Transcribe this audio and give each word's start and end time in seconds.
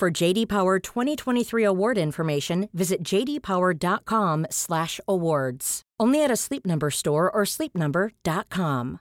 For 0.00 0.10
JD 0.10 0.48
Power 0.48 0.80
2023 0.80 1.62
award 1.62 1.98
information, 1.98 2.70
visit 2.72 3.04
jdpower.com/awards. 3.04 5.82
Only 6.00 6.24
at 6.24 6.30
a 6.30 6.36
Sleep 6.36 6.64
Number 6.64 6.90
store 6.90 7.30
or 7.30 7.44
sleepnumber.com. 7.44 9.00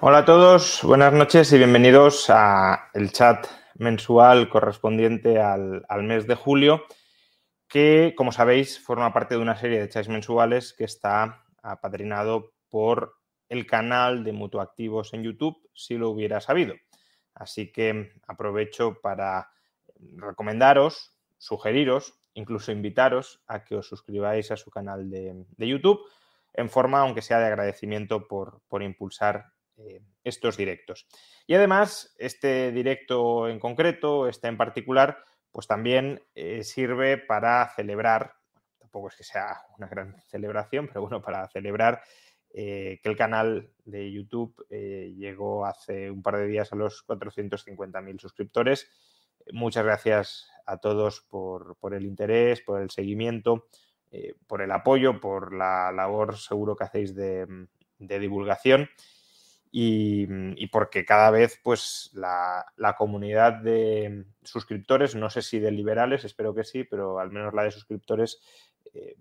Hola 0.00 0.18
a 0.18 0.24
todos, 0.24 0.82
buenas 0.84 1.12
noches 1.12 1.52
y 1.52 1.58
bienvenidos 1.58 2.30
a 2.30 2.90
el 2.94 3.10
chat 3.10 3.48
mensual 3.74 4.48
correspondiente 4.48 5.40
al, 5.40 5.84
al 5.88 6.04
mes 6.04 6.28
de 6.28 6.36
julio, 6.36 6.84
que, 7.68 8.14
como 8.16 8.30
sabéis, 8.30 8.78
forma 8.78 9.12
parte 9.12 9.34
de 9.34 9.40
una 9.40 9.56
serie 9.56 9.80
de 9.80 9.88
chats 9.88 10.08
mensuales 10.08 10.76
que 10.78 10.84
está 10.84 11.44
apadrinado 11.60 12.52
por 12.68 13.16
el 13.48 13.66
canal 13.66 14.22
de 14.22 14.32
Mutuactivos 14.32 15.12
en 15.12 15.24
YouTube, 15.24 15.56
si 15.74 15.98
lo 15.98 16.10
hubiera 16.10 16.40
sabido. 16.40 16.76
Así 17.34 17.72
que 17.72 18.12
aprovecho 18.26 19.00
para 19.00 19.50
recomendaros, 20.16 21.16
sugeriros, 21.38 22.14
incluso 22.34 22.72
invitaros 22.72 23.42
a 23.46 23.64
que 23.64 23.76
os 23.76 23.88
suscribáis 23.88 24.50
a 24.50 24.56
su 24.56 24.70
canal 24.70 25.10
de, 25.10 25.44
de 25.56 25.68
YouTube 25.68 26.00
en 26.52 26.70
forma, 26.70 27.00
aunque 27.00 27.22
sea 27.22 27.38
de 27.38 27.46
agradecimiento 27.46 28.26
por, 28.26 28.60
por 28.68 28.82
impulsar 28.82 29.46
eh, 29.76 30.00
estos 30.22 30.56
directos. 30.56 31.06
Y 31.46 31.54
además, 31.54 32.14
este 32.18 32.70
directo 32.70 33.48
en 33.48 33.58
concreto, 33.58 34.28
este 34.28 34.48
en 34.48 34.56
particular, 34.56 35.18
pues 35.50 35.66
también 35.66 36.22
eh, 36.34 36.62
sirve 36.62 37.18
para 37.18 37.68
celebrar, 37.74 38.34
tampoco 38.78 39.08
es 39.08 39.16
que 39.16 39.24
sea 39.24 39.62
una 39.76 39.88
gran 39.88 40.16
celebración, 40.28 40.86
pero 40.86 41.02
bueno, 41.02 41.20
para 41.20 41.48
celebrar 41.48 42.02
eh, 42.56 43.00
que 43.02 43.08
el 43.08 43.16
canal 43.16 43.68
de 43.84 44.12
YouTube 44.12 44.64
eh, 44.70 45.12
llegó 45.16 45.66
hace 45.66 46.08
un 46.08 46.22
par 46.22 46.36
de 46.36 46.46
días 46.46 46.72
a 46.72 46.76
los 46.76 47.04
450.000 47.04 48.20
suscriptores. 48.20 48.88
Muchas 49.50 49.84
gracias 49.84 50.48
a 50.64 50.78
todos 50.78 51.22
por, 51.22 51.76
el 51.92 52.04
interés, 52.04 52.60
por 52.60 52.80
el 52.80 52.90
seguimiento, 52.90 53.66
eh, 54.12 54.36
por 54.46 54.62
el 54.62 54.70
apoyo, 54.70 55.20
por 55.20 55.52
la 55.52 55.90
labor 55.90 56.38
seguro 56.38 56.76
que 56.76 56.84
hacéis 56.84 57.16
de, 57.16 57.66
de 57.98 58.18
divulgación 58.20 58.88
y, 59.72 60.28
y, 60.54 60.68
porque 60.68 61.04
cada 61.04 61.32
vez 61.32 61.58
pues 61.60 62.12
la, 62.14 62.94
comunidad 62.96 63.54
de 63.54 64.26
suscriptores, 64.44 65.16
no 65.16 65.28
sé 65.28 65.42
si 65.42 65.58
de 65.58 65.72
liberales, 65.72 66.24
espero 66.24 66.54
que 66.54 66.62
sí, 66.62 66.84
pero 66.84 67.18
al 67.18 67.32
menos 67.32 67.52
la 67.52 67.64
de 67.64 67.72
suscriptores 67.72 68.40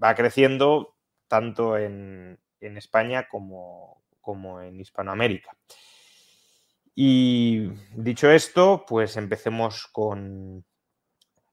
va 0.02 0.14
creciendo 0.14 0.96
tanto 1.28 1.80
en, 1.80 2.38
en 2.66 2.78
España 2.78 3.28
como, 3.28 4.04
como, 4.22 4.62
en 4.62 4.80
Hispanoamérica. 4.80 5.56
Y 6.96 7.70
dicho 7.96 8.30
esto, 8.30 8.86
pues 8.88 9.18
empecemos 9.18 9.88
con, 9.88 10.64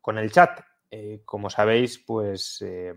con 0.01 0.19
el 0.19 0.31
chat. 0.31 0.61
Eh, 0.91 1.23
como 1.25 1.49
sabéis, 1.51 1.99
pues 1.99 2.63
eh, 2.67 2.95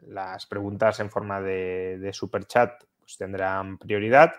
las 0.00 0.46
preguntas 0.46 1.00
en 1.00 1.10
forma 1.10 1.40
de, 1.40 1.98
de 1.98 2.12
super 2.12 2.46
chat 2.46 2.84
pues, 2.98 3.16
tendrán 3.16 3.78
prioridad 3.78 4.32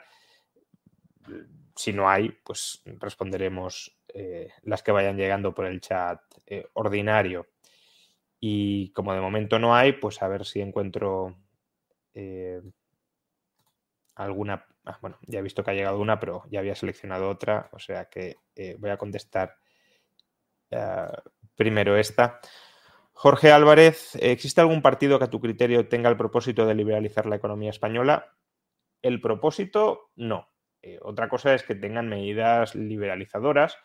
si 1.76 1.94
no 1.94 2.10
hay, 2.10 2.30
pues 2.44 2.82
responderemos 2.86 3.98
eh, 4.14 4.50
las 4.64 4.84
que 4.84 4.92
vayan 4.92 5.18
llegando 5.18 5.54
por 5.54 5.66
el 5.66 5.80
chat 5.82 6.20
ordinario. 6.74 7.48
Y 8.40 8.92
como 8.92 9.14
de 9.14 9.22
momento 9.22 9.60
no 9.60 9.76
hay, 9.76 9.94
pues 9.94 10.22
a 10.22 10.28
ver 10.28 10.46
si 10.46 10.62
encuentro 10.62 11.38
eh, 12.14 12.62
alguna. 14.16 14.66
Ah, 14.86 14.98
bueno, 15.02 15.18
ya 15.28 15.40
he 15.40 15.44
visto 15.44 15.64
que 15.64 15.72
ha 15.72 15.76
llegado 15.76 16.00
una, 16.00 16.20
pero 16.20 16.44
ya 16.50 16.60
había 16.60 16.76
seleccionado 16.76 17.30
otra, 17.30 17.70
o 17.72 17.80
sea 17.80 18.06
que 18.06 18.38
eh, 18.56 18.76
voy 18.80 18.90
a 18.90 18.98
contestar 18.98 19.58
uh, 20.72 21.16
primero 21.56 21.98
esta. 21.98 22.40
Jorge 23.14 23.52
Álvarez, 23.52 24.16
¿existe 24.16 24.62
algún 24.62 24.82
partido 24.82 25.20
que 25.20 25.26
a 25.26 25.30
tu 25.30 25.40
criterio 25.40 25.88
tenga 25.88 26.10
el 26.10 26.18
propósito 26.18 26.66
de 26.66 26.74
liberalizar 26.74 27.28
la 27.28 27.36
economía 27.36 27.70
española? 27.70 28.36
El 29.02 29.22
propósito, 29.22 30.10
no. 30.16 30.50
Eh, 30.82 30.98
otra 31.04 31.30
cosa 31.30 31.54
es 31.54 31.64
que 31.64 31.76
tengan 31.76 32.10
medidas 32.10 32.74
liberalizadoras 32.74 33.78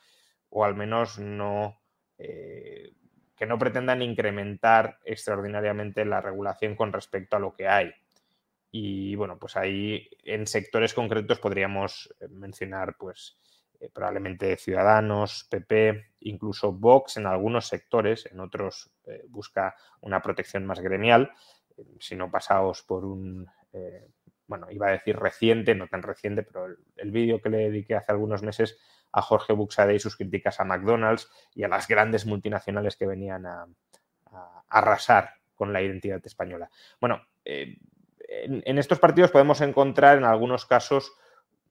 o 0.49 0.65
al 0.65 0.75
menos 0.75 1.19
no 1.19 1.79
eh, 2.17 2.93
que 3.37 3.45
no 3.45 3.59
pretendan 3.59 4.01
incrementar 4.01 4.99
extraordinariamente 5.05 6.07
la 6.07 6.23
regulación 6.23 6.75
con 6.75 6.93
respecto 6.93 7.37
a 7.37 7.41
lo 7.41 7.53
que 7.53 7.69
hay. 7.69 7.93
Y 8.79 9.15
bueno, 9.15 9.39
pues 9.39 9.57
ahí 9.57 10.07
en 10.23 10.47
sectores 10.47 10.93
concretos 10.93 11.39
podríamos 11.39 12.15
eh, 12.21 12.29
mencionar 12.29 12.95
pues 12.99 13.39
eh, 13.81 13.89
probablemente 13.91 14.55
Ciudadanos, 14.59 15.47
PP, 15.51 16.11
incluso 16.21 16.73
Vox 16.73 17.17
en 17.17 17.25
algunos 17.25 17.69
sectores, 17.69 18.27
en 18.31 18.39
otros 18.39 18.91
eh, 19.07 19.25
busca 19.29 19.75
una 20.03 20.21
protección 20.21 20.67
más 20.67 20.81
gremial, 20.81 21.33
si 21.99 22.17
no 22.17 22.31
pasaos 22.31 22.83
por 22.83 23.07
un 23.07 23.49
bueno, 24.47 24.71
iba 24.71 24.89
a 24.89 24.93
decir 24.93 25.17
reciente, 25.17 25.75
no 25.75 25.89
tan 25.89 26.03
reciente, 26.03 26.43
pero 26.43 26.67
el, 26.67 26.79
el 26.97 27.11
vídeo 27.11 27.41
que 27.41 27.51
le 27.51 27.57
dediqué 27.59 27.95
hace 27.95 28.13
algunos 28.13 28.43
meses 28.43 28.79
a 29.13 29.23
Jorge 29.23 29.55
Buxade 29.55 29.95
y 29.95 29.99
sus 29.99 30.17
críticas 30.17 30.61
a 30.61 30.65
McDonald's 30.65 31.31
y 31.55 31.65
a 31.65 31.69
las 31.69 31.89
grandes 31.89 32.27
multinacionales 32.27 32.97
que 32.97 33.07
venían 33.07 33.47
a, 33.47 33.67
arrasar 34.69 35.35
con 35.55 35.73
la 35.73 35.81
identidad 35.83 36.21
española. 36.25 36.71
Bueno, 37.01 37.23
en, 38.29 38.79
estos 38.79 38.99
partidos 38.99 39.31
podemos 39.31 39.61
encontrar 39.61 40.19
en 40.19 40.25
algunos 40.25 40.67
casos 40.67 41.13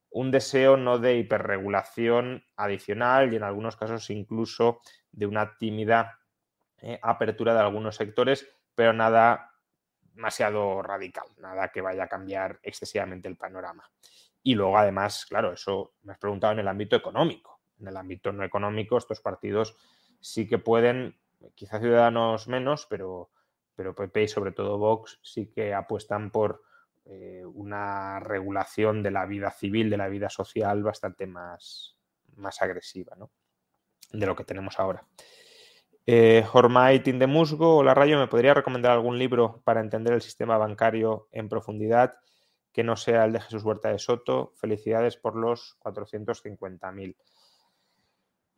un 0.10 0.32
deseo 0.32 0.78
no 0.78 1.00
de 1.00 1.18
hiperregulación 1.18 2.46
adicional 2.56 3.34
y 3.34 3.36
en 3.36 3.44
algunos 3.44 3.76
casos 3.76 4.10
incluso 4.10 4.80
de 5.12 5.26
una 5.26 5.58
tímida 5.58 6.20
eh, 6.78 7.00
apertura 7.02 7.54
de 7.54 7.60
algunos 7.60 7.96
sectores, 7.96 8.48
pero 8.74 8.94
nada 8.94 9.52
demasiado 10.14 10.82
radical, 10.82 11.28
nada 11.40 11.70
que 11.70 11.82
vaya 11.82 12.04
a 12.04 12.08
cambiar 12.08 12.60
excesivamente 12.64 13.28
el 13.28 13.36
panorama. 13.36 13.90
Y 14.42 14.56
luego, 14.56 14.78
además, 14.78 15.26
claro, 15.26 15.52
eso 15.52 15.96
me 16.04 16.14
has 16.14 16.20
preguntado 16.20 16.54
en 16.54 16.60
el 16.60 16.68
ámbito 16.68 16.96
económico. 16.96 17.60
En 17.80 17.88
el 17.88 17.98
ámbito 17.98 18.32
no 18.32 18.44
económico, 18.44 18.98
estos 18.98 19.20
partidos 19.20 19.76
sí 20.22 20.48
que 20.48 20.60
pueden, 20.60 21.20
quizá 21.56 21.80
Ciudadanos 21.80 22.48
menos, 22.48 22.86
pero, 22.90 23.32
pero 23.75 23.96
PP 23.96 24.24
y 24.24 24.28
sobre 24.28 24.52
todo 24.52 24.78
Vox 24.78 25.19
sí 25.22 25.47
que 25.47 25.74
apuestan 25.74 26.31
por 26.31 26.63
eh, 27.06 27.44
una 27.46 28.19
regulación 28.19 29.03
de 29.03 29.12
la 29.12 29.25
vida 29.25 29.52
civil, 29.52 29.90
de 29.90 29.97
la 29.97 30.08
vida 30.08 30.30
social 30.30 30.81
bastante 30.81 31.28
más, 31.28 31.97
más 32.36 32.62
agresiva 32.62 33.16
¿no? 33.16 33.31
de 34.12 34.25
lo 34.25 34.36
que 34.36 34.44
tenemos 34.44 34.80
ahora. 34.80 35.06
Eh, 36.08 36.46
Hormait 36.53 37.03
de 37.03 37.28
Musgo, 37.28 37.78
hola 37.78 37.94
Rayo, 37.94 38.19
¿me 38.19 38.28
podría 38.28 38.53
recomendar 38.53 38.91
algún 38.91 39.18
libro 39.18 39.62
para 39.63 39.81
entender 39.81 40.13
el 40.13 40.22
sistema 40.22 40.57
bancario 40.57 41.28
en 41.31 41.50
profundidad 41.50 42.16
que 42.72 42.84
no 42.84 42.96
sea 42.96 43.25
el 43.25 43.34
de 43.34 43.42
Jesús 43.42 43.63
Huerta 43.63 43.90
de 43.90 44.00
Soto? 44.00 44.53
Felicidades 44.56 45.18
por 45.18 45.36
los 45.36 45.78
450.000. 45.80 47.16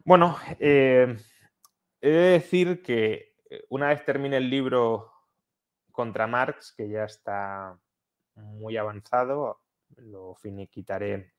Bueno, 0.04 0.38
eh, 0.60 1.18
he 2.02 2.10
de 2.10 2.32
decir 2.32 2.82
que 2.82 3.37
una 3.70 3.90
vez 3.90 4.04
termine 4.04 4.38
el 4.38 4.50
libro 4.50 5.12
contra 5.92 6.28
Marx, 6.28 6.74
que 6.76 6.90
ya 6.90 7.06
está 7.06 7.78
muy 8.36 8.78
avanzado, 8.78 9.62
lo 9.96 10.36
finiquitaré 10.36 11.34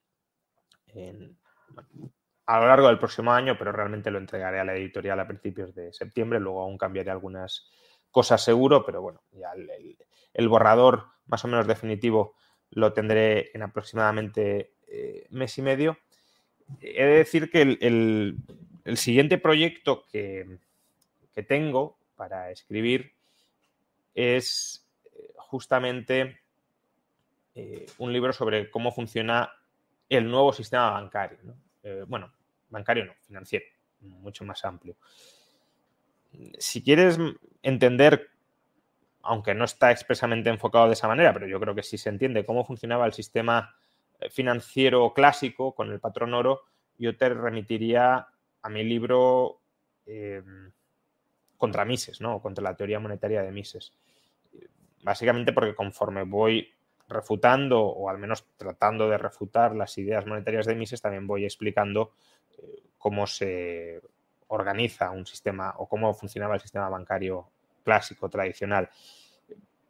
a 2.47 2.61
lo 2.61 2.67
largo 2.67 2.89
del 2.89 2.99
próximo 2.99 3.33
año, 3.33 3.57
pero 3.59 3.73
realmente 3.73 4.11
lo 4.11 4.19
entregaré 4.19 4.59
a 4.59 4.65
la 4.65 4.75
editorial 4.75 5.21
a 5.21 5.29
principios 5.29 5.75
de 5.75 5.93
septiembre. 5.93 6.41
Luego 6.41 6.63
aún 6.63 6.79
cambiaré 6.79 7.11
algunas 7.11 7.71
cosas 8.11 8.43
seguro, 8.43 8.85
pero 8.85 9.03
bueno, 9.03 9.23
ya 9.33 9.53
el, 10.33 10.49
borrador 10.49 11.07
más 11.27 11.45
o 11.45 11.49
menos 11.49 11.67
definitivo 11.67 12.35
lo 12.71 12.93
tendré 12.93 13.51
en 13.53 13.63
aproximadamente 13.63 14.73
eh, 14.87 15.27
mes 15.31 15.59
y 15.59 15.63
medio. 15.63 15.99
He 16.81 17.05
de 17.05 17.17
decir 17.19 17.51
que 17.51 17.63
el, 17.63 18.39
el 18.85 18.97
siguiente 18.97 19.39
proyecto 19.39 20.05
que, 20.11 20.59
que, 21.35 21.43
tengo 21.43 21.98
para 22.19 22.51
escribir 22.51 23.15
es 24.13 24.85
eh, 25.15 25.33
justamente 25.37 26.41
eh, 27.55 27.87
un 27.99 28.13
libro 28.13 28.33
sobre 28.33 28.71
cómo 28.71 28.91
funciona 28.91 29.51
el 30.09 30.29
nuevo 30.29 30.53
sistema 30.53 30.91
bancario. 30.91 31.39
Eh, 31.85 32.05
bueno, 32.07 32.33
bancario 32.69 33.05
no, 33.05 33.15
financiero, 33.23 33.65
mucho 34.01 34.45
más 34.45 34.65
amplio. 34.65 34.97
Si 36.59 36.83
quieres 36.83 37.19
entender, 37.63 38.29
aunque 39.23 39.55
no 39.55 39.65
está 39.65 39.93
expresamente 39.93 40.51
enfocado 40.51 40.89
de 40.89 40.95
esa 40.95 41.09
manera, 41.09 41.33
pero 41.33 41.47
yo 41.47 41.61
creo 41.61 41.75
que 41.75 41.83
sí 41.85 41.97
se 41.97 42.09
entiende 42.09 42.45
cómo 42.45 42.65
funcionaba 42.65 43.07
el 43.07 43.13
sistema 43.13 43.77
financiero 44.31 45.15
clásico 45.15 45.75
con 45.77 45.93
el 45.93 46.01
patrón 46.01 46.35
oro, 46.35 46.63
yo 46.99 47.17
te 47.17 47.29
remitiría 47.29 48.27
a 48.63 48.69
mi 48.69 48.83
libro 48.83 49.61
contra 51.59 51.85
Mises, 51.85 52.21
¿no? 52.21 52.41
contra 52.41 52.65
la 52.65 52.75
teoría 52.75 52.99
monetaria 52.99 53.43
de 53.43 53.53
Mises. 53.53 53.93
Básicamente 55.03 55.53
porque 55.53 55.75
conforme 55.75 56.23
voy 56.23 56.73
refutando 57.09 57.83
o 57.83 58.09
al 58.09 58.19
menos 58.19 58.45
tratando 58.57 59.09
de 59.09 59.19
refutar 59.19 59.75
las 59.75 59.99
ideas 59.99 60.27
monetarias 60.27 60.67
de 60.67 60.75
Mises, 60.75 61.03
también 61.03 61.27
voy 61.27 61.45
explicando 61.45 62.13
eh, 62.59 62.83
cómo 62.97 63.27
se 63.27 64.01
organiza 64.49 65.11
un 65.11 65.27
sistema 65.27 65.75
o 65.77 65.87
cómo 65.87 66.15
funcionaba 66.15 66.55
el 66.55 66.61
sistema 66.61 66.89
bancario 66.89 67.49
clásico, 67.85 68.29
tradicional. 68.29 68.89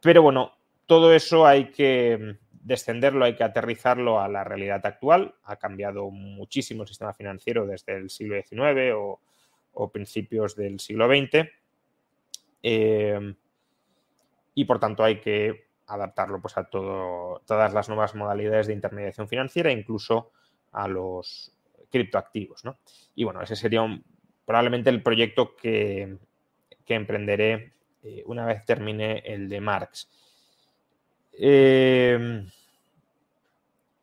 Pero 0.01 0.21
bueno, 0.21 0.53
todo 0.85 1.13
eso 1.13 1.45
hay 1.45 1.71
que 1.71 2.37
descenderlo, 2.51 3.25
hay 3.25 3.35
que 3.35 3.43
aterrizarlo 3.43 4.19
a 4.19 4.27
la 4.27 4.43
realidad 4.43 4.85
actual. 4.85 5.35
Ha 5.43 5.57
cambiado 5.57 6.09
muchísimo 6.09 6.83
el 6.83 6.87
sistema 6.87 7.13
financiero 7.13 7.65
desde 7.65 7.95
el 7.95 8.09
siglo 8.09 8.35
XIX 8.35 8.93
o, 8.95 9.19
principios 9.91 10.55
del 10.55 10.79
siglo 10.79 11.07
XX. 11.07 11.47
Eh, 12.61 13.35
y 14.55 14.65
por 14.65 14.79
tanto 14.79 15.03
hay 15.03 15.19
que 15.19 15.69
adaptarlo 15.87 16.41
pues, 16.41 16.57
a 16.57 16.65
todas 16.65 17.73
las 17.73 17.89
nuevas 17.89 18.15
modalidades 18.15 18.67
de 18.67 18.73
intermediación 18.73 19.27
financiera, 19.27 19.71
incluso 19.71 20.31
a 20.71 20.87
los 20.87 21.53
criptoactivos. 21.89 22.63
Y 23.15 23.23
bueno, 23.23 23.41
ese 23.41 23.55
sería 23.55 23.81
probablemente 24.45 24.89
el 24.89 25.03
proyecto 25.03 25.55
que, 25.55 26.17
emprenderé 26.87 27.73
eh, 28.01 28.23
una 28.25 28.45
vez 28.47 28.65
termine 28.65 29.19
el 29.19 29.47
de 29.47 29.61
Marx. 29.61 30.09
Em, 31.33 32.49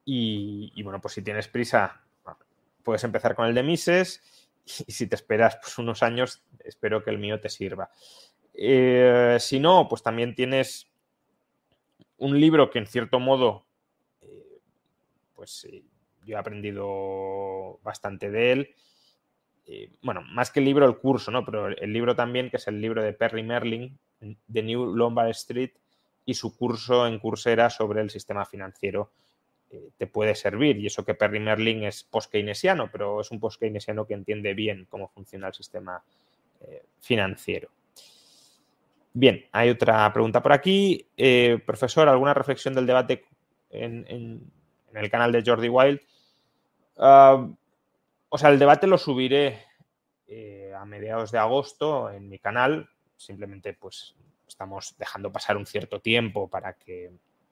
y, 0.04 0.82
bueno, 0.84 1.00
pues 1.00 1.14
si 1.14 1.22
tienes 1.22 1.48
prisa, 1.48 2.00
puedes 2.84 3.02
empezar 3.02 3.34
con 3.34 3.46
el 3.46 3.54
de 3.54 3.64
Mises 3.64 4.22
y 4.86 4.92
si 4.92 5.08
te 5.08 5.16
esperas 5.16 5.58
pues, 5.60 5.76
unos 5.78 6.04
años, 6.04 6.44
espero 6.64 7.02
que 7.02 7.10
el 7.10 7.18
mío 7.18 7.40
te 7.40 7.48
sirva. 7.48 7.90
Eh, 8.58 9.36
si 9.38 9.60
no, 9.60 9.86
pues 9.86 10.02
también 10.02 10.34
tienes 10.34 10.88
un 12.16 12.40
libro 12.40 12.70
que 12.70 12.78
en 12.78 12.86
cierto 12.86 13.20
modo, 13.20 13.66
eh, 14.22 14.60
pues 15.34 15.68
yo 16.24 16.34
he 16.34 16.38
aprendido 16.38 17.78
bastante 17.82 18.30
de 18.30 18.52
él. 18.52 18.74
Eh, 19.66 19.90
bueno, 20.00 20.22
más 20.22 20.50
que 20.50 20.60
el 20.60 20.66
libro, 20.66 20.86
el 20.86 20.96
curso, 20.96 21.30
¿no? 21.30 21.44
Pero 21.44 21.68
el 21.68 21.92
libro 21.92 22.16
también, 22.16 22.48
que 22.48 22.56
es 22.56 22.66
el 22.66 22.80
libro 22.80 23.02
de 23.02 23.12
Perry 23.12 23.42
Merlin, 23.42 23.98
de 24.20 24.62
New 24.62 24.96
Lombard 24.96 25.30
Street, 25.30 25.72
y 26.24 26.34
su 26.34 26.56
curso 26.56 27.06
en 27.06 27.18
Coursera 27.18 27.68
sobre 27.68 28.00
el 28.00 28.10
sistema 28.10 28.44
financiero 28.46 29.10
te 29.98 30.06
puede 30.06 30.34
servir. 30.34 30.78
Y 30.78 30.86
eso 30.86 31.04
que 31.04 31.14
Perry 31.14 31.38
Merlin 31.38 31.84
es 31.84 32.02
post-keynesiano, 32.04 32.88
pero 32.90 33.20
es 33.20 33.30
un 33.30 33.38
post-keynesiano 33.38 34.06
que 34.06 34.14
entiende 34.14 34.54
bien 34.54 34.86
cómo 34.88 35.08
funciona 35.08 35.48
el 35.48 35.54
sistema 35.54 36.02
financiero. 37.00 37.75
Bien, 39.18 39.46
hay 39.50 39.70
otra 39.70 40.12
pregunta 40.12 40.42
por 40.42 40.52
aquí. 40.52 41.08
Eh, 41.16 41.58
profesor, 41.64 42.06
¿alguna 42.06 42.34
reflexión 42.34 42.74
del 42.74 42.84
debate 42.84 43.24
en, 43.70 44.52
el 44.92 45.10
canal 45.10 45.32
de 45.32 45.42
Jordi 45.42 45.70
Wild? 45.70 46.02
Ah, 46.98 47.48
o 48.28 48.36
sea, 48.36 48.50
el 48.50 48.58
debate 48.58 48.86
lo 48.86 48.98
subiré 48.98 49.64
eh, 50.26 50.70
a 50.76 50.84
mediados 50.84 51.32
de 51.32 51.38
agosto 51.38 52.10
en 52.10 52.28
mi 52.28 52.38
canal. 52.38 52.90
Simplemente, 53.16 53.72
pues, 53.72 54.14
estamos 54.46 54.94
dejando 54.98 55.32
pasar 55.32 55.56
un 55.56 55.64
cierto 55.64 56.02
tiempo 56.02 56.50
para 56.50 56.74
que 56.74 57.06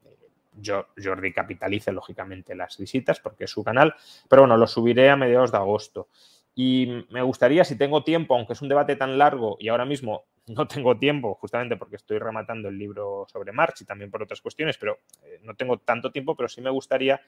eh, 0.05 0.79
Jordi 1.03 1.33
capitalice, 1.33 1.93
lógicamente, 1.93 2.55
las 2.55 2.77
visitas, 2.77 3.21
porque 3.21 3.45
es 3.45 3.51
su 3.51 3.65
canal. 3.65 3.95
Pero 4.29 4.43
bueno, 4.43 4.59
lo 4.59 4.67
subiré 4.67 5.09
a 5.09 5.17
mediados 5.17 5.51
de 5.51 5.57
agosto. 5.57 6.09
Y 6.55 7.07
me 7.11 7.23
gustaría, 7.23 7.65
si 7.65 7.77
tengo 7.77 8.05
tiempo, 8.05 8.37
aunque 8.37 8.53
es 8.53 8.63
un 8.63 8.69
debate 8.69 8.97
tan 8.97 9.19
largo 9.19 9.57
y 9.59 9.69
ahora 9.69 9.85
mismo 9.85 10.25
no 10.47 10.67
tengo 10.67 10.99
tiempo, 10.99 11.35
justamente 11.35 11.77
porque 11.77 11.97
estoy 11.97 12.19
rematando 12.19 12.69
el 12.69 12.79
libro 12.79 13.27
sobre 13.29 13.53
Marx 13.53 13.83
y 13.83 13.85
también 13.85 14.11
por 14.11 14.23
otras 14.23 14.41
cuestiones, 14.41 14.79
pero 14.79 14.99
eh, 15.23 15.41
no 15.43 15.55
tengo 15.55 15.79
tanto 15.79 16.13
tiempo, 16.13 16.37
pero 16.37 16.49
sí 16.49 16.61
me 16.61 16.71
gustaría, 16.71 17.21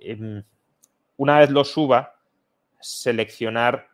em, 0.00 0.42
una 1.16 1.38
vez 1.38 1.50
lo 1.50 1.64
suba, 1.64 2.16
seleccionar 2.80 3.88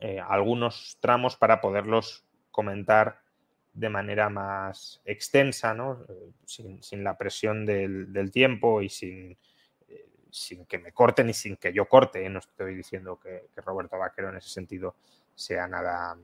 eh, 0.00 0.20
algunos 0.20 0.98
tramos 1.00 1.36
para 1.36 1.60
poderlos 1.60 2.24
comentar 2.50 3.20
de 3.72 3.88
manera 3.88 4.28
más 4.28 5.00
extensa, 5.04 5.74
¿no? 5.74 6.04
Eh, 6.08 6.32
sin, 6.44 7.04
la 7.04 7.16
presión 7.16 7.64
del, 7.64 8.30
tiempo 8.32 8.82
y 8.82 8.88
sin, 8.88 9.38
sin, 10.30 10.66
que 10.66 10.78
me 10.78 10.92
corten 10.92 11.30
y 11.30 11.34
sin 11.34 11.56
que 11.56 11.72
yo 11.72 11.88
corte. 11.88 12.28
No 12.28 12.38
estoy 12.38 12.74
diciendo 12.74 13.18
que, 13.18 13.48
Roberto 13.56 13.98
Vaquero 13.98 14.30
en 14.30 14.36
ese 14.36 14.50
sentido 14.50 14.96
sea 15.34 15.66
nada 15.66 16.16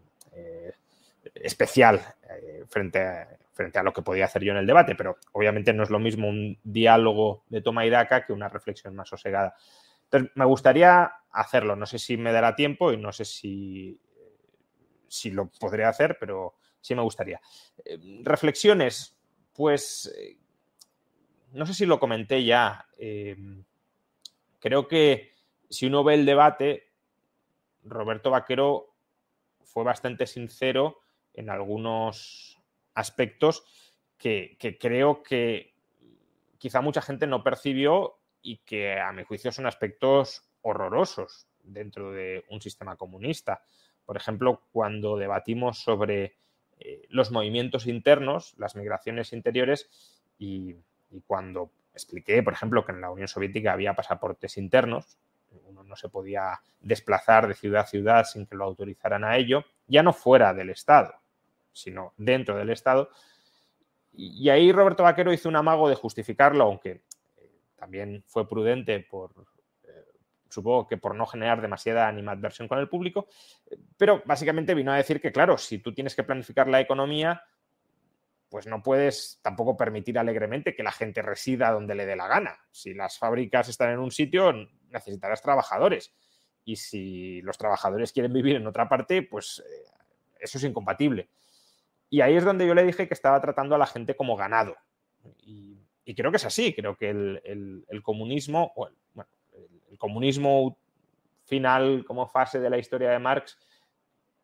especial 1.35 2.01
eh, 2.31 2.65
frente, 2.69 3.01
a, 3.01 3.29
frente 3.53 3.79
a 3.79 3.83
lo 3.83 3.93
que 3.93 4.03
podía 4.03 4.25
hacer 4.25 4.43
yo 4.43 4.53
en 4.53 4.59
el 4.59 4.67
debate, 4.67 4.95
pero 4.95 5.19
obviamente 5.33 5.73
no 5.73 5.83
es 5.83 5.91
lo 5.91 5.99
mismo 5.99 6.29
un 6.29 6.59
diálogo 6.63 7.45
de 7.49 7.63
toma 7.63 7.87
y 7.87 7.91
daca 7.91 8.25
que 8.25 8.33
una 8.33 8.49
reflexión 8.49 8.95
más 8.95 9.09
sosegada. 9.09 9.55
Entonces, 10.05 10.31
me 10.35 10.45
gustaría 10.45 11.11
hacerlo, 11.31 11.77
no 11.77 11.87
sé 11.87 11.99
si 11.99 12.17
me 12.17 12.33
dará 12.33 12.55
tiempo 12.55 12.93
y 12.93 12.97
no 12.97 13.13
sé 13.13 13.25
si, 13.25 13.99
si 15.09 15.31
lo 15.31 15.49
podré 15.49 15.85
hacer, 15.85 16.17
pero 16.19 16.57
sí 16.81 16.95
me 16.95 17.03
gustaría. 17.03 17.41
Eh, 17.85 17.99
reflexiones, 18.23 19.17
pues 19.55 20.13
eh, 20.17 20.37
no 21.53 21.67
sé 21.67 21.75
si 21.75 21.87
lo 21.87 21.99
comenté 21.99 22.45
ya. 22.45 22.87
Creo 24.63 24.89
que 24.89 25.33
si 25.69 25.87
uno 25.87 26.05
ve 26.05 26.15
el 26.15 26.25
debate, 26.25 26.89
Roberto 27.83 28.31
Vaquero 28.31 28.95
fue 29.65 29.85
bastante 29.85 30.27
sincero 30.27 31.01
en 31.35 31.51
algunos 31.51 32.59
aspectos 32.95 33.65
que, 34.17 34.57
creo 34.81 35.23
que 35.23 35.75
quizá 36.59 36.81
mucha 36.81 37.03
gente 37.03 37.27
no 37.27 37.43
percibió 37.43 38.19
y 38.41 38.59
que 38.59 39.01
a 39.01 39.13
mi 39.13 39.25
juicio 39.25 39.51
son 39.51 39.67
aspectos 39.67 40.45
horrorosos 40.63 41.49
dentro 41.65 42.13
de 42.13 42.45
un 42.49 42.61
sistema 42.61 42.97
comunista. 42.97 43.65
Por 44.05 44.17
ejemplo, 44.17 44.63
cuando 44.71 45.17
debatimos 45.17 45.81
sobre 45.81 46.37
eh, 46.79 47.03
los 47.09 47.33
movimientos 47.33 47.87
internos, 47.87 48.55
las 48.59 48.77
migraciones 48.77 49.33
interiores, 49.33 50.23
y, 50.39 50.75
cuando 51.27 51.71
expliqué, 51.93 52.43
por 52.43 52.53
ejemplo, 52.53 52.85
que 52.85 52.93
en 52.93 53.01
la 53.01 53.11
Unión 53.11 53.29
Soviética 53.29 53.73
había 53.73 53.95
pasaportes 53.95 54.57
internos, 54.57 55.19
uno 55.67 55.85
no 55.85 55.97
se 55.97 56.09
podía 56.09 56.61
desplazar 56.81 57.47
de 57.47 57.55
ciudad 57.55 57.83
a 57.83 57.87
ciudad 57.87 58.25
sin 58.25 58.47
que 58.47 58.57
lo 58.57 58.65
autorizaran 58.65 59.25
a 59.25 59.37
ello, 59.37 59.65
ya 59.87 60.03
no 60.03 60.13
fuera 60.13 60.55
del 60.55 60.71
Estado, 60.71 61.15
sino 61.73 62.15
dentro 62.17 62.57
del 62.57 62.71
Estado. 62.71 63.11
Y, 64.15 64.49
ahí 64.51 64.73
Roberto 64.73 65.03
Vaquero 65.03 65.33
hizo 65.33 65.49
un 65.49 65.57
amago 65.57 65.89
de 65.89 65.95
justificarlo, 65.95 66.65
aunque 66.65 66.91
eh, 66.91 67.03
también 67.77 68.23
fue 68.27 68.47
prudente 68.47 69.01
por, 69.01 69.33
eh, 69.85 70.05
supongo 70.51 70.87
que 70.87 70.99
por 70.99 71.15
no 71.15 71.27
generar 71.27 71.63
demasiada 71.63 72.09
animadversión 72.09 72.69
con 72.69 72.79
el 72.79 72.89
público, 72.89 73.29
pero 73.97 74.23
básicamente 74.27 74.75
vino 74.75 74.93
a 74.93 74.97
decir 74.97 75.21
que, 75.21 75.33
claro, 75.33 75.57
si 75.57 75.79
tú 75.79 75.95
tienes 75.95 76.15
que 76.15 76.25
planificar 76.25 76.69
la 76.69 76.81
economía, 76.81 77.43
pues 78.53 78.67
no 78.67 78.83
puedes 78.83 79.41
tampoco 79.41 79.79
permitir 79.79 80.19
alegremente 80.19 80.75
que 80.75 80.83
la 80.83 80.93
gente 80.93 81.23
resida 81.23 81.71
donde 81.71 81.95
le 81.95 82.05
dé 82.05 82.17
la 82.17 82.29
gana. 82.29 82.61
Si 82.71 82.93
las 82.93 83.17
fábricas 83.17 83.71
están 83.71 83.93
en 83.93 83.99
un 83.99 84.11
sitio, 84.11 84.53
necesitarás 84.91 85.41
trabajadores. 85.41 86.13
Y 86.63 86.77
si 86.77 87.41
los 87.41 87.57
trabajadores 87.57 88.13
quieren 88.13 88.31
vivir 88.31 88.57
en 88.57 88.67
otra 88.67 88.91
parte, 88.91 89.23
pues 89.23 89.65
eh, 89.67 89.85
eso 90.39 90.59
es 90.59 90.65
incompatible. 90.65 91.31
Y 92.11 92.21
ahí 92.21 92.37
es 92.37 92.45
donde 92.45 92.67
yo 92.67 92.75
le 92.75 92.85
dije 92.85 93.09
que 93.09 93.15
estaba 93.15 93.41
tratando 93.41 93.75
a 93.75 93.79
la 93.79 93.87
gente 93.87 94.17
como 94.17 94.37
ganado. 94.37 94.77
Y, 95.39 95.79
creo 96.15 96.31
que 96.31 96.37
es 96.37 96.45
así, 96.45 96.75
creo 96.75 96.95
que 96.95 97.09
el, 97.09 98.03
comunismo, 98.03 98.75
el, 99.91 99.97
comunismo 99.97 100.77
final 101.47 102.05
como 102.07 102.29
fase 102.29 102.61
de 102.61 102.69
la 102.69 102.77
historia 102.77 103.13
de 103.13 103.19
Marx 103.19 103.57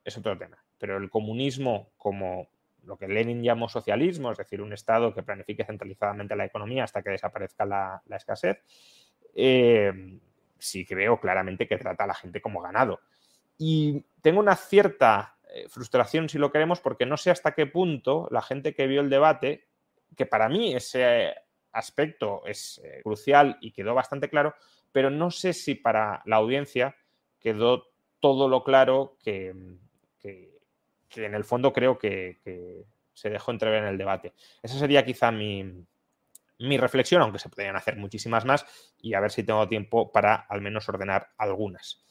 es 0.03 0.17
otro 0.17 0.39
tema. 0.39 0.57
Pero 0.79 0.97
el 0.97 1.11
comunismo 1.11 1.91
como 1.99 2.49
lo 2.89 2.97
que 2.97 3.07
Lenin 3.07 3.43
llamó 3.43 3.69
socialismo, 3.69 4.33
es 4.33 4.39
decir, 4.39 4.63
un 4.63 4.73
Estado 4.73 5.15
que 5.15 5.23
planifique 5.23 5.65
centralizadamente 5.65 6.35
la 6.35 6.47
economía 6.47 6.85
hasta 6.85 7.03
que 7.03 7.11
desaparezca 7.11 7.67
la, 7.67 8.03
escasez, 8.17 8.63
eh, 9.35 10.19
sí 10.59 10.85
creo 10.85 11.21
claramente 11.21 11.69
que 11.69 11.77
trata 11.77 12.05
a 12.05 12.09
la 12.09 12.15
gente 12.15 12.41
como 12.41 12.63
ganado. 12.63 13.01
Y 13.59 14.05
tengo 14.23 14.41
una 14.41 14.57
cierta 14.57 15.37
eh, 15.51 15.69
frustración, 15.69 16.29
si 16.29 16.39
lo 16.39 16.51
queremos, 16.51 16.81
porque 16.81 17.07
no 17.07 17.17
sé 17.17 17.31
hasta 17.31 17.53
qué 17.53 17.67
punto 17.67 18.27
la 18.31 18.43
gente 18.43 18.75
que 18.75 18.87
vio 18.87 19.03
el 19.03 19.11
debate, 19.11 19.69
que 20.17 20.27
para 20.27 20.49
mí 20.49 20.75
ese 20.75 21.35
aspecto 21.73 22.43
es 22.47 22.81
eh, 22.83 23.01
crucial 23.03 23.59
y 23.61 23.73
quedó 23.73 23.95
bastante 23.95 24.31
claro, 24.31 24.55
pero 24.93 25.11
no 25.11 25.31
sé 25.31 25.53
si 25.53 25.75
para 25.75 26.23
la 26.25 26.37
audiencia 26.37 26.97
quedó 27.39 27.85
todo 28.21 28.49
lo 28.49 28.65
claro 28.65 29.17
que, 29.23 29.55
en 31.17 31.35
el 31.35 31.45
fondo 31.45 31.73
creo 31.73 31.99
que, 31.99 32.85
se 33.15 33.31
dejó 33.31 33.51
entrever 33.51 33.83
en 33.83 33.89
el 33.89 33.99
debate. 33.99 34.33
Esa 34.63 34.79
sería 34.79 35.05
quizá 35.05 35.33
mi, 35.33 35.85
mi 36.61 36.79
reflexión, 36.79 37.21
aunque 37.21 37.41
se 37.41 37.49
podrían 37.49 37.75
hacer 37.75 37.97
muchísimas 37.97 38.45
más, 38.45 38.65
y 39.01 39.15
a 39.15 39.21
ver 39.21 39.33
si 39.33 39.43
tengo 39.43 39.67
tiempo 39.67 40.13
para 40.13 40.35
al 40.35 40.61
menos 40.61 40.89
ordenar 40.89 41.31
algunas. 41.37 42.05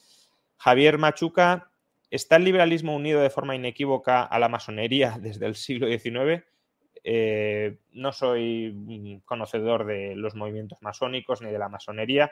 Javier 0.58 0.98
Machuca, 0.98 1.70
¿está 2.10 2.36
el 2.36 2.44
liberalismo 2.44 2.94
unido 2.94 3.20
de 3.22 3.30
forma 3.30 3.56
inequívoca 3.56 4.22
a 4.22 4.38
la 4.38 4.48
masonería 4.48 5.16
desde 5.20 5.46
el 5.46 5.54
siglo 5.54 5.86
XIX? 5.86 6.44
Eh, 7.04 7.78
no 7.92 8.12
soy 8.12 9.22
conocedor 9.24 9.86
de 9.86 10.14
los 10.16 10.34
movimientos 10.34 10.78
masónicos 10.82 11.40
ni 11.40 11.50
de 11.50 11.58
la 11.58 11.68
masonería. 11.68 12.30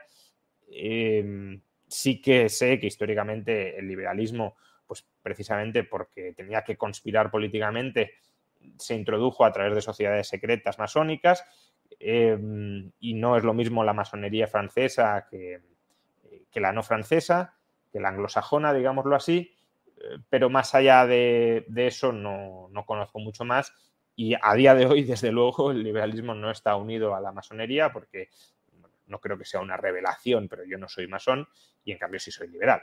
Em, 0.69 1.61
sí 1.87 2.21
que 2.21 2.49
sé 2.49 2.79
que 2.81 2.89
históricamente 2.89 3.79
el 3.79 3.89
liberalismo, 3.89 4.57
pues 4.87 5.07
precisamente 5.23 5.85
porque 5.85 6.33
tenía 6.33 6.63
que 6.63 6.77
conspirar 6.77 7.31
políticamente, 7.31 8.15
se 8.79 8.95
introdujo 8.95 9.45
a 9.45 9.53
través 9.53 9.75
de 9.75 9.81
sociedades 9.81 10.29
secretas 10.29 10.79
masónicas 10.79 11.45
em, 11.99 12.91
y 13.01 13.15
no 13.15 13.37
es 13.37 13.45
lo 13.45 13.55
mismo 13.55 13.85
la 13.85 13.93
masonería 13.93 14.47
francesa 14.47 15.27
que, 15.31 15.61
la 16.55 16.73
no 16.73 16.83
francesa, 16.83 17.55
que 17.93 18.01
la 18.01 18.09
anglosajona, 18.09 18.73
digámoslo 18.73 19.15
así, 19.15 19.55
eh, 19.99 20.19
pero 20.31 20.49
más 20.49 20.75
allá 20.75 21.07
de, 21.07 21.67
eso 21.77 22.13
no, 22.13 22.69
no, 22.71 22.87
conozco 22.87 23.19
mucho 23.19 23.45
más 23.45 23.75
y 24.15 24.35
a 24.41 24.55
día 24.55 24.75
de 24.75 24.87
hoy, 24.87 25.05
desde 25.05 25.31
luego, 25.31 25.71
el 25.71 25.83
liberalismo 25.83 26.35
no 26.35 26.51
está 26.51 26.77
unido 26.77 27.15
a 27.15 27.21
la 27.21 27.33
masonería 27.33 27.93
porque 27.93 28.31
no 29.07 29.21
creo 29.21 29.39
que 29.39 29.45
sea 29.45 29.61
una 29.61 29.77
revelación, 29.77 30.49
pero 30.49 30.65
yo 30.65 30.79
no 30.79 30.89
soy 30.89 31.07
masón 31.07 31.47
y 31.85 31.93
en 31.93 31.99
cambio 31.99 32.19
sí 32.19 32.31
soy 32.31 32.49
liberal. 32.49 32.83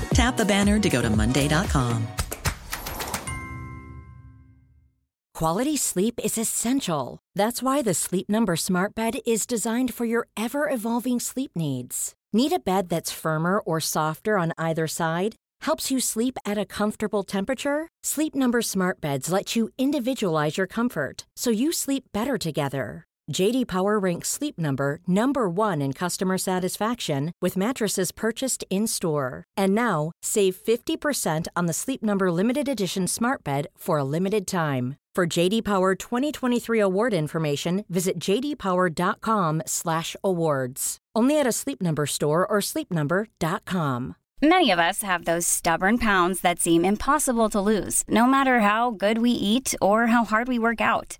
Tap 0.13 0.37
the 0.37 0.45
banner 0.45 0.79
to 0.79 0.89
go 0.89 1.01
to 1.01 1.09
Monday.com. 1.09 2.07
Quality 5.33 5.75
sleep 5.75 6.19
is 6.23 6.37
essential. 6.37 7.19
That's 7.33 7.63
why 7.63 7.81
the 7.81 7.95
Sleep 7.95 8.29
Number 8.29 8.55
Smart 8.55 8.93
Bed 8.93 9.19
is 9.25 9.47
designed 9.47 9.93
for 9.93 10.05
your 10.05 10.27
ever 10.37 10.69
evolving 10.69 11.19
sleep 11.19 11.51
needs. 11.55 12.13
Need 12.31 12.53
a 12.53 12.59
bed 12.59 12.89
that's 12.89 13.11
firmer 13.11 13.59
or 13.59 13.79
softer 13.79 14.37
on 14.37 14.53
either 14.57 14.87
side? 14.87 15.35
helps 15.61 15.89
you 15.91 15.99
sleep 15.99 16.37
at 16.45 16.57
a 16.57 16.65
comfortable 16.65 17.23
temperature? 17.23 17.87
Sleep 18.03 18.35
Number 18.35 18.61
smart 18.61 19.01
beds 19.01 19.31
let 19.31 19.55
you 19.55 19.69
individualize 19.77 20.57
your 20.57 20.67
comfort 20.67 21.25
so 21.35 21.49
you 21.49 21.71
sleep 21.71 22.03
better 22.13 22.37
together. 22.37 23.05
JD 23.31 23.67
Power 23.67 23.99
ranks 23.99 24.29
Sleep 24.29 24.57
Number 24.57 24.99
number 25.07 25.47
1 25.49 25.81
in 25.81 25.93
customer 25.93 26.37
satisfaction 26.37 27.31
with 27.41 27.57
mattresses 27.57 28.11
purchased 28.11 28.63
in-store. 28.69 29.43
And 29.57 29.73
now, 29.75 30.11
save 30.21 30.55
50% 30.55 31.47
on 31.55 31.65
the 31.65 31.73
Sleep 31.73 32.03
Number 32.03 32.31
limited 32.31 32.69
edition 32.69 33.07
smart 33.07 33.43
bed 33.43 33.65
for 33.77 33.97
a 33.97 34.03
limited 34.03 34.45
time. 34.47 34.97
For 35.13 35.27
JD 35.27 35.65
Power 35.65 35.95
2023 35.95 36.79
award 36.79 37.13
information, 37.13 37.83
visit 37.89 38.17
jdpower.com/awards. 38.19 40.97
Only 41.13 41.37
at 41.39 41.47
a 41.47 41.51
Sleep 41.51 41.81
Number 41.81 42.05
store 42.05 42.47
or 42.47 42.61
sleepnumber.com. 42.61 44.15
Many 44.43 44.71
of 44.71 44.79
us 44.79 45.03
have 45.03 45.25
those 45.25 45.45
stubborn 45.45 45.99
pounds 45.99 46.41
that 46.41 46.59
seem 46.59 46.83
impossible 46.83 47.47
to 47.49 47.61
lose, 47.61 48.03
no 48.07 48.25
matter 48.25 48.61
how 48.61 48.89
good 48.89 49.19
we 49.19 49.29
eat 49.29 49.75
or 49.79 50.07
how 50.07 50.23
hard 50.23 50.47
we 50.47 50.57
work 50.57 50.81
out. 50.81 51.19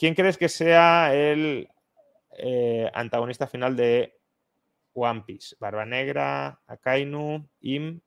¿Quién 0.00 0.14
crees 0.14 0.38
que 0.38 0.48
sea 0.48 1.14
el 1.14 1.68
eh, 2.38 2.90
antagonista 2.94 3.46
final 3.46 3.76
de 3.76 4.18
One 4.94 5.24
Piece? 5.26 5.56
¿Barba 5.60 5.84
Negra, 5.84 6.58
Akainu, 6.66 7.46
Im 7.60 8.00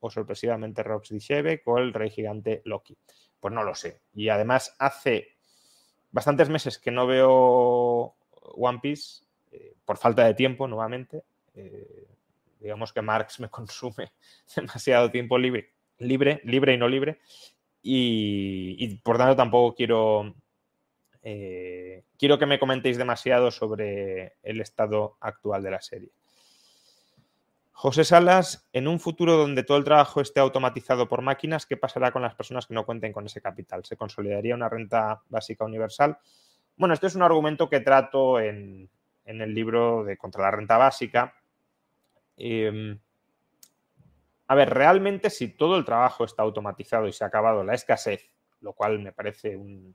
o 0.00 0.10
sorpresivamente 0.10 0.82
Rox 0.82 1.10
Dishevek 1.10 1.62
o 1.68 1.78
el 1.78 1.94
rey 1.94 2.10
gigante 2.10 2.62
Loki? 2.64 2.98
Pues 3.38 3.54
no 3.54 3.62
lo 3.62 3.76
sé. 3.76 4.00
Y 4.12 4.28
además 4.28 4.74
hace 4.80 5.36
bastantes 6.10 6.48
meses 6.48 6.80
que 6.80 6.90
no 6.90 7.06
veo 7.06 8.16
One 8.56 8.80
Piece 8.82 9.22
eh, 9.52 9.76
por 9.84 9.98
falta 9.98 10.24
de 10.24 10.34
tiempo 10.34 10.66
nuevamente. 10.66 11.22
Eh, 11.54 12.08
digamos 12.58 12.92
que 12.92 13.02
Marx 13.02 13.38
me 13.38 13.50
consume 13.50 14.10
demasiado 14.56 15.12
tiempo 15.12 15.38
libre, 15.38 15.74
libre 15.98 16.74
y 16.74 16.76
no 16.76 16.88
libre. 16.88 17.20
Y, 17.84 18.96
por 18.98 19.18
tanto 19.18 19.36
tampoco 19.36 19.74
quiero, 19.74 20.34
eh, 21.22 22.04
quiero 22.18 22.38
que 22.38 22.46
me 22.46 22.58
comentéis 22.58 22.98
demasiado 22.98 23.50
sobre 23.50 24.34
el 24.42 24.60
estado 24.60 25.16
actual 25.20 25.62
de 25.62 25.70
la 25.70 25.80
serie. 25.80 26.10
José 27.72 28.04
Salas, 28.04 28.68
en 28.72 28.86
un 28.86 29.00
futuro 29.00 29.36
donde 29.36 29.64
todo 29.64 29.78
el 29.78 29.84
trabajo 29.84 30.20
esté 30.20 30.40
automatizado 30.40 31.08
por 31.08 31.22
máquinas, 31.22 31.66
¿qué 31.66 31.76
pasará 31.76 32.12
con 32.12 32.22
las 32.22 32.34
personas 32.34 32.66
que 32.66 32.74
no 32.74 32.86
cuenten 32.86 33.12
con 33.12 33.26
ese 33.26 33.40
capital? 33.40 33.84
¿Se 33.84 33.96
consolidaría 33.96 34.54
una 34.54 34.68
renta 34.68 35.22
básica 35.28 35.64
universal? 35.64 36.18
Bueno, 36.76 36.94
este 36.94 37.06
es 37.06 37.14
un 37.14 37.22
argumento 37.22 37.68
que 37.68 37.80
trato 37.80 38.38
en, 38.38 38.88
el 39.24 39.54
libro 39.54 40.04
de 40.04 40.16
Contra 40.16 40.42
la 40.42 40.50
Renta 40.50 40.76
Básica. 40.76 41.34
Em, 42.36 42.98
a 44.46 44.54
ver, 44.54 44.70
realmente 44.70 45.30
si 45.30 45.48
todo 45.48 45.76
el 45.76 45.84
trabajo 45.84 46.24
está 46.24 46.42
automatizado 46.42 47.08
y 47.08 47.12
se 47.12 47.24
ha 47.24 47.28
acabado 47.28 47.64
la 47.64 47.74
escasez, 47.74 48.30
lo 48.60 48.74
cual 48.74 48.98
me 49.00 49.12
parece 49.12 49.56
un, 49.56 49.94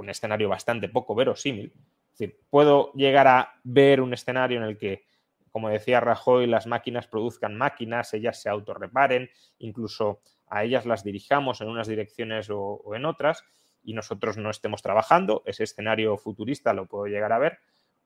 un 0.00 0.10
escenario 0.10 0.48
bastante 0.48 0.88
poco 0.88 1.14
verosímil, 1.14 1.72
es 1.74 2.18
decir, 2.18 2.40
puedo 2.50 2.92
llegar 2.92 3.28
a 3.28 3.54
ver 3.64 4.00
un 4.00 4.12
escenario 4.12 4.58
en 4.58 4.64
el 4.64 4.78
que 4.78 5.04
como 5.50 5.68
decía 5.68 6.00
Rajoy, 6.00 6.46
las 6.46 6.66
máquinas 6.66 7.06
produzcan 7.06 7.56
máquinas, 7.56 8.14
ellas 8.14 8.40
se 8.40 8.48
autorreparen, 8.48 9.30
incluso 9.58 10.20
a 10.46 10.64
ellas 10.64 10.86
las 10.86 11.04
dirijamos 11.04 11.60
en 11.60 11.68
unas 11.68 11.88
direcciones 11.88 12.48
o, 12.50 12.82
en 12.94 13.04
otras 13.04 13.44
y 13.82 13.94
nosotros 13.94 14.36
no 14.36 14.50
estemos 14.50 14.82
trabajando. 14.82 15.42
Ese 15.46 15.64
escenario 15.64 16.16
futurista 16.16 16.72
lo 16.72 16.86
puedo 16.86 17.06
llegar 17.06 17.32
a 17.32 17.38
ver. 17.38 17.58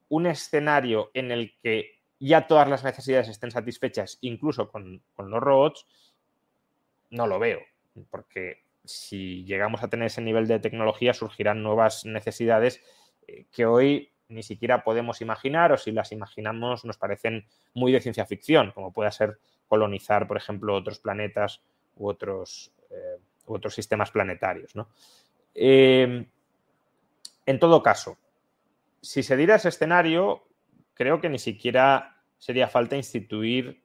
Un 0.09 0.27
escenario 0.27 1.11
en 1.13 1.31
el 1.31 1.57
que 1.61 1.99
ya 2.19 2.47
todas 2.47 2.67
las 2.67 2.83
necesidades 2.83 3.27
estén 3.27 3.51
satisfechas, 3.51 4.17
incluso 4.21 4.71
con, 4.71 5.03
los 5.17 5.43
robots, 5.43 5.85
no 7.09 7.27
lo 7.27 7.39
veo, 7.39 7.59
porque 8.09 8.63
si 8.85 9.43
llegamos 9.45 9.83
a 9.83 9.89
tener 9.89 10.07
ese 10.07 10.21
nivel 10.21 10.47
de 10.47 10.59
tecnología 10.59 11.13
surgirán 11.13 11.63
nuevas 11.63 12.05
necesidades 12.05 12.81
eh, 13.27 13.45
que 13.51 13.65
hoy 13.65 14.11
ni 14.27 14.43
siquiera 14.43 14.83
podemos 14.83 15.21
imaginar 15.21 15.71
o 15.71 15.77
si 15.77 15.91
las 15.91 16.11
imaginamos 16.11 16.85
nos 16.85 16.97
parecen 16.97 17.45
muy 17.73 17.91
de 17.91 18.01
ciencia 18.01 18.25
ficción, 18.25 18.71
como 18.71 18.91
puede 18.91 19.11
ser 19.11 19.37
colonizar, 19.67 20.27
por 20.27 20.37
ejemplo, 20.37 20.75
otros 20.75 20.99
planetas 20.99 21.61
u 21.95 22.07
otros, 22.07 22.71
eh, 22.89 23.19
otros 23.45 23.73
sistemas 23.73 24.11
planetarios. 24.11 24.73
Em, 25.53 26.25
en 27.45 27.59
todo 27.59 27.83
caso, 27.83 28.17
si 29.01 29.21
se 29.23 29.37
diera 29.37 29.55
ese 29.55 29.69
escenario, 29.69 30.43
creo 30.93 31.21
que 31.21 31.29
ni 31.29 31.39
siquiera 31.39 32.17
sería 32.37 32.67
falta 32.67 32.95
instituir, 32.95 33.81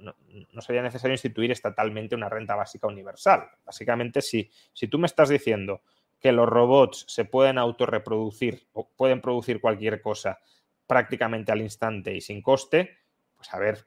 no, 0.00 0.60
sería 0.60 0.82
necesario 0.82 1.14
instituir 1.14 1.50
estatalmente 1.50 2.14
una 2.14 2.28
renta 2.28 2.54
básica 2.54 2.86
universal. 2.86 3.48
Básicamente, 3.64 4.22
si, 4.22 4.50
si 4.72 4.88
tú 4.88 4.98
me 4.98 5.06
estás 5.06 5.28
diciendo 5.28 5.82
que 6.20 6.32
los 6.32 6.48
robots 6.48 7.04
se 7.08 7.24
pueden 7.24 7.58
autorreproducir 7.58 8.66
o 8.72 8.88
pueden 8.88 9.20
producir 9.20 9.60
cualquier 9.60 10.00
cosa 10.00 10.38
prácticamente 10.86 11.52
al 11.52 11.60
instante 11.60 12.14
y 12.14 12.20
sin 12.20 12.42
coste, 12.42 12.98
pues 13.36 13.52
a 13.52 13.58
ver, 13.58 13.86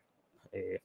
eh, 0.51 0.81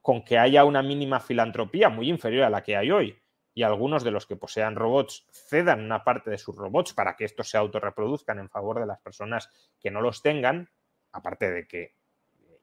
con 0.00 0.24
que 0.24 0.38
haya 0.38 0.64
una 0.64 0.82
mínima 0.82 1.20
filantropía 1.20 1.88
muy 1.88 2.08
inferior 2.08 2.44
a 2.44 2.50
la 2.50 2.62
que 2.62 2.76
hay 2.76 2.90
hoy 2.90 3.18
y 3.54 3.62
algunos 3.64 4.04
de 4.04 4.12
los 4.12 4.24
que 4.24 4.36
posean 4.36 4.76
robots 4.76 5.26
cedan 5.32 5.80
una 5.82 6.04
parte 6.04 6.30
de 6.30 6.38
sus 6.38 6.54
robots 6.54 6.92
para 6.92 7.16
que 7.16 7.24
estos 7.24 7.50
se 7.50 7.58
autorreproduzcan 7.58 8.38
en 8.38 8.48
favor 8.48 8.78
de 8.78 8.86
las 8.86 9.00
personas 9.00 9.50
que 9.80 9.90
no 9.90 10.00
los 10.00 10.22
tengan, 10.22 10.70
aparte 11.10 11.50
de 11.50 11.66
que 11.66 11.97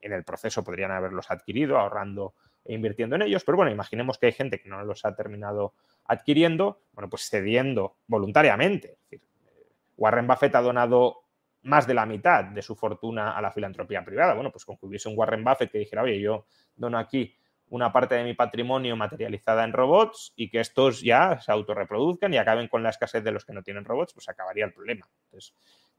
en 0.05 0.13
el 0.13 0.24
proceso 0.24 0.63
podrían 0.63 0.91
haberlos 0.91 1.31
adquirido 1.31 1.77
ahorrando 1.77 2.33
e 2.63 2.74
invirtiendo 2.74 3.15
en 3.15 3.24
ellos, 3.24 3.43
pero 3.43 3.57
bueno, 3.57 3.71
imaginemos 3.71 4.17
que 4.17 4.27
hay 4.27 4.31
gente 4.31 4.59
que 4.59 4.69
no 4.69 4.83
los 4.83 5.05
ha 5.05 5.15
terminado 5.15 5.74
adquiriendo, 6.05 6.81
bueno, 6.93 7.09
pues 7.09 7.29
cediendo 7.29 7.97
voluntariamente. 8.07 8.97
Warren 9.97 10.27
Buffett 10.27 10.55
ha 10.55 10.62
donado 10.62 11.24
más 11.63 11.88
de 11.88 11.93
la 11.93 12.05
mitad 12.05 12.43
de 12.43 12.62
su 12.62 12.75
fortuna 12.75 13.31
a 13.31 13.41
la 13.41 13.51
filantropía 13.51 14.03
privada. 14.05 14.33
Bueno, 14.33 14.51
pues 14.51 14.65
con 14.65 14.77
que 14.77 14.85
hubiese 14.85 15.09
un 15.09 15.17
Warren 15.17 15.43
Buffett 15.43 15.71
que 15.71 15.79
dijera, 15.79 16.03
oye, 16.03 16.19
yo 16.19 16.45
dono 16.75 16.97
aquí 16.97 17.35
una 17.69 17.91
parte 17.91 18.15
de 18.15 18.24
mi 18.24 18.35
patrimonio 18.35 18.95
materializada 18.95 19.63
en 19.63 19.74
robots 19.74 20.33
y 20.35 20.50
que 20.50 20.59
estos 20.59 21.01
ya 21.01 21.39
se 21.41 21.51
autorreproduzcan 21.51 22.31
y 22.33 22.38
acaben 22.38 22.67
con 22.67 22.83
la 22.83 22.89
escasez 22.89 23.24
de 23.24 23.31
los 23.31 23.45
que 23.45 23.53
no 23.53 23.63
tienen 23.63 23.85
robots, 23.85 24.13
pues 24.13 24.29
acabaría 24.29 24.65
el 24.65 24.74
problema. 24.74 25.07
Entonces, 25.25 25.55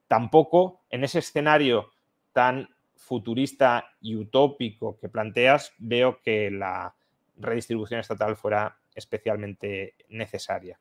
tampoco 0.07 0.83
en 0.91 1.03
ese 1.03 1.19
escenario 1.19 1.91
tan 2.33 2.69
futurista 2.97 3.93
y 4.01 4.17
utópico 4.17 4.99
que 4.99 5.09
planteas, 5.09 5.73
veo 5.79 6.21
que 6.23 6.51
la 6.51 6.95
redistribución 7.37 8.01
estatal 8.01 8.37
fuera 8.37 8.79
especialmente 8.95 9.95
necesaria. 10.09 10.81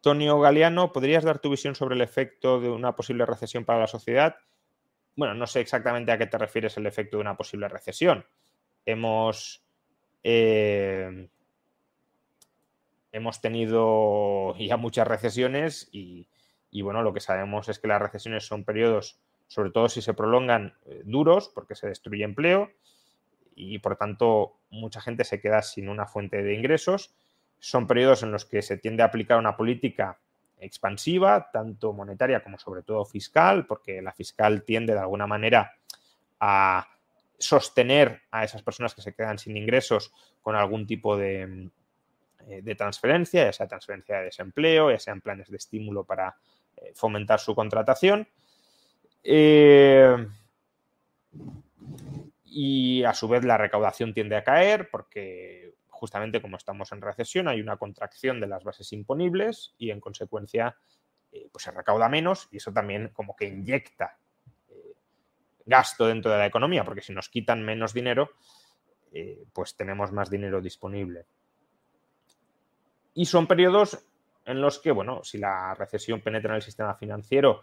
Tonio 0.00 0.38
Galeano, 0.38 0.92
¿podrías 0.92 1.24
dar 1.24 1.38
tu 1.38 1.50
visión 1.50 1.74
sobre 1.74 1.94
el 1.94 2.02
efecto 2.02 2.60
de 2.60 2.68
una 2.68 2.94
posible 2.94 3.24
recesión 3.26 3.64
para 3.64 3.80
la 3.80 3.86
sociedad? 3.86 4.36
Bueno, 5.16 5.34
no 5.34 5.46
sé 5.46 5.60
exactamente 5.60 6.12
a 6.12 6.18
qué 6.18 6.26
te 6.26 6.38
refieres 6.38 6.76
el 6.76 6.86
efecto 6.86 7.16
de 7.16 7.22
una 7.22 7.36
posible 7.36 7.68
recesión. 7.68 8.26
Hemos, 8.84 9.64
eh, 10.22 11.28
hemos 13.12 13.40
tenido 13.40 14.54
ya 14.58 14.76
muchas 14.76 15.08
recesiones 15.08 15.88
y, 15.90 16.28
y 16.74 16.82
bueno, 16.82 17.04
lo 17.04 17.14
que 17.14 17.20
sabemos 17.20 17.68
es 17.68 17.78
que 17.78 17.86
las 17.86 18.02
recesiones 18.02 18.48
son 18.48 18.64
periodos, 18.64 19.16
sobre 19.46 19.70
todo 19.70 19.88
si 19.88 20.02
se 20.02 20.12
prolongan, 20.12 20.74
eh, 20.86 21.02
duros, 21.04 21.48
porque 21.54 21.76
se 21.76 21.86
destruye 21.86 22.24
empleo 22.24 22.72
y 23.54 23.78
por 23.78 23.94
tanto 23.94 24.56
mucha 24.70 25.00
gente 25.00 25.22
se 25.22 25.40
queda 25.40 25.62
sin 25.62 25.88
una 25.88 26.06
fuente 26.06 26.42
de 26.42 26.52
ingresos. 26.52 27.14
Son 27.60 27.86
periodos 27.86 28.24
en 28.24 28.32
los 28.32 28.44
que 28.44 28.60
se 28.60 28.76
tiende 28.76 29.04
a 29.04 29.06
aplicar 29.06 29.38
una 29.38 29.56
política 29.56 30.18
expansiva, 30.58 31.48
tanto 31.52 31.92
monetaria 31.92 32.42
como 32.42 32.58
sobre 32.58 32.82
todo 32.82 33.04
fiscal, 33.04 33.66
porque 33.66 34.02
la 34.02 34.12
fiscal 34.12 34.64
tiende 34.64 34.94
de 34.94 34.98
alguna 34.98 35.28
manera 35.28 35.76
a 36.40 36.88
sostener 37.38 38.22
a 38.32 38.42
esas 38.42 38.64
personas 38.64 38.96
que 38.96 39.02
se 39.02 39.14
quedan 39.14 39.38
sin 39.38 39.56
ingresos 39.56 40.12
con 40.42 40.56
algún 40.56 40.88
tipo 40.88 41.16
de, 41.16 41.70
eh, 42.48 42.62
de 42.62 42.74
transferencia, 42.74 43.44
ya 43.44 43.52
sea 43.52 43.68
transferencia 43.68 44.18
de 44.18 44.24
desempleo, 44.24 44.90
ya 44.90 44.98
sean 44.98 45.20
planes 45.20 45.48
de 45.48 45.56
estímulo 45.56 46.02
para 46.02 46.34
fomentar 46.94 47.40
su 47.40 47.54
contratación. 47.54 48.28
Eh, 49.22 50.26
y 52.44 53.02
a 53.04 53.14
su 53.14 53.26
vez 53.28 53.44
la 53.44 53.58
recaudación 53.58 54.14
tiende 54.14 54.36
a 54.36 54.44
caer 54.44 54.88
porque 54.90 55.74
justamente 55.88 56.40
como 56.42 56.56
estamos 56.56 56.92
en 56.92 57.00
recesión 57.00 57.48
hay 57.48 57.60
una 57.60 57.76
contracción 57.76 58.40
de 58.40 58.46
las 58.46 58.62
bases 58.62 58.92
imponibles 58.92 59.74
y 59.78 59.90
en 59.90 60.00
consecuencia 60.00 60.76
eh, 61.32 61.48
pues 61.50 61.64
se 61.64 61.70
recauda 61.70 62.08
menos 62.08 62.48
y 62.52 62.58
eso 62.58 62.72
también 62.72 63.08
como 63.08 63.34
que 63.34 63.46
inyecta 63.46 64.18
gasto 65.66 66.06
dentro 66.06 66.30
de 66.30 66.38
la 66.38 66.46
economía 66.46 66.84
porque 66.84 67.00
si 67.00 67.14
nos 67.14 67.30
quitan 67.30 67.64
menos 67.64 67.94
dinero 67.94 68.30
pues 69.52 69.76
tenemos 69.76 70.10
más 70.10 70.28
dinero 70.28 70.60
disponible. 70.60 71.26
Y 73.14 73.26
son 73.26 73.46
periodos 73.46 74.04
en 74.44 74.60
los 74.60 74.78
que, 74.78 74.90
bueno, 74.90 75.22
si 75.24 75.38
la 75.38 75.74
recesión 75.74 76.20
penetra 76.20 76.50
en 76.50 76.56
el 76.56 76.62
sistema 76.62 76.94
financiero, 76.94 77.62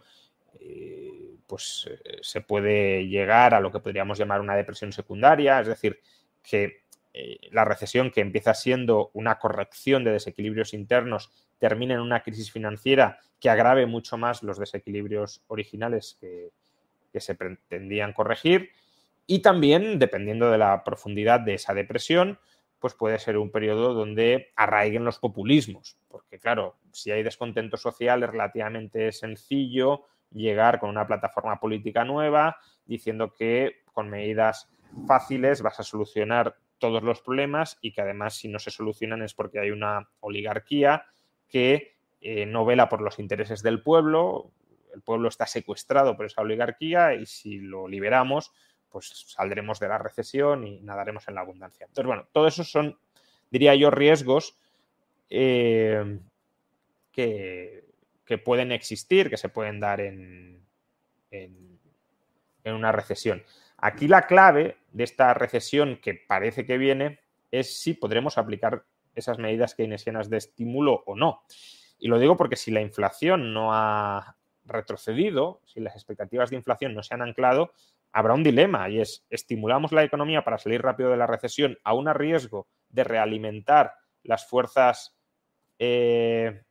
eh, 0.60 1.36
pues 1.46 1.88
eh, 1.90 2.18
se 2.20 2.40
puede 2.40 3.06
llegar 3.06 3.54
a 3.54 3.60
lo 3.60 3.70
que 3.70 3.80
podríamos 3.80 4.18
llamar 4.18 4.40
una 4.40 4.56
depresión 4.56 4.92
secundaria, 4.92 5.60
es 5.60 5.68
decir, 5.68 6.00
que 6.42 6.82
eh, 7.12 7.38
la 7.50 7.64
recesión 7.64 8.10
que 8.10 8.20
empieza 8.20 8.54
siendo 8.54 9.10
una 9.14 9.38
corrección 9.38 10.04
de 10.04 10.12
desequilibrios 10.12 10.74
internos 10.74 11.30
termine 11.58 11.94
en 11.94 12.00
una 12.00 12.22
crisis 12.22 12.50
financiera 12.50 13.20
que 13.38 13.50
agrave 13.50 13.86
mucho 13.86 14.16
más 14.16 14.42
los 14.42 14.58
desequilibrios 14.58 15.42
originales 15.46 16.18
que 16.20 17.20
se 17.20 17.34
pretendían 17.34 18.12
corregir. 18.12 18.70
Y 19.26 19.40
también, 19.40 19.98
dependiendo 19.98 20.50
de 20.50 20.58
la 20.58 20.82
profundidad 20.84 21.40
de 21.40 21.54
esa 21.54 21.74
depresión, 21.74 22.38
pues 22.82 22.94
puede 22.94 23.18
ser 23.18 23.38
un 23.38 23.50
periodo 23.50 23.94
donde 23.94 24.52
arraiguen 24.56 25.04
los 25.04 25.18
populismos, 25.18 25.96
porque 26.08 26.38
claro, 26.38 26.76
si 26.90 27.12
hay 27.12 27.22
descontento 27.22 27.78
social 27.78 28.22
es 28.24 28.30
relativamente 28.30 29.12
sencillo 29.12 30.04
llegar 30.32 30.80
con 30.80 30.90
una 30.90 31.06
plataforma 31.06 31.60
política 31.60 32.04
nueva 32.04 32.56
diciendo 32.84 33.32
que 33.32 33.82
con 33.92 34.10
medidas 34.10 34.68
fáciles 35.06 35.62
vas 35.62 35.78
a 35.78 35.84
solucionar 35.84 36.56
todos 36.78 37.04
los 37.04 37.22
problemas 37.22 37.78
y 37.80 37.92
que 37.92 38.00
además 38.00 38.34
si 38.34 38.48
no 38.48 38.58
se 38.58 38.72
solucionan 38.72 39.22
es 39.22 39.32
porque 39.32 39.60
hay 39.60 39.70
una 39.70 40.08
oligarquía 40.20 41.06
que 41.48 41.94
eh, 42.20 42.44
no 42.46 42.64
vela 42.64 42.88
por 42.88 43.00
los 43.00 43.20
intereses 43.20 43.62
del 43.62 43.82
pueblo, 43.82 44.50
el 44.92 45.02
pueblo 45.02 45.28
está 45.28 45.46
secuestrado 45.46 46.16
por 46.16 46.26
esa 46.26 46.42
oligarquía 46.42 47.14
y 47.14 47.26
si 47.26 47.60
lo 47.60 47.86
liberamos, 47.86 48.52
pues 48.92 49.24
saldremos 49.28 49.80
de 49.80 49.88
la 49.88 49.98
recesión 49.98 50.66
y 50.66 50.80
nadaremos 50.80 51.26
en 51.28 51.34
la 51.34 51.40
abundancia. 51.40 51.86
Entonces, 51.86 52.06
bueno, 52.06 52.28
todo 52.32 52.46
eso 52.46 52.62
son, 52.62 52.98
diría 53.50 53.74
yo, 53.74 53.90
riesgos 53.90 54.58
eh, 55.30 56.18
que, 57.10 57.84
pueden 58.44 58.72
existir, 58.72 59.28
que 59.28 59.36
se 59.36 59.48
pueden 59.48 59.80
dar 59.80 60.00
en, 60.00 60.64
en, 61.30 61.78
una 62.64 62.92
recesión. 62.92 63.42
Aquí 63.76 64.08
la 64.08 64.26
clave 64.26 64.78
de 64.92 65.04
esta 65.04 65.34
recesión 65.34 65.98
que 66.02 66.14
parece 66.14 66.64
que 66.64 66.78
viene 66.78 67.20
es 67.50 67.78
si 67.78 67.94
podremos 67.94 68.38
aplicar 68.38 68.84
esas 69.14 69.38
medidas 69.38 69.74
keynesianas 69.74 70.30
de 70.30 70.38
estímulo 70.38 71.02
o 71.06 71.14
no. 71.14 71.42
Y 71.98 72.08
lo 72.08 72.18
digo 72.18 72.36
porque 72.36 72.56
si 72.56 72.70
la 72.70 72.80
inflación 72.80 73.52
no 73.52 73.74
ha 73.74 74.36
retrocedido, 74.64 75.60
si 75.64 75.80
las 75.80 75.94
expectativas 75.94 76.50
de 76.50 76.56
inflación 76.56 76.94
no 76.94 77.02
se 77.02 77.14
han 77.14 77.22
anclado, 77.22 77.72
habrá 78.12 78.34
un 78.34 78.42
dilema 78.42 78.88
y 78.88 79.00
es, 79.00 79.24
estimulamos 79.30 79.92
la 79.92 80.04
economía 80.04 80.44
para 80.44 80.58
salir 80.58 80.82
rápido 80.82 81.10
de 81.10 81.16
la 81.16 81.26
recesión 81.26 81.78
a 81.82 81.94
un 81.94 82.12
riesgo 82.14 82.68
de 82.88 83.04
realimentar 83.04 83.94
las 84.22 84.46
fuerzas, 84.46 85.16
eh, 85.78 86.62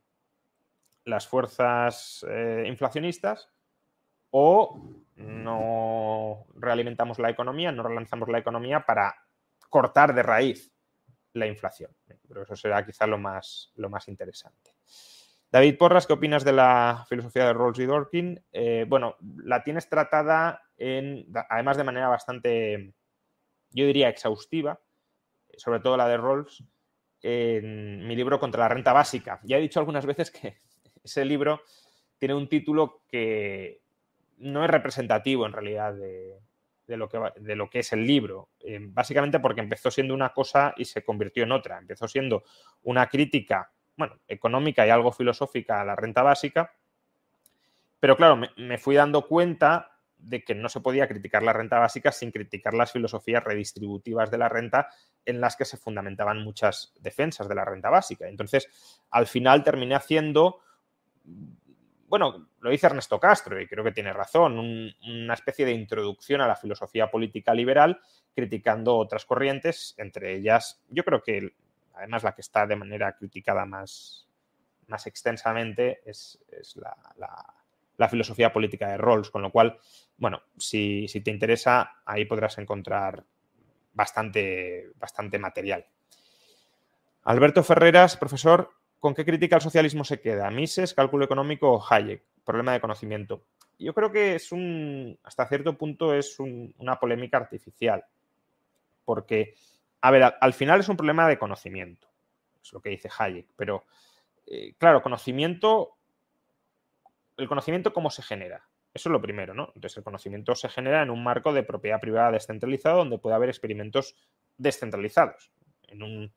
las 1.06 1.27
fuerzas 1.27 2.25
eh, 2.30 2.63
inflacionistas 2.67 3.49
o 4.30 4.80
no 5.15 6.45
realimentamos 6.56 7.19
la 7.19 7.30
economía, 7.30 7.71
no 7.71 7.84
relanzamos 7.84 8.30
la 8.30 8.39
economía 8.39 8.86
para 8.86 9.15
cortar 9.69 10.13
de 10.13 10.23
raíz 10.23 10.71
la 11.34 11.47
inflación. 11.47 11.91
Pero 12.27 12.43
eso 12.43 12.56
será 12.56 12.86
quizá 12.86 13.08
lo 13.08 13.17
más, 13.17 13.71
lo 13.75 13.89
más 13.89 14.08
interesante. 14.08 14.75
David 15.52 15.78
Porras, 15.78 16.08
¿qué 16.08 16.14
opinas 16.14 16.46
de 16.46 16.54
la 16.54 17.06
filosofía 17.10 17.46
de 17.46 17.54
Rawls 17.54 17.78
y 17.80 17.86
Dworkin? 17.86 18.42
Eh, 18.54 18.86
bueno, 18.88 19.18
la 19.44 19.62
tienes 19.64 19.90
tratada 19.90 20.62
en, 20.78 21.28
además 21.50 21.76
de 21.76 21.84
manera 21.84 22.08
bastante, 22.08 22.94
yo 23.72 23.86
diría, 23.86 24.08
exhaustiva, 24.08 24.80
sobre 25.58 25.82
todo 25.82 25.98
la 25.98 26.08
de 26.08 26.16
Rawls, 26.16 26.64
en 27.22 28.08
mi 28.08 28.16
libro 28.16 28.40
Contra 28.40 28.62
la 28.62 28.70
renta 28.70 28.94
básica. 28.94 29.42
Ya 29.44 29.58
he 29.58 29.62
dicho 29.62 29.80
algunas 29.82 30.06
veces 30.06 30.32
que 30.32 30.62
ese 31.04 31.26
libro 31.26 31.62
tiene 32.18 32.34
un 32.34 32.48
título 32.48 33.04
que 33.10 33.82
no 34.38 34.64
es 34.64 34.72
representativo 34.72 35.46
en 35.46 35.52
realidad 35.52 35.94
de, 35.94 36.40
lo, 36.96 37.10
que, 37.10 37.20
de 37.42 37.56
lo, 37.58 37.70
que, 37.70 37.80
es 37.80 37.92
el 37.92 38.08
libro. 38.08 38.52
Eh, 38.62 38.80
básicamente 38.82 39.42
porque 39.42 39.60
empezó 39.60 39.92
siendo 39.92 40.14
una 40.14 40.32
cosa 40.32 40.74
y 40.78 40.86
se 40.86 41.04
convirtió 41.04 41.44
en 41.44 41.52
otra. 41.52 41.78
Empezó 41.78 42.08
siendo 42.08 42.44
una 42.84 43.08
crítica 43.08 43.70
bueno, 44.02 44.20
económica 44.28 44.88
y 44.88 44.90
algo 44.90 45.12
filosófica 45.12 45.80
a 45.80 45.86
la 45.86 45.96
renta 45.96 46.24
básica. 46.24 46.74
Pero 48.00 48.18
claro, 48.18 48.36
me, 48.58 48.78
fui 48.80 48.96
dando 48.96 49.28
cuenta 49.28 49.92
de 50.18 50.44
que 50.44 50.56
no 50.56 50.70
se 50.70 50.80
podía 50.80 51.08
criticar 51.08 51.44
la 51.44 51.54
renta 51.54 51.78
básica 51.78 52.12
sin 52.12 52.32
criticar 52.32 52.74
las 52.74 52.92
filosofías 52.92 53.44
redistributivas 53.44 54.32
de 54.32 54.40
la 54.40 54.50
renta 54.50 54.90
en 55.24 55.40
las 55.40 55.56
que 55.56 55.66
se 55.66 55.78
fundamentaban 55.78 56.44
muchas 56.44 56.96
defensas 57.00 57.48
de 57.48 57.54
la 57.54 57.64
renta 57.64 57.92
básica. 57.92 58.28
Entonces, 58.28 58.68
al 59.12 59.28
final 59.28 59.64
terminé 59.64 59.94
haciendo, 59.94 60.62
bueno, 62.08 62.48
lo 62.60 62.72
dice 62.72 62.88
Ernesto 62.88 63.20
Castro 63.20 63.62
y 63.62 63.68
creo 63.68 63.84
que 63.84 63.92
tiene 63.92 64.14
razón, 64.14 64.58
una 64.58 65.34
especie 65.36 65.64
de 65.64 65.74
introducción 65.74 66.42
a 66.42 66.48
la 66.48 66.56
filosofía 66.56 67.12
política 67.12 67.54
liberal 67.54 68.02
criticando 68.34 68.98
otras 68.98 69.26
corrientes, 69.26 69.94
entre 70.00 70.34
ellas, 70.34 70.82
yo 70.90 71.04
creo 71.04 71.22
que 71.22 71.54
además 72.02 72.24
la 72.24 72.34
que 72.34 72.42
está 72.42 72.68
de 72.68 72.76
manera 72.76 73.16
criticada 73.16 73.66
más, 73.66 74.28
más 74.88 75.08
extensamente 75.08 76.02
es, 76.06 76.40
la, 76.76 76.96
la 77.98 78.10
filosofía 78.10 78.52
política 78.52 78.90
de 78.90 78.98
Rawls, 78.98 79.30
con 79.30 79.44
lo 79.44 79.52
cual, 79.52 79.78
bueno, 80.18 80.42
si, 80.58 81.08
si 81.08 81.22
te 81.22 81.30
interesa, 81.30 82.02
ahí 82.04 82.26
podrás 82.26 82.58
encontrar 82.58 83.24
bastante, 83.94 84.90
bastante 84.96 85.38
material. 85.38 85.86
Alberto 87.24 87.64
Ferreras, 87.64 88.18
profesor, 88.18 88.72
¿con 89.00 89.14
qué 89.14 89.24
crítica 89.24 89.56
al 89.56 89.62
socialismo 89.62 90.04
se 90.04 90.20
queda? 90.20 90.50
¿Mises, 90.50 90.96
cálculo 90.96 91.26
económico 91.26 91.74
o 91.74 91.86
Hayek? 91.88 92.24
Problema 92.44 92.74
de 92.74 92.82
conocimiento. 92.82 93.44
Yo 93.78 93.94
creo 93.94 94.12
que 94.12 94.36
es 94.36 94.52
un, 94.52 95.20
hasta 95.24 95.48
cierto 95.48 95.78
punto, 95.78 96.16
es 96.16 96.40
una 96.40 97.00
polémica 97.00 97.38
artificial. 97.38 98.04
Porque, 99.06 99.54
a 100.02 100.12
ver, 100.12 100.36
al, 100.40 100.54
final 100.54 100.80
es 100.80 100.90
un 100.90 100.98
problema 100.98 101.28
de 101.28 101.38
conocimiento. 101.38 102.08
Es 102.62 102.74
lo 102.74 102.82
que 102.82 102.90
dice 102.90 103.10
Hayek. 103.18 103.48
Pero, 103.56 103.86
eh, 104.48 104.74
claro, 104.78 105.02
conocimiento, 105.02 105.98
el 107.38 107.48
conocimiento 107.48 107.94
cómo 107.94 108.10
se 108.10 108.24
genera. 108.24 108.68
Eso 108.94 109.10
es 109.10 109.14
lo 109.14 109.22
primero, 109.22 109.54
¿no? 109.54 109.72
Entonces, 109.76 109.98
el 109.98 110.04
conocimiento 110.04 110.56
se 110.56 110.70
genera 110.70 111.02
en 111.02 111.10
un 111.10 111.24
marco 111.24 111.54
de 111.54 111.64
propiedad 111.64 112.00
privada 112.00 112.32
descentralizado 112.32 112.98
donde 112.98 113.20
puede 113.20 113.36
haber 113.36 113.50
experimentos 113.50 114.16
descentralizados. 114.58 115.52
En 115.88 116.04
un, 116.04 116.34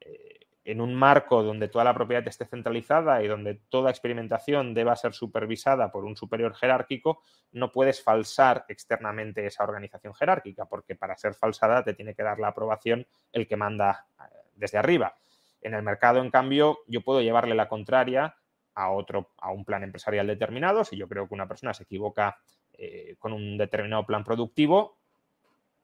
eh, 0.00 0.37
en 0.68 0.82
un 0.82 0.94
marco 0.94 1.42
donde 1.42 1.68
toda 1.68 1.82
la 1.82 1.94
propiedad 1.94 2.28
esté 2.28 2.44
centralizada 2.44 3.22
y 3.22 3.26
donde 3.26 3.54
toda 3.54 3.88
experimentación 3.88 4.74
deba 4.74 4.94
ser 4.96 5.14
supervisada 5.14 5.90
por 5.90 6.04
un 6.04 6.14
superior 6.14 6.54
jerárquico, 6.54 7.22
no 7.52 7.72
puedes 7.72 8.02
falsar 8.02 8.66
externamente 8.68 9.46
esa 9.46 9.64
organización 9.64 10.12
jerárquica, 10.12 10.66
porque 10.66 10.94
para 10.94 11.16
ser 11.16 11.32
falsada 11.32 11.82
te 11.84 11.94
tiene 11.94 12.14
que 12.14 12.22
dar 12.22 12.38
la 12.38 12.48
aprobación 12.48 13.06
el 13.32 13.48
que 13.48 13.56
manda 13.56 14.08
eh, 14.20 14.24
desde 14.56 14.76
arriba. 14.76 15.16
En 15.62 15.72
el 15.72 15.82
mercado, 15.82 16.20
en 16.20 16.30
cambio, 16.30 16.80
yo 16.86 17.00
puedo 17.00 17.22
llevarle 17.22 17.54
la 17.54 17.66
contraria 17.66 18.36
a 18.74 18.90
otro, 18.90 19.30
a 19.38 19.50
un 19.50 19.64
plan 19.64 19.82
empresarial 19.84 20.26
determinado. 20.26 20.84
Si 20.84 20.98
yo 20.98 21.08
creo 21.08 21.26
que 21.26 21.34
una 21.34 21.48
persona 21.48 21.72
se 21.72 21.84
equivoca 21.84 22.36
eh, 22.74 23.16
con 23.18 23.32
un 23.32 23.56
determinado 23.56 24.04
plan 24.04 24.22
productivo, 24.22 24.98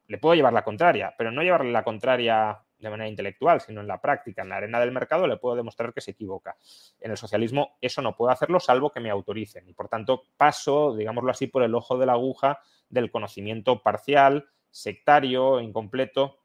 le 0.09 0.19
puedo 0.19 0.35
llevar 0.35 0.53
la 0.53 0.63
contraria, 0.63 1.15
pero 1.17 1.33
no 1.33 1.43
llevarle 1.43 1.73
la 1.73 1.85
contraria 1.85 2.61
de 2.85 2.91
manera 2.91 3.09
intelectual, 3.09 3.61
sino 3.61 3.81
en 3.81 3.89
la 3.89 4.01
práctica, 4.01 4.43
en 4.43 4.51
la 4.51 4.57
arena 4.57 4.79
del 4.79 4.93
mercado, 4.93 5.27
le 5.27 5.39
puedo 5.39 5.57
demostrar 5.57 5.93
que 5.93 6.01
se 6.01 6.13
equivoca. 6.13 6.57
En 7.01 7.11
el 7.11 7.17
socialismo 7.17 7.77
eso 7.81 8.01
no 8.03 8.17
puedo 8.17 8.31
hacerlo 8.31 8.61
salvo 8.61 8.91
que 8.91 9.01
me 9.01 9.11
autoricen 9.11 9.69
y 9.69 9.73
por 9.73 9.89
tanto 9.89 10.25
paso, 10.37 10.95
digámoslo 10.95 11.31
así, 11.31 11.49
por 11.49 11.63
el 11.63 11.75
ojo 11.75 11.99
de 11.99 12.07
la 12.07 12.13
aguja 12.13 12.61
del 12.89 13.11
conocimiento 13.11 13.83
parcial, 13.83 14.47
sectario, 14.71 15.61
incompleto 15.61 16.39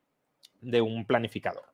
de 0.62 0.82
un 0.82 1.06
planificador. 1.06 1.66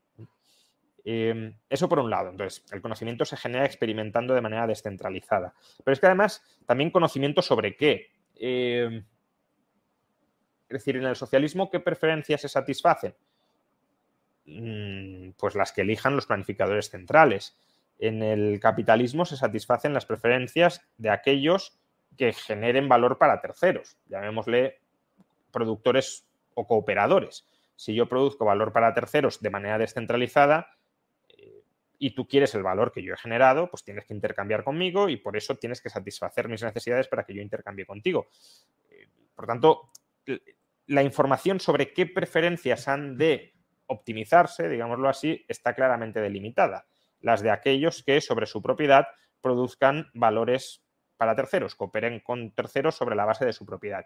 Em, 1.07 1.55
eso 1.69 1.87
por 1.87 1.99
un 1.99 2.09
lado. 2.09 2.31
Entonces, 2.31 2.65
el 2.71 2.81
conocimiento 2.81 3.25
se 3.25 3.37
genera 3.37 3.65
experimentando 3.65 4.33
de 4.33 4.41
manera 4.41 4.65
descentralizada. 4.65 5.53
Pero 5.83 5.93
es 5.93 5.99
que 5.99 6.07
además, 6.07 6.43
también 6.65 6.89
conocimiento 6.89 7.43
sobre 7.43 7.75
qué. 7.75 8.07
Em, 8.35 9.05
es 10.67 10.79
decir, 10.79 10.97
en 10.97 11.03
el 11.03 11.15
socialismo, 11.15 11.69
¿qué 11.69 11.79
preferencias 11.79 12.41
se 12.41 12.49
satisfacen? 12.49 13.15
Mm, 14.45 15.31
pues 15.37 15.55
las 15.55 15.71
que 15.71 15.81
elijan 15.81 16.15
los 16.15 16.27
planificadores 16.27 16.89
centrales. 16.89 17.57
En 17.97 18.21
el 18.21 18.59
capitalismo 18.59 19.25
se 19.25 19.37
satisfacen 19.37 19.93
las 19.93 20.05
preferencias 20.05 20.81
de 20.97 21.09
aquellos 21.09 21.79
que 22.17 22.33
generen 22.33 22.87
valor 22.87 23.17
para 23.17 23.41
terceros, 23.41 23.97
llamémosle 24.07 24.79
productores 25.51 26.27
o 26.53 26.67
cooperadores. 26.67 27.47
Si 27.75 27.93
yo 27.93 28.07
produzco 28.07 28.45
valor 28.45 28.71
para 28.71 28.93
terceros 28.93 29.41
de 29.41 29.49
manera 29.49 29.77
descentralizada, 29.77 30.67
y 31.97 32.11
tú 32.11 32.27
quieres 32.27 32.53
el 32.55 32.63
valor 32.63 32.91
que 32.91 33.03
yo 33.03 33.13
he 33.13 33.17
generado, 33.17 33.69
pues 33.69 33.83
tienes 33.83 34.05
que 34.05 34.13
intercambiar 34.13 34.63
conmigo 34.63 35.09
y 35.09 35.17
por 35.17 35.37
eso 35.37 35.55
tienes 35.55 35.81
que 35.81 35.89
satisfacer 35.89 36.49
mis 36.49 36.63
necesidades 36.63 37.07
para 37.07 37.23
que 37.23 37.33
yo 37.33 37.41
intercambie 37.41 37.85
contigo. 37.85 38.27
Eh, 38.89 39.07
por 39.33 39.47
tanto, 39.47 39.89
la 40.87 41.03
información 41.03 41.59
sobre 41.59 41.93
qué 41.93 42.05
preferencias 42.05 42.87
han 42.87 43.17
de 43.17 43.54
optimizarse, 43.87 44.69
digámoslo 44.69 45.09
así, 45.09 45.45
está 45.47 45.73
claramente 45.73 46.19
delimitada. 46.21 46.85
Las 47.19 47.41
de 47.41 47.51
aquellos 47.51 48.03
que 48.03 48.21
sobre 48.21 48.45
su 48.45 48.61
propiedad 48.61 49.07
produzcan 49.41 50.09
valores 50.13 50.83
para 51.17 51.35
terceros, 51.35 51.75
cooperen 51.75 52.19
con 52.19 52.51
terceros 52.51 52.95
sobre 52.95 53.15
la 53.15 53.25
base 53.25 53.45
de 53.45 53.53
su 53.53 53.65
propiedad. 53.65 54.05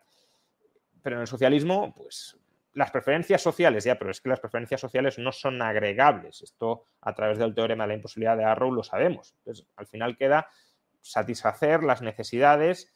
Pero 1.01 1.15
en 1.15 1.21
el 1.21 1.27
socialismo, 1.27 1.93
pues 1.95 2.37
las 2.73 2.91
preferencias 2.91 3.41
sociales, 3.41 3.83
ya, 3.83 3.97
pero 3.97 4.11
es 4.11 4.21
que 4.21 4.29
las 4.29 4.39
preferencias 4.39 4.79
sociales 4.79 5.17
no 5.17 5.31
son 5.31 5.61
agregables. 5.61 6.41
Esto 6.41 6.83
a 7.01 7.13
través 7.13 7.37
del 7.37 7.55
teorema 7.55 7.83
de 7.83 7.89
la 7.89 7.93
imposibilidad 7.95 8.37
de 8.37 8.45
Arrow 8.45 8.71
lo 8.71 8.83
sabemos. 8.83 9.33
Entonces, 9.39 9.67
al 9.75 9.87
final 9.87 10.17
queda 10.17 10.47
satisfacer 11.01 11.83
las 11.83 12.01
necesidades 12.01 12.93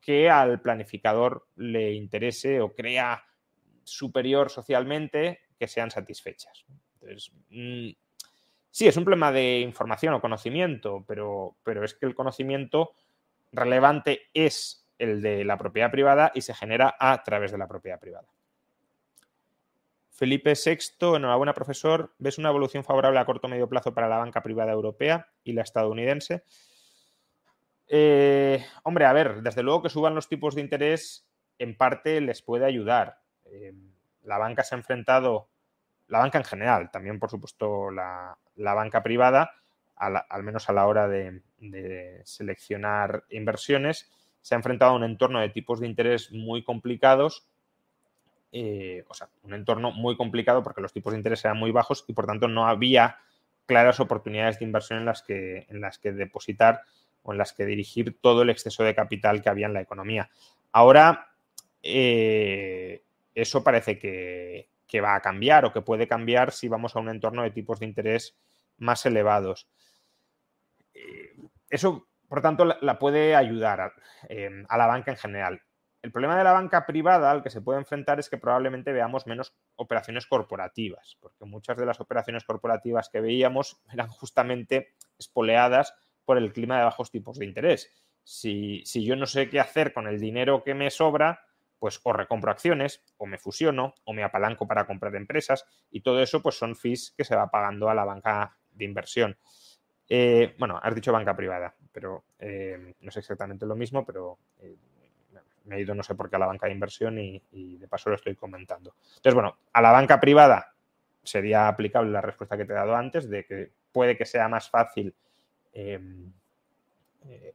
que 0.00 0.28
al 0.28 0.60
planificador 0.60 1.46
le 1.56 1.94
interese 1.94 2.60
o 2.60 2.74
crea 2.74 3.24
superior 3.84 4.50
socialmente 4.50 5.40
que 5.58 5.68
sean 5.68 5.90
satisfechas. 5.90 6.64
Entonces, 6.94 7.32
mm, 7.50 7.90
sí, 8.70 8.86
es 8.86 8.96
un 8.96 9.04
problema 9.04 9.32
de 9.32 9.60
información 9.60 10.14
o 10.14 10.20
conocimiento, 10.20 11.04
pero, 11.06 11.56
pero 11.62 11.84
es 11.84 11.94
que 11.94 12.06
el 12.06 12.14
conocimiento 12.14 12.92
relevante 13.52 14.22
es 14.34 14.86
el 14.98 15.22
de 15.22 15.44
la 15.44 15.58
propiedad 15.58 15.90
privada 15.90 16.32
y 16.34 16.40
se 16.42 16.54
genera 16.54 16.94
a 16.98 17.22
través 17.22 17.52
de 17.52 17.58
la 17.58 17.68
propiedad 17.68 18.00
privada. 18.00 18.28
Felipe 20.10 20.54
VI, 20.54 21.16
enhorabuena 21.16 21.54
profesor, 21.54 22.14
¿ves 22.18 22.38
una 22.38 22.50
evolución 22.50 22.84
favorable 22.84 23.18
a 23.18 23.24
corto 23.24 23.48
o 23.48 23.50
medio 23.50 23.68
plazo 23.68 23.92
para 23.92 24.08
la 24.08 24.18
banca 24.18 24.42
privada 24.42 24.70
europea 24.70 25.28
y 25.42 25.52
la 25.52 25.62
estadounidense? 25.62 26.44
Eh, 27.88 28.64
hombre, 28.84 29.06
a 29.06 29.12
ver, 29.12 29.42
desde 29.42 29.64
luego 29.64 29.82
que 29.82 29.90
suban 29.90 30.14
los 30.14 30.28
tipos 30.28 30.54
de 30.54 30.60
interés 30.60 31.28
en 31.58 31.76
parte 31.76 32.20
les 32.20 32.42
puede 32.42 32.64
ayudar. 32.64 33.18
Eh, 33.46 33.74
la 34.24 34.38
banca 34.38 34.62
se 34.62 34.74
ha 34.74 34.78
enfrentado, 34.78 35.48
la 36.08 36.18
banca 36.18 36.38
en 36.38 36.44
general, 36.44 36.90
también 36.90 37.18
por 37.18 37.30
supuesto 37.30 37.90
la, 37.90 38.36
banca 38.56 39.02
privada, 39.02 39.52
al 39.96 40.42
menos 40.42 40.68
a 40.68 40.72
la 40.72 40.86
hora 40.86 41.08
de, 41.08 41.42
seleccionar 42.24 43.24
inversiones, 43.30 44.10
se 44.40 44.54
ha 44.54 44.58
enfrentado 44.58 44.92
a 44.92 44.96
un 44.96 45.04
entorno 45.04 45.40
de 45.40 45.48
tipos 45.48 45.80
de 45.80 45.86
interés 45.86 46.30
muy 46.32 46.62
complicados 46.62 47.48
eh, 48.56 49.04
o 49.08 49.14
sea, 49.14 49.28
un 49.42 49.52
entorno 49.52 49.90
muy 49.90 50.16
complicado 50.16 50.62
porque 50.62 50.80
los 50.80 50.92
tipos 50.92 51.12
de 51.12 51.18
interés 51.18 51.44
eran 51.44 51.58
muy 51.58 51.72
bajos 51.72 52.04
y 52.06 52.12
por 52.12 52.24
tanto 52.24 52.46
no 52.46 52.68
había 52.68 53.18
claras 53.66 53.98
oportunidades 53.98 54.60
de 54.60 54.64
inversión 54.64 55.00
en 55.00 55.06
las 55.06 55.24
que, 55.24 55.66
en 55.68 55.80
las 55.80 55.98
que 55.98 56.12
depositar 56.12 56.82
o 57.24 57.32
en 57.32 57.38
las 57.38 57.52
que 57.52 57.66
dirigir 57.66 58.16
todo 58.20 58.42
el 58.42 58.50
exceso 58.50 58.84
de 58.84 58.94
capital 58.94 59.42
que 59.42 59.48
había 59.48 59.66
en 59.66 59.72
la 59.72 59.80
economía. 59.80 60.30
Ahora, 60.70 61.32
eh, 61.82 63.02
eso 63.34 63.64
parece 63.64 63.98
que, 63.98 64.68
va 65.02 65.16
a 65.16 65.20
cambiar 65.20 65.64
o 65.64 65.72
que 65.72 65.82
puede 65.82 66.06
cambiar 66.06 66.52
si 66.52 66.68
vamos 66.68 66.94
a 66.94 67.00
un 67.00 67.08
entorno 67.08 67.42
de 67.42 67.50
tipos 67.50 67.80
de 67.80 67.86
interés 67.86 68.36
más 68.76 69.04
elevados. 69.06 69.68
Eh, 70.94 71.34
eso, 71.68 72.06
por 72.28 72.40
tanto, 72.40 72.64
la, 72.64 72.98
puede 72.98 73.34
ayudar 73.34 73.80
a 73.80 74.78
la 74.78 74.86
banca 74.86 75.10
en 75.10 75.16
general. 75.16 75.62
El 76.04 76.12
problema 76.12 76.36
de 76.36 76.44
la 76.44 76.52
banca 76.52 76.84
privada 76.84 77.30
al 77.30 77.42
que 77.42 77.48
se 77.48 77.62
puede 77.62 77.78
enfrentar 77.78 78.20
es 78.20 78.28
que 78.28 78.36
probablemente 78.36 78.92
veamos 78.92 79.26
menos 79.26 79.54
operaciones 79.76 80.26
corporativas, 80.26 81.16
porque 81.18 81.46
muchas 81.46 81.78
de 81.78 81.86
las 81.86 81.98
operaciones 81.98 82.44
corporativas 82.44 83.08
que 83.08 83.22
veíamos 83.22 83.80
eran 83.90 84.08
justamente 84.08 84.92
espoleadas 85.18 85.94
por 86.26 86.36
el 86.36 86.52
clima 86.52 86.76
de 86.76 86.84
bajos 86.84 87.10
tipos 87.10 87.38
de 87.38 87.46
interés. 87.46 87.90
Si, 88.22 88.84
yo 88.84 89.16
no 89.16 89.24
sé 89.24 89.48
qué 89.48 89.60
hacer 89.60 89.94
con 89.94 90.06
el 90.06 90.20
dinero 90.20 90.62
que 90.62 90.74
me 90.74 90.90
sobra, 90.90 91.40
pues 91.78 92.00
o 92.02 92.12
recompro 92.12 92.50
acciones, 92.50 93.02
o 93.18 93.26
me 93.26 93.38
fusiono, 93.38 93.94
o 94.04 94.12
me 94.12 94.22
apalanco 94.22 94.66
para 94.66 94.86
comprar 94.86 95.14
empresas, 95.16 95.66
y 95.90 96.00
todo 96.00 96.22
eso 96.22 96.42
pues 96.42 96.56
son 96.56 96.76
fees 96.76 97.12
que 97.16 97.24
se 97.24 97.36
va 97.36 97.50
pagando 97.50 97.88
a 97.88 97.94
la 97.94 98.04
banca 98.04 98.56
de 98.72 98.84
inversión. 98.84 99.36
Eh, 100.08 100.54
bueno, 100.58 100.78
has 100.82 100.94
dicho 100.94 101.12
banca 101.12 101.34
privada, 101.34 101.74
pero 101.92 102.24
eh, 102.38 102.94
no 103.00 103.08
es 103.08 103.16
exactamente 103.16 103.66
lo 103.66 103.74
mismo, 103.74 104.04
pero 104.04 104.38
eh, 104.60 104.76
me 105.64 105.76
he 105.76 105.80
ido 105.80 105.94
no 105.94 106.02
sé 106.02 106.14
por 106.14 106.28
qué 106.28 106.36
a 106.36 106.38
la 106.38 106.46
banca 106.46 106.66
de 106.66 106.74
inversión 106.74 107.18
y, 107.18 107.40
de 107.78 107.88
paso 107.88 108.10
lo 108.10 108.16
estoy 108.16 108.34
comentando. 108.34 108.94
Entonces, 109.16 109.34
bueno, 109.34 109.58
a 109.72 109.80
la 109.80 109.92
banca 109.92 110.20
privada 110.20 110.74
sería 111.22 111.68
aplicable 111.68 112.10
la 112.10 112.20
respuesta 112.20 112.56
que 112.56 112.66
te 112.66 112.72
he 112.72 112.76
dado 112.76 112.94
antes, 112.94 113.30
de 113.30 113.46
que 113.46 113.72
puede 113.92 114.16
que 114.16 114.26
sea 114.26 114.48
más 114.48 114.68
fácil 114.68 115.14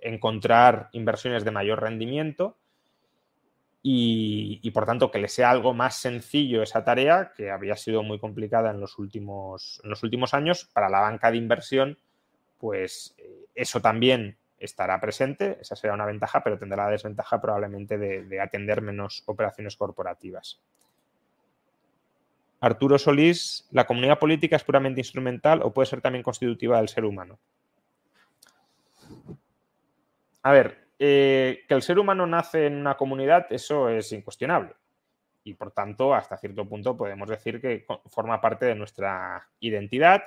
encontrar 0.02 0.90
inversiones 0.92 1.46
de 1.46 1.52
mayor 1.52 1.82
rendimiento 1.82 2.58
y, 3.82 4.70
por 4.72 4.86
tanto 4.86 5.10
que 5.10 5.20
le 5.20 5.30
sea 5.30 5.52
algo 5.52 5.74
más 5.74 5.96
sencillo 5.96 6.62
esa 6.62 6.84
tarea 6.84 7.32
que 7.36 7.50
había 7.50 7.76
sido 7.76 8.04
muy 8.04 8.20
complicada 8.20 8.72
en 8.72 8.80
los 8.80 9.00
últimos, 9.00 9.80
en 9.84 9.90
los 9.90 10.04
últimos 10.04 10.34
años. 10.34 10.66
Para 10.74 10.90
la 10.90 11.00
banca 11.00 11.32
de 11.32 11.38
inversión, 11.38 11.98
pues 12.58 13.16
eh, 13.18 13.46
eso 13.56 13.80
también 13.80 14.38
estará 14.60 15.00
presente, 15.00 15.58
esa 15.62 15.78
será 15.78 15.94
una 15.94 16.06
ventaja, 16.06 16.44
pero 16.44 16.60
tendrá 16.60 16.84
la 16.86 16.92
desventaja 16.92 17.40
probablemente 17.40 17.98
de, 17.98 18.42
atender 18.42 18.82
menos 18.82 19.24
operaciones 19.26 19.78
corporativas. 19.78 20.60
Arturo 22.60 23.00
Solís, 23.00 23.70
¿la 23.72 23.88
comunidad 23.88 24.20
política 24.20 24.58
es 24.58 24.66
puramente 24.66 25.00
instrumental 25.00 25.62
o 25.64 25.74
puede 25.74 25.86
ser 25.86 26.02
también 26.02 26.24
constitutiva 26.24 26.78
del 26.78 26.90
ser 26.90 27.06
humano? 27.06 27.40
A 30.44 30.52
ver, 30.52 30.89
eh, 31.00 31.64
que 31.66 31.74
el 31.74 31.82
ser 31.82 31.98
humano 31.98 32.28
nace 32.28 32.68
en 32.68 32.76
una 32.76 32.98
comunidad, 32.98 33.48
eso 33.50 33.88
es 33.88 34.12
incuestionable. 34.12 34.74
Y 35.46 35.54
por 35.54 35.72
tanto, 35.72 36.14
hasta 36.14 36.38
cierto 36.38 36.68
punto 36.68 36.98
podemos 36.98 37.30
decir 37.30 37.62
que 37.62 37.86
forma 38.08 38.42
parte 38.42 38.66
de 38.66 38.76
nuestra 38.76 39.50
identidad, 39.62 40.24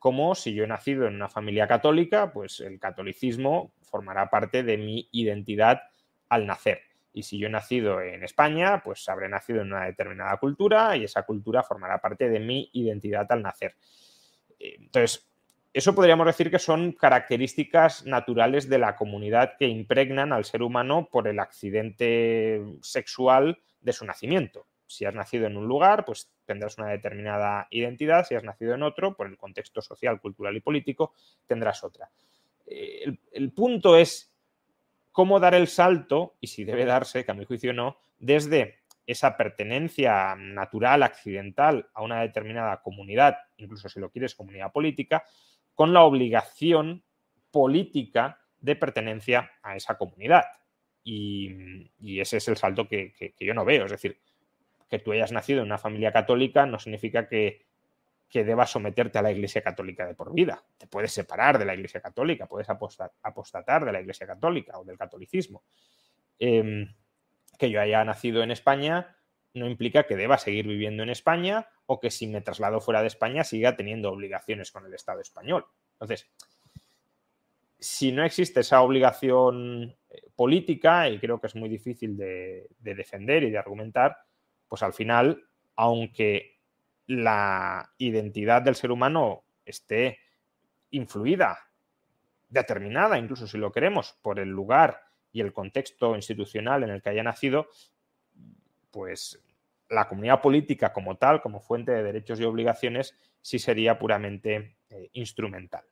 como 0.00 0.34
si 0.34 0.52
yo 0.52 0.64
he 0.64 0.66
nacido 0.66 1.06
en 1.06 1.14
una 1.14 1.28
familia 1.28 1.68
católica, 1.68 2.32
pues 2.32 2.60
el 2.60 2.78
catolicismo 2.80 3.72
formará 3.82 4.28
parte 4.28 4.64
de 4.64 4.76
mi 4.76 5.08
identidad 5.12 5.82
al 6.28 6.46
nacer. 6.46 6.82
Y 7.12 7.22
si 7.22 7.38
yo 7.38 7.46
he 7.46 7.50
nacido 7.50 8.02
en 8.02 8.24
España, 8.24 8.82
pues 8.82 9.08
habré 9.08 9.28
nacido 9.28 9.62
en 9.62 9.72
una 9.72 9.86
determinada 9.86 10.36
cultura 10.38 10.96
y 10.96 11.04
esa 11.04 11.22
cultura 11.22 11.62
formará 11.62 11.98
parte 12.00 12.28
de 12.28 12.40
mi 12.40 12.68
identidad 12.72 13.30
al 13.30 13.42
nacer. 13.42 13.76
Eh, 14.58 14.74
entonces, 14.80 15.30
eso 15.74 15.94
podríamos 15.94 16.26
decir 16.26 16.52
que 16.52 16.60
son 16.60 16.92
características 16.92 18.06
naturales 18.06 18.68
de 18.68 18.78
la 18.78 18.94
comunidad 18.94 19.56
que 19.58 19.66
impregnan 19.66 20.32
al 20.32 20.44
ser 20.44 20.62
humano 20.62 21.08
por 21.10 21.26
el 21.26 21.40
accidente 21.40 22.62
sexual 22.80 23.58
de 23.80 23.92
su 23.92 24.06
nacimiento. 24.06 24.68
Si 24.86 25.04
has 25.04 25.14
nacido 25.14 25.48
en 25.48 25.56
un 25.56 25.66
lugar, 25.66 26.04
pues 26.04 26.30
tendrás 26.44 26.78
una 26.78 26.90
determinada 26.90 27.66
identidad. 27.70 28.24
Si 28.24 28.36
has 28.36 28.44
nacido 28.44 28.74
en 28.74 28.84
otro, 28.84 29.16
por 29.16 29.26
el 29.26 29.36
contexto 29.36 29.82
social, 29.82 30.20
cultural 30.20 30.56
y 30.56 30.60
político, 30.60 31.12
tendrás 31.46 31.82
otra. 31.82 32.08
Eh, 32.66 33.00
el, 33.04 33.18
el 33.32 33.50
punto 33.50 33.96
es 33.96 34.32
cómo 35.10 35.40
dar 35.40 35.54
el 35.54 35.66
salto, 35.66 36.36
y 36.40 36.46
si 36.46 36.62
debe 36.62 36.84
darse, 36.84 37.24
que 37.24 37.32
a 37.32 37.34
mi 37.34 37.46
juicio 37.46 37.72
no, 37.72 37.98
desde 38.20 38.78
esa 39.06 39.36
pertenencia 39.36 40.36
natural, 40.36 41.02
accidental 41.02 41.88
a 41.94 42.02
una 42.02 42.20
determinada 42.20 42.80
comunidad, 42.80 43.38
incluso 43.56 43.88
si 43.88 43.98
lo 43.98 44.10
quieres 44.10 44.34
comunidad 44.34 44.72
política, 44.72 45.24
con 45.74 45.92
la 45.92 46.02
obligación 46.02 47.04
política 47.50 48.40
de 48.60 48.76
pertenencia 48.76 49.52
a 49.62 49.76
esa 49.76 49.96
comunidad. 49.96 50.44
Y, 51.02 51.90
ese 52.20 52.38
es 52.38 52.48
el 52.48 52.56
salto 52.56 52.88
que, 52.88 53.34
yo 53.38 53.54
no 53.54 53.64
veo. 53.64 53.84
Es 53.84 53.90
decir, 53.90 54.18
que 54.88 54.98
tú 54.98 55.12
hayas 55.12 55.32
nacido 55.32 55.60
en 55.60 55.66
una 55.66 55.78
familia 55.78 56.12
católica 56.12 56.66
no 56.66 56.78
significa 56.78 57.28
que 57.28 57.66
debas 58.32 58.70
someterte 58.70 59.18
a 59.18 59.22
la 59.22 59.30
Iglesia 59.30 59.62
Católica 59.62 60.06
de 60.06 60.14
por 60.14 60.34
vida. 60.34 60.64
Te 60.76 60.86
puedes 60.86 61.12
separar 61.12 61.58
de 61.58 61.64
la 61.64 61.74
Iglesia 61.74 62.00
Católica, 62.00 62.46
puedes 62.46 62.68
apostatar 62.68 63.84
de 63.84 63.92
la 63.92 64.00
Iglesia 64.00 64.26
Católica 64.26 64.78
o 64.78 64.84
del 64.84 64.98
catolicismo. 64.98 65.62
Em, 66.38 66.92
que 67.58 67.70
yo 67.70 67.80
haya 67.80 68.04
nacido 68.04 68.42
en 68.42 68.50
España 68.50 69.16
no 69.52 69.68
implica 69.68 70.04
que 70.04 70.16
deba 70.16 70.38
seguir 70.38 70.66
viviendo 70.66 71.04
en 71.04 71.10
España 71.10 71.68
o 71.86 72.00
que 72.00 72.10
si 72.10 72.26
me 72.26 72.40
traslado 72.40 72.80
fuera 72.80 73.00
de 73.00 73.08
España 73.08 73.44
siga 73.44 73.76
teniendo 73.76 74.10
obligaciones 74.10 74.70
con 74.70 74.86
el 74.86 74.94
Estado 74.94 75.20
español. 75.20 75.66
Entonces, 75.92 76.30
si 77.78 78.12
no 78.12 78.24
existe 78.24 78.60
esa 78.60 78.80
obligación 78.80 79.94
eh, 80.08 80.22
política, 80.34 81.08
y 81.08 81.18
creo 81.18 81.40
que 81.40 81.48
es 81.48 81.54
muy 81.54 81.68
difícil 81.68 82.16
de 82.16 82.68
defender 82.78 83.42
y 83.42 83.50
de 83.50 83.58
argumentar, 83.58 84.16
pues 84.68 84.82
al 84.82 84.94
final, 84.94 85.46
aunque 85.76 86.58
la 87.06 87.92
identidad 87.98 88.62
del 88.62 88.76
ser 88.76 88.90
humano 88.90 89.44
esté 89.64 90.18
influida, 90.90 91.58
determinada, 92.48 93.18
incluso 93.18 93.46
si 93.46 93.58
lo 93.58 93.72
queremos, 93.72 94.16
por 94.22 94.38
el 94.38 94.48
lugar 94.48 95.02
y 95.32 95.40
el 95.40 95.52
contexto 95.52 96.14
institucional 96.14 96.84
en 96.84 96.90
el 96.90 97.02
que 97.02 97.10
haya 97.10 97.22
nacido, 97.22 97.68
pues 98.90 99.43
la 99.88 100.08
comunidad 100.08 100.40
política 100.40 100.92
como 100.92 101.16
tal, 101.16 101.42
como 101.42 101.60
fuente 101.60 101.92
de 101.92 102.02
derechos 102.02 102.40
y 102.40 102.44
obligaciones, 102.44 103.14
sí 103.40 103.58
sería 103.58 103.98
puramente 103.98 104.76
eh, 104.90 105.10
instrumental. 105.12 105.84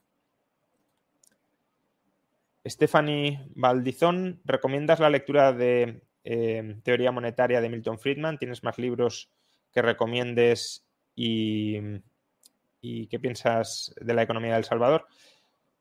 Stephanie 2.64 3.40
Valdizón, 3.54 4.40
¿recomiendas 4.44 5.00
la 5.00 5.10
lectura 5.10 5.52
de 5.52 6.02
eh, 6.24 6.76
Teoría 6.84 7.10
Monetaria 7.10 7.60
de 7.60 7.68
Milton 7.68 7.98
Friedman? 7.98 8.38
¿Tienes 8.38 8.62
más 8.62 8.78
libros 8.78 9.30
que 9.72 9.82
recomiendes 9.82 10.86
y, 11.14 11.80
qué 12.80 13.18
piensas 13.20 13.94
de 14.00 14.14
la 14.14 14.22
economía 14.22 14.54
del 14.54 14.64
Salvador. 14.64 15.06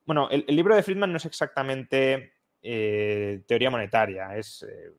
Bueno, 0.05 0.29
el, 0.29 0.45
libro 0.47 0.75
de 0.75 0.83
Friedman 0.83 1.11
no 1.11 1.17
es 1.17 1.25
exactamente 1.25 2.33
eh, 2.61 3.41
teoría 3.47 3.69
monetaria, 3.69 4.35
es, 4.35 4.63
eh, 4.63 4.93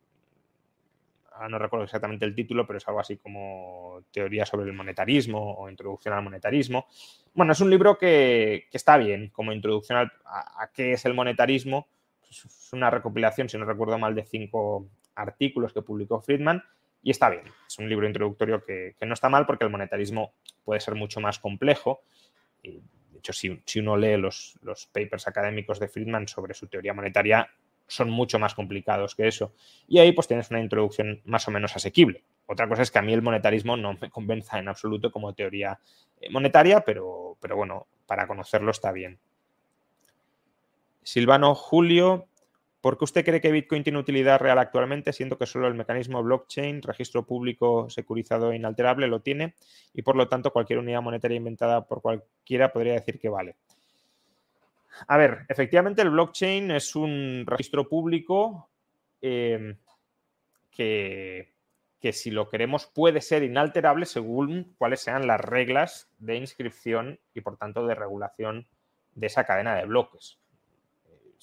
no 1.49 1.59
recuerdo 1.59 1.85
exactamente 1.85 2.25
el 2.25 2.35
título, 2.35 2.67
pero 2.67 2.79
es 2.79 2.89
algo 2.89 3.01
así 3.01 3.17
como 3.17 4.05
teoría 4.11 4.47
sobre 4.47 4.67
el 4.67 4.77
monetarismo 4.77 5.55
o 5.55 5.69
introducción 5.69 6.15
al 6.15 6.23
monetarismo. 6.23 6.87
Bueno, 7.35 7.53
es 7.53 7.61
un 7.61 7.71
libro 7.71 7.99
que, 7.99 8.69
está 8.73 8.97
bien 8.97 9.31
como 9.31 9.53
introducción 9.53 10.11
a, 10.25 10.71
qué 10.75 10.93
es 10.93 11.05
el 11.05 11.15
monetarismo. 11.15 11.89
Es 12.29 12.73
una 12.73 12.91
recopilación, 12.91 13.49
si 13.49 13.59
no 13.59 13.65
recuerdo 13.65 13.99
mal, 13.99 14.15
de 14.15 14.25
cinco 14.25 14.89
artículos 15.15 15.73
que 15.73 15.83
publicó 15.83 16.21
Friedman 16.21 16.63
y 17.03 17.11
está 17.11 17.29
bien, 17.29 17.45
es 17.67 17.79
un 17.79 17.89
libro 17.89 18.07
introductorio 18.07 18.65
que, 18.65 18.95
no 19.01 19.15
está 19.15 19.29
mal 19.29 19.45
porque 19.45 19.65
el 19.65 19.71
monetarismo 19.71 20.35
puede 20.65 20.81
ser 20.81 20.95
mucho 20.95 21.21
más 21.21 21.39
complejo. 21.39 22.03
De 22.63 23.19
hecho, 23.19 23.33
si, 23.33 23.81
uno 23.81 23.97
lee 23.97 24.17
los, 24.17 24.59
los, 24.63 24.87
papers 24.87 25.27
académicos 25.27 25.81
de 25.81 25.89
Friedman 25.89 26.29
sobre 26.29 26.55
su 26.55 26.69
teoría 26.69 26.95
monetaria, 26.95 27.51
son 27.95 28.11
mucho 28.11 28.39
más 28.39 28.55
complicados 28.55 29.15
que 29.15 29.29
eso. 29.29 29.53
Y 29.89 29.99
ahí 29.99 30.13
pues 30.13 30.29
tienes 30.29 30.51
una 30.51 30.61
introducción 30.61 31.21
más 31.25 31.47
o 31.49 31.51
menos 31.51 31.77
asequible. 31.77 32.25
Otra 32.47 32.69
cosa 32.69 32.83
es 32.83 32.91
que 32.91 32.99
a 32.99 33.03
mí 33.03 33.13
el 33.13 33.23
monetarismo 33.23 33.77
no 33.77 33.97
me 34.01 34.11
convenza 34.11 34.59
en 34.59 34.69
absoluto 34.69 35.11
como 35.11 35.35
teoría 35.35 35.79
eh, 36.21 36.31
monetaria, 36.31 36.81
pero, 36.81 37.37
pero 37.41 37.57
bueno, 37.57 37.87
para 38.07 38.27
conocerlo 38.27 38.71
está 38.71 38.93
bien. 38.93 39.19
Silvano 41.03 41.55
Julio 41.55 42.29
¿Por 42.83 42.99
qué 42.99 43.05
usted 43.05 43.25
cree 43.25 43.41
que 43.41 43.53
Bitcoin 43.53 43.85
tiene 43.85 44.01
utilidad 44.01 44.41
real 44.41 44.59
actualmente, 44.59 45.13
siendo 45.13 45.39
que 45.39 45.47
solo 45.47 45.69
el 45.69 45.75
mecanismo 45.75 46.21
blockchain, 46.21 46.83
registro 46.83 47.25
público 47.25 47.89
securizado 47.89 48.51
e 48.51 48.57
inalterable, 48.57 49.07
lo 49.07 49.21
tiene 49.21 49.55
y 49.95 50.03
por 50.03 50.17
lo 50.17 50.27
tanto 50.27 50.53
cualquier 50.53 50.81
unidad 50.81 51.01
monetaria 51.01 51.37
inventada 51.37 51.87
por 51.87 52.03
cualquiera 52.03 52.73
podría 52.73 52.95
decir 52.95 53.21
que 53.21 53.29
vale? 53.29 53.55
A 55.07 55.17
ver, 55.17 55.47
efectivamente 55.49 56.03
el 56.03 56.11
blockchain 56.11 56.71
es 56.71 56.95
un 56.95 57.45
registro 57.47 57.89
público 57.89 58.71
em, 59.21 59.77
que, 60.71 61.53
que 62.01 62.13
si 62.13 62.31
lo 62.31 62.49
queremos 62.49 62.87
puede 62.87 63.21
ser 63.21 63.43
inalterable 63.43 64.07
según 64.07 64.75
cuáles 64.79 65.01
sean 65.01 65.27
las 65.27 65.41
reglas 65.41 66.11
de 66.19 66.37
inscripción 66.37 67.19
y 67.35 67.41
por 67.41 67.57
tanto 67.57 67.87
de 67.87 67.95
regulación 67.95 68.67
de 69.15 69.27
esa 69.27 69.45
cadena 69.45 69.77
de 69.77 69.87
bloques 69.87 70.39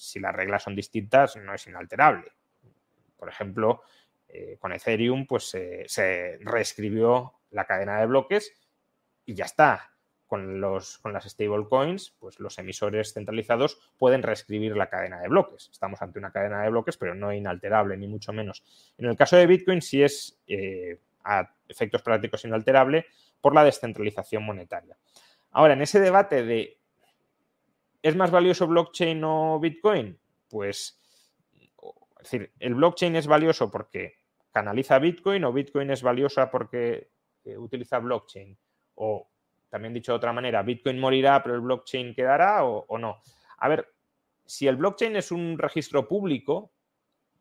si 0.00 0.18
las 0.18 0.34
reglas 0.34 0.62
son 0.62 0.74
distintas, 0.74 1.36
no 1.36 1.52
es 1.52 1.66
inalterable. 1.66 2.32
Por 3.18 3.28
ejemplo, 3.28 3.82
eh, 4.26 4.56
con 4.58 4.72
Ethereum, 4.72 5.26
pues 5.26 5.50
se 5.50 6.38
reescribió 6.40 7.34
la 7.50 7.66
cadena 7.66 8.00
de 8.00 8.06
bloques 8.06 8.52
y 9.26 9.34
ya 9.34 9.44
está. 9.44 9.92
Con, 10.30 10.60
los, 10.60 10.98
con 10.98 11.12
las 11.12 11.24
stablecoins, 11.24 12.14
pues 12.20 12.38
los 12.38 12.56
emisores 12.60 13.12
centralizados 13.12 13.80
pueden 13.98 14.22
reescribir 14.22 14.76
la 14.76 14.88
cadena 14.88 15.20
de 15.20 15.26
bloques. 15.26 15.68
Estamos 15.72 16.00
ante 16.02 16.20
una 16.20 16.30
cadena 16.30 16.62
de 16.62 16.70
bloques, 16.70 16.96
pero 16.96 17.16
no 17.16 17.32
inalterable, 17.32 17.96
ni 17.96 18.06
mucho 18.06 18.32
menos. 18.32 18.62
En 18.96 19.06
el 19.06 19.16
caso 19.16 19.36
de 19.36 19.48
Bitcoin, 19.48 19.82
sí 19.82 20.04
es 20.04 20.38
eh, 20.46 21.00
a 21.24 21.52
efectos 21.68 22.02
prácticos 22.02 22.44
inalterable 22.44 23.06
por 23.40 23.56
la 23.56 23.64
descentralización 23.64 24.44
monetaria. 24.44 24.96
Ahora, 25.50 25.74
en 25.74 25.82
ese 25.82 25.98
debate 25.98 26.44
de 26.44 26.80
¿Es 28.02 28.16
más 28.16 28.30
valioso 28.30 28.66
blockchain 28.66 29.22
o 29.24 29.60
Bitcoin? 29.60 30.18
Pues, 30.48 30.98
es 32.16 32.22
decir, 32.22 32.52
el 32.58 32.74
blockchain 32.74 33.14
es 33.16 33.26
valioso 33.26 33.70
porque 33.70 34.14
canaliza 34.52 34.98
Bitcoin 34.98 35.44
o 35.44 35.52
Bitcoin 35.52 35.90
es 35.90 36.02
valiosa 36.02 36.50
porque 36.50 37.10
utiliza 37.58 37.98
blockchain. 37.98 38.56
O, 38.94 39.28
también 39.70 39.94
dicho 39.94 40.12
de 40.12 40.16
otra 40.16 40.32
manera, 40.32 40.62
Bitcoin 40.62 40.98
morirá 40.98 41.42
pero 41.42 41.54
el 41.54 41.60
blockchain 41.62 42.14
quedará 42.14 42.64
o, 42.64 42.98
no. 42.98 43.22
A 43.58 43.68
ver, 43.68 43.88
si 44.44 44.66
el 44.66 44.76
blockchain 44.76 45.16
es 45.16 45.30
un 45.30 45.58
registro 45.58 46.06
público 46.06 46.72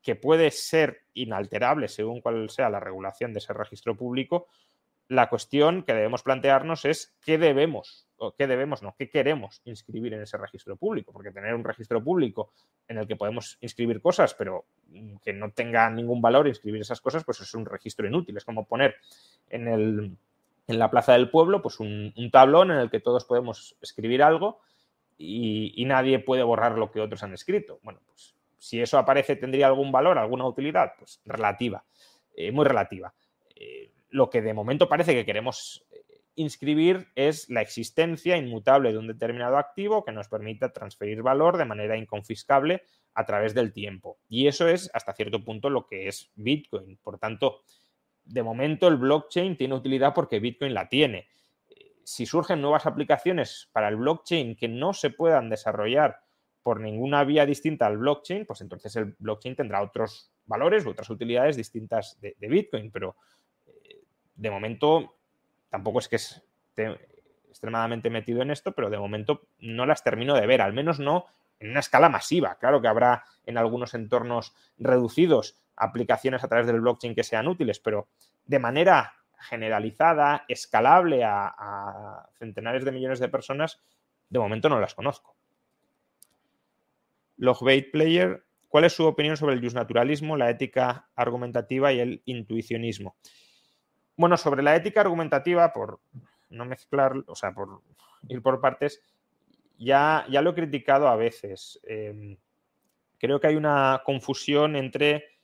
que 0.01 0.15
puede 0.15 0.51
ser 0.51 1.01
inalterable 1.13 1.87
según 1.87 2.21
cuál 2.21 2.49
sea 2.49 2.69
la 2.69 2.79
regulación 2.79 3.33
de 3.33 3.39
ese 3.39 3.53
registro 3.53 3.97
público, 3.97 4.47
la 5.09 5.27
cuestión 5.27 5.83
que 5.83 5.93
debemos 5.93 6.21
plantearnos 6.21 6.85
es 6.85 7.17
qué 7.25 7.39
debemos, 7.39 8.07
o 8.17 8.35
qué 8.35 8.45
debemos, 8.45 8.83
no, 8.83 8.95
qué 8.95 9.09
queremos 9.09 9.61
inscribir 9.65 10.13
en 10.13 10.21
ese 10.21 10.37
registro 10.37 10.77
público, 10.77 11.11
porque 11.11 11.31
tener 11.31 11.55
un 11.55 11.63
registro 11.63 12.01
público 12.03 12.53
en 12.87 12.99
el 12.99 13.07
que 13.07 13.15
podemos 13.15 13.57
inscribir 13.59 14.01
cosas, 14.01 14.35
pero 14.35 14.65
que 15.23 15.33
no 15.33 15.51
tenga 15.51 15.89
ningún 15.89 16.21
valor 16.21 16.47
inscribir 16.47 16.81
esas 16.81 17.01
cosas, 17.01 17.23
pues 17.23 17.41
es 17.41 17.53
un 17.55 17.65
registro 17.65 18.07
inútil. 18.07 18.37
Es 18.37 18.45
como 18.45 18.67
poner 18.67 18.97
en, 19.49 19.67
el, 19.67 20.17
en 20.69 20.77
la 20.77 20.91
plaza 20.91 21.13
del 21.13 21.31
pueblo 21.31 21.61
pues 21.63 21.79
un, 21.79 22.13
tablón 22.31 22.69
en 22.69 22.77
el 22.77 22.91
que 22.91 22.99
todos 22.99 23.25
podemos 23.25 23.75
escribir 23.81 24.21
algo 24.21 24.61
y, 25.17 25.83
nadie 25.85 26.19
puede 26.19 26.43
borrar 26.43 26.77
lo 26.77 26.91
que 26.91 27.01
otros 27.01 27.23
han 27.23 27.33
escrito. 27.33 27.79
Bueno, 27.81 27.99
pues 28.05 28.35
si 28.57 28.79
eso 28.79 28.97
aparece, 28.97 29.35
¿tendría 29.35 29.67
algún 29.67 29.91
valor, 29.91 30.17
alguna 30.17 30.45
utilidad? 30.45 30.93
Pues 30.97 31.19
relativa, 31.25 31.83
eh, 32.35 32.51
muy 32.51 32.63
relativa. 32.63 33.13
Eh, 33.55 33.91
lo 34.11 34.29
que 34.29 34.41
de 34.41 34.53
momento 34.53 34.87
parece 34.87 35.13
que 35.13 35.25
queremos 35.25 35.83
eh, 35.91 36.21
inscribir 36.35 37.07
es 37.15 37.49
la 37.49 37.61
existencia 37.61 38.37
inmutable 38.37 38.91
de 38.91 38.99
un 38.99 39.07
determinado 39.07 39.57
activo 39.57 40.05
que 40.05 40.11
nos 40.11 40.29
permita 40.29 40.71
transferir 40.71 41.21
valor 41.23 41.57
de 41.57 41.65
manera 41.65 41.97
inconfiscable 41.97 42.83
a 43.15 43.25
través 43.25 43.53
del 43.55 43.73
tiempo. 43.73 44.19
Y 44.29 44.47
eso 44.47 44.67
es 44.67 44.89
hasta 44.93 45.13
cierto 45.13 45.43
punto 45.43 45.69
lo 45.69 45.87
que 45.87 46.07
es 46.07 46.31
Bitcoin. 46.35 46.97
Por 47.03 47.17
tanto, 47.17 47.63
de 48.29 48.43
momento 48.43 48.87
el 48.87 48.97
blockchain 48.97 49.57
tiene 49.57 49.75
utilidad 49.75 50.13
porque 50.13 50.39
Bitcoin 50.39 50.73
la 50.73 50.87
tiene. 50.87 51.27
Si 52.03 52.25
surgen 52.25 52.61
nuevas 52.61 52.85
aplicaciones 52.85 53.69
para 53.71 53.89
el 53.89 53.95
blockchain 53.95 54.55
que 54.55 54.67
no 54.67 54.93
se 54.93 55.09
puedan 55.09 55.49
desarrollar 55.49 56.21
por 56.61 56.79
ninguna 56.79 57.23
vía 57.23 57.45
distinta 57.45 57.87
al 57.87 57.97
blockchain, 57.97 58.45
pues 58.45 58.61
entonces 58.61 58.95
el 58.95 59.15
blockchain 59.17 59.55
tendrá 59.55 59.81
otros 59.81 60.31
valores 60.45 60.85
u 60.85 60.91
otras 60.91 61.09
utilidades 61.09 61.55
distintas 61.55 62.19
de, 62.21 62.35
Bitcoin. 62.39 62.91
Pero 62.91 63.15
eh, 63.65 64.03
de 64.35 64.51
momento 64.51 65.15
tampoco 65.69 65.99
es 65.99 66.07
que 66.07 66.17
esté 66.17 66.99
extremadamente 67.49 68.11
metido 68.11 68.43
en 68.43 68.51
esto, 68.51 68.73
pero 68.73 68.91
de 68.91 68.99
momento 68.99 69.47
no 69.59 69.87
las 69.87 70.03
termino 70.03 70.35
de 70.35 70.45
ver, 70.45 70.61
al 70.61 70.73
menos 70.73 70.99
no 70.99 71.25
en 71.59 71.71
una 71.71 71.79
escala 71.79 72.09
masiva. 72.09 72.57
Claro 72.59 72.79
que 72.81 72.87
habrá 72.87 73.23
en 73.45 73.57
algunos 73.57 73.95
entornos 73.95 74.53
reducidos 74.77 75.57
aplicaciones 75.79 76.43
a 76.43 76.47
través 76.47 76.67
del 76.67 76.81
blockchain 76.81 77.15
que 77.15 77.23
sean 77.23 77.47
útiles, 77.47 77.79
pero 77.79 78.09
de 78.45 78.59
manera 78.59 79.13
generalizada, 79.39 80.45
escalable 80.47 81.23
a, 81.23 82.29
centenares 82.37 82.85
de 82.85 82.91
millones 82.91 83.19
de 83.19 83.29
personas, 83.29 83.79
de 84.29 84.39
momento 84.39 84.69
no 84.69 84.79
las 84.79 84.93
conozco. 84.93 85.35
Logbait 87.37 87.89
Player, 87.91 88.43
¿cuál 88.67 88.83
es 88.83 88.93
su 88.93 89.05
opinión 89.05 89.37
sobre 89.37 89.55
el 89.55 89.61
justnaturalismo, 89.61 90.35
la 90.35 90.49
ética 90.49 91.09
argumentativa 91.15 91.93
y 91.93 92.01
el 92.01 92.21
intuicionismo? 92.25 93.15
Bueno, 94.17 94.35
sobre 94.35 94.61
la 94.61 94.75
ética 94.75 95.01
argumentativa, 95.01 95.71
por 95.71 96.01
no 96.49 96.65
mezclar, 96.65 97.13
o 97.27 97.35
sea, 97.35 97.53
por 97.53 97.81
ir 98.27 98.41
por 98.41 98.59
partes, 98.59 99.01
ya, 99.77 100.25
ya 100.29 100.41
lo 100.41 100.49
he 100.49 100.55
criticado 100.55 101.07
a 101.07 101.15
veces. 101.15 101.79
Em, 101.83 102.37
creo 103.17 103.39
que 103.39 103.47
hay 103.47 103.55
una 103.55 104.01
confusión 104.03 104.75
entre 104.75 105.38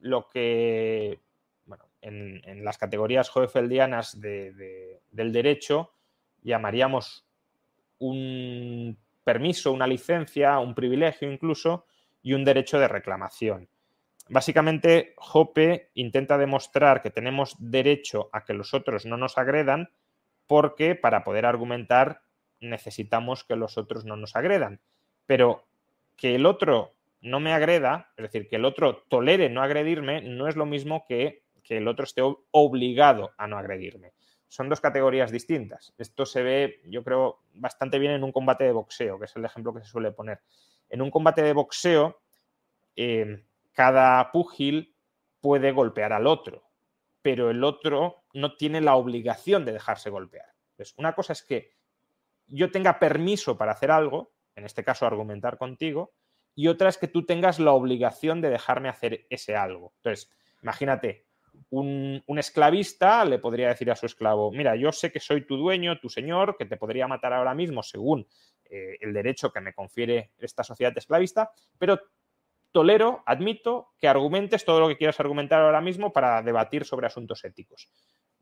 lo 0.00 0.28
que, 0.28 1.20
bueno, 1.66 1.84
en, 2.00 2.64
las 2.64 2.78
categorías 2.78 3.34
hoefeldianas 3.34 4.20
del 4.20 5.32
derecho 5.32 5.92
llamaríamos 6.42 7.26
un 7.98 8.96
permiso, 9.24 9.72
una 9.72 9.86
licencia, 9.86 10.58
un 10.58 10.74
privilegio 10.74 11.30
incluso, 11.30 11.86
y 12.22 12.32
un 12.32 12.44
derecho 12.44 12.78
de 12.78 12.88
reclamación. 12.88 13.68
Básicamente, 14.28 15.14
Hoppe 15.16 15.90
intenta 15.94 16.36
demostrar 16.36 17.02
que 17.02 17.10
tenemos 17.10 17.56
derecho 17.58 18.28
a 18.32 18.44
que 18.44 18.52
los 18.52 18.74
otros 18.74 19.06
no 19.06 19.16
nos 19.16 19.38
agredan 19.38 19.90
porque 20.46 20.94
para 20.94 21.24
poder 21.24 21.46
argumentar 21.46 22.22
necesitamos 22.60 23.44
que 23.44 23.56
los 23.56 23.78
otros 23.78 24.04
no 24.04 24.16
nos 24.16 24.36
agredan. 24.36 24.80
Pero 25.26 25.64
que 26.16 26.34
el 26.34 26.46
otro 26.46 26.94
no 27.20 27.40
me 27.40 27.52
agreda, 27.52 28.12
es 28.16 28.24
decir, 28.24 28.48
que 28.48 28.56
el 28.56 28.64
otro 28.64 29.04
tolere 29.08 29.48
no 29.48 29.62
agredirme, 29.62 30.22
no 30.22 30.48
es 30.48 30.56
lo 30.56 30.66
mismo 30.66 31.04
que 31.08 31.42
que 31.68 31.76
el 31.76 31.86
otro 31.86 32.04
esté 32.04 32.22
obligado 32.50 33.32
a 33.36 33.46
no 33.46 33.58
agredirme. 33.58 34.14
Son 34.48 34.70
dos 34.70 34.80
categorías 34.80 35.30
distintas. 35.30 35.92
Esto 35.98 36.24
se 36.24 36.42
ve, 36.42 36.80
yo 36.86 37.04
creo, 37.04 37.42
bastante 37.52 37.98
bien 37.98 38.12
en 38.12 38.24
un 38.24 38.32
combate 38.32 38.64
de 38.64 38.72
boxeo, 38.72 39.18
que 39.18 39.26
es 39.26 39.36
el 39.36 39.44
ejemplo 39.44 39.74
que 39.74 39.80
se 39.80 39.90
suele 39.90 40.10
poner. 40.10 40.40
En 40.88 41.02
un 41.02 41.10
combate 41.10 41.42
de 41.42 41.52
boxeo, 41.52 42.22
eh, 42.96 43.44
cada 43.72 44.32
púgil 44.32 44.96
puede 45.42 45.70
golpear 45.72 46.14
al 46.14 46.26
otro, 46.26 46.70
pero 47.20 47.50
el 47.50 47.62
otro 47.62 48.24
no 48.32 48.56
tiene 48.56 48.80
la 48.80 48.96
obligación 48.96 49.66
de 49.66 49.72
dejarse 49.72 50.08
golpear. 50.08 50.46
una 50.96 51.14
cosa 51.14 51.34
es 51.34 51.42
que 51.42 51.72
yo 52.46 52.70
tenga 52.70 52.98
permiso 52.98 53.58
para 53.58 53.72
hacer 53.72 53.90
algo, 53.90 54.32
en 54.54 54.64
este 54.64 54.82
caso 54.84 55.06
argumentar 55.06 55.58
contigo, 55.58 56.14
y 56.58 56.66
otra 56.66 56.88
es 56.88 56.98
que 56.98 57.06
tú 57.06 57.24
tengas 57.24 57.60
la 57.60 57.70
obligación 57.70 58.40
de 58.40 58.50
dejarme 58.50 58.88
hacer 58.88 59.26
ese 59.30 59.54
algo. 59.54 59.92
Entonces, 59.98 60.28
imagínate, 60.60 61.24
un, 61.70 62.20
esclavista 62.36 63.24
le 63.24 63.38
podría 63.38 63.68
decir 63.68 63.88
a 63.92 63.94
su 63.94 64.06
esclavo, 64.06 64.50
mira, 64.50 64.74
yo 64.74 64.90
sé 64.90 65.12
que 65.12 65.20
soy 65.20 65.46
tu 65.46 65.56
dueño, 65.56 66.00
tu 66.00 66.08
señor, 66.08 66.56
que 66.56 66.64
te 66.64 66.76
podría 66.76 67.06
matar 67.06 67.32
ahora 67.32 67.54
mismo 67.54 67.84
según 67.84 68.26
eh, 68.64 68.96
el 69.00 69.12
derecho 69.12 69.52
que 69.52 69.60
me 69.60 69.72
confiere 69.72 70.32
esta 70.36 70.64
sociedad 70.64 70.92
esclavista, 70.98 71.52
pero 71.78 72.00
tolero, 72.72 73.22
admito 73.24 73.92
que 74.00 74.08
argumentes 74.08 74.64
todo 74.64 74.80
lo 74.80 74.88
que 74.88 74.96
quieras 74.96 75.20
argumentar 75.20 75.62
ahora 75.62 75.80
mismo 75.80 76.12
para 76.12 76.42
debatir 76.42 76.84
sobre 76.84 77.06
asuntos 77.06 77.44
éticos. 77.44 77.88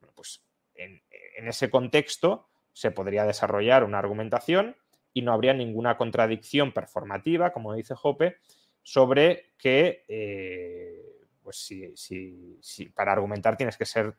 Bueno, 0.00 0.14
pues 0.16 0.42
en, 0.74 1.02
ese 1.36 1.68
contexto 1.68 2.48
se 2.72 2.92
podría 2.92 3.26
desarrollar 3.26 3.84
una 3.84 3.98
argumentación 3.98 4.74
y 5.16 5.22
no 5.22 5.32
habría 5.32 5.54
ninguna 5.54 5.96
contradicción 5.96 6.72
performativa, 6.72 7.50
como 7.50 7.72
dice 7.72 7.94
Jope, 7.94 8.36
sobre 8.82 9.54
que, 9.56 10.04
eh, 10.08 11.00
pues 11.42 11.56
si, 11.94 12.86
para 12.94 13.12
argumentar 13.12 13.56
tienes 13.56 13.78
que 13.78 13.86
ser 13.86 14.14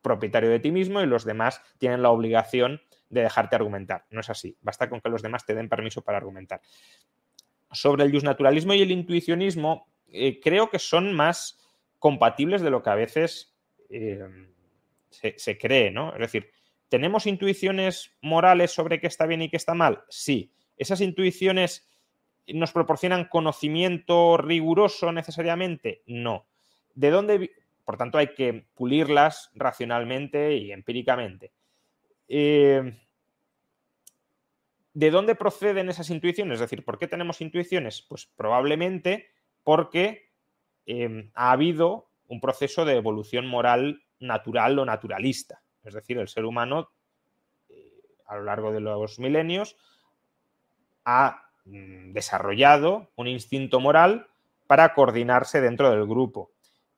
propietario 0.00 0.48
de 0.48 0.58
ti 0.58 0.70
mismo 0.70 1.02
y 1.02 1.06
los 1.06 1.26
demás 1.26 1.60
tienen 1.76 2.00
la 2.00 2.08
obligación 2.08 2.80
de 3.10 3.20
dejarte 3.20 3.56
argumentar. 3.56 4.06
No 4.08 4.20
es 4.20 4.30
así. 4.30 4.56
Basta 4.62 4.88
con 4.88 5.02
que 5.02 5.10
los 5.10 5.20
demás 5.20 5.44
te 5.44 5.54
den 5.54 5.68
permiso 5.68 6.00
para 6.00 6.16
argumentar 6.16 6.62
sobre 7.70 8.04
el 8.04 8.10
justnaturalismo 8.10 8.72
y 8.72 8.80
el 8.80 8.90
intuicionismo 8.90 9.86
eh, 10.10 10.40
creo 10.40 10.70
que 10.70 10.78
son 10.78 11.12
más 11.12 11.58
compatibles 11.98 12.62
de 12.62 12.70
lo 12.70 12.82
que 12.82 12.88
a 12.88 12.94
veces 12.94 13.54
eh, 13.90 14.24
se, 15.10 15.58
cree, 15.58 15.90
¿no? 15.90 16.14
Es 16.14 16.20
decir, 16.20 16.50
¿tenemos 16.88 17.26
intuiciones 17.26 18.16
morales 18.20 18.70
sobre 18.70 19.00
qué 19.00 19.06
está 19.06 19.26
bien 19.26 19.42
y 19.42 19.50
qué 19.50 19.56
está 19.56 19.74
mal? 19.74 20.04
Sí. 20.08 20.52
¿Esas 20.76 21.00
intuiciones 21.00 21.88
nos 22.46 22.72
proporcionan 22.72 23.28
conocimiento 23.28 24.36
riguroso 24.36 25.12
necesariamente? 25.12 26.02
No. 26.06 26.46
¿De 26.94 27.10
dónde? 27.10 27.50
Por 27.84 27.96
tanto, 27.96 28.18
hay 28.18 28.34
que 28.34 28.66
pulirlas 28.74 29.50
racionalmente 29.54 30.56
y 30.56 30.72
empíricamente. 30.72 31.52
Eh, 32.28 32.98
¿De 34.94 35.10
dónde 35.10 35.34
proceden 35.34 35.88
esas 35.88 36.10
intuiciones? 36.10 36.54
Es 36.54 36.60
decir, 36.60 36.84
¿por 36.84 36.98
qué 36.98 37.06
tenemos 37.06 37.40
intuiciones? 37.40 38.02
Pues 38.02 38.26
probablemente 38.26 39.28
porque 39.62 40.30
em, 40.86 41.30
ha 41.34 41.52
habido 41.52 42.10
un 42.26 42.40
proceso 42.40 42.84
de 42.84 42.96
evolución 42.96 43.46
moral 43.46 44.02
natural 44.18 44.78
o 44.78 44.84
naturalista. 44.84 45.62
Es 45.88 45.94
decir, 45.94 46.18
el 46.18 46.28
ser 46.28 46.44
humano 46.44 46.90
eh, 47.70 48.02
a 48.26 48.36
lo 48.36 48.44
largo 48.44 48.72
de 48.72 48.80
los 48.80 49.18
milenios 49.18 49.76
ha 51.04 51.50
mm, 51.64 52.12
desarrollado 52.12 53.10
un 53.16 53.26
instinto 53.26 53.80
moral 53.80 54.28
para 54.66 54.92
coordinarse 54.92 55.62
dentro 55.62 55.90
del 55.90 56.06
grupo. 56.06 56.52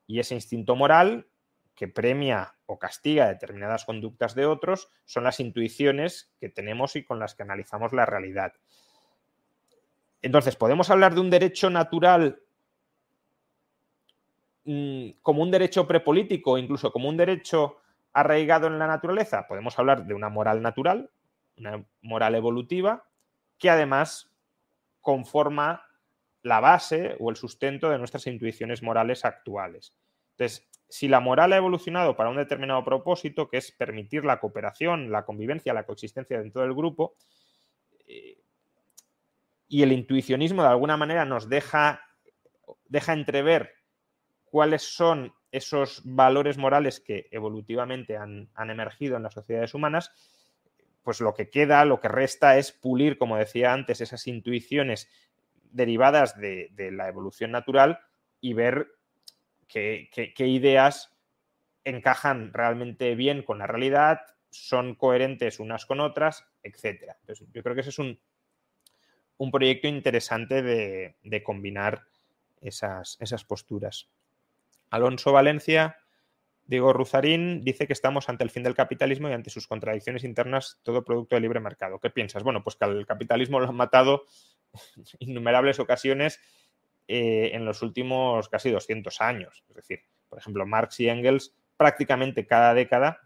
Y 0.09 0.19
ese 0.19 0.35
instinto 0.35 0.75
moral 0.75 1.29
que 1.77 1.87
premia 1.87 2.57
o 2.67 2.79
castiga 2.79 3.29
determinadas 3.29 3.85
conductas 3.85 4.35
de 4.35 4.45
otros 4.45 4.91
son 5.05 5.25
las 5.25 5.41
intuiciones 5.41 6.33
que 6.41 6.49
tenemos 6.49 6.97
y 6.97 7.05
con 7.05 7.21
las 7.21 7.35
que 7.35 7.45
analizamos 7.45 7.93
la 7.93 8.07
realidad. 8.07 8.53
Entonces, 10.21 10.57
¿podemos 10.57 10.91
hablar 10.91 11.15
de 11.15 11.21
un 11.21 11.31
derecho 11.31 11.71
natural 11.71 12.43
mm, 14.65 15.11
como 15.23 15.43
un 15.43 15.51
derecho 15.51 15.87
prepolítico, 15.87 16.59
incluso 16.59 16.93
como 16.93 17.09
un 17.09 17.17
derecho 17.17 17.80
arraigado 18.13 18.67
en 18.67 18.79
la 18.79 18.87
naturaleza? 18.87 19.47
Podemos 19.47 19.79
hablar 19.79 20.07
de 20.07 20.15
una 20.15 20.29
moral 20.29 20.63
natural, 20.63 21.11
una 21.57 21.85
moral 22.03 22.35
evolutiva, 22.35 23.05
que 23.59 23.71
además 23.71 24.31
conforma 25.01 25.87
la 26.43 26.61
base 26.61 27.17
o 27.21 27.31
el 27.31 27.37
sustento 27.37 27.91
de 27.91 27.99
nuestras 27.99 28.27
intuiciones 28.27 28.83
morales 28.83 29.25
actuales. 29.25 29.95
Entonces, 30.33 30.69
si 30.89 31.07
la 31.07 31.21
moral 31.21 31.53
ha 31.53 31.57
evolucionado 31.57 32.17
para 32.17 32.31
un 32.31 32.37
determinado 32.37 32.85
propósito, 32.85 33.49
que 33.49 33.59
es 33.59 33.73
permitir 33.73 34.25
la 34.25 34.41
cooperación, 34.41 35.13
la 35.13 35.25
convivencia, 35.25 35.75
la 35.75 35.85
coexistencia 35.85 36.39
dentro 36.39 36.63
del 36.63 36.75
grupo, 36.75 37.15
eh, 38.07 38.39
y 39.69 39.83
el 39.83 39.93
intuicionismo 39.93 40.63
de 40.63 40.69
alguna 40.69 40.97
manera 40.97 41.25
nos 41.25 41.49
deja, 41.49 42.01
deja 42.87 43.13
entrever 43.13 43.73
cuáles 44.51 44.83
son 44.83 45.33
esos 45.53 46.03
valores 46.05 46.59
morales 46.59 47.01
que 47.01 47.29
evolutivamente 47.31 48.17
han, 48.17 48.51
emergido 48.57 49.17
en 49.17 49.23
las 49.23 49.35
sociedades 49.35 49.75
humanas, 49.75 50.13
pues 51.03 51.21
lo 51.21 51.35
que 51.35 51.49
queda, 51.49 51.85
lo 51.85 52.01
que 52.01 52.09
resta 52.09 52.59
es 52.59 52.73
pulir, 52.73 53.17
como 53.17 53.37
decía 53.37 53.73
antes, 53.73 54.01
esas 54.01 54.27
intuiciones 54.27 55.09
derivadas 55.73 56.37
de 56.39 56.91
la 56.93 57.09
evolución 57.09 57.51
natural 57.51 58.01
y 58.41 58.53
ver 58.53 58.89
qué, 59.71 60.35
ideas 60.39 61.15
encajan 61.85 62.53
realmente 62.53 63.15
bien 63.15 63.43
con 63.43 63.59
la 63.59 63.67
realidad, 63.67 64.21
son 64.51 64.95
coherentes 64.95 65.61
unas 65.61 65.87
con 65.87 66.01
otras, 66.01 66.45
etc. 66.63 67.15
Entonces, 67.21 67.47
yo 67.53 67.63
creo 67.63 67.75
que 67.75 67.83
ese 67.83 67.91
es 67.91 67.99
un, 67.99 68.19
proyecto 69.51 69.89
interesante 69.89 70.63
de, 70.63 71.43
combinar 71.43 72.03
esas, 72.61 73.45
posturas. 73.47 74.09
Alonso 74.91 75.33
Valencia 75.33 75.97
Diego 76.71 76.93
Ruzarín 76.93 77.65
dice 77.65 77.89
que 77.89 77.93
estamos 77.93 78.29
ante 78.29 78.45
el 78.45 78.51
fin 78.51 78.63
del 78.63 78.77
capitalismo 78.77 79.29
y 79.29 79.33
ante 79.33 79.51
sus 79.51 79.67
contradicciones 79.67 80.23
internas, 80.23 80.79
todo 80.85 81.05
producto 81.05 81.35
de 81.35 81.41
libre 81.41 81.59
mercado. 81.59 81.99
¿Qué 81.99 82.11
piensas? 82.11 82.45
Bueno, 82.45 82.63
pues 82.63 82.77
que 82.77 82.85
al 82.85 83.05
capitalismo 83.07 83.59
lo 83.59 83.69
han 83.69 83.75
matado 83.75 84.23
innumerables 85.19 85.81
ocasiones 85.81 86.39
eh, 87.09 87.51
en 87.55 87.65
los 87.65 87.83
últimos 87.83 88.49
casi 88.49 88.71
200 88.71 89.21
años. 89.21 89.65
Es 89.69 89.75
decir, 89.75 90.05
por 90.29 90.39
ejemplo, 90.39 90.65
Marx 90.65 91.01
y 91.01 91.09
Engels 91.09 91.57
prácticamente 91.77 92.47
cada 92.47 92.73
década 92.73 93.19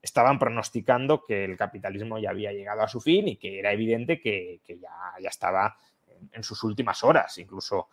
estaban 0.00 0.38
pronosticando 0.38 1.22
que 1.22 1.44
el 1.44 1.54
capitalismo 1.58 2.18
ya 2.18 2.30
había 2.30 2.52
llegado 2.52 2.80
a 2.80 2.88
su 2.88 3.02
fin 3.02 3.28
y 3.28 3.36
que 3.36 3.58
era 3.58 3.72
evidente 3.72 4.20
que, 4.20 4.62
ya, 4.66 5.28
estaba 5.28 5.76
en, 6.32 6.42
sus 6.42 6.64
últimas 6.64 7.04
horas. 7.04 7.36
Incluso 7.36 7.88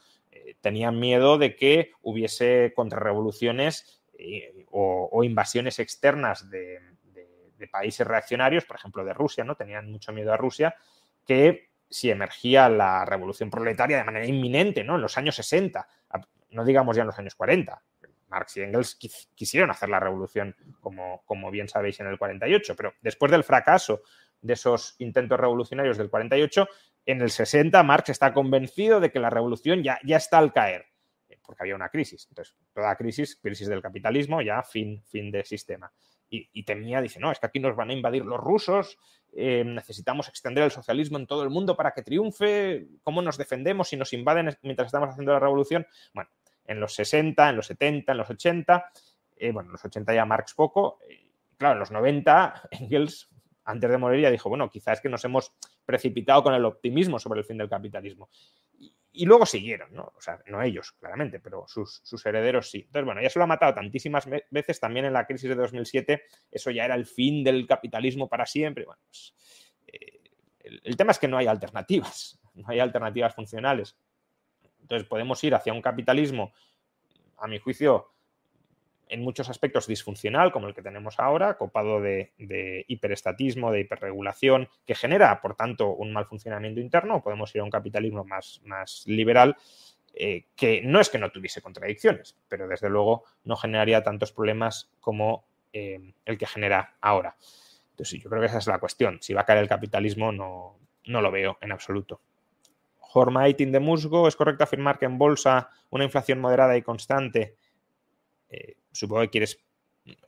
tenían 0.61 0.99
miedo 0.99 1.37
de 1.37 1.55
que 1.55 1.91
hubiese 2.01 2.73
contrarrevoluciones 2.75 4.01
eh, 4.17 4.65
o, 4.71 5.23
invasiones 5.23 5.79
externas 5.79 6.49
de, 6.49 6.79
países 7.71 8.05
reaccionarios, 8.05 8.65
por 8.65 8.75
ejemplo 8.75 9.05
de 9.05 9.13
Rusia, 9.13 9.45
¿no? 9.45 9.55
Tenían 9.55 9.89
mucho 9.89 10.11
miedo 10.11 10.33
a 10.33 10.37
Rusia, 10.37 10.75
que 11.25 11.69
si 11.89 12.09
emergía 12.09 12.67
la 12.67 13.05
revolución 13.05 13.49
proletaria 13.49 13.97
de 13.97 14.03
manera 14.03 14.25
inminente, 14.25 14.83
¿no? 14.83 14.95
En 14.95 15.01
los 15.01 15.17
años 15.17 15.35
60, 15.35 15.87
no 16.49 16.65
digamos 16.65 16.97
ya 16.97 17.03
en 17.03 17.07
los 17.07 17.17
años 17.17 17.35
40. 17.35 17.81
Marx 18.27 18.57
y 18.57 18.61
Engels 18.61 18.97
quisieron 19.35 19.71
hacer 19.71 19.89
la 19.89 19.99
revolución, 19.99 20.55
como, 20.81 21.23
como 21.25 21.51
bien 21.51 21.69
sabéis, 21.69 21.99
en 22.01 22.07
el 22.07 22.17
48, 22.17 22.75
pero 22.75 22.93
después 23.01 23.31
del 23.31 23.43
fracaso 23.43 24.01
de 24.43 24.53
esos 24.53 24.95
intentos 24.99 25.39
revolucionarios 25.39 25.97
del 25.97 26.09
48, 26.09 26.67
en 27.05 27.21
el 27.21 27.31
60 27.31 27.81
Marx 27.83 28.09
está 28.09 28.33
convencido 28.33 28.99
de 28.99 29.11
que 29.11 29.19
la 29.19 29.29
revolución 29.29 29.81
ya, 29.83 29.99
ya 30.03 30.17
está 30.17 30.37
al 30.37 30.53
caer 30.53 30.93
porque 31.43 31.63
había 31.63 31.75
una 31.75 31.89
crisis. 31.89 32.25
Entonces, 32.29 32.55
toda 32.73 32.95
crisis, 32.95 33.35
crisis 33.35 33.67
del 33.67 33.81
capitalismo, 33.81 34.41
ya 34.41 34.63
fin, 34.63 35.03
fin 35.05 35.31
de 35.31 35.43
sistema. 35.43 35.91
Y, 36.35 36.63
temía, 36.63 36.99
dice, 36.99 37.19
no, 37.19 37.31
es 37.31 37.39
que 37.39 37.45
aquí 37.45 37.59
nos 37.59 37.75
van 37.75 37.91
a 37.91 37.93
invadir 37.93 38.25
los 38.25 38.39
rusos, 38.39 38.97
eh, 39.33 39.63
necesitamos 39.63 40.27
extender 40.27 40.63
el 40.63 40.71
socialismo 40.71 41.19
en 41.19 41.27
todo 41.27 41.43
el 41.43 41.51
mundo 41.51 41.77
para 41.77 41.91
que 41.91 42.01
triunfe, 42.01 42.87
¿cómo 43.03 43.21
nos 43.21 43.37
defendemos 43.37 43.89
si 43.89 43.97
nos 43.97 44.13
invaden 44.13 44.57
mientras 44.63 44.87
estamos 44.87 45.09
haciendo 45.09 45.31
la 45.31 45.39
revolución? 45.39 45.85
Bueno, 46.11 46.31
en 46.65 46.79
los 46.79 46.95
60, 46.95 47.49
en 47.49 47.55
los 47.55 47.67
70, 47.67 48.13
en 48.13 48.17
los 48.17 48.27
80, 48.31 48.91
eh, 49.37 49.51
bueno, 49.51 49.69
en 49.69 49.73
los 49.73 49.85
80 49.85 50.11
ya 50.11 50.25
Marx 50.25 50.55
poco, 50.55 50.97
claro, 51.55 51.73
en 51.73 51.79
los 51.79 51.91
90 51.91 52.63
Engels 52.71 53.29
antes 53.65 53.89
de 53.89 53.97
morir 53.97 54.21
ya 54.21 54.31
dijo, 54.31 54.49
bueno, 54.49 54.69
quizás 54.69 54.97
es 54.97 55.01
que 55.01 55.09
nos 55.09 55.23
hemos 55.25 55.53
precipitado 55.85 56.43
con 56.43 56.53
el 56.53 56.65
optimismo 56.65 57.19
sobre 57.19 57.39
el 57.39 57.45
fin 57.45 57.57
del 57.57 57.69
capitalismo 57.69 58.29
y 59.15 59.25
luego 59.25 59.45
siguieron, 59.45 59.93
¿no? 59.93 60.11
O 60.17 60.21
sea, 60.21 60.41
no 60.47 60.61
ellos, 60.61 60.91
claramente, 60.93 61.39
pero 61.39 61.65
sus, 61.67 62.25
herederos 62.25 62.71
sí. 62.71 62.79
Entonces, 62.79 63.05
bueno, 63.05 63.21
ya 63.21 63.29
se 63.29 63.37
lo 63.37 63.43
ha 63.43 63.47
matado 63.47 63.75
tantísimas 63.75 64.27
veces, 64.49 64.79
también 64.79 65.05
en 65.05 65.13
la 65.13 65.27
crisis 65.27 65.49
de 65.49 65.55
2007, 65.55 66.23
eso 66.51 66.71
ya 66.71 66.85
era 66.85 66.95
el 66.95 67.05
fin 67.05 67.43
del 67.43 67.67
capitalismo 67.67 68.27
para 68.27 68.47
siempre. 68.47 68.85
Bueno, 68.85 68.99
pues, 69.05 69.35
eh, 69.85 70.19
el, 70.59 70.97
tema 70.97 71.11
es 71.11 71.19
que 71.19 71.27
no 71.27 71.37
hay 71.37 71.45
alternativas, 71.45 72.39
no 72.55 72.65
hay 72.67 72.79
alternativas 72.79 73.35
funcionales. 73.35 73.95
Entonces, 74.81 75.07
podemos 75.07 75.41
ir 75.43 75.53
hacia 75.53 75.73
un 75.73 75.81
capitalismo, 75.81 76.51
a 77.37 77.47
mi 77.47 77.59
juicio, 77.59 78.13
en 79.13 79.21
muchos 79.21 79.47
aspectos 79.47 79.85
disfuncional, 79.85 80.51
como 80.51 80.67
el 80.67 80.73
que 80.73 80.81
tenemos 80.81 81.19
ahora, 81.19 81.55
copado 81.55 82.01
de, 82.01 82.33
hiperestatismo, 82.87 83.71
de 83.71 83.81
hiperregulación, 83.81 84.69
que 84.87 84.95
genera, 84.95 85.39
por 85.39 85.55
tanto, 85.55 85.89
un 85.89 86.11
mal 86.11 86.25
funcionamiento 86.25 86.81
interno, 86.81 87.21
podemos 87.21 87.53
ir 87.53 87.61
a 87.61 87.63
un 87.63 87.69
capitalismo 87.69 88.23
más, 88.25 88.59
más 88.65 89.03
liberal, 89.05 89.55
eh, 90.15 90.47
que 90.55 90.81
no 90.81 90.99
es 90.99 91.09
que 91.09 91.19
no 91.19 91.31
tuviese 91.31 91.61
contradicciones, 91.61 92.35
pero 92.47 92.67
desde 92.67 92.89
luego 92.89 93.23
no 93.43 93.55
generaría 93.55 94.01
tantos 94.01 94.31
problemas 94.31 94.91
como 94.99 95.45
eh, 95.71 96.13
el 96.25 96.37
que 96.39 96.47
genera 96.47 96.95
ahora. 96.99 97.35
Entonces, 97.91 98.19
yo 98.19 98.31
creo 98.31 98.41
que 98.41 98.47
esa 98.47 98.57
es 98.57 98.67
la 98.67 98.79
cuestión. 98.79 99.19
Si 99.21 99.35
va 99.35 99.41
a 99.41 99.45
caer 99.45 99.59
el 99.59 99.69
capitalismo, 99.69 100.31
no, 100.31 100.79
no 101.05 101.21
lo 101.21 101.29
veo 101.29 101.59
en 101.61 101.71
absoluto. 101.71 102.19
Hormaitin 103.13 103.71
de 103.71 103.79
Musgo, 103.79 104.27
¿es 104.27 104.35
correcto 104.35 104.63
afirmar 104.63 104.97
que 104.97 105.05
en 105.05 105.19
bolsa 105.19 105.69
una 105.91 106.03
inflación 106.03 106.39
moderada 106.41 106.75
y 106.75 106.81
constante 106.81 107.55
eh, 108.49 108.77
supongo 108.93 109.21
que 109.23 109.29
quieres... 109.29 109.59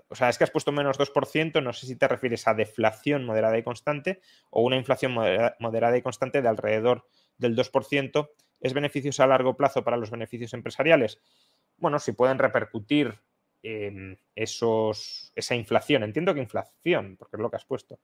O 0.08 0.16
sea, 0.16 0.30
es 0.30 0.38
que 0.38 0.44
has 0.46 0.52
puesto 0.52 0.72
menos 0.72 0.98
2%, 0.98 1.62
no 1.62 1.74
sé 1.74 1.88
si 1.88 1.96
te 1.96 2.08
refieres 2.08 2.48
a 2.48 2.54
deflación 2.54 3.26
moderada 3.26 3.58
y 3.58 3.64
constante 3.64 4.22
o 4.50 4.62
una 4.62 4.78
inflación 4.78 5.14
moderada 5.14 5.98
y 5.98 6.02
constante 6.02 6.42
de 6.42 6.48
alrededor 6.48 7.08
del 7.38 7.56
2%. 7.56 8.30
¿Es 8.62 8.74
beneficiosa 8.74 9.26
a 9.26 9.28
largo 9.28 9.58
plazo 9.58 9.84
para 9.84 9.98
los 9.98 10.12
beneficios 10.12 10.54
empresariales? 10.54 11.20
Bueno, 11.78 12.00
si 12.00 12.14
pueden 12.14 12.40
repercutir 12.40 13.20
esos, 14.36 15.32
esa 15.36 15.56
inflación, 15.56 16.04
entiendo 16.04 16.34
que 16.34 16.40
inflación, 16.40 17.18
porque 17.18 17.36
es 17.36 17.42
lo 17.42 17.50
que 17.50 17.56
has 17.56 17.66
puesto, 17.66 18.00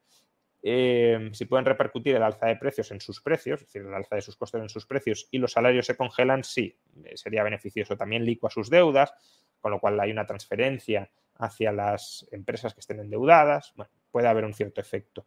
em, 0.63 1.33
si 1.33 1.45
pueden 1.45 1.65
repercutir 1.65 2.15
el 2.15 2.23
alza 2.23 2.47
de 2.47 2.55
precios 2.55 2.91
en 2.91 2.99
sus 2.99 3.21
precios, 3.21 3.61
es 3.61 3.67
decir, 3.67 3.83
el 3.83 3.93
alza 3.93 4.15
de 4.15 4.21
sus 4.21 4.35
costes 4.35 4.61
en 4.61 4.69
sus 4.69 4.85
precios 4.85 5.27
y 5.31 5.37
los 5.37 5.53
salarios 5.53 5.85
se 5.85 5.95
congelan, 5.95 6.43
sí, 6.43 6.77
sería 7.15 7.43
beneficioso. 7.43 7.95
También 7.95 8.25
licua 8.25 8.49
sus 8.49 8.69
deudas, 8.69 9.13
con 9.61 9.71
lo 9.71 9.79
cual 9.79 9.99
hay 9.99 10.11
una 10.11 10.25
transferencia 10.25 11.09
hacia 11.37 11.71
las 11.71 12.27
empresas 12.31 12.73
que 12.73 12.81
estén 12.81 12.99
endeudadas. 12.99 13.73
Bueno, 13.75 13.91
puede 14.11 14.27
haber 14.27 14.45
un 14.45 14.53
cierto 14.53 14.81
efecto. 14.81 15.25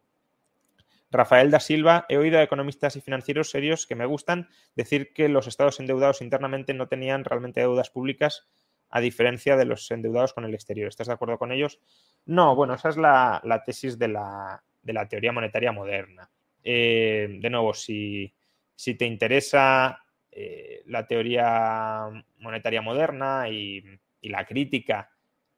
Rafael 1.11 1.49
da 1.49 1.59
Silva, 1.59 2.05
he 2.09 2.17
oído 2.17 2.39
a 2.39 2.43
economistas 2.43 2.95
y 2.95 3.01
financieros 3.01 3.49
serios 3.49 3.85
que 3.85 3.95
me 3.95 4.05
gustan 4.05 4.49
decir 4.75 5.13
que 5.13 5.29
los 5.29 5.47
estados 5.47 5.79
endeudados 5.79 6.21
internamente 6.21 6.73
no 6.73 6.87
tenían 6.87 7.23
realmente 7.23 7.61
deudas 7.61 7.89
públicas 7.89 8.47
a 8.89 8.99
diferencia 9.01 9.55
de 9.55 9.65
los 9.65 9.89
endeudados 9.91 10.33
con 10.33 10.45
el 10.45 10.53
exterior. 10.53 10.87
¿Estás 10.87 11.07
de 11.07 11.13
acuerdo 11.13 11.37
con 11.37 11.51
ellos? 11.51 11.79
No, 12.25 12.55
bueno, 12.55 12.73
esa 12.73 12.89
es 12.89 12.97
la, 12.97 13.41
tesis 13.65 13.97
de 13.99 14.07
la, 14.09 14.61
teoría 15.09 15.31
monetaria 15.31 15.71
moderna. 15.71 16.29
Eh, 16.63 17.27
de 17.39 17.49
nuevo, 17.49 17.73
si, 17.73 18.33
te 18.75 19.05
interesa 19.05 20.03
eh, 20.31 20.81
la 20.87 21.05
teoría 21.07 22.07
monetaria 22.39 22.81
moderna 22.81 23.47
y 23.49 23.83
y 24.25 24.29
la 24.29 24.43
crítica 24.43 25.11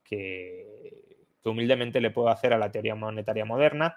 que, 0.03 1.05
humildemente 1.45 2.01
le 2.01 2.11
puedo 2.11 2.27
hacer 2.27 2.51
a 2.51 2.57
la 2.57 2.69
teoría 2.69 2.93
monetaria 2.93 3.45
moderna, 3.45 3.95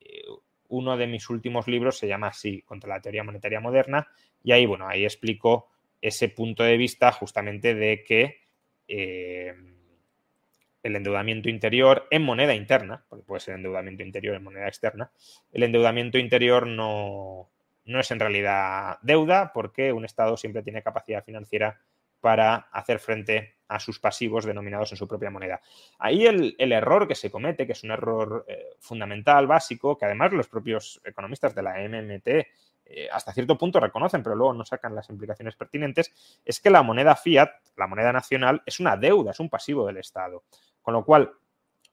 eh, 0.00 0.24
uno 0.70 0.96
de 0.96 1.06
mis 1.06 1.30
últimos 1.30 1.68
libros 1.68 1.96
se 1.96 2.08
llama 2.08 2.26
así, 2.26 2.62
Contra 2.62 2.88
la 2.88 3.00
teoría 3.00 3.22
monetaria 3.22 3.60
moderna, 3.60 4.08
y 4.42 4.50
ahí, 4.50 4.66
bueno, 4.66 4.88
ahí 4.88 5.04
explico 5.04 5.68
ese 6.02 6.28
punto 6.30 6.64
de 6.64 6.76
vista 6.76 7.12
justamente 7.12 7.76
de 7.76 8.02
que 8.02 8.40
eh, 8.88 9.54
el 10.82 10.96
endeudamiento 10.96 11.48
interior 11.48 12.08
en 12.10 12.24
moneda 12.24 12.56
interna, 12.56 13.04
porque 13.08 13.24
puede 13.24 13.40
ser 13.40 13.54
endeudamiento 13.54 14.02
interior 14.02 14.34
en 14.34 14.42
moneda 14.42 14.66
externa, 14.66 15.12
el 15.52 15.62
endeudamiento 15.62 16.18
interior 16.18 16.66
no, 16.66 17.48
no 17.84 18.00
es 18.00 18.10
en 18.10 18.18
realidad 18.18 18.98
deuda 19.02 19.52
porque 19.52 19.92
un 19.92 20.04
Estado 20.04 20.36
siempre 20.36 20.64
tiene 20.64 20.82
capacidad 20.82 21.24
financiera 21.24 21.80
para 22.20 22.56
hacer 22.72 22.98
frente 22.98 23.57
a 23.68 23.78
sus 23.78 24.00
pasivos 24.00 24.44
denominados 24.44 24.90
en 24.92 24.98
su 24.98 25.06
propia 25.06 25.30
moneda. 25.30 25.60
Ahí 25.98 26.26
el, 26.26 26.54
error 26.58 27.06
que 27.06 27.14
se 27.14 27.30
comete, 27.30 27.66
que 27.66 27.72
es 27.72 27.84
un 27.84 27.90
error 27.90 28.44
eh, 28.48 28.76
fundamental, 28.80 29.46
básico, 29.46 29.96
que 29.96 30.06
además 30.06 30.32
los 30.32 30.48
propios 30.48 31.00
economistas 31.04 31.54
de 31.54 31.62
la 31.62 31.74
MMT 31.88 32.28
eh, 32.90 33.08
hasta 33.12 33.32
cierto 33.32 33.58
punto 33.58 33.80
reconocen, 33.80 34.22
pero 34.22 34.34
luego 34.34 34.54
no 34.54 34.64
sacan 34.64 34.94
las 34.94 35.10
implicaciones 35.10 35.54
pertinentes, 35.56 36.12
es 36.44 36.60
que 36.60 36.70
la 36.70 36.82
moneda 36.82 37.14
fiat, 37.14 37.50
la 37.76 37.86
moneda 37.86 38.12
nacional, 38.12 38.62
es 38.64 38.80
una 38.80 38.96
deuda, 38.96 39.32
es 39.32 39.40
un 39.40 39.50
pasivo 39.50 39.86
del 39.86 39.98
Estado. 39.98 40.44
Con 40.80 40.94
lo 40.94 41.04
cual, 41.04 41.32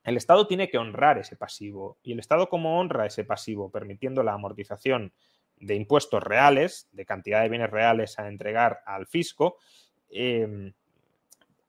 el 0.03 0.17
Estado 0.17 0.47
tiene 0.47 0.69
que 0.69 0.77
honrar 0.77 1.17
ese 1.17 1.35
pasivo. 1.35 1.97
Y 2.03 2.13
el 2.13 2.19
Estado, 2.19 2.47
como 2.47 2.79
honra 2.79 3.05
ese 3.05 3.25
pasivo, 3.25 3.69
permitiendo 3.69 4.23
la 4.23 4.33
amortización 4.33 5.11
de 5.57 5.75
impuestos 5.75 6.23
reales, 6.23 6.87
de 6.91 7.05
cantidad 7.05 7.41
de 7.41 7.49
bienes 7.49 7.71
reales 7.71 8.17
a 8.19 8.27
entregar 8.27 8.81
al 8.85 9.07
fisco, 9.07 9.57
Em, 10.09 10.71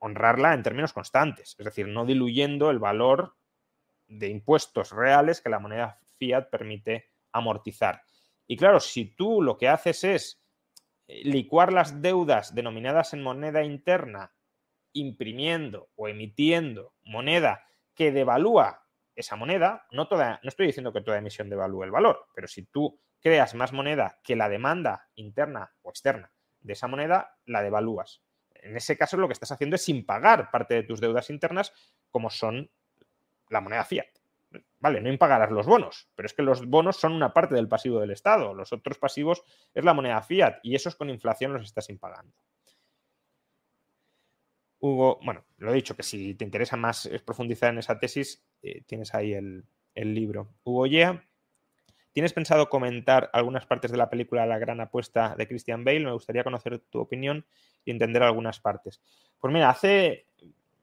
honrarla 0.06 0.54
en 0.54 0.62
términos 0.62 0.92
constantes, 0.92 1.54
es 1.58 1.64
decir, 1.64 1.88
no 1.88 2.06
diluyendo 2.06 2.70
el 2.70 2.78
valor 2.78 3.36
de 4.08 4.28
impuestos 4.28 4.92
reales 4.92 5.40
que 5.40 5.50
la 5.50 5.58
moneda 5.58 6.00
fiat 6.18 6.48
permite 6.48 7.10
amortizar. 7.32 8.02
Y 8.46 8.56
claro, 8.56 8.80
si 8.80 9.16
tú 9.16 9.42
lo 9.42 9.58
que 9.58 9.68
haces 9.68 10.04
es 10.04 10.42
eh, 11.08 11.22
licuar 11.24 11.72
las 11.72 12.00
deudas 12.00 12.54
denominadas 12.54 13.12
en 13.12 13.22
moneda 13.22 13.62
interna, 13.64 14.32
imprimiendo 14.92 15.90
o 15.96 16.08
emitiendo 16.08 16.94
moneda 17.04 17.64
que 17.94 18.12
devalúa 18.12 18.86
esa 19.14 19.36
moneda, 19.36 19.86
no, 19.90 20.08
toda, 20.08 20.40
no 20.42 20.48
estoy 20.48 20.66
diciendo 20.66 20.92
que 20.92 21.00
toda 21.00 21.18
emisión 21.18 21.50
devalúe 21.50 21.84
el 21.84 21.90
valor, 21.90 22.26
pero 22.34 22.48
si 22.48 22.66
tú 22.66 23.00
creas 23.20 23.54
más 23.54 23.72
moneda 23.72 24.20
que 24.22 24.36
la 24.36 24.48
demanda 24.48 25.08
interna 25.14 25.72
o 25.82 25.90
externa 25.90 26.32
de 26.60 26.74
esa 26.74 26.86
moneda, 26.86 27.36
la 27.44 27.62
devalúas 27.62 28.25
en 28.66 28.76
ese 28.76 28.96
caso 28.96 29.16
lo 29.16 29.28
que 29.28 29.32
estás 29.32 29.52
haciendo 29.52 29.76
es 29.76 29.88
impagar 29.88 30.50
parte 30.50 30.74
de 30.74 30.82
tus 30.82 31.00
deudas 31.00 31.30
internas 31.30 31.72
como 32.10 32.30
son 32.30 32.70
la 33.48 33.60
moneda 33.60 33.84
fiat. 33.84 34.06
Vale, 34.78 35.00
no 35.00 35.10
impagarás 35.10 35.50
los 35.50 35.66
bonos, 35.66 36.08
pero 36.14 36.26
es 36.26 36.34
que 36.34 36.42
los 36.42 36.66
bonos 36.66 36.96
son 36.96 37.12
una 37.12 37.32
parte 37.32 37.54
del 37.54 37.68
pasivo 37.68 38.00
del 38.00 38.10
Estado. 38.10 38.54
Los 38.54 38.72
otros 38.72 38.98
pasivos 38.98 39.42
es 39.74 39.84
la 39.84 39.94
moneda 39.94 40.22
fiat 40.22 40.58
y 40.62 40.74
esos 40.74 40.96
con 40.96 41.10
inflación 41.10 41.52
los 41.52 41.64
estás 41.64 41.90
impagando. 41.90 42.34
Hugo, 44.78 45.18
bueno, 45.24 45.44
lo 45.56 45.70
he 45.70 45.74
dicho 45.74 45.96
que 45.96 46.02
si 46.02 46.34
te 46.34 46.44
interesa 46.44 46.76
más 46.76 47.08
profundizar 47.24 47.72
en 47.72 47.78
esa 47.78 47.98
tesis, 47.98 48.44
eh, 48.62 48.82
tienes 48.86 49.14
ahí 49.14 49.32
el, 49.32 49.64
libro. 49.94 50.54
Hugo 50.62 50.86
Yea, 50.86 51.26
¿tienes 52.16 52.32
pensado 52.32 52.70
comentar 52.70 53.28
algunas 53.34 53.66
partes 53.66 53.90
de 53.90 53.98
la 53.98 54.08
película 54.08 54.46
La 54.46 54.58
gran 54.58 54.80
apuesta 54.80 55.34
de 55.36 55.46
Christian 55.46 55.84
Bale? 55.84 56.00
Me 56.00 56.12
gustaría 56.12 56.44
conocer 56.44 56.78
tu 56.78 56.98
opinión 56.98 57.44
y 57.84 57.90
entender 57.90 58.22
algunas 58.22 58.58
partes. 58.58 59.02
Pues 59.38 59.52
mira, 59.52 59.68
hace, 59.68 60.24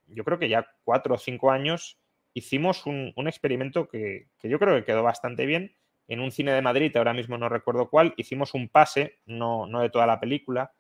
yo 0.10 0.24
creo 0.26 0.38
que 0.38 0.48
ya 0.48 0.68
cuatro 0.84 1.16
o 1.16 1.18
cinco 1.18 1.50
años 1.50 1.98
hicimos 2.36 2.86
un, 2.86 3.16
experimento 3.26 3.88
que, 3.88 4.28
yo 4.44 4.60
creo 4.60 4.76
que 4.76 4.84
quedó 4.84 5.02
bastante 5.02 5.48
bien. 5.48 5.76
En 6.08 6.20
un 6.20 6.32
cine 6.32 6.52
de 6.52 6.62
Madrid, 6.62 6.96
ahora 6.98 7.16
mismo 7.16 7.36
no 7.36 7.50
recuerdo 7.50 7.90
cuál, 7.90 8.14
hicimos 8.16 8.54
un 8.54 8.70
pase, 8.70 9.18
no, 9.26 9.66
no 9.66 9.82
de 9.82 9.90
toda 9.90 10.06
la 10.06 10.20
película, 10.20 10.72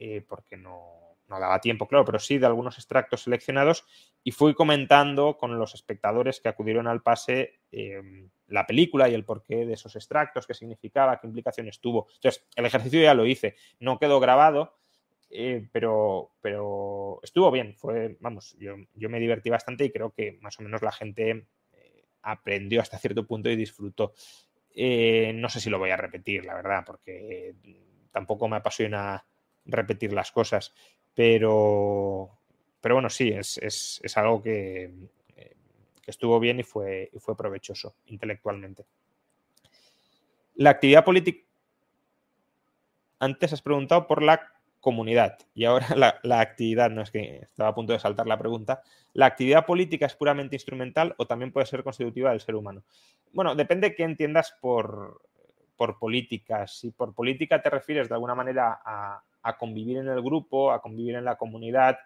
eh, 0.00 0.24
porque 0.28 0.56
no, 0.56 1.14
no 1.28 1.38
daba 1.38 1.60
tiempo, 1.60 1.86
claro, 1.86 2.04
pero 2.04 2.18
sí 2.18 2.38
de 2.38 2.46
algunos 2.46 2.78
extractos 2.78 3.22
seleccionados 3.22 3.86
y 4.24 4.32
fui 4.32 4.54
comentando 4.54 5.38
con 5.38 5.56
los 5.56 5.74
espectadores 5.74 6.40
que 6.40 6.48
acudieron 6.48 6.88
al 6.88 7.00
pase 7.00 7.60
em, 7.70 8.28
la 8.48 8.66
película 8.66 9.08
y 9.08 9.14
el 9.14 9.24
porqué 9.24 9.64
de 9.66 9.74
esos 9.74 9.94
extractos, 9.96 10.46
qué 10.46 10.54
significaba, 10.54 11.20
qué 11.20 11.26
implicaciones 11.26 11.80
tuvo. 11.80 12.08
Entonces, 12.14 12.46
el 12.56 12.66
ejercicio 12.66 13.00
ya 13.00 13.14
lo 13.14 13.26
hice, 13.26 13.56
no 13.78 13.98
quedó 13.98 14.20
grabado, 14.20 14.74
eh, 15.30 15.68
pero, 15.72 16.32
pero 16.40 17.20
estuvo 17.22 17.50
bien, 17.50 17.74
fue, 17.76 18.16
vamos, 18.20 18.56
yo, 18.58 18.76
yo, 18.94 19.10
me 19.10 19.20
divertí 19.20 19.50
bastante 19.50 19.84
y 19.84 19.90
creo 19.90 20.10
que 20.10 20.38
más 20.40 20.58
o 20.58 20.62
menos 20.62 20.80
la 20.80 20.92
gente 20.92 21.46
eh, 21.72 22.04
aprendió 22.22 22.80
hasta 22.80 22.98
cierto 22.98 23.26
punto 23.26 23.50
y 23.50 23.56
disfrutó. 23.56 24.14
Eh, 24.74 25.32
no 25.34 25.48
sé 25.48 25.60
si 25.60 25.70
lo 25.70 25.78
voy 25.78 25.90
a 25.90 25.96
repetir, 25.96 26.44
la 26.44 26.54
verdad, 26.54 26.84
porque 26.86 27.54
tampoco 28.12 28.48
me 28.48 28.56
apasiona 28.56 29.24
repetir 29.66 30.12
las 30.12 30.32
cosas. 30.32 30.72
Pero, 31.14 32.30
pero 32.80 32.94
bueno, 32.94 33.10
sí, 33.10 33.30
es, 33.30 34.00
algo 34.16 34.42
que, 34.42 34.90
estuvo 36.08 36.40
bien 36.40 36.60
y 36.60 36.62
fue, 36.62 37.10
fue 37.18 37.36
provechoso 37.36 37.94
intelectualmente. 38.06 38.84
La 40.54 40.70
actividad 40.70 41.04
política. 41.04 41.46
Antes 43.20 43.52
has 43.52 43.62
preguntado 43.62 44.06
por 44.06 44.22
la 44.22 44.52
comunidad 44.80 45.38
y 45.54 45.64
ahora 45.64 45.88
la, 45.96 46.20
la, 46.22 46.40
actividad, 46.40 46.90
no 46.90 47.02
es 47.02 47.10
que 47.10 47.40
estaba 47.42 47.70
a 47.70 47.74
punto 47.74 47.92
de 47.92 47.98
saltar 47.98 48.26
la 48.26 48.38
pregunta, 48.38 48.82
¿la 49.12 49.26
actividad 49.26 49.66
política 49.66 50.06
es 50.06 50.14
puramente 50.14 50.56
instrumental 50.56 51.14
o 51.18 51.26
también 51.26 51.52
puede 51.52 51.66
ser 51.66 51.82
constitutiva 51.84 52.30
del 52.30 52.40
ser 52.40 52.54
humano? 52.54 52.82
Bueno, 53.32 53.54
depende 53.54 53.94
qué 53.94 54.04
entiendas 54.04 54.56
por, 54.60 55.20
por 55.76 55.98
política. 55.98 56.66
Si 56.66 56.90
por 56.90 57.14
política 57.14 57.60
te 57.60 57.70
refieres 57.70 58.08
de 58.08 58.14
alguna 58.14 58.34
manera 58.34 58.80
a, 58.84 59.22
a 59.42 59.58
convivir 59.58 59.98
en 59.98 60.08
el 60.08 60.22
grupo, 60.22 60.72
a 60.72 60.80
convivir 60.80 61.16
en 61.16 61.24
la 61.24 61.36
comunidad, 61.36 61.98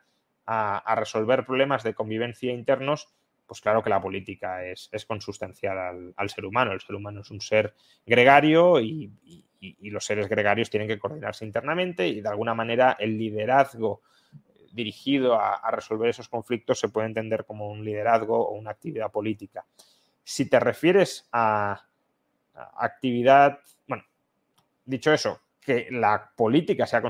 a, 0.46 0.94
resolver 0.96 1.44
problemas 1.44 1.82
de 1.82 1.94
convivencia 1.94 2.53
internos, 2.53 3.09
pues 3.53 3.61
claro 3.61 3.82
que 3.82 3.90
la 3.90 4.00
política 4.00 4.64
es, 4.64 4.88
consustancial 5.07 6.14
al, 6.16 6.30
ser 6.30 6.46
humano. 6.46 6.72
El 6.72 6.80
ser 6.80 6.94
humano 6.96 7.20
es 7.20 7.30
un 7.30 7.42
ser 7.42 7.74
gregario 8.07 8.80
y, 8.80 9.12
los 9.90 10.07
seres 10.07 10.26
gregarios 10.26 10.70
tienen 10.70 10.88
que 10.88 10.98
coordinarse 10.98 11.44
internamente 11.44 12.09
y 12.09 12.22
de 12.22 12.28
alguna 12.30 12.55
manera 12.55 12.96
el 12.98 13.18
liderazgo 13.18 14.00
dirigido 14.72 15.38
a, 15.38 15.70
resolver 15.70 16.09
esos 16.09 16.30
conflictos 16.30 16.80
se 16.80 16.88
puede 16.88 17.09
entender 17.09 17.44
como 17.44 17.68
un 17.68 17.84
liderazgo 17.84 18.38
o 18.40 18.55
una 18.55 18.70
actividad 18.70 19.12
política. 19.12 19.66
Si 20.24 20.48
te 20.48 20.59
refieres 20.59 21.28
a 21.30 21.78
actividad, 22.55 23.59
bueno, 23.86 24.05
dicho 24.86 25.12
eso, 25.12 25.42
que 25.64 25.86
la 25.90 26.32
política 26.36 26.86
sea 26.86 27.02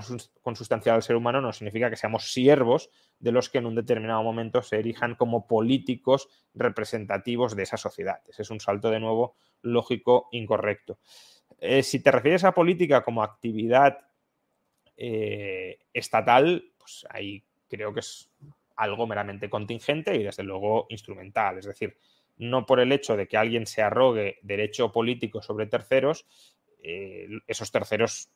consustancial 0.42 0.96
al 0.96 1.02
ser 1.02 1.16
humano 1.16 1.40
no 1.40 1.52
significa 1.52 1.88
que 1.88 1.96
seamos 1.96 2.32
siervos 2.32 2.90
de 3.18 3.32
los 3.32 3.48
que 3.48 3.58
en 3.58 3.66
un 3.66 3.74
determinado 3.74 4.22
momento 4.22 4.62
se 4.62 4.78
erijan 4.78 5.14
como 5.14 5.46
políticos 5.46 6.28
representativos 6.54 7.56
de 7.56 7.62
esa 7.62 7.78
sociedad. 7.78 8.20
Ese 8.28 8.42
es 8.42 8.50
un 8.50 8.60
salto 8.60 8.90
de 8.90 9.00
nuevo 9.00 9.36
lógico 9.62 10.28
incorrecto. 10.32 10.98
Eh, 11.58 11.82
si 11.82 12.00
te 12.00 12.10
refieres 12.10 12.44
a 12.44 12.52
política 12.52 13.02
como 13.02 13.22
actividad 13.22 13.98
eh, 14.96 15.78
estatal, 15.94 16.72
pues 16.76 17.06
ahí 17.08 17.42
creo 17.68 17.94
que 17.94 18.00
es 18.00 18.30
algo 18.76 19.06
meramente 19.06 19.48
contingente 19.48 20.14
y 20.14 20.24
desde 20.24 20.42
luego 20.42 20.86
instrumental. 20.90 21.58
Es 21.58 21.66
decir, 21.66 21.96
no 22.36 22.66
por 22.66 22.80
el 22.80 22.92
hecho 22.92 23.16
de 23.16 23.26
que 23.26 23.38
alguien 23.38 23.66
se 23.66 23.80
arrogue 23.80 24.38
derecho 24.42 24.92
político 24.92 25.40
sobre 25.40 25.66
terceros, 25.66 26.26
eh, 26.82 27.28
esos 27.46 27.70
terceros 27.70 28.28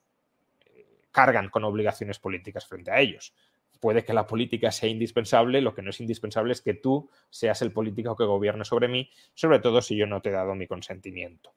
cargan 1.17 1.49
con 1.49 1.65
obligaciones 1.65 2.19
políticas 2.19 2.67
frente 2.67 2.91
a 2.91 3.01
ellos. 3.01 3.33
Puede 3.81 4.05
que 4.05 4.13
la 4.13 4.27
política 4.27 4.71
sea 4.71 4.91
indispensable, 4.91 5.63
lo 5.63 5.75
que 5.75 5.81
no 5.81 5.89
es 5.89 5.99
indispensable 5.99 6.53
es 6.53 6.61
que 6.61 6.75
tú 6.75 7.09
seas 7.31 7.63
el 7.63 7.73
político 7.73 8.15
que 8.15 8.25
gobierne 8.25 8.67
sobre 8.67 8.87
mí, 8.87 9.09
sobre 9.33 9.61
todo 9.61 9.81
si 9.81 9.97
yo 9.97 10.07
no 10.07 10.21
te 10.21 10.29
he 10.29 10.33
dado 10.33 10.55
mi 10.55 10.67
consentimiento. 10.67 11.55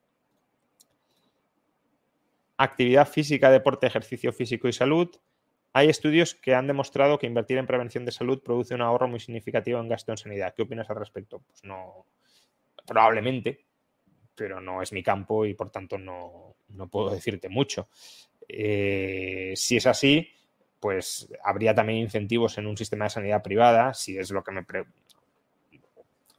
Actividad 2.55 3.05
física, 3.05 3.51
deporte, 3.51 3.85
ejercicio 3.85 4.31
físico 4.31 4.69
y 4.69 4.71
salud. 4.71 5.09
Hay 5.73 5.89
estudios 5.89 6.35
que 6.35 6.55
han 6.55 6.67
demostrado 6.67 7.19
que 7.19 7.27
invertir 7.27 7.57
en 7.57 7.67
prevención 7.67 8.05
de 8.05 8.13
salud 8.13 8.41
produce 8.41 8.75
un 8.75 8.81
ahorro 8.81 9.09
muy 9.09 9.19
significativo 9.19 9.81
en 9.81 9.89
gasto 9.89 10.13
en 10.13 10.17
sanidad. 10.17 10.53
¿Qué 10.55 10.61
opinas 10.61 10.89
al 10.89 10.95
respecto? 10.95 11.39
Pues 11.39 11.65
no, 11.65 12.05
probablemente, 12.87 13.65
pero 14.35 14.61
no 14.61 14.81
es 14.81 14.93
mi 14.93 15.03
campo 15.03 15.45
y 15.45 15.53
por 15.53 15.69
tanto 15.69 15.97
no, 15.97 16.55
no 16.69 16.87
puedo 16.87 17.09
decirte 17.09 17.49
mucho. 17.49 17.89
Eh, 18.49 19.53
si 19.55 19.77
es 19.77 19.85
así, 19.85 20.27
pues 20.79 21.29
habría 21.43 21.75
también 21.75 21.99
incentivos 21.99 22.57
en 22.57 22.65
un 22.65 22.75
sistema 22.75 23.05
de 23.05 23.11
sanidad 23.11 23.43
privada, 23.43 23.93
si 23.93 24.17
es 24.17 24.31
lo 24.31 24.43
que 24.43 24.51
me... 24.51 24.65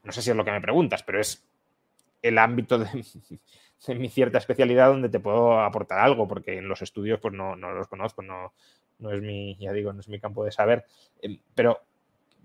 No 0.02 0.12
sé 0.12 0.22
si 0.22 0.30
es 0.30 0.36
lo 0.36 0.44
que 0.44 0.50
me 0.50 0.60
preguntas, 0.60 1.02
pero 1.02 1.20
es 1.20 1.46
el 2.22 2.38
ámbito 2.38 2.78
de, 2.78 3.94
mi 3.94 4.08
cierta 4.08 4.38
especialidad 4.38 4.88
donde 4.88 5.08
te 5.08 5.20
puedo 5.20 5.60
aportar 5.60 6.00
algo, 6.00 6.26
porque 6.26 6.58
en 6.58 6.68
los 6.68 6.82
estudios 6.82 7.20
pues 7.20 7.32
no, 7.32 7.54
los 7.54 7.86
conozco, 7.86 8.22
no, 8.22 8.52
no, 8.98 9.12
es 9.12 9.22
mi, 9.22 9.56
ya 9.56 9.72
digo, 9.72 9.92
no 9.92 10.00
es 10.00 10.08
mi 10.08 10.18
campo 10.18 10.44
de 10.44 10.52
saber. 10.52 10.86
Em, 11.22 11.38
pero 11.54 11.80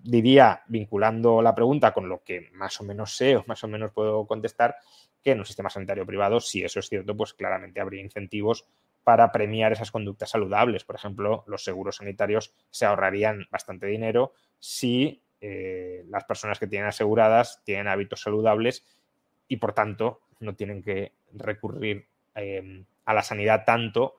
diría, 0.04 0.64
vinculando 0.68 1.42
la 1.42 1.56
pregunta 1.56 1.92
con 1.94 2.08
lo 2.08 2.24
que 2.24 2.50
más 2.54 2.80
o 2.82 2.84
menos 2.84 3.16
sé 3.16 3.38
o 3.38 3.44
más 3.48 3.64
o 3.64 3.68
menos 3.68 3.92
puedo 3.92 4.28
contestar, 4.28 4.76
que 5.24 5.32
en 5.32 5.40
un 5.40 5.46
sistema 5.46 5.70
sanitario 5.70 6.06
privado, 6.06 6.40
si 6.40 6.64
eso 6.64 6.80
es 6.80 6.88
cierto, 6.88 7.18
pues 7.18 7.34
claramente 7.34 7.82
habría 7.82 8.04
incentivos 8.04 8.68
para 9.06 9.32
premiar 9.32 9.72
esas 9.72 9.92
conductas 9.92 10.32
saludables. 10.32 10.84
Por 10.84 10.96
ejemplo, 10.96 11.44
los 11.46 11.64
seguros 11.64 11.98
sanitarios 11.98 12.54
se 12.72 12.86
ahorrarían 12.86 13.48
bastante 13.52 13.86
dinero 13.86 14.34
si 14.60 15.22
eh, 15.40 16.04
las 16.10 16.24
personas 16.24 16.58
que 16.58 16.66
tienen 16.66 16.90
aseguradas 16.90 17.62
tienen 17.64 17.88
hábitos 17.88 18.22
saludables 18.22 18.84
y 19.48 19.58
por 19.58 19.74
tanto 19.74 20.22
no 20.40 20.56
tienen 20.56 20.82
que 20.82 21.14
recurrir 21.34 22.08
em, 22.34 22.84
a 23.06 23.14
la 23.14 23.22
sanidad 23.22 23.64
tanto 23.64 24.16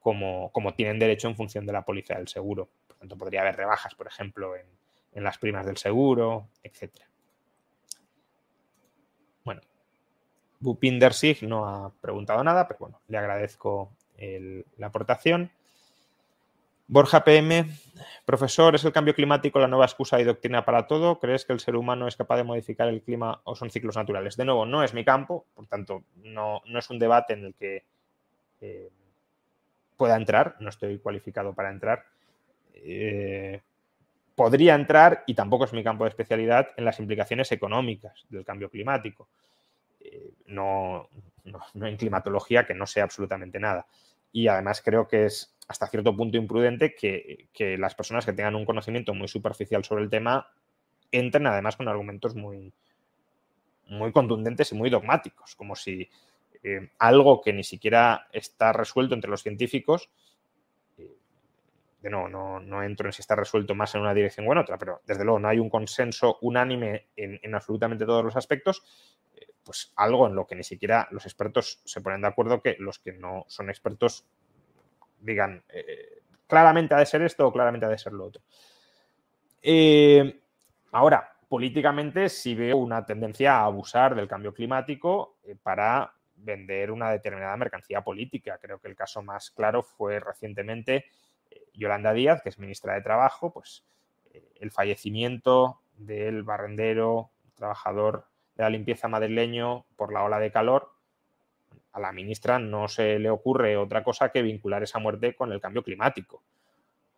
como, 0.00 0.50
como, 0.52 0.72
tienen 0.72 0.98
derecho 0.98 1.28
en 1.28 1.36
función 1.36 1.66
de 1.66 1.74
la 1.74 1.82
póliza 1.82 2.14
del 2.14 2.28
seguro. 2.28 2.70
Por 2.86 2.96
tanto, 2.96 3.18
podría 3.18 3.42
haber 3.42 3.56
rebajas, 3.56 3.94
por 3.94 4.06
ejemplo, 4.06 4.56
en, 4.56 4.64
en 5.12 5.22
las 5.22 5.36
primas 5.36 5.66
del 5.66 5.76
seguro, 5.76 6.48
etc. 6.62 6.94
Bueno, 9.44 9.60
Bupinder 10.60 11.12
Sig 11.12 11.42
no 11.42 11.66
ha 11.66 11.92
preguntado 12.00 12.42
nada, 12.42 12.66
pero 12.66 12.78
bueno, 12.80 13.00
le 13.08 13.18
agradezco 13.18 13.92
la 14.76 14.86
aportación. 14.86 15.50
Borja 16.92 17.22
PM, 17.22 17.66
profesor, 18.24 18.74
¿es 18.74 18.84
el 18.84 18.90
cambio 18.90 19.14
climático 19.14 19.60
la 19.60 19.68
nueva 19.68 19.84
excusa 19.84 20.20
y 20.20 20.24
doctrina 20.24 20.64
para 20.64 20.88
todo? 20.88 21.20
¿Crees 21.20 21.44
que 21.44 21.52
el 21.52 21.60
ser 21.60 21.76
humano 21.76 22.08
es 22.08 22.16
capaz 22.16 22.38
de 22.38 22.42
modificar 22.42 22.88
el 22.88 23.00
clima 23.00 23.40
o 23.44 23.54
son 23.54 23.70
ciclos 23.70 23.94
naturales? 23.94 24.36
De 24.36 24.44
nuevo, 24.44 24.66
no 24.66 24.82
es 24.82 24.92
mi 24.92 25.04
campo, 25.04 25.46
por 25.54 25.68
tanto, 25.68 26.02
no, 26.16 26.62
es 26.66 26.90
un 26.90 26.98
debate 26.98 27.34
en 27.34 27.44
el 27.44 27.54
que 27.54 27.84
eh, 28.60 28.90
pueda 29.96 30.16
entrar, 30.16 30.56
no 30.58 30.68
estoy 30.68 30.98
cualificado 30.98 31.54
para 31.54 31.70
entrar. 31.70 32.06
Eh, 32.74 33.60
podría 34.34 34.74
entrar, 34.74 35.22
y 35.28 35.34
tampoco 35.34 35.66
es 35.66 35.72
mi 35.72 35.84
campo 35.84 36.02
de 36.02 36.10
especialidad, 36.10 36.70
en 36.76 36.84
las 36.84 36.98
implicaciones 36.98 37.52
económicas 37.52 38.26
del 38.30 38.44
cambio 38.44 38.68
climático. 38.68 39.28
Eh, 40.00 40.32
no, 40.46 41.08
no 41.74 41.86
en 41.86 41.96
climatología, 41.96 42.66
que 42.66 42.74
no 42.74 42.88
sé 42.88 43.00
absolutamente 43.00 43.60
nada 43.60 43.86
y 44.32 44.48
además 44.48 44.82
creo 44.82 45.08
que 45.08 45.26
es 45.26 45.56
hasta 45.68 45.86
cierto 45.86 46.16
punto 46.16 46.36
imprudente 46.36 46.94
que, 46.94 47.76
las 47.78 47.94
personas 47.94 48.26
que 48.26 48.32
tengan 48.32 48.56
un 48.56 48.64
conocimiento 48.64 49.14
muy 49.14 49.28
superficial 49.28 49.84
sobre 49.84 50.02
el 50.02 50.10
tema 50.10 50.48
entren 51.12 51.46
además 51.46 51.76
con 51.76 51.88
argumentos 51.88 52.34
muy, 52.34 52.72
muy 53.86 54.12
contundentes 54.12 54.72
y 54.72 54.74
muy 54.74 54.90
dogmáticos, 54.90 55.54
como 55.54 55.76
si 55.76 56.08
eh, 56.62 56.90
algo 56.98 57.40
que 57.40 57.52
ni 57.52 57.64
siquiera 57.64 58.28
está 58.32 58.72
resuelto 58.72 59.14
entre 59.14 59.30
los 59.30 59.42
científicos, 59.42 60.10
eh, 60.98 61.16
de 62.02 62.10
no, 62.10 62.28
no, 62.28 62.82
entro 62.82 63.08
en 63.08 63.12
si 63.12 63.22
está 63.22 63.36
resuelto 63.36 63.74
más 63.74 63.94
en 63.94 64.00
una 64.00 64.14
dirección 64.14 64.48
o 64.48 64.52
en 64.52 64.58
otra, 64.58 64.76
pero 64.76 65.02
desde 65.06 65.24
luego 65.24 65.38
no 65.38 65.48
hay 65.48 65.58
un 65.58 65.70
consenso 65.70 66.38
unánime 66.40 67.10
en, 67.16 67.54
absolutamente 67.54 68.06
todos 68.06 68.24
los 68.24 68.36
aspectos, 68.36 68.82
pues 69.64 69.92
algo 69.96 70.26
en 70.26 70.34
lo 70.34 70.46
que 70.46 70.56
ni 70.56 70.64
siquiera 70.64 71.08
los 71.10 71.24
expertos 71.26 71.80
se 71.84 72.00
ponen 72.00 72.22
de 72.22 72.28
acuerdo 72.28 72.62
que 72.62 72.76
los 72.78 72.98
que 72.98 73.12
no 73.12 73.44
son 73.48 73.68
expertos 73.68 74.26
digan 75.20 75.62
eh, 75.68 76.20
claramente 76.50 76.94
ha 76.94 76.98
de 76.98 77.06
ser 77.06 77.22
esto 77.22 77.46
o 77.46 77.52
claramente 77.52 77.86
ha 77.86 77.88
de 77.88 77.98
ser 77.98 78.12
lo 78.12 78.26
otro. 78.26 78.42
Eh, 79.62 80.40
ahora, 80.92 81.36
políticamente 81.48 82.28
sí 82.28 82.54
veo 82.54 82.76
una 82.76 83.06
tendencia 83.06 83.56
a 83.56 83.64
abusar 83.64 84.14
del 84.14 84.28
cambio 84.28 84.52
climático 84.52 85.38
eh, 85.44 85.56
para 85.62 86.12
vender 86.34 86.90
una 86.90 87.10
determinada 87.10 87.56
mercancía 87.56 88.02
política. 88.02 88.58
Creo 88.60 88.78
que 88.80 88.88
el 88.88 88.96
caso 88.96 89.22
más 89.22 89.50
claro 89.50 89.82
fue 89.82 90.20
recientemente 90.20 91.06
eh, 91.50 91.68
Yolanda 91.74 92.12
Díaz, 92.12 92.42
que 92.42 92.48
es 92.48 92.58
ministra 92.58 92.94
de 92.94 93.02
Trabajo, 93.02 93.52
pues 93.52 93.84
el 94.60 94.70
fallecimiento 94.70 95.80
del 95.96 96.44
barrendero, 96.44 97.30
trabajador 97.56 98.26
de 98.60 98.64
la 98.64 98.70
limpieza 98.70 99.08
madrileño 99.08 99.86
por 99.96 100.12
la 100.12 100.22
ola 100.22 100.38
de 100.38 100.52
calor, 100.52 100.92
a 101.92 102.00
la 102.00 102.12
ministra 102.12 102.58
no 102.58 102.88
se 102.88 103.18
le 103.18 103.30
ocurre 103.30 103.78
otra 103.78 104.04
cosa 104.04 104.30
que 104.30 104.42
vincular 104.42 104.82
esa 104.82 104.98
muerte 104.98 105.34
con 105.34 105.50
el 105.50 105.62
cambio 105.62 105.82
climático. 105.82 106.42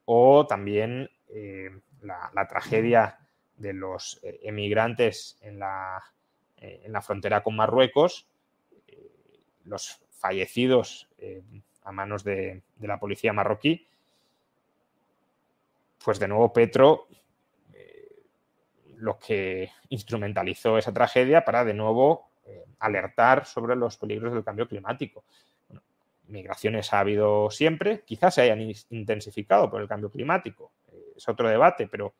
O 0.04 0.46
también 0.46 1.10
la, 2.00 2.46
tragedia 2.48 3.18
de 3.56 3.72
los 3.72 4.20
eh, 4.22 4.38
emigrantes 4.44 5.36
en 5.40 5.58
la, 5.58 6.00
eh, 6.58 6.82
en 6.84 6.92
la 6.92 7.02
frontera 7.02 7.42
con 7.42 7.56
Marruecos, 7.56 8.28
eh, 8.86 9.10
los 9.64 10.00
fallecidos 10.10 11.08
a 11.82 11.90
manos 11.90 12.22
de, 12.22 12.62
la 12.78 13.00
policía 13.00 13.32
marroquí, 13.32 13.84
pues 16.04 16.20
de 16.20 16.28
nuevo 16.28 16.52
Petro 16.52 17.08
lo 19.02 19.18
que 19.18 19.70
instrumentalizó 19.88 20.78
esa 20.78 20.92
tragedia 20.92 21.44
para 21.44 21.64
de 21.64 21.74
nuevo 21.74 22.30
alertar 22.78 23.46
sobre 23.46 23.74
los 23.74 23.96
peligros 23.96 24.32
del 24.32 24.44
cambio 24.44 24.68
climático. 24.68 25.24
migraciones 26.28 26.92
ha 26.92 27.00
habido 27.00 27.50
siempre, 27.50 28.02
quizás 28.04 28.34
se 28.34 28.42
hayan 28.42 28.60
intensificado 28.90 29.68
por 29.68 29.82
el 29.82 29.88
cambio 29.88 30.10
climático, 30.10 30.72
es 31.16 31.28
otro 31.28 31.48
debate, 31.48 31.88
pero 31.88 32.14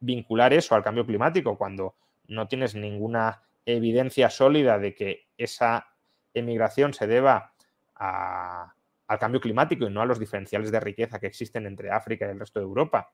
vincular 0.00 0.52
eso 0.52 0.74
al 0.74 0.84
cambio 0.84 1.06
climático 1.06 1.56
cuando 1.56 1.94
no 2.28 2.46
tienes 2.46 2.74
ninguna 2.74 3.42
evidencia 3.64 4.28
sólida 4.28 4.78
de 4.78 4.94
que 4.94 5.26
esa 5.36 5.88
emigración 6.34 6.92
se 6.92 7.06
deba 7.06 7.52
al 7.94 9.18
cambio 9.18 9.40
climático 9.40 9.86
y 9.86 9.90
no 9.90 10.02
a 10.02 10.06
los 10.06 10.18
diferenciales 10.18 10.70
de 10.70 10.80
riqueza 10.80 11.18
que 11.18 11.26
existen 11.26 11.66
entre 11.66 11.90
África 11.90 12.26
y 12.26 12.30
el 12.30 12.38
resto 12.38 12.60
de 12.60 12.66
Europa, 12.66 13.12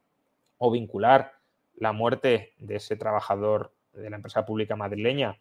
o 0.59 0.71
vincular 0.71 1.33
la 1.77 1.93
muerte 1.93 2.55
de 2.59 2.77
ese 2.77 2.97
trabajador 2.97 3.72
de 3.93 4.11
la 4.11 4.16
empresa 4.16 4.45
pública 4.45 4.77
madrileña 4.77 5.39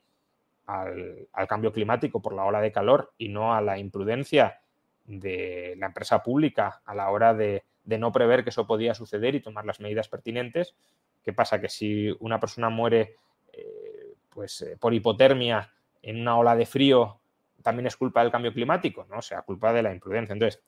al, 0.66 1.28
cambio 1.48 1.74
climático 1.74 2.22
por 2.22 2.34
la 2.34 2.46
ola 2.46 2.62
de 2.62 2.72
calor 2.72 3.14
y 3.18 3.30
no 3.30 3.54
a 3.54 3.62
la 3.62 3.78
imprudencia 3.78 4.62
de 5.06 5.76
la 5.78 5.88
empresa 5.88 6.24
pública 6.24 6.82
a 6.86 6.96
la 6.96 7.10
hora 7.10 7.34
de, 7.34 7.64
no 7.86 8.12
prever 8.12 8.44
que 8.44 8.50
eso 8.50 8.66
podía 8.66 8.94
suceder 8.94 9.36
y 9.36 9.42
tomar 9.42 9.66
las 9.66 9.80
medidas 9.80 10.08
pertinentes, 10.08 10.76
¿Qué 11.24 11.32
pasa? 11.32 11.62
Que 11.62 11.70
si 11.70 12.14
una 12.20 12.38
persona 12.38 12.70
muere 12.70 13.16
eh, 13.54 14.14
pues, 14.30 14.62
eh, 14.62 14.78
por 14.78 14.94
hipotermia 14.94 15.72
en 16.02 16.20
una 16.20 16.38
ola 16.38 16.54
de 16.54 16.66
frío, 16.66 17.22
también 17.62 17.88
es 17.88 17.96
culpa 17.96 18.22
del 18.22 18.32
cambio 18.32 18.52
climático, 18.52 19.06
¿no? 19.10 19.20
O 19.20 19.22
sea, 19.22 19.42
culpa 19.44 19.72
de 19.72 19.84
la 19.84 19.94
imprudencia. 19.94 20.34
Entonces, 20.34 20.62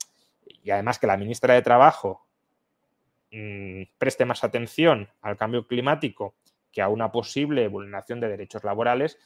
y 0.45 0.71
además 0.71 0.97
que 0.97 1.07
la 1.07 1.17
ministra 1.17 1.53
de 1.53 1.61
Trabajo 1.61 2.24
mm, 3.31 3.83
preste 3.97 4.25
más 4.25 4.43
atención 4.43 5.09
al 5.21 5.37
cambio 5.37 5.67
climático 5.67 6.35
que 6.71 6.81
a 6.81 6.89
una 6.89 7.11
posible 7.11 7.67
vulneración 7.67 8.19
de 8.19 8.27
derechos 8.27 8.63
laborales, 8.63 9.17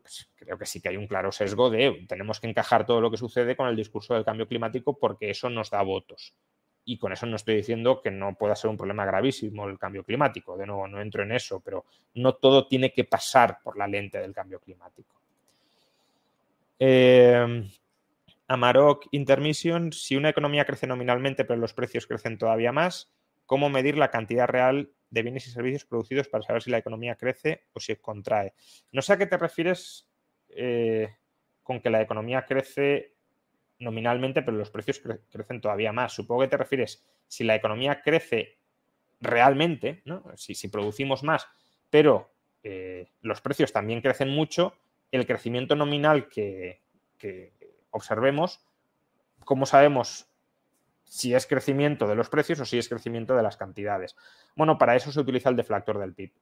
pues 0.00 0.30
creo 0.34 0.58
que 0.58 0.66
sí 0.66 0.80
que 0.80 0.88
hay 0.88 0.96
un 0.96 1.06
claro 1.06 1.30
sesgo 1.30 1.68
de 1.70 2.06
tenemos 2.08 2.40
que 2.40 2.48
encajar 2.48 2.86
todo 2.86 3.00
lo 3.00 3.10
que 3.10 3.16
sucede 3.16 3.54
con 3.54 3.68
el 3.68 3.76
discurso 3.76 4.14
del 4.14 4.24
cambio 4.24 4.48
climático 4.48 4.98
porque 4.98 5.30
eso 5.30 5.50
nos 5.50 5.70
da 5.70 5.82
votos. 5.82 6.34
Y 6.86 6.96
con 6.96 7.12
eso 7.12 7.26
no 7.26 7.36
estoy 7.36 7.56
diciendo 7.56 8.00
que 8.02 8.10
no 8.10 8.34
pueda 8.34 8.56
ser 8.56 8.70
un 8.70 8.76
problema 8.76 9.04
gravísimo 9.04 9.68
el 9.68 9.78
cambio 9.78 10.02
climático. 10.02 10.56
De 10.56 10.66
nuevo, 10.66 10.88
no 10.88 11.00
entro 11.00 11.22
en 11.22 11.32
eso, 11.32 11.60
pero 11.60 11.84
no 12.14 12.34
todo 12.34 12.66
tiene 12.66 12.92
que 12.92 13.04
pasar 13.04 13.58
por 13.62 13.76
la 13.76 13.86
lente 13.86 14.18
del 14.18 14.32
cambio 14.32 14.58
climático. 14.58 15.14
Eh, 16.78 17.70
Amarok 18.50 19.06
Intermission, 19.12 19.92
si 19.92 20.16
una 20.16 20.30
economía 20.30 20.64
crece 20.64 20.88
nominalmente 20.88 21.44
pero 21.44 21.60
los 21.60 21.72
precios 21.72 22.08
crecen 22.08 22.36
todavía 22.36 22.72
más, 22.72 23.14
¿cómo 23.46 23.70
medir 23.70 23.96
la 23.96 24.10
cantidad 24.10 24.48
real 24.48 24.90
de 25.08 25.22
bienes 25.22 25.46
y 25.46 25.50
servicios 25.50 25.84
producidos 25.84 26.26
para 26.26 26.42
saber 26.42 26.60
si 26.60 26.70
la 26.70 26.78
economía 26.78 27.14
crece 27.14 27.68
o 27.74 27.78
si 27.78 27.94
contrae? 27.94 28.54
No 28.90 29.02
sé 29.02 29.12
a 29.12 29.18
qué 29.18 29.26
te 29.26 29.38
refieres 29.38 30.10
eh, 30.48 31.14
con 31.62 31.80
que 31.80 31.90
la 31.90 32.02
economía 32.02 32.44
crece 32.44 33.14
nominalmente, 33.78 34.42
pero 34.42 34.56
los 34.56 34.70
precios 34.70 35.00
crecen 35.30 35.60
todavía 35.60 35.92
más. 35.92 36.12
Supongo 36.12 36.42
que 36.42 36.48
te 36.48 36.56
refieres, 36.56 37.04
si 37.28 37.44
la 37.44 37.54
economía 37.54 38.02
crece 38.02 38.58
realmente, 39.20 40.02
si, 40.34 40.66
producimos 40.66 41.22
más, 41.22 41.46
pero 41.88 42.32
eh, 42.64 43.10
los 43.20 43.40
precios 43.40 43.72
también 43.72 44.00
crecen 44.00 44.30
mucho, 44.30 44.74
el 45.12 45.24
crecimiento 45.24 45.76
nominal 45.76 46.28
que, 46.28 46.80
observemos, 47.90 48.64
¿cómo 49.44 49.66
sabemos 49.66 50.28
si 51.04 51.34
es 51.34 51.46
crecimiento 51.46 52.06
de 52.06 52.14
los 52.14 52.28
precios 52.28 52.60
o 52.60 52.64
si 52.64 52.78
es 52.78 52.88
crecimiento 52.88 53.36
de 53.36 53.42
las 53.42 53.56
cantidades? 53.56 54.16
Bueno, 54.56 54.78
para 54.78 54.96
eso 54.96 55.12
se 55.12 55.20
utiliza 55.20 55.48
el 55.48 55.56
deflactor 55.56 55.98
del 55.98 56.14
PIB. 56.14 56.32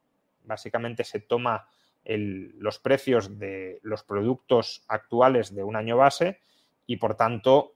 Básicamente 0.44 1.04
se 1.04 1.20
toma 1.20 1.68
los 2.04 2.78
precios 2.78 3.38
de 3.38 3.80
los 3.82 4.02
productos 4.02 4.84
actuales 4.88 5.54
de 5.54 5.62
un 5.62 5.76
año 5.76 5.96
base 5.96 6.40
y 6.86 6.96
por 6.96 7.16
tanto 7.16 7.74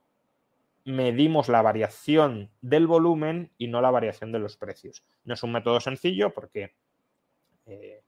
medimos 0.84 1.48
la 1.48 1.62
variación 1.62 2.50
del 2.60 2.86
volumen 2.86 3.52
y 3.58 3.68
no 3.68 3.80
la 3.80 3.90
variación 3.90 4.32
de 4.32 4.38
los 4.38 4.56
precios. 4.56 5.04
No 5.24 5.34
es 5.34 5.42
un 5.42 5.52
método 5.52 5.80
sencillo 5.80 6.32
porque 6.32 6.74
eh, 7.66 8.02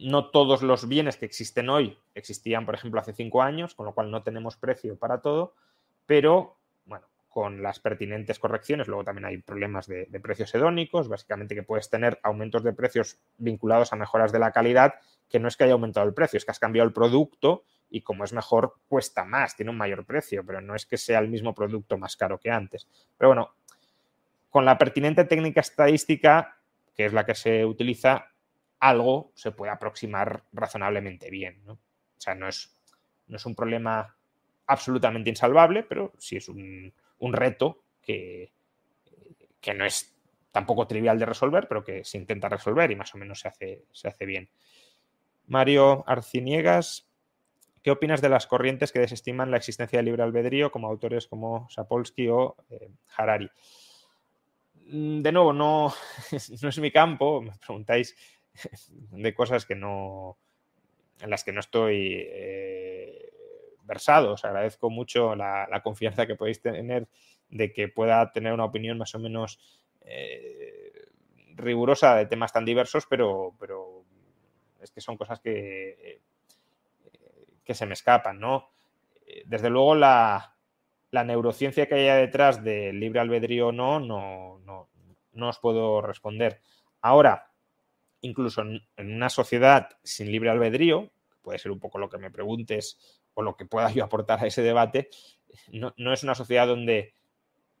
no 0.00 0.30
todos 0.30 0.62
los 0.62 0.88
bienes 0.88 1.16
que 1.16 1.26
existen 1.26 1.68
hoy 1.68 1.98
existían, 2.14 2.66
por 2.66 2.74
ejemplo, 2.74 3.00
hace 3.00 3.12
cinco 3.12 3.42
años, 3.42 3.74
con 3.74 3.86
lo 3.86 3.92
cual 3.92 4.10
no 4.10 4.22
tenemos 4.22 4.56
precio 4.56 4.96
para 4.96 5.20
todo, 5.20 5.54
pero 6.06 6.56
bueno, 6.86 7.06
con 7.28 7.62
las 7.62 7.80
pertinentes 7.80 8.38
correcciones, 8.38 8.88
luego 8.88 9.04
también 9.04 9.26
hay 9.26 9.38
problemas 9.38 9.86
de, 9.86 10.06
de 10.06 10.20
precios 10.20 10.54
hedónicos, 10.54 11.08
básicamente 11.08 11.54
que 11.54 11.62
puedes 11.62 11.90
tener 11.90 12.18
aumentos 12.22 12.64
de 12.64 12.72
precios 12.72 13.18
vinculados 13.38 13.92
a 13.92 13.96
mejoras 13.96 14.32
de 14.32 14.38
la 14.38 14.52
calidad, 14.52 14.94
que 15.28 15.38
no 15.38 15.48
es 15.48 15.56
que 15.56 15.64
haya 15.64 15.74
aumentado 15.74 16.06
el 16.06 16.14
precio, 16.14 16.36
es 16.36 16.44
que 16.44 16.50
has 16.50 16.58
cambiado 16.58 16.86
el 16.86 16.92
producto 16.92 17.64
y 17.90 18.02
como 18.02 18.24
es 18.24 18.32
mejor, 18.32 18.74
cuesta 18.88 19.24
más, 19.24 19.56
tiene 19.56 19.70
un 19.70 19.76
mayor 19.76 20.04
precio, 20.04 20.44
pero 20.46 20.60
no 20.60 20.74
es 20.74 20.86
que 20.86 20.96
sea 20.96 21.18
el 21.18 21.28
mismo 21.28 21.54
producto 21.54 21.98
más 21.98 22.16
caro 22.16 22.38
que 22.38 22.50
antes. 22.50 22.86
Pero 23.18 23.30
bueno, 23.30 23.54
con 24.48 24.64
la 24.64 24.78
pertinente 24.78 25.24
técnica 25.24 25.60
estadística, 25.60 26.56
que 26.94 27.06
es 27.06 27.12
la 27.12 27.26
que 27.26 27.34
se 27.34 27.64
utiliza, 27.64 28.29
algo 28.80 29.32
se 29.34 29.52
puede 29.52 29.72
aproximar 29.72 30.44
razonablemente 30.52 31.30
bien. 31.30 31.62
O 31.68 31.78
sea, 32.16 32.34
no 32.34 32.48
es, 32.48 32.76
no 33.28 33.36
es 33.36 33.46
un 33.46 33.54
problema 33.54 34.16
absolutamente 34.66 35.30
insalvable, 35.30 35.82
pero 35.82 36.12
sí 36.18 36.36
es 36.36 36.48
un, 36.48 36.92
reto 37.32 37.84
que, 38.02 38.52
que, 39.60 39.74
no 39.74 39.84
es 39.84 40.16
tampoco 40.50 40.86
trivial 40.86 41.18
de 41.18 41.26
resolver, 41.26 41.68
pero 41.68 41.84
que 41.84 42.04
se 42.04 42.18
intenta 42.18 42.48
resolver 42.48 42.90
y 42.90 42.96
más 42.96 43.14
o 43.14 43.18
menos 43.18 43.40
se 43.40 43.48
hace, 43.48 43.84
se 43.92 44.08
hace 44.08 44.26
bien. 44.26 44.48
Mario 45.46 46.04
Arciniegas 46.06 47.10
¿Qué 47.82 47.90
opinas 47.90 48.20
de 48.20 48.28
las 48.28 48.46
corrientes 48.46 48.92
que 48.92 48.98
desestiman 48.98 49.50
la 49.50 49.56
existencia 49.56 49.98
del 49.98 50.06
libre 50.06 50.22
albedrío 50.22 50.70
como 50.70 50.88
autores 50.88 51.26
como 51.26 51.66
Sapolsky 51.70 52.28
o 52.28 52.56
eh, 52.68 52.90
Harari? 53.16 53.50
Mm, 54.86 55.22
de 55.22 55.32
nuevo, 55.32 55.52
no, 55.54 55.94
no 56.62 56.68
es 56.68 56.78
mi 56.78 56.90
campo, 56.90 57.40
me 57.40 57.52
preguntáis 57.52 58.14
de 59.10 59.34
cosas 59.34 59.66
que 59.66 59.74
no, 59.74 60.38
en 61.20 61.30
las 61.30 61.44
que 61.44 61.52
no 61.52 61.60
estoy 61.60 62.26
eh, 62.28 63.32
versado. 63.84 64.32
Os 64.32 64.44
agradezco 64.44 64.90
mucho 64.90 65.34
la, 65.34 65.80
confianza 65.82 66.26
que 66.26 66.36
podéis 66.36 66.60
tener 66.60 67.08
de 67.48 67.72
que 67.72 67.88
pueda 67.88 68.30
tener 68.30 68.52
una 68.52 68.64
opinión 68.64 68.96
más 68.96 69.14
o 69.14 69.18
menos 69.18 69.58
eh, 70.02 70.92
rigurosa 71.56 72.14
de 72.16 72.26
temas 72.26 72.52
tan 72.52 72.64
diversos, 72.64 73.06
pero, 73.06 73.54
pero 73.58 74.04
es 74.80 74.90
que 74.92 75.00
son 75.00 75.16
cosas 75.16 75.40
que 75.40 76.20
que 77.70 77.74
se 77.74 77.86
me 77.86 77.92
escapan, 77.92 78.40
¿no? 78.40 78.70
Eh, 79.26 79.44
desde 79.46 79.70
luego 79.70 79.94
la, 79.94 80.56
neurociencia 81.12 81.86
que 81.86 81.94
haya 81.94 82.16
detrás 82.16 82.64
del 82.64 82.98
libre 82.98 83.20
albedrío 83.20 83.68
o 83.68 83.72
no, 83.72 84.00
no, 84.00 84.58
no, 85.32 85.48
os 85.48 85.58
puedo 85.60 86.02
responder. 86.02 86.60
Ahora, 87.00 87.49
incluso 88.22 88.62
en, 88.62 88.82
una 88.98 89.28
sociedad 89.28 89.88
sin 90.02 90.30
libre 90.30 90.50
albedrío, 90.50 91.10
puede 91.42 91.58
ser 91.58 91.72
un 91.72 91.80
poco 91.80 91.98
lo 91.98 92.08
que 92.08 92.18
me 92.18 92.30
preguntes 92.30 93.20
o 93.34 93.42
lo 93.42 93.56
que 93.56 93.66
pueda 93.66 93.90
yo 93.90 94.04
aportar 94.04 94.42
a 94.42 94.46
ese 94.46 94.62
debate, 94.62 95.08
no, 95.72 96.12
es 96.12 96.22
una 96.22 96.34
sociedad 96.34 96.66
donde 96.66 97.14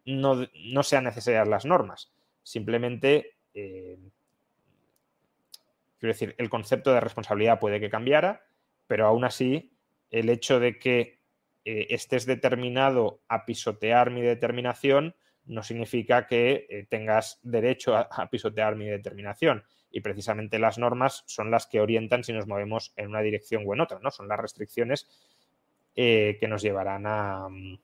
no, 0.04 0.82
sean 0.82 1.04
necesarias 1.04 1.46
las 1.46 1.64
normas. 1.64 2.12
Simplemente, 2.42 3.36
eh, 3.54 3.98
quiero 5.98 6.12
decir, 6.12 6.34
el 6.38 6.50
concepto 6.50 6.92
de 6.92 7.00
responsabilidad 7.00 7.60
puede 7.60 7.80
que 7.80 7.90
cambiara, 7.90 8.44
pero 8.86 9.06
aún 9.06 9.24
así 9.24 9.72
el 10.10 10.28
hecho 10.30 10.58
de 10.58 10.78
que 10.78 11.20
eh, 11.64 11.86
estés 11.90 12.26
determinado 12.26 13.20
a 13.28 13.44
pisotear 13.44 14.10
mi 14.10 14.22
determinación 14.22 15.14
no 15.46 15.62
significa 15.62 16.26
que 16.26 16.66
eh, 16.68 16.86
tengas 16.88 17.40
derecho 17.42 17.96
a, 17.96 18.30
pisotear 18.30 18.76
mi 18.76 18.86
determinación. 18.86 19.64
Y 19.90 20.00
precisamente 20.00 20.58
las 20.58 20.78
normas 20.78 21.24
son 21.26 21.50
las 21.50 21.66
que 21.66 21.80
orientan 21.80 22.24
si 22.24 22.32
nos 22.32 22.46
movemos 22.46 22.92
en 22.96 23.08
una 23.08 23.20
dirección 23.20 23.64
o 23.66 23.74
en 23.74 23.80
otra, 23.80 23.98
¿no? 24.00 24.10
Son 24.10 24.28
las 24.28 24.38
restricciones 24.38 25.08
eh, 25.96 26.36
que 26.38 26.46
nos 26.46 26.62
llevarán 26.62 27.06
a 27.06 27.48
mm, 27.48 27.78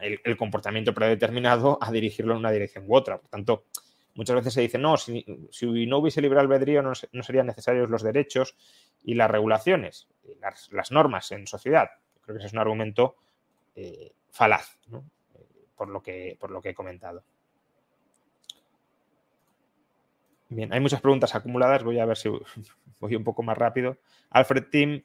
el, 0.00 0.36
comportamiento 0.36 0.92
predeterminado 0.92 1.78
a 1.80 1.90
dirigirlo 1.90 2.32
en 2.32 2.40
una 2.40 2.50
dirección 2.50 2.84
u 2.88 2.96
otra. 2.96 3.18
Por 3.18 3.30
tanto, 3.30 3.64
muchas 4.14 4.36
veces 4.36 4.54
se 4.54 4.60
dice, 4.62 4.78
no, 4.78 4.96
si, 4.96 5.24
no 5.86 5.98
hubiese 5.98 6.20
libre 6.20 6.40
albedrío 6.40 6.82
no, 6.82 6.94
serían 6.94 7.46
necesarios 7.46 7.88
los 7.88 8.02
derechos 8.02 8.56
y 9.04 9.14
las 9.14 9.30
regulaciones, 9.30 10.08
las, 10.70 10.90
normas 10.90 11.30
en 11.32 11.46
sociedad. 11.46 11.88
Creo 12.22 12.34
que 12.34 12.38
ese 12.38 12.48
es 12.48 12.52
un 12.52 12.58
argumento 12.58 13.16
eh, 13.76 14.12
falaz, 14.30 14.78
por, 15.76 15.88
lo 15.88 16.02
que, 16.02 16.36
por 16.38 16.50
lo 16.50 16.60
que 16.60 16.70
he 16.70 16.74
comentado. 16.74 17.22
Bien, 20.48 20.72
hay 20.72 20.80
muchas 20.80 21.00
preguntas 21.00 21.34
acumuladas, 21.34 21.82
voy 21.82 21.98
a 21.98 22.06
ver 22.06 22.16
si 22.16 22.28
voy 23.00 23.16
un 23.16 23.24
poco 23.24 23.42
más 23.42 23.58
rápido. 23.58 23.98
Alfred 24.30 24.64
Tim, 24.70 25.02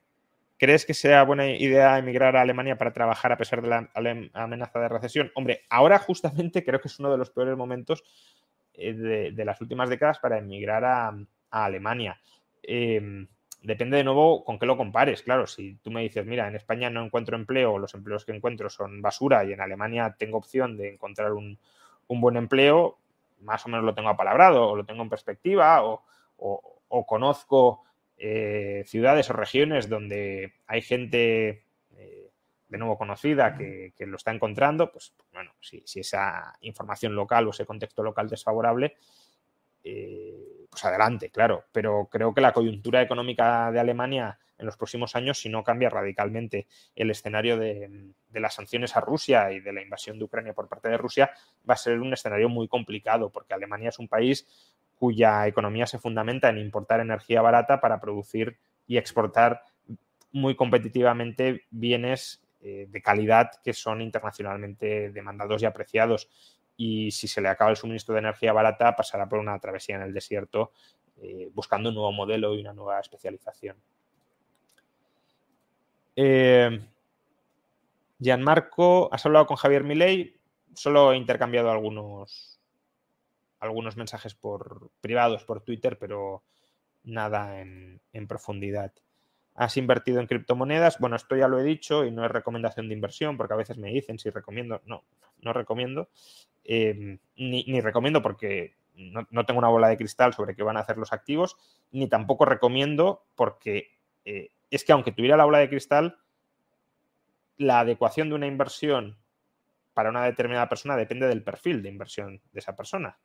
¿crees 0.58 0.86
que 0.86 0.94
sea 0.94 1.24
buena 1.24 1.48
idea 1.48 1.98
emigrar 1.98 2.36
a 2.36 2.42
Alemania 2.42 2.78
para 2.78 2.94
trabajar 2.94 3.32
a 3.32 3.38
pesar 3.38 3.62
de 3.62 3.70
la 3.70 3.90
amenaza 4.34 4.80
de 4.80 4.90
recesión? 4.90 5.32
Hombre, 5.36 5.66
ahora 5.70 6.00
justamente 6.00 6.64
creo 6.64 6.80
que 6.80 6.88
es 6.88 7.00
uno 7.00 7.12
de 7.12 7.18
los 7.18 7.32
peores 7.32 7.58
momentos 7.58 8.04
eh, 8.74 9.32
de, 9.34 9.46
las 9.46 9.60
últimas 9.62 9.90
décadas 9.90 10.20
para 10.20 10.38
emigrar 10.38 10.84
a, 10.86 11.14
Alemania. 11.52 12.18
Em, 12.64 13.28
depende 13.62 13.98
de 13.98 14.06
nuevo 14.06 14.46
con 14.46 14.58
qué 14.58 14.66
lo 14.66 14.78
compares. 14.78 15.22
Claro, 15.22 15.48
si 15.48 15.76
tú 15.84 15.92
me 15.92 16.02
dices, 16.02 16.26
mira, 16.26 16.48
en 16.48 16.56
España 16.56 16.90
no 16.90 17.04
encuentro 17.04 17.36
empleo, 17.36 17.78
los 17.78 17.94
empleos 17.94 18.24
que 18.24 18.32
encuentro 18.32 18.70
son 18.70 19.02
basura 19.02 19.44
y 19.44 19.52
en 19.52 19.60
Alemania 19.60 20.16
tengo 20.18 20.38
opción 20.38 20.78
de 20.78 20.94
encontrar 20.94 21.34
un, 21.34 21.60
buen 22.08 22.38
empleo, 22.38 23.00
más 23.42 23.66
o 23.66 23.70
menos 23.70 23.86
lo 23.86 23.94
tengo 23.94 24.10
apalabrado 24.10 24.70
o 24.70 24.76
lo 24.76 24.86
tengo 24.86 25.02
en 25.04 25.10
perspectiva 25.10 25.84
o, 25.84 26.04
conozco 27.08 27.84
eh, 28.18 28.84
ciudades 28.86 29.30
o 29.30 29.34
regiones 29.34 29.90
donde 29.90 30.54
hay 30.68 30.82
gente 30.82 31.66
eh, 31.96 32.32
de 32.68 32.78
nuevo 32.78 32.98
conocida 32.98 33.56
que, 33.56 33.94
lo 34.00 34.18
está 34.18 34.32
encontrando, 34.32 34.92
pues 34.92 35.14
bueno, 35.32 35.52
si, 35.60 35.82
si, 35.86 36.02
esa 36.02 36.58
información 36.62 37.16
local 37.16 37.48
o 37.48 37.52
ese 37.52 37.66
contexto 37.66 38.04
local 38.04 38.30
desfavorable, 38.30 38.98
eh, 39.84 40.68
pues 40.70 40.86
adelante, 40.86 41.30
claro. 41.30 41.66
Pero 41.72 42.08
creo 42.12 42.34
que 42.34 42.42
la 42.42 42.54
coyuntura 42.54 43.02
económica 43.02 43.72
de 43.72 43.80
Alemania 43.80 44.40
en 44.58 44.66
los 44.68 44.78
próximos 44.78 45.16
años, 45.16 45.40
si 45.40 45.50
no 45.50 45.64
cambia 45.64 45.90
radicalmente 45.90 46.68
el 46.96 47.10
escenario 47.10 47.58
de, 47.58 48.14
las 48.32 48.54
sanciones 48.54 48.96
a 48.96 49.02
Rusia 49.02 49.52
y 49.52 49.60
de 49.60 49.74
la 49.74 49.82
invasión 49.82 50.20
de 50.20 50.26
Ucrania 50.26 50.54
por 50.54 50.70
parte 50.70 50.88
de 50.88 50.98
Rusia, 50.98 51.32
va 51.68 51.74
a 51.74 51.78
ser 51.78 52.00
un 52.00 52.14
escenario 52.14 52.48
muy 52.48 52.68
complicado, 52.68 53.32
porque 53.32 53.54
Alemania 53.54 53.90
es 53.90 54.00
un 54.00 54.08
país 54.08 54.48
cuya 54.96 55.48
economía 55.48 55.88
se 55.88 55.98
fundamenta 55.98 56.50
en 56.50 56.60
importar 56.60 57.00
energía 57.00 57.42
barata 57.42 57.82
para 57.82 58.00
producir 58.00 58.60
y 58.86 58.98
exportar 58.98 59.64
muy 60.32 60.56
competitivamente 60.56 61.66
bienes 61.72 62.44
eh, 62.62 62.86
de 62.88 63.02
calidad 63.02 63.50
que 63.64 63.74
son 63.74 64.02
internacionalmente 64.02 65.10
demandados 65.10 65.64
y 65.64 65.66
apreciados 65.66 66.30
y 66.78 67.12
si 67.12 67.28
se 67.28 67.42
le 67.42 67.50
acaba 67.50 67.72
el 67.72 67.78
suministro 67.78 68.14
de 68.14 68.20
energía 68.20 68.54
barata 68.54 68.96
pasará 68.96 69.28
por 69.28 69.40
una 69.40 69.60
travesía 69.60 69.98
en 69.98 70.04
el 70.04 70.14
desierto 70.14 70.72
eh, 71.22 71.52
buscando 71.54 71.90
un 71.90 71.96
nuevo 71.96 72.12
modelo 72.12 72.56
y 72.56 72.62
una 72.62 72.74
nueva 72.74 73.00
especialización. 73.00 73.78
Eh, 76.16 76.80
Gianmarco, 78.20 79.10
¿has 79.14 79.26
hablado 79.26 79.46
con 79.46 79.58
Javier 79.58 79.84
Milei? 79.84 80.40
Solo 80.74 81.14
he 81.14 81.18
intercambiado 81.18 81.70
algunos, 81.70 82.60
algunos 83.60 83.98
mensajes 83.98 84.34
por 84.34 84.90
privados 85.00 85.44
por 85.44 85.62
Twitter, 85.62 86.00
pero 86.00 86.44
nada 87.04 87.60
en, 87.60 88.02
en 88.14 88.28
profundidad. 88.28 88.92
¿Has 89.56 89.76
invertido 89.78 90.20
en 90.20 90.28
criptomonedas? 90.28 91.00
Bueno, 91.00 91.16
esto 91.16 91.36
ya 91.36 91.48
lo 91.48 91.60
he 91.60 91.64
dicho 91.64 92.06
y 92.06 92.12
no 92.12 92.26
es 92.26 92.32
recomendación 92.32 92.88
de 92.88 92.96
inversión 92.96 93.38
porque 93.38 93.54
a 93.54 93.58
veces 93.58 93.78
me 93.78 93.90
dicen 93.90 94.18
si 94.18 94.30
recomiendo. 94.30 94.82
No, 94.86 95.04
no 95.42 95.54
recomiendo. 95.54 96.10
Em, 96.64 97.20
ni, 97.36 97.82
recomiendo 97.82 98.22
porque 98.22 98.76
no, 98.96 99.46
tengo 99.46 99.60
una 99.60 99.68
bola 99.68 99.90
de 99.90 99.98
cristal 99.98 100.34
sobre 100.34 100.56
qué 100.56 100.64
van 100.64 100.78
a 100.78 100.82
hacer 100.82 100.98
los 100.98 101.12
activos, 101.12 101.58
ni 101.92 102.08
tampoco 102.08 102.46
recomiendo 102.46 103.26
porque 103.36 103.98
eh, 104.26 104.52
es 104.70 104.86
que 104.86 104.92
aunque 104.92 105.12
tuviera 105.12 105.38
la 105.38 105.46
bola 105.46 105.58
de 105.58 105.70
cristal, 105.70 106.20
la 107.58 107.82
adecuación 107.82 108.30
de 108.30 108.36
una 108.36 108.48
inversión 108.48 109.18
para 109.94 110.10
una 110.10 110.24
determinada 110.24 110.70
persona 110.70 110.96
depende 110.96 111.28
del 111.28 111.44
perfil 111.44 111.82
de 111.84 111.90
inversión 111.90 112.42
de 112.52 112.60
esa 112.60 112.76
persona. 112.76 113.20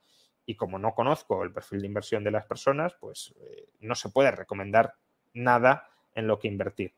Y 0.44 0.56
como 0.56 0.78
no 0.78 0.94
conozco 0.94 1.42
el 1.42 1.52
perfil 1.52 1.80
de 1.80 1.86
inversión 1.86 2.24
de 2.24 2.30
las 2.30 2.46
personas, 2.46 2.94
pues 3.00 3.34
eh, 3.40 3.68
no 3.80 3.94
se 3.94 4.08
puede 4.08 4.30
recomendar 4.30 4.94
nada 5.34 5.88
en 6.16 6.26
lo 6.26 6.38
que 6.40 6.48
invertir. 6.48 6.92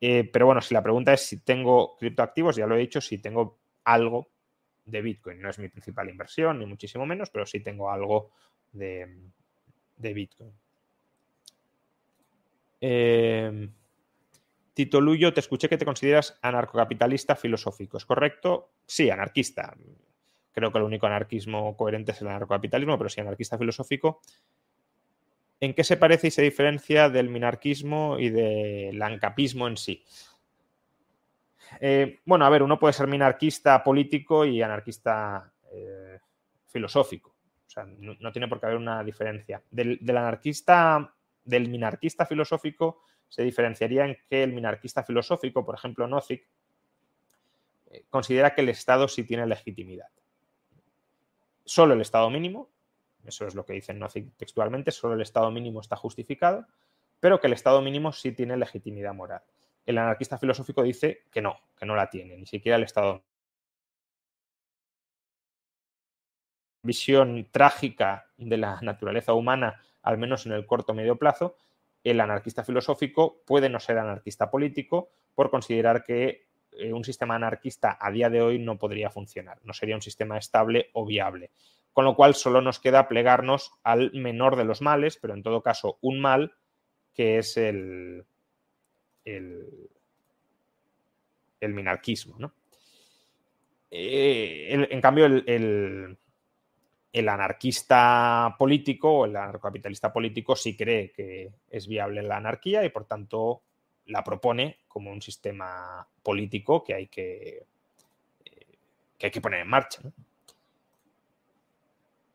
Eh, 0.00 0.28
pero 0.32 0.46
bueno, 0.46 0.60
si 0.60 0.74
la 0.74 0.82
pregunta 0.82 1.12
es 1.12 1.22
si 1.22 1.38
tengo 1.40 1.96
criptoactivos, 1.96 2.54
ya 2.54 2.66
lo 2.66 2.76
he 2.76 2.80
dicho, 2.80 3.00
si 3.00 3.18
tengo 3.18 3.58
algo 3.84 4.28
de 4.84 5.02
Bitcoin. 5.02 5.40
No 5.40 5.50
es 5.50 5.58
mi 5.58 5.68
principal 5.68 6.08
inversión, 6.08 6.58
ni 6.58 6.66
muchísimo 6.66 7.04
menos, 7.06 7.30
pero 7.30 7.44
sí 7.44 7.60
tengo 7.60 7.90
algo 7.90 8.30
de, 8.72 9.08
Bitcoin. 9.98 10.52
Eh, 12.80 13.68
Tito 14.74 15.00
Luyo, 15.00 15.32
te 15.32 15.40
escuché 15.40 15.70
que 15.70 15.78
te 15.78 15.86
consideras 15.86 16.38
anarcocapitalista 16.42 17.34
filosófico. 17.34 17.96
¿Es 17.96 18.04
correcto? 18.04 18.72
Sí, 18.86 19.08
anarquista. 19.08 19.74
Creo 20.52 20.70
que 20.70 20.78
el 20.78 20.84
único 20.84 21.06
anarquismo 21.06 21.76
coherente 21.76 22.12
es 22.12 22.20
el 22.20 22.28
anarcocapitalismo, 22.28 22.98
pero 22.98 23.08
sí 23.08 23.20
anarquista 23.20 23.56
filosófico. 23.56 24.20
¿En 25.58 25.74
qué 25.74 25.84
se 25.84 25.96
parece 25.96 26.28
y 26.28 26.30
se 26.30 26.42
diferencia 26.42 27.08
del 27.08 27.30
minarquismo 27.30 28.18
y 28.18 28.28
del 28.28 29.00
ancapismo 29.00 29.66
en 29.68 29.76
sí? 29.76 30.04
Eh, 31.80 32.20
bueno, 32.24 32.44
a 32.44 32.50
ver, 32.50 32.62
uno 32.62 32.78
puede 32.78 32.92
ser 32.92 33.06
minarquista 33.06 33.82
político 33.82 34.44
y 34.44 34.62
anarquista 34.62 35.52
eh, 35.72 36.18
filosófico. 36.66 37.30
O 37.66 37.70
sea, 37.70 37.84
no, 37.84 38.32
tiene 38.32 38.48
por 38.48 38.60
qué 38.60 38.66
haber 38.66 38.78
una 38.78 39.02
diferencia. 39.02 39.62
Del, 39.70 39.98
anarquista, 40.08 41.14
del 41.44 41.68
minarquista 41.68 42.26
filosófico, 42.26 43.02
se 43.28 43.42
diferenciaría 43.42 44.04
en 44.04 44.16
que 44.28 44.42
el 44.42 44.52
minarquista 44.52 45.02
filosófico, 45.02 45.64
por 45.64 45.74
ejemplo, 45.74 46.06
Nozick, 46.06 46.46
eh, 47.90 48.04
considera 48.08 48.54
que 48.54 48.60
el 48.60 48.68
Estado 48.68 49.08
sí 49.08 49.24
tiene 49.24 49.46
legitimidad. 49.46 50.08
Solo 51.64 51.94
el 51.94 52.00
Estado 52.00 52.30
mínimo, 52.30 52.70
eso 53.28 53.46
es 53.46 53.54
lo 53.54 53.64
que 53.64 53.74
dice 53.74 53.94
Nozick 53.94 54.36
textualmente, 54.36 54.90
solo 54.90 55.14
el 55.14 55.22
Estado 55.22 55.50
mínimo 55.50 55.80
está 55.80 55.96
justificado, 55.96 56.66
pero 57.20 57.40
que 57.40 57.46
el 57.46 57.52
Estado 57.52 57.80
mínimo 57.82 58.12
sí 58.12 58.32
tiene 58.32 58.56
legitimidad 58.56 59.14
moral 59.14 59.42
el 59.86 59.98
anarquista 59.98 60.36
filosófico 60.36 60.82
dice 60.82 61.22
que 61.30 61.40
no, 61.40 61.56
que 61.78 61.86
no 61.86 61.94
la 61.94 62.10
tiene, 62.10 62.36
ni 62.36 62.46
siquiera 62.46 62.76
el 62.76 62.82
Estado. 62.82 63.24
Visión 66.82 67.48
trágica 67.50 68.26
de 68.36 68.56
la 68.56 68.80
naturaleza 68.82 69.32
humana, 69.32 69.80
al 70.02 70.18
menos 70.18 70.46
en 70.46 70.52
el 70.52 70.66
corto 70.66 70.92
medio 70.92 71.16
plazo, 71.16 71.56
el 72.04 72.20
anarquista 72.20 72.64
filosófico 72.64 73.42
puede 73.46 73.68
no 73.68 73.80
ser 73.80 73.98
anarquista 73.98 74.50
político 74.50 75.10
por 75.34 75.50
considerar 75.50 76.04
que 76.04 76.46
eh, 76.72 76.92
un 76.92 77.04
sistema 77.04 77.36
anarquista 77.36 77.96
a 78.00 78.10
día 78.10 78.30
de 78.30 78.42
hoy 78.42 78.58
no 78.58 78.78
podría 78.78 79.10
funcionar, 79.10 79.58
no 79.64 79.72
sería 79.72 79.96
un 79.96 80.02
sistema 80.02 80.36
estable 80.38 80.90
o 80.92 81.04
viable. 81.04 81.50
Con 81.96 82.04
lo 82.04 82.14
cual 82.14 82.34
solo 82.34 82.60
nos 82.60 82.78
queda 82.78 83.08
plegarnos 83.08 83.72
al 83.82 84.12
menor 84.12 84.56
de 84.56 84.66
los 84.66 84.82
males, 84.82 85.16
pero 85.16 85.32
en 85.32 85.42
todo 85.42 85.62
caso 85.62 85.96
un 86.02 86.20
mal 86.20 86.52
que 87.14 87.38
es 87.38 87.56
el, 87.56 88.26
el, 89.24 89.64
minarquismo. 91.62 92.36
¿no? 92.38 92.52
Eh, 93.90 94.86
en 94.90 95.00
cambio, 95.00 95.24
el, 95.24 96.18
anarquista 97.14 98.54
político 98.58 99.20
o 99.20 99.24
el 99.24 99.34
anarcocapitalista 99.34 100.12
político 100.12 100.54
sí 100.54 100.76
cree 100.76 101.12
que 101.12 101.50
es 101.70 101.88
viable 101.88 102.20
la 102.22 102.36
anarquía 102.36 102.84
y 102.84 102.90
por 102.90 103.06
tanto 103.06 103.62
la 104.04 104.22
propone 104.22 104.80
como 104.86 105.10
un 105.10 105.22
sistema 105.22 106.06
político 106.22 106.84
que 106.84 106.92
hay 106.92 107.06
que, 107.06 107.64
eh, 108.44 108.66
que, 109.16 109.26
hay 109.28 109.32
que 109.32 109.40
poner 109.40 109.60
en 109.60 109.68
marcha. 109.68 110.02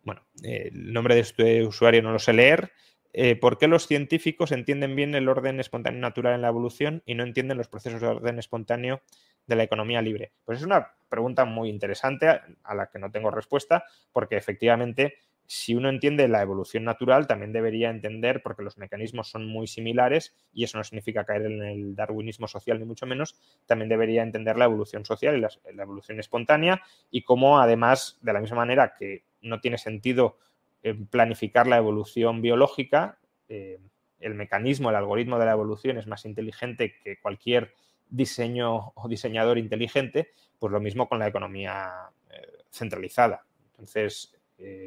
Bueno, 0.03 0.23
el 0.43 0.93
nombre 0.93 1.15
de 1.15 1.21
este 1.21 1.65
usuario 1.65 2.01
no 2.01 2.11
lo 2.11 2.19
sé 2.19 2.33
leer. 2.33 2.71
Eh, 3.13 3.35
¿por 3.35 3.57
qué 3.57 3.67
los 3.67 3.87
científicos 3.87 4.51
entienden 4.51 4.95
bien 4.95 5.13
el 5.15 5.27
orden 5.27 5.59
espontáneo 5.59 5.99
natural 5.99 6.35
en 6.35 6.41
la 6.41 6.47
evolución 6.47 7.03
y 7.05 7.15
no 7.15 7.23
entienden 7.23 7.57
los 7.57 7.67
procesos 7.67 7.99
de 7.99 8.07
orden 8.07 8.39
espontáneo 8.39 9.01
de 9.47 9.55
la 9.55 9.63
economía 9.63 10.01
libre? 10.01 10.31
Pues 10.45 10.59
es 10.59 10.65
una 10.65 10.93
pregunta 11.09 11.43
muy 11.43 11.69
interesante 11.69 12.29
a 12.29 12.75
la 12.75 12.87
que 12.87 12.99
no 12.99 13.11
tengo 13.11 13.29
respuesta, 13.29 13.83
porque 14.13 14.37
efectivamente 14.37 15.15
si 15.53 15.75
uno 15.75 15.89
entiende 15.89 16.29
la 16.29 16.41
evolución 16.41 16.85
natural, 16.85 17.27
también 17.27 17.51
debería 17.51 17.89
entender, 17.89 18.41
porque 18.41 18.63
los 18.63 18.77
mecanismos 18.77 19.29
son 19.29 19.45
muy 19.45 19.67
similares, 19.67 20.33
y 20.53 20.63
eso 20.63 20.77
no 20.77 20.83
significa 20.85 21.25
caer 21.25 21.41
en 21.41 21.61
el 21.61 21.93
darwinismo 21.93 22.47
social, 22.47 22.79
ni 22.79 22.85
mucho 22.85 23.05
menos, 23.05 23.35
también 23.65 23.89
debería 23.89 24.23
entender 24.23 24.55
la 24.57 24.63
evolución 24.63 25.03
social 25.03 25.35
y 25.35 25.41
la, 25.41 25.83
evolución 25.83 26.21
espontánea, 26.21 26.81
y 27.09 27.23
cómo 27.23 27.59
además, 27.59 28.17
de 28.21 28.31
la 28.31 28.39
misma 28.39 28.55
manera 28.55 28.93
que 28.97 29.25
no 29.41 29.59
tiene 29.59 29.77
sentido 29.77 30.37
eh, 30.83 30.95
planificar 31.09 31.67
la 31.67 31.77
evolución 31.77 32.41
biológica, 32.41 33.19
eh, 33.49 33.79
el 34.19 34.35
mecanismo, 34.35 34.89
el 34.89 34.95
algoritmo 34.95 35.39
de 35.39 35.45
la 35.45 35.51
evolución 35.51 35.97
es 35.97 36.07
más 36.07 36.25
inteligente 36.25 36.95
que 37.03 37.19
cualquier 37.19 37.73
diseño 38.09 38.91
o 38.95 39.07
diseñador 39.07 39.57
inteligente, 39.57 40.29
pues 40.59 40.71
lo 40.71 40.79
mismo 40.79 41.07
con 41.07 41.19
la 41.19 41.27
economía 41.27 41.91
eh, 42.29 42.63
centralizada. 42.69 43.45
Entonces, 43.71 44.35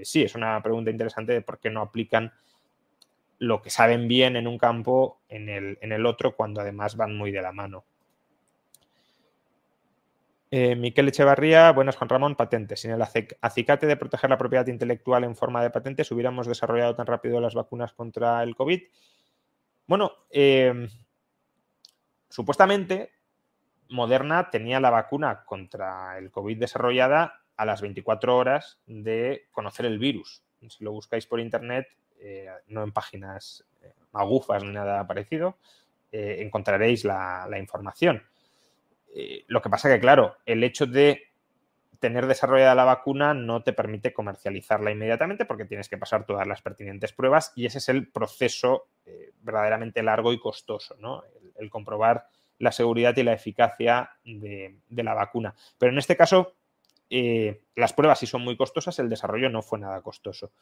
sí, 0.04 0.22
es 0.22 0.36
una 0.36 0.62
pregunta 0.62 0.92
interesante 0.92 1.32
de 1.32 1.42
por 1.42 1.58
qué 1.58 1.68
no 1.68 1.80
aplican 1.80 2.32
lo 3.40 3.60
que 3.60 3.70
saben 3.70 4.06
bien 4.06 4.36
en 4.36 4.46
un 4.46 4.56
campo 4.56 5.20
en 5.28 5.48
el, 5.48 5.78
en 5.80 5.90
el 5.90 6.06
otro 6.06 6.36
cuando 6.36 6.60
además 6.60 6.96
van 6.96 7.16
muy 7.16 7.32
de 7.32 7.42
la 7.42 7.50
mano. 7.50 7.84
Eh, 10.56 10.76
Miquel 10.76 11.08
Echevarría, 11.08 11.72
buenas 11.72 11.96
Juan 11.96 12.08
Ramón, 12.08 12.36
patentes. 12.36 12.78
Sin 12.78 12.92
el 12.92 13.02
acicate 13.02 13.86
de 13.88 13.96
proteger 13.96 14.30
la 14.30 14.38
propiedad 14.38 14.64
intelectual 14.68 15.24
en 15.24 15.34
forma 15.34 15.60
de 15.60 15.70
patentes, 15.70 16.12
hubiéramos 16.12 16.46
desarrollado 16.46 16.94
tan 16.94 17.08
rápido 17.08 17.40
las 17.40 17.54
vacunas 17.54 17.92
contra 17.92 18.40
el 18.44 18.54
COVID. 18.54 18.80
Bueno, 19.88 20.12
em, 20.30 20.88
supuestamente 22.28 23.10
Moderna 23.88 24.48
tenía 24.48 24.78
la 24.78 24.90
vacuna 24.90 25.42
contra 25.44 26.18
el 26.18 26.30
COVID 26.30 26.56
desarrollada 26.56 27.40
a 27.56 27.64
las 27.64 27.80
24 27.80 28.36
horas 28.36 28.78
de 28.86 29.48
conocer 29.50 29.86
el 29.86 29.98
virus. 29.98 30.44
Si 30.68 30.84
lo 30.84 30.92
buscáis 30.92 31.26
por 31.26 31.40
internet, 31.40 31.88
eh, 32.20 32.46
no 32.68 32.84
en 32.84 32.92
páginas 32.92 33.64
eh, 33.82 33.92
magufas 34.12 34.62
ni 34.62 34.70
nada 34.70 35.04
parecido, 35.04 35.56
eh, 36.12 36.36
encontraréis 36.42 37.04
la, 37.04 37.48
información. 37.58 38.22
Lo 39.46 39.62
que 39.62 39.70
pasa 39.70 39.88
que, 39.88 40.00
claro, 40.00 40.36
el 40.44 40.64
hecho 40.64 40.86
de 40.86 41.22
tener 42.00 42.26
desarrollada 42.26 42.74
la 42.74 42.84
vacuna 42.84 43.32
no 43.32 43.62
te 43.62 43.72
permite 43.72 44.12
comercializarla 44.12 44.90
inmediatamente 44.90 45.44
porque 45.44 45.64
tienes 45.64 45.88
que 45.88 45.96
pasar 45.96 46.26
todas 46.26 46.46
las 46.46 46.60
pertinentes 46.60 47.12
pruebas 47.12 47.52
y 47.54 47.66
ese 47.66 47.78
es 47.78 47.88
el 47.88 48.08
proceso 48.10 48.88
verdaderamente 49.44 50.02
largo 50.02 50.32
y 50.32 50.40
costoso, 50.40 50.96
¿no? 50.98 51.22
El, 51.56 51.70
comprobar 51.70 52.26
la 52.58 52.72
seguridad 52.72 53.16
y 53.16 53.22
la 53.22 53.32
eficacia 53.32 54.10
de, 54.24 54.76
la 54.88 55.14
vacuna. 55.14 55.54
Pero 55.78 55.92
en 55.92 55.98
este 55.98 56.16
caso, 56.16 56.54
eh, 57.10 57.62
las 57.76 57.92
pruebas 57.92 58.18
sí 58.18 58.26
son 58.26 58.42
muy 58.42 58.56
costosas, 58.56 58.98
el 58.98 59.08
desarrollo 59.08 59.50
no 59.50 59.62
fue 59.62 59.78
nada 59.78 60.00
costoso. 60.02 60.52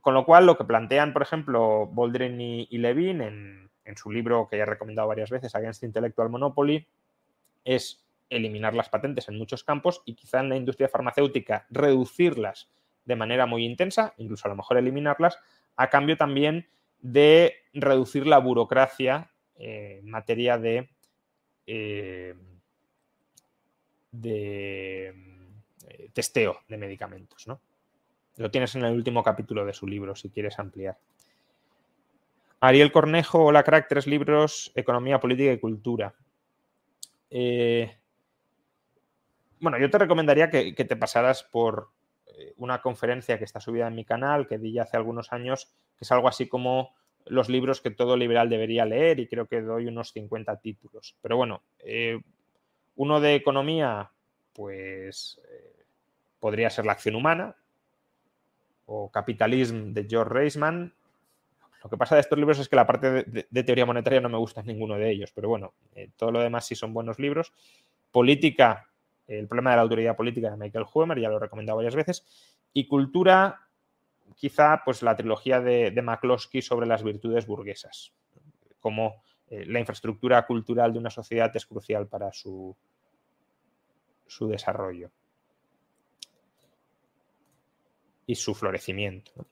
Con 0.00 0.14
lo 0.14 0.24
cual, 0.24 0.44
lo 0.44 0.58
que 0.58 0.64
plantean, 0.64 1.12
por 1.12 1.22
ejemplo, 1.22 1.86
Boldrin 1.86 2.40
y, 2.40 2.78
Levin 2.78 3.22
en, 3.22 3.96
su 3.96 4.10
libro 4.10 4.48
que 4.48 4.56
ya 4.56 4.62
he 4.62 4.66
recomendado 4.66 5.08
varias 5.08 5.30
veces, 5.30 5.54
Against 5.54 5.82
Intellectual 5.82 6.30
Monopoly, 6.30 6.86
es 7.64 8.04
eliminar 8.30 8.74
las 8.74 8.88
patentes 8.88 9.28
en 9.28 9.38
muchos 9.38 9.64
campos 9.64 10.02
y 10.04 10.14
quizá 10.14 10.40
en 10.40 10.48
la 10.48 10.56
industria 10.56 10.88
farmacéutica 10.88 11.66
reducirlas 11.70 12.70
de 13.04 13.16
manera 13.16 13.46
muy 13.46 13.64
intensa, 13.64 14.14
incluso 14.16 14.46
a 14.46 14.50
lo 14.50 14.56
mejor 14.56 14.78
eliminarlas, 14.78 15.38
a 15.76 15.90
cambio 15.90 16.16
también 16.16 16.68
de 17.00 17.54
reducir 17.74 18.26
la 18.26 18.38
burocracia 18.38 19.30
eh, 19.56 19.98
en 20.00 20.10
materia 20.10 20.56
de 20.56 20.88
eh, 21.66 22.34
de 24.12 25.08
eh, 25.88 26.10
testeo 26.12 26.60
de 26.68 26.76
medicamentos. 26.76 27.48
¿no? 27.48 27.60
Lo 28.36 28.50
tienes 28.50 28.74
en 28.74 28.84
el 28.84 28.94
último 28.94 29.22
capítulo 29.22 29.64
de 29.64 29.72
su 29.72 29.86
libro, 29.86 30.14
si 30.14 30.30
quieres 30.30 30.58
ampliar. 30.58 30.98
Ariel 32.60 32.92
Cornejo, 32.92 33.44
hola 33.44 33.64
crack, 33.64 33.88
tres 33.88 34.06
libros, 34.06 34.70
Economía, 34.74 35.18
Política 35.18 35.52
y 35.52 35.58
Cultura. 35.58 36.14
Eh, 37.34 37.96
bueno, 39.58 39.78
yo 39.78 39.88
te 39.90 39.98
recomendaría 39.98 40.50
que, 40.50 40.72
te 40.72 40.96
pasaras 40.96 41.42
por 41.42 41.88
eh, 42.26 42.52
una 42.58 42.82
conferencia 42.82 43.38
que 43.38 43.44
está 43.44 43.58
subida 43.58 43.88
en 43.88 43.94
mi 43.94 44.04
canal, 44.04 44.46
que 44.46 44.58
di 44.58 44.72
ya 44.72 44.82
hace 44.82 44.98
algunos 44.98 45.32
años, 45.32 45.72
que 45.96 46.04
es 46.04 46.12
algo 46.12 46.28
así 46.28 46.46
como 46.46 46.94
los 47.24 47.48
libros 47.48 47.80
que 47.80 47.90
todo 47.90 48.16
liberal 48.16 48.48
debería 48.48 48.84
leer 48.84 49.20
y 49.20 49.28
creo 49.28 49.46
que 49.46 49.62
doy 49.62 49.86
unos 49.86 50.12
50 50.12 50.60
títulos. 50.60 51.16
Pero 51.22 51.36
bueno, 51.36 51.62
uno 52.96 53.20
de 53.20 53.34
economía, 53.34 54.10
pues 54.52 55.40
eh, 55.48 55.84
podría 56.40 56.70
ser 56.70 56.84
la 56.86 56.92
acción 56.92 57.14
humana 57.14 57.56
o 58.86 59.10
Capitalism 59.10 59.92
de 59.92 60.06
George 60.08 60.34
Reisman. 60.34 60.94
Lo 61.82 61.90
que 61.90 61.96
pasa 61.96 62.14
de 62.14 62.20
estos 62.20 62.38
libros 62.38 62.58
es 62.58 62.68
que 62.68 62.76
la 62.76 62.86
parte 62.86 63.24
de, 63.24 63.64
teoría 63.64 63.86
monetaria 63.86 64.20
no 64.20 64.28
me 64.28 64.38
gusta 64.38 64.62
ninguno 64.62 64.94
de 64.96 65.10
ellos, 65.10 65.32
pero 65.34 65.48
bueno, 65.48 65.74
eh, 65.94 66.10
todo 66.16 66.30
lo 66.30 66.40
demás 66.40 66.66
sí 66.66 66.74
son 66.74 66.94
buenos 66.94 67.18
libros. 67.18 67.52
Política, 68.10 68.88
el 69.26 69.48
problema 69.48 69.70
de 69.70 69.76
la 69.76 69.82
autoridad 69.82 70.16
política 70.16 70.50
de 70.50 70.56
Michael 70.56 70.86
Huemer, 70.92 71.18
ya 71.18 71.28
lo 71.28 71.36
he 71.36 71.40
recomendado 71.40 71.76
varias 71.76 71.96
veces. 71.96 72.24
Y 72.72 72.86
cultura, 72.86 73.68
quizá 74.36 74.82
pues 74.84 75.02
la 75.02 75.16
trilogía 75.16 75.60
de, 75.60 75.90
de 75.90 76.02
McCloskey 76.02 76.62
sobre 76.62 76.86
las 76.86 77.02
virtudes 77.02 77.46
burguesas, 77.46 78.12
como 78.80 79.22
eh, 79.52 79.66
la 79.66 79.80
infraestructura 79.80 80.46
cultural 80.46 80.94
de 80.94 80.98
una 80.98 81.10
sociedad 81.10 81.54
es 81.54 81.66
crucial 81.66 82.06
para 82.06 82.32
su, 82.32 82.74
su 84.26 84.48
desarrollo 84.48 85.10
y 88.26 88.34
su 88.34 88.54
florecimiento. 88.54 89.44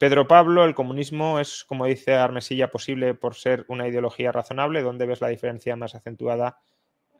Pedro 0.00 0.26
Pablo, 0.26 0.64
el 0.64 0.74
comunismo 0.74 1.40
es, 1.40 1.62
como 1.62 1.84
dice 1.84 2.14
Armesilla, 2.14 2.70
posible 2.70 3.12
por 3.12 3.34
ser 3.34 3.66
una 3.68 3.86
ideología 3.86 4.32
razonable. 4.32 4.80
¿Dónde 4.80 5.04
ves 5.04 5.20
la 5.20 5.28
diferencia 5.28 5.76
más 5.76 5.94
acentuada 5.94 6.58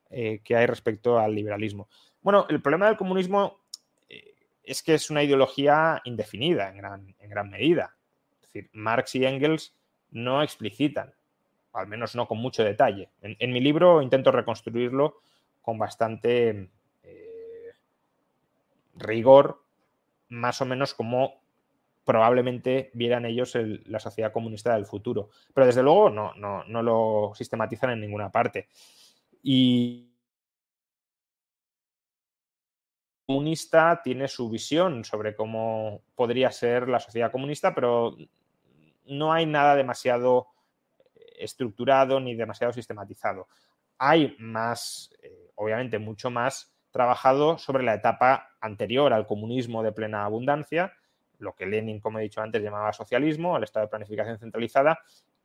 eh, 0.08 0.40
que 0.42 0.56
hay 0.56 0.64
respecto 0.64 1.18
al 1.18 1.34
liberalismo? 1.34 1.90
Bueno, 2.22 2.46
el 2.48 2.62
problema 2.62 2.86
del 2.86 2.96
comunismo 2.96 3.60
eh, 4.08 4.34
es 4.64 4.82
que 4.82 4.94
es 4.94 5.10
una 5.10 5.22
ideología 5.22 6.00
indefinida 6.04 6.70
en 6.70 6.78
gran, 6.78 7.50
medida. 7.50 7.98
Es 8.36 8.40
decir, 8.50 8.70
Marx 8.72 9.14
y 9.14 9.26
Engels 9.26 9.74
no 10.10 10.42
explicitan 10.42 11.12
al 11.74 11.86
menos 11.86 12.14
no 12.14 12.26
con 12.26 12.38
mucho 12.38 12.64
detalle. 12.64 13.10
En, 13.20 13.52
mi 13.52 13.60
libro 13.60 14.00
intento 14.00 14.32
reconstruirlo 14.32 15.20
con 15.60 15.76
bastante 15.76 16.70
eh, 17.02 17.74
rigor, 18.94 19.62
más 20.30 20.62
o 20.62 20.64
menos 20.64 20.94
como 20.94 21.39
probablemente 22.10 22.90
vieran 22.92 23.24
ellos 23.24 23.56
la 23.84 24.00
sociedad 24.00 24.32
comunista 24.32 24.74
del 24.74 24.84
futuro. 24.84 25.30
Pero 25.54 25.64
desde 25.64 25.84
luego 25.84 26.10
no, 26.10 26.34
no, 26.34 26.64
no 26.64 26.82
lo 26.82 27.30
sistematizan 27.36 27.90
en 27.90 28.00
ninguna 28.00 28.32
parte. 28.32 28.66
Y 29.44 30.12
comunista 33.28 34.00
tiene 34.02 34.26
su 34.26 34.50
visión 34.50 35.04
sobre 35.04 35.36
cómo 35.36 36.02
podría 36.16 36.50
ser 36.50 36.88
la 36.88 36.98
sociedad 36.98 37.30
comunista, 37.30 37.72
pero 37.76 38.16
no 39.06 39.32
hay 39.32 39.46
nada 39.46 39.76
demasiado 39.76 40.48
estructurado 41.38 42.18
ni 42.18 42.34
demasiado 42.34 42.72
sistematizado. 42.72 43.46
Hay 43.98 44.34
más, 44.40 45.14
eh, 45.22 45.52
obviamente, 45.54 46.00
mucho 46.00 46.28
más 46.28 46.74
trabajado 46.90 47.56
sobre 47.56 47.84
la 47.84 47.94
etapa 47.94 48.50
anterior 48.60 49.12
al 49.12 49.28
comunismo 49.28 49.84
de 49.84 49.92
plena 49.92 50.24
abundancia, 50.24 50.92
lo 51.40 51.54
que 51.54 51.66
Lenin, 51.66 52.00
como 52.00 52.18
he 52.18 52.22
dicho 52.22 52.40
antes, 52.40 52.62
llamaba 52.62 52.92
socialismo, 52.92 53.56
el 53.56 53.64
estado 53.64 53.86
de 53.86 53.90
planificación 53.90 54.38
centralizada, 54.38 55.00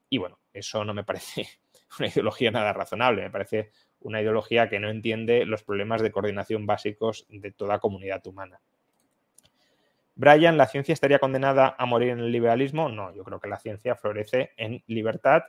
y 0.10 0.18
bueno, 0.18 0.40
eso 0.54 0.86
no 0.86 0.94
me 0.94 1.04
parece 1.04 1.48
una 2.00 2.08
ideología 2.08 2.52
nada 2.52 2.74
razonable, 2.74 3.24
me 3.24 3.32
parece 3.32 3.72
una 4.02 4.22
ideología 4.22 4.70
que 4.70 4.80
no 4.80 4.90
entiende 4.90 5.46
los 5.46 5.64
problemas 5.64 6.02
de 6.02 6.12
coordinación 6.12 6.66
básicos 6.66 7.26
de 7.30 7.52
toda 7.52 7.80
comunidad 7.80 8.26
humana. 8.28 8.62
Brian, 10.16 10.58
¿la 10.58 10.68
ciencia 10.68 10.94
estaría 10.94 11.20
condenada 11.20 11.76
a 11.78 11.86
morir 11.86 12.10
en 12.10 12.20
el 12.20 12.32
liberalismo? 12.32 12.88
No, 12.88 13.14
yo 13.14 13.24
creo 13.24 13.40
que 13.40 13.50
la 13.50 13.60
ciencia 13.60 13.96
florece 13.96 14.52
en 14.56 14.82
libertad 14.88 15.44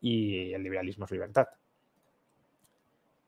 y 0.00 0.52
el 0.52 0.62
liberalismo 0.62 1.06
es 1.06 1.10
libertad. 1.10 1.48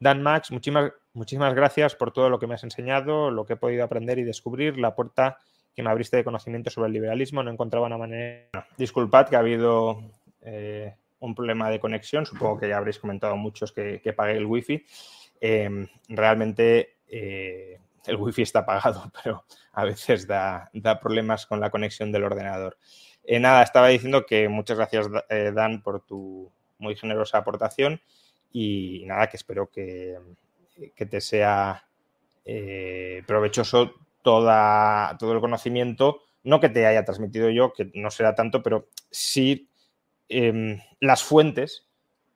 Dan 0.00 0.22
Max, 0.22 0.50
muchísimas, 0.50 0.92
muchísimas 1.14 1.54
gracias 1.54 1.94
por 1.94 2.12
todo 2.12 2.28
lo 2.28 2.38
que 2.38 2.46
me 2.46 2.54
has 2.54 2.64
enseñado, 2.64 3.30
lo 3.30 3.46
que 3.46 3.54
he 3.54 3.56
podido 3.56 3.84
aprender 3.84 4.18
y 4.18 4.24
descubrir, 4.24 4.78
la 4.78 4.94
puerta 4.94 5.38
que 5.74 5.82
me 5.82 5.90
abriste 5.90 6.16
de 6.16 6.24
conocimiento 6.24 6.70
sobre 6.70 6.88
el 6.88 6.92
liberalismo. 6.92 7.42
No 7.42 7.50
encontraba 7.50 7.86
una 7.86 7.98
manera. 7.98 8.66
Disculpad 8.76 9.28
que 9.28 9.36
ha 9.36 9.40
habido 9.40 10.02
eh, 10.42 10.94
un 11.20 11.34
problema 11.34 11.70
de 11.70 11.80
conexión. 11.80 12.26
Supongo 12.26 12.58
que 12.58 12.68
ya 12.68 12.76
habréis 12.76 12.98
comentado 12.98 13.36
muchos 13.36 13.72
que, 13.72 14.00
que 14.00 14.12
pagué 14.12 14.36
el 14.36 14.46
wifi. 14.46 14.84
Em, 15.40 15.86
realmente 16.08 16.96
eh, 17.08 17.78
el 18.06 18.16
wifi 18.16 18.42
está 18.42 18.64
pagado, 18.64 19.10
pero 19.22 19.44
a 19.72 19.84
veces 19.84 20.26
da, 20.26 20.70
da, 20.72 21.00
problemas 21.00 21.46
con 21.46 21.60
la 21.60 21.70
conexión 21.70 22.12
del 22.12 22.24
ordenador. 22.24 22.76
Eh, 23.24 23.38
nada, 23.38 23.62
estaba 23.62 23.88
diciendo 23.88 24.26
que 24.26 24.48
muchas 24.48 24.76
gracias, 24.76 25.06
Dan, 25.54 25.82
por 25.82 26.00
tu, 26.04 26.50
muy 26.78 26.96
generosa 26.96 27.38
aportación 27.38 28.00
y 28.52 29.04
nada, 29.06 29.28
que 29.28 29.36
espero 29.36 29.70
que, 29.70 30.18
te 30.96 31.20
sea 31.20 31.84
provechoso 33.26 33.94
toda, 34.22 35.16
todo 35.18 35.32
el 35.32 35.40
conocimiento, 35.40 36.22
no 36.42 36.60
que 36.60 36.68
te 36.68 36.86
haya 36.86 37.04
transmitido 37.04 37.50
yo, 37.50 37.72
que 37.72 37.90
no 37.94 38.10
será 38.10 38.34
tanto, 38.34 38.62
pero 38.62 38.88
sí 39.10 39.68
em, 40.28 40.80
las 41.00 41.22
fuentes 41.22 41.86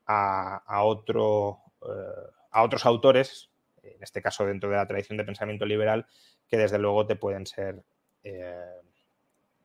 a, 0.06 0.82
otro, 0.84 1.60
eh, 1.82 2.30
a 2.50 2.62
otros 2.62 2.84
autores, 2.86 3.50
en 3.82 4.02
este 4.02 4.20
caso 4.20 4.44
dentro 4.44 4.70
de 4.70 4.76
la 4.76 4.86
tradición 4.86 5.16
de 5.16 5.24
pensamiento 5.24 5.64
liberal, 5.64 6.06
que 6.48 6.58
desde 6.58 6.78
luego 6.78 7.06
te 7.06 7.16
pueden 7.16 7.46
ser 7.46 7.82
eh, 8.22 8.80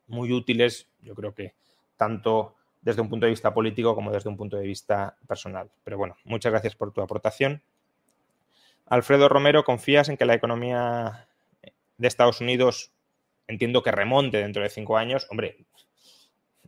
muy 0.06 0.32
útiles, 0.32 0.88
yo 1.00 1.14
creo 1.14 1.34
que 1.34 1.54
tanto 1.96 2.56
desde 2.80 3.02
un 3.02 3.10
punto 3.10 3.26
de 3.26 3.30
vista 3.30 3.52
político 3.52 3.94
como 3.94 4.10
desde 4.10 4.30
un 4.30 4.36
punto 4.36 4.56
de 4.56 4.66
vista 4.66 5.16
personal. 5.26 5.70
Pero 5.84 5.98
bueno, 5.98 6.16
muchas 6.24 6.50
gracias 6.50 6.74
por 6.74 6.92
tu 6.92 7.02
aportación. 7.02 7.62
Alfredo 8.86 9.28
Romero, 9.28 9.64
¿confías 9.64 10.08
en 10.08 10.16
que 10.16 10.24
la 10.24 10.34
economía 10.34 11.28
de 12.00 12.08
Estados 12.08 12.40
Unidos 12.40 12.92
entiendo 13.46 13.82
que 13.82 13.92
remonte 13.92 14.38
dentro 14.38 14.62
de 14.62 14.70
cinco 14.70 14.96
años? 14.96 15.26
Hombre, 15.30 15.58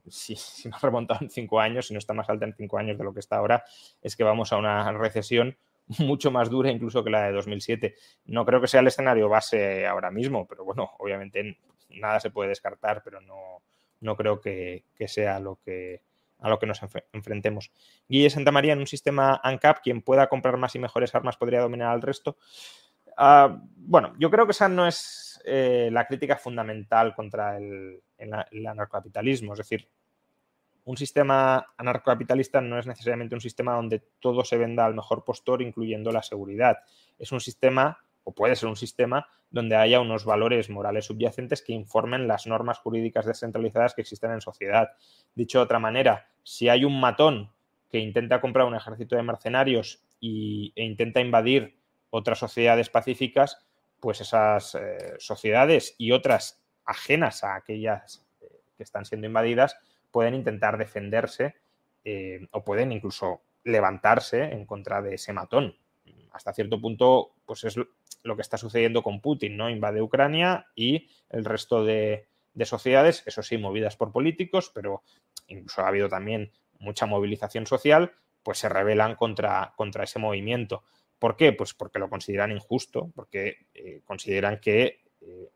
si, 0.09 0.37
no 0.69 0.77
ha 0.77 0.81
remontado 0.81 1.21
en 1.23 1.31
cinco 1.31 1.61
años, 1.61 1.87
si 1.87 1.95
no 1.95 1.99
está 1.99 2.13
más 2.13 2.29
alta 2.29 2.45
en 2.45 2.55
cinco 2.55 2.79
años 2.79 2.99
de 2.99 3.05
lo 3.05 3.15
que 3.15 3.21
está 3.21 3.37
ahora, 3.37 3.65
es 4.03 4.17
que 4.17 4.25
vamos 4.25 4.53
a 4.53 4.59
una 4.59 4.93
recesión 4.93 5.57
mucho 5.99 6.31
más 6.31 6.51
dura 6.51 6.71
incluso 6.71 7.03
que 7.03 7.11
la 7.11 7.25
de 7.25 7.33
2007. 7.33 7.95
No 8.27 8.45
creo 8.45 8.61
que 8.61 8.69
sea 8.69 8.81
el 8.81 8.89
escenario 8.89 9.29
base 9.29 9.87
ahora 9.87 10.11
mismo, 10.11 10.47
pero 10.47 10.65
bueno, 10.65 10.91
obviamente 10.99 11.59
nada 11.89 12.21
se 12.21 12.31
puede 12.31 12.51
descartar, 12.51 13.03
pero 13.03 13.21
no, 13.21 13.63
no 14.01 14.17
creo 14.17 14.41
que, 14.41 14.85
sea 15.07 15.41
lo 15.41 15.59
que, 15.65 16.03
a 16.41 16.51
lo 16.51 16.59
que 16.59 16.67
nos 16.67 16.81
enfrentemos. 17.13 17.71
Guille 18.09 18.31
Santamaría, 18.31 18.75
en 18.75 18.81
un 18.81 18.87
sistema 18.87 19.41
ANCAP, 19.43 19.81
quien 19.83 20.03
pueda 20.03 20.29
comprar 20.29 20.57
más 20.59 20.75
y 20.75 20.79
mejores 20.79 21.15
armas 21.15 21.37
podría 21.37 21.61
dominar 21.61 21.93
al 21.93 22.03
resto. 22.03 22.37
Ah, 23.17 23.61
bueno, 23.77 24.15
yo 24.19 24.31
creo 24.31 24.47
que 24.47 24.53
esa 24.53 24.69
no 24.69 24.87
es 24.87 25.41
eh, 25.45 25.91
la 25.93 26.07
crítica 26.07 26.37
fundamental 26.37 27.15
contra 27.15 27.59
el, 27.59 28.03
anarcocapitalismo. 28.67 29.53
Es 29.53 29.59
decir, 29.59 29.89
un 30.85 30.97
sistema 30.97 31.75
anarcocapitalista 31.77 32.61
no 32.61 32.79
es 32.79 32.87
necesariamente 32.87 33.35
un 33.35 33.41
sistema 33.41 33.75
donde 33.75 34.01
todo 34.21 34.45
se 34.45 34.57
venda 34.57 34.85
al 34.85 34.95
mejor 34.95 35.25
postor, 35.25 35.63
incluyendo 35.63 36.13
la 36.13 36.23
seguridad. 36.23 36.79
Es 37.19 37.33
un 37.33 37.41
sistema, 37.41 37.99
o 38.25 38.33
puede 38.33 38.57
ser 38.57 38.69
un 38.69 38.77
sistema, 38.77 39.27
donde 39.51 39.77
haya 39.77 40.01
unos 40.01 40.25
valores 40.25 40.71
morales 40.71 41.07
subyacentes 41.07 41.63
que 41.63 41.73
informen 41.73 42.27
las 42.27 42.47
normas 42.47 42.79
jurídicas 42.79 43.27
descentralizadas 43.27 43.95
que 43.95 44.01
existen 44.01 44.33
en 44.33 44.41
sociedad. 44.41 44.93
Dicho 45.35 45.59
de 45.59 45.65
otra 45.65 45.79
manera, 45.79 46.29
si 46.43 46.69
hay 46.69 46.85
un 46.85 46.99
matón 47.01 47.53
que 47.91 47.99
intenta 47.99 48.41
comprar 48.41 48.67
un 48.67 48.75
ejército 48.75 49.17
de 49.17 49.23
mercenarios 49.23 50.03
y, 50.19 50.73
e 50.75 50.85
intenta 50.85 51.21
invadir 51.21 51.82
otras 52.13 52.39
sociedades 52.39 52.91
pacíficas, 52.91 53.59
pues 53.99 54.21
esas 54.21 54.75
eh, 54.75 55.15
sociedades 55.19 55.95
y 55.97 56.13
otras 56.13 56.63
ajenas 56.85 57.43
a 57.43 57.55
aquellas 57.55 58.27
eh, 58.43 58.61
que 58.77 58.83
están 58.83 59.07
siendo 59.07 59.27
invadidas, 59.27 59.77
pueden 60.11 60.35
intentar 60.35 60.77
defenderse 60.77 61.55
eh, 62.05 62.47
o 62.51 62.63
pueden 62.65 62.93
incluso 62.93 63.41
levantarse 63.65 64.43
en 64.43 64.67
contra 64.67 65.01
de 65.01 65.15
ese 65.15 65.33
matón. 65.33 65.75
Hasta 66.33 66.53
cierto 66.53 66.81
punto, 66.81 67.33
pues 67.47 67.65
es 67.65 67.77
lo 68.23 68.37
que 68.37 68.43
está 68.43 68.59
sucediendo 68.59 69.03
con 69.03 69.21
Putin, 69.21 69.57
¿no? 69.57 69.71
Invade 69.71 70.03
Ucrania 70.03 70.67
y 70.75 71.09
el 71.31 71.45
resto 71.45 71.85
de, 71.85 72.27
sociedades, 72.65 73.23
eso 73.27 73.43
sí, 73.43 73.57
movidas 73.57 73.97
por 73.97 74.13
políticos, 74.13 74.71
pero 74.75 75.03
incluso 75.47 75.83
ha 75.83 75.89
habido 75.89 76.09
también 76.09 76.53
mucha 76.79 77.07
movilización 77.07 77.67
social, 77.67 78.13
pues 78.43 78.59
se 78.59 78.69
rebelan 78.69 79.15
contra, 79.15 79.73
contra 79.77 80.05
ese 80.05 80.19
movimiento. 80.19 80.85
¿Por 81.23 81.37
qué? 81.37 81.53
Pues 81.53 81.73
porque 81.73 82.01
lo 82.01 82.11
consideran 82.11 82.51
injusto, 82.51 83.13
porque 83.15 83.67
eh, 83.75 84.01
consideran 84.05 84.59
que 84.59 85.05
eh, 85.21 85.51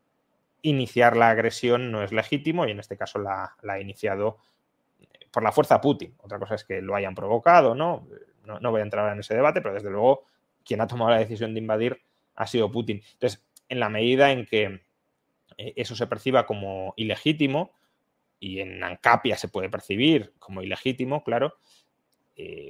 iniciar 0.61 1.17
la 1.17 1.29
agresión 1.29 1.91
no 1.91 2.03
es 2.03 2.13
legítimo 2.13 2.65
y 2.65 2.71
en 2.71 2.79
este 2.79 2.95
caso 2.95 3.19
la, 3.19 3.57
ha 3.67 3.79
iniciado 3.81 4.37
eh, 5.01 5.27
por 5.29 5.43
la 5.43 5.51
fuerza 5.51 5.81
Putin. 5.81 6.15
Otra 6.19 6.39
cosa 6.39 6.55
es 6.55 6.63
que 6.63 6.81
lo 6.81 6.95
hayan 6.95 7.13
provocado, 7.13 7.75
¿no? 7.75 8.07
¿no? 8.45 8.71
Voy 8.71 8.79
a 8.79 8.83
entrar 8.85 9.11
en 9.11 9.19
ese 9.19 9.35
debate, 9.35 9.59
pero 9.59 9.73
desde 9.73 9.89
luego 9.89 10.23
quien 10.63 10.79
ha 10.79 10.87
tomado 10.87 11.11
la 11.11 11.19
decisión 11.19 11.53
de 11.53 11.59
invadir 11.59 12.01
ha 12.35 12.47
sido 12.47 12.71
Putin. 12.71 13.01
Entonces, 13.15 13.45
en 13.67 13.81
la 13.81 13.89
medida 13.89 14.31
en 14.31 14.45
que 14.45 14.83
eso 15.57 15.97
se 15.97 16.07
perciba 16.07 16.45
como 16.45 16.93
ilegítimo, 16.95 17.73
y 18.39 18.61
en 18.61 18.81
Ancapia 18.85 19.35
se 19.35 19.49
puede 19.49 19.69
percibir 19.69 20.33
como 20.39 20.61
ilegítimo, 20.61 21.25
claro, 21.25 21.57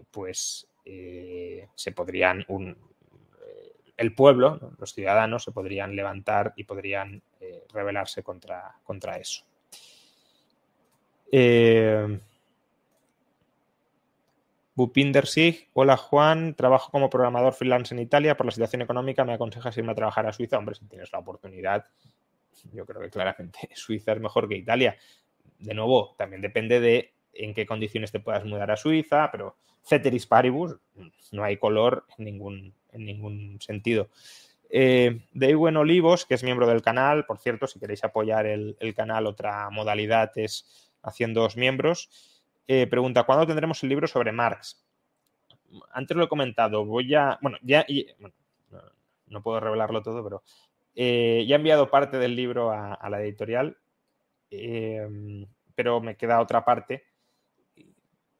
pues 0.09 0.67
se 1.75 1.91
podrían, 1.91 2.45
un, 2.47 2.77
el 3.97 4.13
pueblo, 4.13 4.73
los 4.77 4.93
ciudadanos, 4.93 5.43
se 5.43 5.51
podrían 5.51 5.95
levantar 5.95 6.53
y 6.55 6.63
podrían 6.63 7.21
eh, 7.41 7.63
rebelarse 7.73 8.23
contra, 8.23 8.75
contra 8.83 9.17
eso. 9.17 9.43
Eh, 11.31 12.19
Bupinder 14.75 15.25
Sig, 15.25 15.69
hola 15.73 15.97
Juan, 15.97 16.53
trabajo 16.53 16.91
como 16.91 17.09
programador 17.09 17.53
freelance 17.53 17.95
en 17.95 17.99
Italia. 17.99 18.37
Por 18.37 18.45
la 18.45 18.51
situación 18.51 18.83
económica, 18.83 19.25
¿me 19.25 19.33
aconsejas 19.33 19.75
irme 19.77 19.93
a 19.93 19.95
trabajar 19.95 20.27
a 20.27 20.31
Suiza? 20.31 20.59
Hombre, 20.59 20.75
si 20.75 20.85
tienes 20.85 21.11
la 21.11 21.17
oportunidad, 21.17 21.85
yo 22.71 22.85
creo 22.85 23.01
que 23.01 23.09
claramente 23.09 23.69
Suiza 23.73 24.13
es 24.13 24.19
mejor 24.19 24.47
que 24.47 24.55
Italia. 24.55 24.95
De 25.57 25.73
nuevo, 25.73 26.13
también 26.15 26.43
depende 26.43 26.79
de 26.79 27.16
en 27.37 27.53
qué 27.53 27.65
condiciones 27.65 28.11
te 28.11 28.19
puedas 28.19 28.45
mudar 28.45 28.71
a 28.71 28.77
Suiza, 28.77 29.29
pero 29.31 29.55
ceteris 29.83 30.27
paribus, 30.27 30.75
no 31.31 31.43
hay 31.43 31.57
color 31.57 32.05
en 32.17 32.25
ningún, 32.25 32.73
en 32.91 33.05
ningún 33.05 33.57
sentido. 33.61 34.09
Eh, 34.69 35.21
Deiwen 35.31 35.77
Olivos, 35.77 36.25
que 36.25 36.33
es 36.33 36.43
miembro 36.43 36.67
del 36.67 36.81
canal, 36.81 37.25
por 37.25 37.39
cierto, 37.39 37.67
si 37.67 37.79
queréis 37.79 38.03
apoyar 38.03 38.45
el, 38.45 38.75
canal, 38.95 39.25
otra 39.25 39.69
modalidad 39.69 40.31
es 40.35 40.91
haciendo 41.01 41.47
miembros, 41.55 42.09
eh, 42.67 42.85
pregunta, 42.87 43.23
¿cuándo 43.23 43.47
tendremos 43.47 43.81
el 43.83 43.89
libro 43.89 44.07
sobre 44.07 44.33
Marx? 44.33 44.83
Antes 45.91 46.17
lo 46.17 46.25
he 46.25 46.29
comentado, 46.29 46.85
voy 46.85 47.15
a, 47.15 47.37
bueno, 47.41 47.57
ya, 47.61 47.85
no, 49.27 49.41
puedo 49.41 49.59
revelarlo 49.59 50.01
todo, 50.01 50.23
pero 50.23 50.43
eh, 50.95 51.45
ya 51.47 51.55
he 51.55 51.59
enviado 51.59 51.89
parte 51.89 52.17
del 52.17 52.35
libro 52.35 52.71
a, 52.71 53.09
la 53.09 53.21
editorial, 53.21 53.77
eh, 54.51 55.45
pero 55.75 56.01
me 56.01 56.17
queda 56.17 56.41
otra 56.41 56.65
parte 56.65 57.05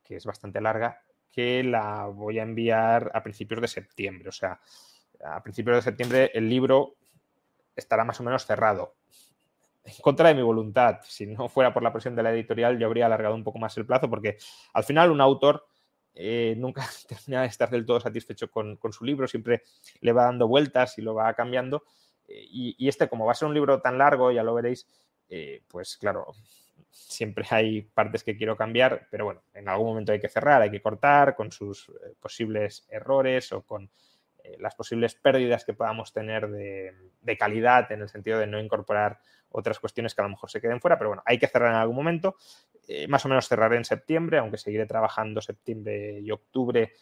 que 0.08 0.16
es 0.16 0.26
bastante 0.26 0.62
larga, 0.62 1.01
que 1.32 1.64
la 1.64 2.05
voy 2.05 2.39
a 2.39 2.43
enviar 2.43 3.12
a 3.14 3.22
principios 3.22 3.62
de 3.62 3.68
septiembre. 3.68 4.30
O 4.30 4.32
sea, 4.32 4.60
a 5.24 5.43
principios 5.43 5.78
de 5.78 5.82
septiembre 5.82 6.32
el 6.34 6.49
libro 6.49 6.95
estará 7.76 8.03
más 8.03 8.20
o 8.20 8.24
menos 8.24 8.45
cerrado. 8.45 8.95
En 9.84 9.93
contra 10.01 10.30
de 10.30 10.36
mi 10.36 10.41
voluntad. 10.41 10.99
Si 11.03 11.26
no 11.26 11.47
fuera 11.47 11.74
por 11.74 11.84
la 11.84 11.93
presión 11.93 12.16
de 12.16 12.24
la 12.24 12.32
editorial, 12.32 12.78
yo 12.78 12.88
habría 12.88 13.05
alargado 13.05 13.36
un 13.36 13.43
poco 13.43 13.60
más 13.60 13.78
el 13.78 13.86
plazo, 13.86 14.10
porque 14.10 14.38
al 14.74 14.84
final 14.84 15.12
un 15.12 15.22
autor 15.22 15.66
eh, 16.14 16.55
nunca 16.58 16.84
termina 17.08 17.41
de 17.41 17.47
estar 17.47 17.70
del 17.70 17.86
todo 17.86 17.99
satisfecho 17.99 18.49
con, 18.49 18.80
su 18.91 19.05
libro, 19.05 19.28
siempre 19.28 19.64
le 20.01 20.12
va 20.12 20.26
dando 20.26 20.47
vueltas 20.47 20.97
y 20.97 21.01
lo 21.01 21.14
va 21.14 21.34
cambiando. 21.34 21.84
Eh, 22.28 22.45
y, 22.49 22.88
este, 22.88 23.08
como 23.08 23.26
va 23.26 23.32
a 23.32 23.36
ser 23.36 23.47
un 23.47 23.53
libro 23.53 23.80
tan 23.82 23.97
largo, 23.97 24.32
ya 24.32 24.43
lo 24.43 24.53
veréis, 24.53 24.88
eh, 25.30 25.62
pues 25.68 25.97
claro, 25.97 26.26
siempre 26.89 27.45
hay 27.51 27.82
partes 27.82 28.23
que 28.23 28.38
quiero 28.38 28.55
cambiar, 28.55 29.07
pero 29.09 29.25
bueno, 29.25 29.41
en 29.53 29.69
algún 29.69 29.88
momento 29.88 30.11
hay 30.11 30.19
que 30.19 30.30
cerrar, 30.30 30.61
hay 30.61 30.71
que 30.71 30.82
cortar 30.82 31.36
con 31.36 31.51
sus 31.51 31.89
eh, 31.89 32.13
posibles 32.19 32.86
errores 32.89 33.51
o 33.51 33.61
con 33.63 33.89
eh, 34.43 34.57
las 34.59 34.75
posibles 34.75 35.15
pérdidas 35.15 35.65
que 35.65 35.73
podamos 35.73 36.13
tener 36.13 36.49
de, 36.49 36.93
calidad 37.38 37.91
en 37.91 38.01
el 38.01 38.09
sentido 38.09 38.39
de 38.39 38.47
no 38.47 38.59
incorporar 38.59 39.19
otras 39.49 39.80
cuestiones 39.80 40.15
que 40.15 40.21
a 40.21 40.23
lo 40.23 40.30
mejor 40.30 40.49
se 40.49 40.61
queden 40.61 40.82
fuera, 40.82 40.97
pero 40.97 41.09
bueno, 41.09 41.23
hay 41.25 41.38
que 41.38 41.47
cerrar 41.47 41.71
en 41.71 41.78
algún 41.78 41.95
momento. 41.95 42.36
Eh, 42.88 43.07
más 43.07 43.25
o 43.25 43.30
menos 43.30 43.47
cerraré 43.47 43.78
en 43.78 43.86
septiembre, 43.86 44.38
aunque 44.38 44.57
seguiré 44.57 44.86
trabajando 44.86 45.41
septiembre 45.41 46.19
y 46.19 46.32
octubre 46.32 46.93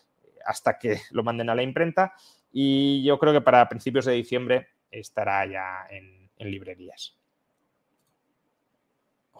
hasta 0.45 0.77
que 0.77 0.99
lo 1.11 1.23
manden 1.23 1.49
a 1.49 1.55
la 1.55 1.63
imprenta. 1.63 2.13
Y 2.51 3.03
yo 3.03 3.19
creo 3.19 3.33
que 3.33 3.41
para 3.41 3.67
principios 3.67 4.05
de 4.05 4.13
diciembre 4.13 4.69
estará 4.89 5.45
ya 5.45 5.87
en 5.89 6.29
librerías. 6.37 7.17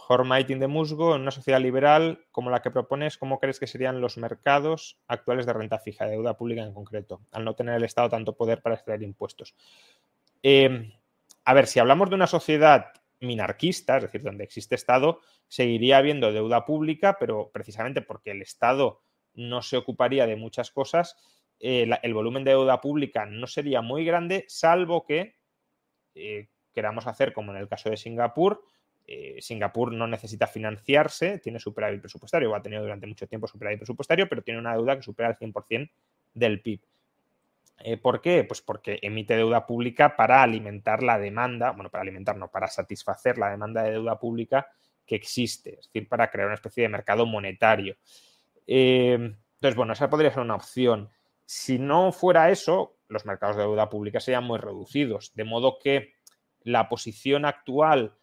Hormaiting 0.07 0.59
de 0.59 0.67
Musgo, 0.67 1.15
en 1.15 1.21
una 1.21 1.31
sociedad 1.31 1.59
liberal 1.59 2.25
como 2.31 2.49
la 2.49 2.61
que 2.61 2.71
propones, 2.71 3.17
¿cómo 3.17 3.39
crees 3.39 3.59
que 3.59 3.67
serían 3.67 4.01
los 4.01 4.17
mercados 4.17 4.97
actuales 5.07 5.45
de 5.45 5.53
renta 5.53 5.79
fija, 5.79 6.05
de 6.05 6.11
deuda 6.11 6.37
pública 6.37 6.63
en 6.63 6.73
concreto, 6.73 7.21
al 7.31 7.45
no 7.45 7.55
tener 7.55 7.75
el 7.75 7.83
Estado 7.83 8.09
tanto 8.09 8.35
poder 8.35 8.61
para 8.61 8.75
extraer 8.75 9.03
impuestos? 9.03 9.55
Em, 10.43 10.91
a 11.43 11.53
ver, 11.53 11.67
si 11.67 11.79
hablamos 11.79 12.09
de 12.09 12.15
una 12.15 12.27
sociedad 12.27 12.93
minarquista, 13.19 13.97
es 13.97 14.03
decir, 14.03 14.21
donde 14.21 14.43
existe 14.43 14.75
Estado, 14.75 15.21
seguiría 15.47 15.97
habiendo 15.97 16.31
deuda 16.31 16.65
pública, 16.65 17.17
pero 17.19 17.49
precisamente 17.51 18.01
porque 18.01 18.31
el 18.31 18.41
Estado 18.41 19.01
no 19.33 19.61
se 19.61 19.77
ocuparía 19.77 20.27
de 20.27 20.35
muchas 20.35 20.71
cosas, 20.71 21.17
eh, 21.59 21.89
el 22.01 22.13
volumen 22.13 22.43
de 22.43 22.51
deuda 22.51 22.81
pública 22.81 23.25
no 23.25 23.47
sería 23.47 23.81
muy 23.81 24.05
grande, 24.05 24.45
salvo 24.47 25.05
que 25.05 25.35
eh, 26.13 26.49
queramos 26.73 27.07
hacer, 27.07 27.33
como 27.33 27.51
en 27.51 27.57
el 27.57 27.67
caso 27.67 27.89
de 27.89 27.97
Singapur, 27.97 28.63
eh, 29.07 29.37
Singapur 29.39 29.93
no 29.93 30.07
necesita 30.07 30.47
financiarse, 30.47 31.39
tiene 31.39 31.59
superávit 31.59 32.01
presupuestario, 32.01 32.51
o 32.51 32.55
ha 32.55 32.61
tenido 32.61 32.81
durante 32.81 33.07
mucho 33.07 33.27
tiempo 33.27 33.47
superávit 33.47 33.79
presupuestario, 33.79 34.27
pero 34.27 34.41
tiene 34.41 34.59
una 34.59 34.73
deuda 34.73 34.95
que 34.95 35.03
supera 35.03 35.29
el 35.29 35.37
100% 35.37 35.91
del 36.33 36.61
PIB. 36.61 36.81
Eh, 37.79 37.97
¿Por 37.97 38.21
qué? 38.21 38.43
Pues 38.45 38.61
porque 38.61 38.99
emite 39.01 39.35
deuda 39.35 39.65
pública 39.65 40.15
para 40.15 40.41
alimentar 40.41 41.03
la 41.03 41.19
demanda, 41.19 41.71
bueno, 41.71 41.89
para 41.89 42.01
alimentar, 42.01 42.37
no, 42.37 42.49
para 42.49 42.67
satisfacer 42.67 43.37
la 43.37 43.51
demanda 43.51 43.83
de 43.83 43.91
deuda 43.91 44.17
pública 44.17 44.67
que 45.05 45.15
existe, 45.15 45.79
es 45.79 45.85
decir, 45.87 46.07
para 46.07 46.31
crear 46.31 46.47
una 46.47 46.55
especie 46.55 46.83
de 46.83 46.89
mercado 46.89 47.25
monetario. 47.25 47.95
Eh, 48.65 49.13
entonces, 49.13 49.75
bueno, 49.75 49.93
esa 49.93 50.09
podría 50.09 50.31
ser 50.31 50.41
una 50.41 50.55
opción. 50.55 51.09
Si 51.45 51.77
no 51.77 52.11
fuera 52.11 52.49
eso, 52.49 52.97
los 53.07 53.25
mercados 53.25 53.55
de 53.55 53.63
deuda 53.63 53.89
pública 53.89 54.19
serían 54.19 54.45
muy 54.45 54.57
reducidos, 54.57 55.33
de 55.35 55.43
modo 55.43 55.77
que 55.77 56.13
la 56.63 56.89
posición 56.89 57.45
actual 57.45 58.15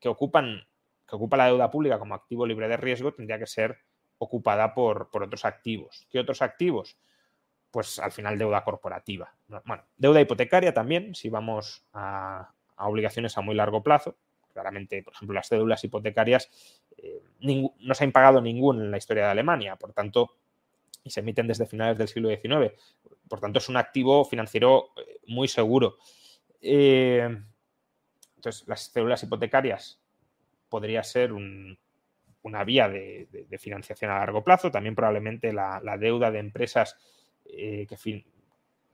que 0.00 0.08
ocupan 0.08 0.66
que 1.06 1.16
ocupa 1.16 1.36
la 1.36 1.46
deuda 1.46 1.70
pública 1.70 1.98
como 1.98 2.14
activo 2.14 2.46
libre 2.46 2.68
de 2.68 2.76
riesgo 2.76 3.12
tendría 3.14 3.38
que 3.38 3.46
ser 3.46 3.78
ocupada 4.18 4.74
por, 4.74 5.10
por 5.10 5.22
otros 5.22 5.44
activos. 5.44 6.06
¿Qué 6.10 6.18
otros 6.18 6.42
activos? 6.42 6.98
Pues 7.70 7.98
al 7.98 8.12
final 8.12 8.38
deuda 8.38 8.64
corporativa. 8.64 9.34
Bueno, 9.64 9.84
deuda 9.96 10.20
hipotecaria 10.20 10.72
también, 10.74 11.14
si 11.14 11.28
vamos 11.28 11.84
a, 11.92 12.50
obligaciones 12.78 13.36
a 13.38 13.42
muy 13.42 13.54
largo 13.54 13.82
plazo. 13.82 14.16
Claramente, 14.52 15.02
por 15.02 15.12
ejemplo, 15.12 15.34
las 15.34 15.48
cédulas 15.48 15.84
hipotecarias 15.84 16.50
eh, 16.96 17.22
no 17.40 17.94
se 17.94 18.04
ha 18.04 18.06
impagado 18.06 18.40
ningún 18.40 18.80
en 18.80 18.90
la 18.90 18.96
historia 18.96 19.24
de 19.24 19.30
Alemania, 19.30 19.76
por 19.76 19.92
tanto, 19.92 20.30
y 21.04 21.10
se 21.10 21.20
emiten 21.20 21.46
desde 21.46 21.66
finales 21.66 21.98
del 21.98 22.08
siglo 22.08 22.30
XIX. 22.30 22.72
Por 23.28 23.40
tanto, 23.40 23.58
es 23.58 23.68
un 23.68 23.76
activo 23.76 24.24
financiero 24.24 24.88
eh, 24.96 25.20
muy 25.26 25.46
seguro. 25.46 25.98
Eh, 26.62 27.28
entonces, 28.46 28.68
las 28.68 28.92
cédulas 28.92 29.22
hipotecarias 29.24 30.00
podría 30.68 31.02
ser 31.02 31.32
una 31.32 32.64
vía 32.64 32.88
de, 32.88 33.58
financiación 33.58 34.12
a 34.12 34.18
largo 34.20 34.44
plazo. 34.44 34.70
También 34.70 34.94
probablemente 34.94 35.52
la, 35.52 35.96
deuda 35.98 36.30
de 36.30 36.38
empresas 36.38 36.96
eh, 37.44 37.88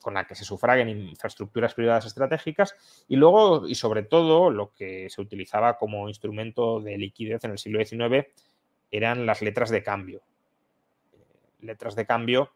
con 0.01 0.15
la 0.15 0.27
que 0.27 0.35
se 0.35 0.45
sufraguen 0.45 0.89
infraestructuras 0.89 1.75
privadas 1.75 2.07
estratégicas. 2.07 2.75
Y 3.09 3.17
luego, 3.17 3.69
y 3.69 3.75
sobre 3.75 4.05
todo, 4.05 4.51
lo 4.51 4.73
que 4.73 5.11
se 5.11 5.21
utilizaba 5.21 5.77
como 5.77 6.09
instrumento 6.09 6.81
de 6.81 6.97
liquidez 6.97 7.45
en 7.45 7.51
el 7.51 7.59
siglo 7.59 7.85
XIX 7.85 8.27
eran 8.91 9.27
las 9.27 9.43
letras 9.43 9.69
de 9.69 9.83
cambio. 9.83 10.23
Eh, 11.13 11.19
letras 11.61 11.95
de 11.95 12.07
cambio 12.07 12.53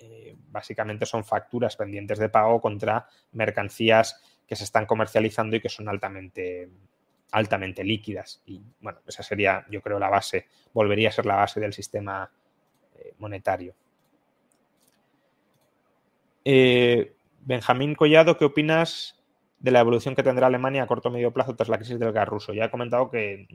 eh, 0.00 0.34
básicamente 0.48 1.06
son 1.06 1.24
facturas 1.24 1.76
pendientes 1.76 2.18
de 2.18 2.28
pago 2.28 2.60
contra 2.60 3.06
mercancías 3.30 4.20
que 4.52 4.56
se 4.56 4.64
están 4.64 4.84
comercializando 4.84 5.56
y 5.56 5.60
que 5.60 5.70
son 5.70 5.88
altamente 5.88 6.68
altamente 7.30 7.82
líquidas. 7.82 8.42
Y 8.44 8.60
bueno, 8.80 8.98
esa 9.06 9.22
sería, 9.22 9.64
yo 9.70 9.80
creo, 9.80 9.98
la 9.98 10.10
base, 10.10 10.46
volvería 10.74 11.08
a 11.08 11.12
ser 11.12 11.24
la 11.24 11.36
base 11.36 11.58
del 11.58 11.72
sistema 11.72 12.30
eh, 12.98 13.14
monetario. 13.16 13.74
Eh, 16.44 17.14
Benjamín 17.40 17.94
Collado, 17.94 18.36
¿qué 18.36 18.44
opinas 18.44 19.18
de 19.58 19.70
la 19.70 19.80
evolución 19.80 20.14
que 20.14 20.22
tendrá 20.22 20.48
Alemania 20.48 20.82
a 20.82 20.86
corto 20.86 21.08
o 21.08 21.12
medio 21.12 21.32
plazo 21.32 21.56
tras 21.56 21.70
la 21.70 21.78
crisis 21.78 21.98
del 21.98 22.12
gas 22.12 22.28
ruso? 22.28 22.52
Ya 22.52 22.66
he 22.66 22.70
comentado 22.70 23.10
que 23.10 23.48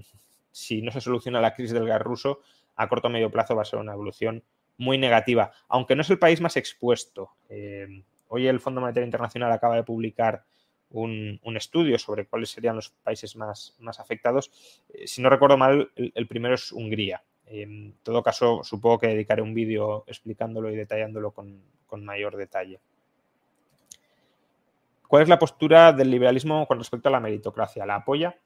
si 0.51 0.81
no 0.81 0.89
se 0.89 0.99
soluciona 0.99 1.39
la 1.39 1.53
crisis 1.53 1.73
del 1.73 1.85
gas 1.85 2.01
ruso, 2.01 2.39
a 2.75 2.89
corto 2.89 3.07
o 3.07 3.11
medio 3.11 3.29
plazo 3.29 3.55
va 3.55 3.61
a 3.61 3.65
ser 3.65 3.77
una 3.77 3.93
evolución 3.93 4.43
muy 4.79 4.97
negativa, 4.97 5.51
aunque 5.67 5.95
no 5.95 6.01
es 6.01 6.09
el 6.09 6.17
país 6.17 6.41
más 6.41 6.57
expuesto. 6.57 7.33
Eh, 7.49 8.01
hoy 8.29 8.47
el 8.47 8.59
Fondo 8.59 8.81
Monetario 8.81 9.05
Internacional 9.05 9.51
acaba 9.51 9.75
de 9.75 9.83
publicar 9.83 10.43
un, 10.91 11.39
estudio 11.55 11.97
sobre 11.99 12.25
cuáles 12.25 12.49
serían 12.49 12.75
los 12.75 12.89
países 12.89 13.35
más, 13.35 13.75
más 13.79 13.99
afectados. 13.99 14.51
Eh, 14.93 15.07
si 15.07 15.21
no 15.21 15.29
recuerdo 15.29 15.57
mal, 15.57 15.91
el, 15.95 16.27
primero 16.27 16.55
es 16.55 16.71
Hungría. 16.71 17.23
En 17.45 17.95
todo 18.03 18.23
caso, 18.23 18.63
supongo 18.63 18.99
que 18.99 19.07
dedicaré 19.07 19.41
un 19.41 19.53
vídeo 19.53 20.03
explicándolo 20.07 20.71
y 20.71 20.75
detallándolo 20.75 21.31
con, 21.31 21.61
mayor 22.03 22.35
detalle. 22.35 22.79
¿Cuál 25.07 25.23
es 25.23 25.29
la 25.29 25.39
postura 25.39 25.93
del 25.93 26.11
liberalismo 26.11 26.67
con 26.67 26.77
respecto 26.77 27.07
a 27.07 27.11
la 27.11 27.21
meritocracia? 27.21 27.85
¿La 27.85 27.95
apoya? 27.95 28.37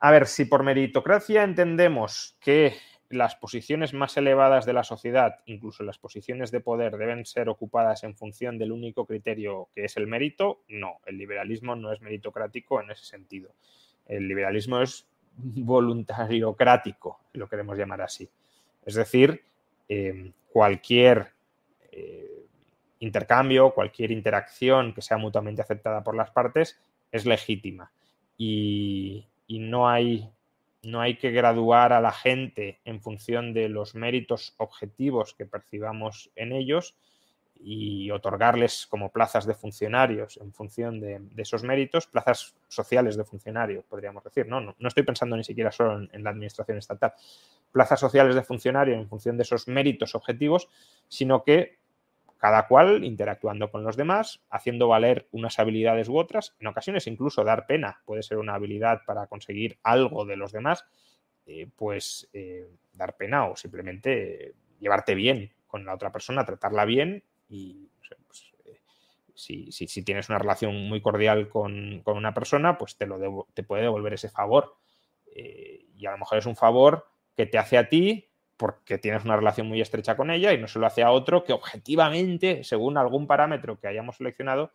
A 0.00 0.10
ver, 0.12 0.26
si 0.26 0.44
por 0.44 0.62
meritocracia 0.62 1.42
entendemos 1.42 2.36
que 2.38 2.76
las 3.10 3.36
posiciones 3.36 3.94
más 3.94 4.16
elevadas 4.16 4.66
de 4.66 4.74
la 4.74 4.84
sociedad, 4.84 5.40
incluso 5.46 5.82
las 5.82 5.98
posiciones 5.98 6.50
de 6.50 6.60
poder, 6.60 6.96
deben 6.96 7.24
ser 7.24 7.48
ocupadas 7.48 8.04
en 8.04 8.14
función 8.14 8.58
del 8.58 8.72
único 8.72 9.06
criterio 9.06 9.68
que 9.74 9.84
es 9.84 9.96
el 9.96 10.06
mérito, 10.06 10.62
no, 10.68 11.00
el 11.06 11.16
liberalismo 11.16 11.74
no 11.74 11.92
es 11.92 12.00
meritocrático 12.02 12.80
en 12.82 12.90
ese 12.90 13.04
sentido. 13.04 13.50
El 14.06 14.28
liberalismo 14.28 14.80
es 14.80 15.06
voluntariocrático, 15.36 17.20
lo 17.32 17.48
queremos 17.48 17.78
llamar 17.78 18.02
así. 18.02 18.28
Es 18.84 18.94
decir, 18.94 19.42
eh, 19.88 20.32
cualquier 20.52 21.32
eh, 21.90 22.44
intercambio, 23.00 23.72
cualquier 23.72 24.10
interacción 24.10 24.92
que 24.92 25.02
sea 25.02 25.16
mutuamente 25.16 25.62
aceptada 25.62 26.02
por 26.02 26.14
las 26.14 26.30
partes 26.30 26.78
es 27.10 27.24
legítima. 27.24 27.90
y 28.36 29.24
no 29.48 29.88
hay 29.88 30.30
no 30.88 31.00
hay 31.02 31.16
que 31.16 31.30
graduar 31.30 31.92
a 31.92 32.00
la 32.00 32.12
gente 32.12 32.80
en 32.84 33.00
función 33.00 33.52
de 33.52 33.68
los 33.68 33.94
méritos 33.94 34.54
objetivos 34.56 35.34
que 35.34 35.44
percibamos 35.44 36.30
en 36.34 36.52
ellos 36.52 36.96
y 37.60 38.10
otorgarles 38.10 38.86
como 38.86 39.10
plazas 39.10 39.44
de 39.44 39.52
funcionarios 39.52 40.38
en 40.38 40.52
función 40.52 41.00
de, 41.00 41.20
esos 41.36 41.62
méritos, 41.62 42.06
plazas 42.06 42.54
sociales 42.68 43.16
de 43.16 43.24
funcionarios, 43.24 43.84
podríamos 43.84 44.24
decir. 44.24 44.46
No, 44.46 44.60
no, 44.60 44.88
estoy 44.88 45.02
pensando 45.02 45.36
ni 45.36 45.44
siquiera 45.44 45.70
solo 45.72 46.08
en, 46.10 46.24
la 46.24 46.30
administración 46.30 46.78
estatal. 46.78 47.12
Plazas 47.70 48.00
sociales 48.00 48.34
de 48.34 48.42
funcionario 48.42 48.94
en 48.94 49.08
función 49.08 49.36
de 49.36 49.42
esos 49.42 49.68
méritos 49.68 50.14
objetivos, 50.14 50.68
sino 51.08 51.42
que 51.42 51.78
cada 52.38 52.68
cual 52.68 53.04
interactuando 53.04 53.70
con 53.70 53.82
los 53.82 53.96
demás, 53.96 54.40
haciendo 54.48 54.86
valer 54.86 55.28
unas 55.32 55.58
habilidades 55.58 56.08
u 56.08 56.16
otras, 56.16 56.54
en 56.60 56.68
ocasiones 56.68 57.08
incluso 57.08 57.42
dar 57.42 57.66
pena 57.66 58.00
puede 58.06 58.22
ser 58.22 58.38
una 58.38 58.54
habilidad 58.54 59.02
para 59.04 59.26
conseguir 59.26 59.78
algo 59.82 60.24
de 60.24 60.36
los 60.36 60.52
demás, 60.52 60.86
eh, 61.46 61.68
pues 61.74 62.28
eh, 62.32 62.68
dar 62.92 63.16
pena 63.16 63.46
o 63.46 63.56
simplemente 63.56 64.54
llevarte 64.78 65.16
bien 65.16 65.52
con 65.66 65.84
la 65.84 65.94
otra 65.94 66.12
persona, 66.12 66.44
tratarla 66.44 66.84
bien 66.84 67.24
y 67.48 67.90
pues, 68.26 68.52
eh, 68.66 68.78
si, 69.34 70.02
tienes 70.04 70.28
una 70.28 70.38
relación 70.38 70.88
muy 70.88 71.00
cordial 71.00 71.48
con, 71.48 72.02
una 72.06 72.34
persona, 72.34 72.78
pues 72.78 72.96
te, 72.96 73.06
lo 73.06 73.48
te 73.52 73.64
puede 73.64 73.82
devolver 73.82 74.14
ese 74.14 74.28
favor. 74.28 74.76
y 75.34 76.06
a 76.06 76.12
lo 76.12 76.18
mejor 76.18 76.38
es 76.38 76.46
un 76.46 76.56
favor 76.56 77.06
que 77.36 77.46
te 77.46 77.58
hace 77.58 77.78
a 77.78 77.88
ti 77.88 78.27
porque 78.58 78.98
tienes 78.98 79.24
una 79.24 79.36
relación 79.36 79.68
muy 79.68 79.80
estrecha 79.80 80.16
con 80.16 80.30
ella 80.30 80.52
y 80.52 80.58
no 80.58 80.68
se 80.68 80.78
lo 80.78 80.86
hace 80.86 81.02
a 81.02 81.12
otro 81.12 81.44
que 81.44 81.54
objetivamente, 81.54 82.64
según 82.64 82.98
algún 82.98 83.26
parámetro 83.26 83.78
que 83.78 83.86
hayamos 83.86 84.16
seleccionado, 84.16 84.72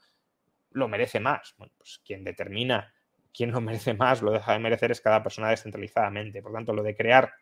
lo 0.72 0.88
merece 0.88 1.20
más. 1.20 1.54
Bueno, 1.58 1.74
pues 1.78 2.02
quien 2.04 2.24
determina 2.24 2.94
quién 3.32 3.52
lo 3.52 3.62
merece 3.62 3.94
más, 3.94 4.22
lo 4.22 4.32
deja 4.32 4.54
de 4.54 4.60
merecer 4.60 4.90
es 4.92 5.02
cada 5.02 5.22
persona 5.22 5.50
descentralizadamente. 5.50 6.42
Por 6.42 6.54
tanto, 6.54 6.74
lo 6.74 6.82
de 6.82 6.96
crear 6.96 7.34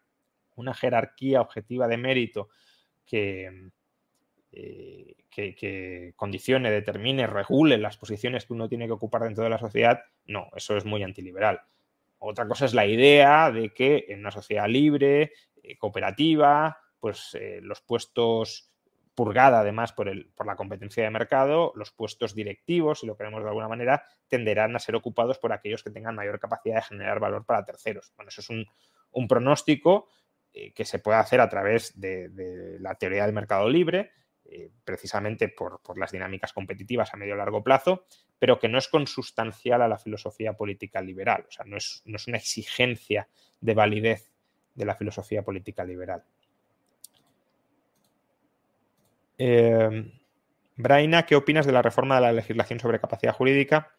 una 0.56 0.74
jerarquía 0.74 1.42
objetiva 1.42 1.88
de 1.88 1.98
mérito 1.98 2.50
que, 3.06 3.70
eh, 4.52 5.16
que, 5.30 6.14
condicione, 6.16 6.72
determine, 6.72 7.28
regule 7.28 7.78
las 7.78 7.98
posiciones 7.98 8.46
que 8.46 8.54
uno 8.54 8.68
tiene 8.68 8.88
que 8.88 8.94
ocupar 8.94 9.24
dentro 9.24 9.44
de 9.44 9.50
la 9.50 9.60
sociedad, 9.60 10.04
no, 10.26 10.50
eso 10.56 10.76
es 10.76 10.86
muy 10.86 11.04
antiliberal. 11.04 11.62
Otra 12.20 12.48
cosa 12.48 12.66
es 12.66 12.74
la 12.74 12.86
idea 12.86 13.50
de 13.50 13.70
que 13.70 14.06
en 14.10 14.20
una 14.20 14.32
sociedad 14.32 14.68
libre, 14.68 15.32
cooperativa, 15.80 16.78
pues 17.02 17.36
eh, 17.40 17.60
los 17.62 17.82
puestos 17.82 18.70
purgada 19.14 19.60
además 19.60 19.92
por, 19.92 20.08
el, 20.08 20.32
por 20.36 20.46
la 20.46 20.56
competencia 20.56 21.04
de 21.04 21.10
mercado, 21.10 21.74
los 21.76 21.92
puestos 21.92 22.34
directivos, 22.34 23.02
si 23.02 23.08
lo 23.08 23.18
queremos 23.18 23.44
de 23.44 23.50
alguna 23.50 23.68
manera, 23.68 24.06
tenderán 24.30 24.74
a 24.76 24.80
ser 24.80 24.96
ocupados 24.96 25.38
por 25.38 25.52
aquellos 25.52 25.84
que 25.84 25.90
tengan 25.90 26.16
mayor 26.16 26.40
capacidad 26.40 26.76
de 26.76 26.82
generar 26.84 27.20
valor 27.20 27.46
para 27.46 27.66
terceros. 27.66 28.14
Bueno, 28.16 28.30
eso 28.30 28.40
es 28.40 28.50
un, 28.50 29.28
pronóstico 29.28 30.08
eh, 30.54 30.72
que 30.74 30.86
se 30.86 31.00
puede 31.00 31.18
hacer 31.18 31.42
a 31.42 31.50
través 31.50 32.00
de, 32.00 32.78
la 32.80 32.96
teoría 32.96 33.26
del 33.26 33.34
mercado 33.34 33.68
libre, 33.68 34.12
precisamente 34.84 35.48
por, 35.48 35.80
las 35.98 36.12
dinámicas 36.12 36.52
competitivas 36.52 37.14
a 37.14 37.18
medio 37.18 37.36
y 37.36 37.38
largo 37.38 37.64
plazo, 37.64 38.06
pero 38.38 38.60
que 38.60 38.68
no 38.68 38.78
es 38.78 38.90
consustancial 38.90 39.82
a 39.82 39.88
la 39.88 39.98
filosofía 39.98 40.54
política 40.54 41.02
liberal, 41.02 41.46
o 41.48 41.52
sea, 41.52 41.64
no 41.66 41.78
es, 41.78 42.02
no 42.06 42.18
es 42.18 42.28
una 42.28 42.38
exigencia 42.38 43.30
de 43.62 43.74
validez 43.74 44.31
de 44.76 44.86
la 44.86 44.96
filosofía 44.96 45.44
política 45.44 45.84
liberal. 45.84 46.24
Eh, 49.38 50.12
Braina, 50.76 51.26
¿qué 51.26 51.36
opinas 51.36 51.66
de 51.66 51.72
la 51.72 51.82
reforma 51.82 52.16
de 52.16 52.22
la 52.22 52.34
legislación 52.34 52.80
sobre 52.80 53.00
capacidad 53.00 53.34
jurídica 53.34 53.96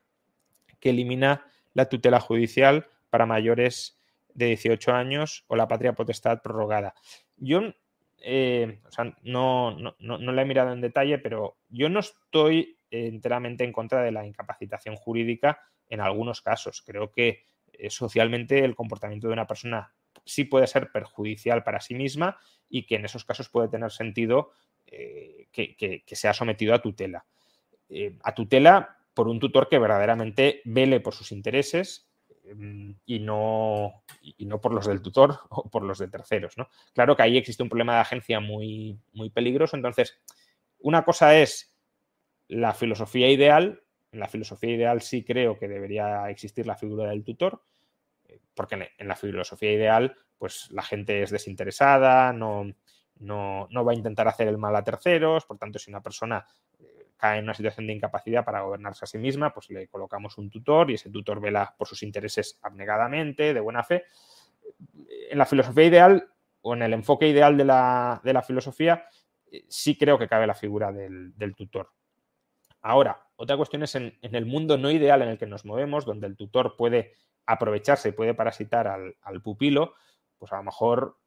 que 0.81 0.91
elimina 0.91 1.47
la 1.75 1.89
tutela 1.89 2.21
judicial 2.21 2.87
para 3.11 3.27
mayores 3.27 4.01
de 4.35 4.47
18 4.47 4.93
años 4.93 5.45
o 5.49 5.57
la 5.57 5.69
patria 5.69 5.93
potestad 5.93 6.43
prorrogada? 6.43 6.95
Yo 7.37 7.75
eh, 8.19 8.81
no, 9.23 9.77
no, 9.77 10.19
la 10.19 10.43
he 10.43 10.45
mirado 10.45 10.73
en 10.73 10.81
detalle, 10.81 11.19
pero 11.19 11.57
yo 11.69 11.89
no 11.89 12.01
estoy 12.01 12.79
enteramente 12.91 13.65
en 13.65 13.73
contra 13.73 14.03
de 14.03 14.13
la 14.13 14.27
incapacitación 14.27 14.97
jurídica 14.97 15.61
en 15.89 16.01
algunos 16.01 16.41
casos. 16.41 16.83
Creo 16.83 17.11
que 17.11 17.45
eh, 17.73 17.91
socialmente 17.91 18.65
el 18.65 18.75
comportamiento 18.75 19.27
de 19.27 19.33
una 19.33 19.47
persona 19.47 19.93
sí 20.25 20.45
puede 20.45 20.67
ser 20.67 20.91
perjudicial 20.91 21.63
para 21.65 21.81
sí 21.81 21.95
misma 21.95 22.39
y 22.69 22.87
que 22.87 22.97
en 22.97 23.05
esos 23.05 23.25
casos 23.25 23.49
puede 23.49 23.69
tener 23.69 23.91
sentido 23.91 24.53
eh, 24.87 25.49
que, 25.53 26.03
sea 26.07 26.35
sometido 26.35 26.75
a 26.75 26.83
tutela. 26.83 27.25
Eh, 27.89 28.17
a 28.23 28.35
tutela 28.35 28.99
por 29.15 29.29
un 29.29 29.39
tutor 29.39 29.69
que 29.69 29.79
verdaderamente 29.79 30.63
vele 30.65 31.01
por 31.01 31.15
sus 31.15 31.33
intereses 31.33 32.09
mm, 32.55 32.91
y 33.07 33.19
no, 33.19 34.03
y 34.23 34.47
no 34.47 34.61
por 34.61 34.73
los 34.73 34.87
del 34.87 35.03
tutor 35.03 35.39
o 35.51 35.71
por 35.71 35.83
los 35.83 35.99
de 35.99 36.09
terceros. 36.09 36.57
¿no? 36.57 36.69
Claro 36.95 37.17
que 37.17 37.23
ahí 37.23 37.37
existe 37.37 37.63
un 37.63 37.69
problema 37.69 37.95
de 37.95 38.01
agencia 38.01 38.41
muy, 38.41 38.99
muy 39.13 39.31
peligroso. 39.31 39.77
Entonces, 39.77 40.19
una 40.79 41.05
cosa 41.05 41.39
es 41.39 41.77
la 42.49 42.75
filosofía 42.75 43.31
ideal. 43.31 43.83
En 44.13 44.21
la 44.21 44.29
filosofía 44.29 44.75
ideal 44.75 45.01
sí 45.01 45.25
creo 45.25 45.59
que 45.59 45.69
debería 45.69 46.29
existir 46.29 46.67
la 46.67 46.77
figura 46.77 47.11
del 47.11 47.25
tutor, 47.25 47.63
porque 48.55 48.93
en 48.97 49.09
la 49.09 49.17
filosofía 49.17 49.73
ideal, 49.73 50.17
pues 50.39 50.71
la 50.71 50.83
gente 50.83 51.23
es 51.23 51.31
desinteresada, 51.31 52.33
no, 52.33 52.73
no, 53.21 53.69
no 53.71 53.85
va 53.85 53.93
a 53.93 53.95
intentar 53.97 54.29
hacer 54.29 54.49
el 54.49 54.59
mal 54.59 54.75
a 54.77 54.85
terceros, 54.85 55.45
por 55.45 55.59
tanto, 55.59 55.79
si 55.79 55.91
una 55.91 56.03
persona 56.03 56.47
cae 57.23 57.39
en 57.39 57.45
una 57.45 57.55
situación 57.55 57.87
de 57.87 57.93
incapacidad 57.93 58.45
para 58.45 58.63
gobernarse 58.63 59.05
a 59.05 59.07
sí 59.07 59.17
misma, 59.17 59.55
pues 59.55 59.71
le 59.71 59.87
colocamos 59.87 60.39
un 60.39 60.51
tutor 60.51 60.91
y 60.91 60.95
ese 60.95 61.09
tutor 61.09 61.41
vela 61.41 61.73
por 61.79 61.87
sus 61.87 62.03
intereses 62.03 62.59
abnegadamente, 62.63 63.55
de 63.55 63.61
buena 63.61 63.85
fe. 63.85 64.07
En 65.31 65.39
la 65.39 65.47
filosofía 65.47 65.85
ideal 65.85 66.29
o 66.63 66.75
en 66.75 66.83
el 66.83 66.93
enfoque 66.93 67.29
ideal 67.29 67.57
de 67.57 67.65
la, 67.65 68.45
filosofía, 68.45 69.07
eh, 69.53 69.65
sí 69.69 69.97
creo 69.97 70.19
que 70.19 70.27
cabe 70.27 70.49
la 70.49 70.57
figura 70.57 70.91
del, 70.91 71.55
tutor. 71.57 71.93
Ahora, 72.81 73.23
otra 73.37 73.57
cuestión 73.57 73.85
es 73.85 73.95
en, 73.95 74.19
el 74.21 74.45
mundo 74.45 74.77
no 74.77 74.91
ideal 74.91 75.23
en 75.23 75.29
el 75.29 75.39
que 75.39 75.47
nos 75.47 75.65
movemos, 75.65 76.05
donde 76.05 76.27
el 76.27 76.37
tutor 76.37 76.75
puede 76.77 77.15
aprovecharse 77.47 78.11
y 78.11 78.13
puede 78.13 78.35
parasitar 78.35 78.87
al, 78.89 79.17
al 79.23 79.43
pupilo, 79.43 79.95
pues 80.39 80.53
a 80.53 80.57
lo 80.57 80.65
mejor 80.65 81.19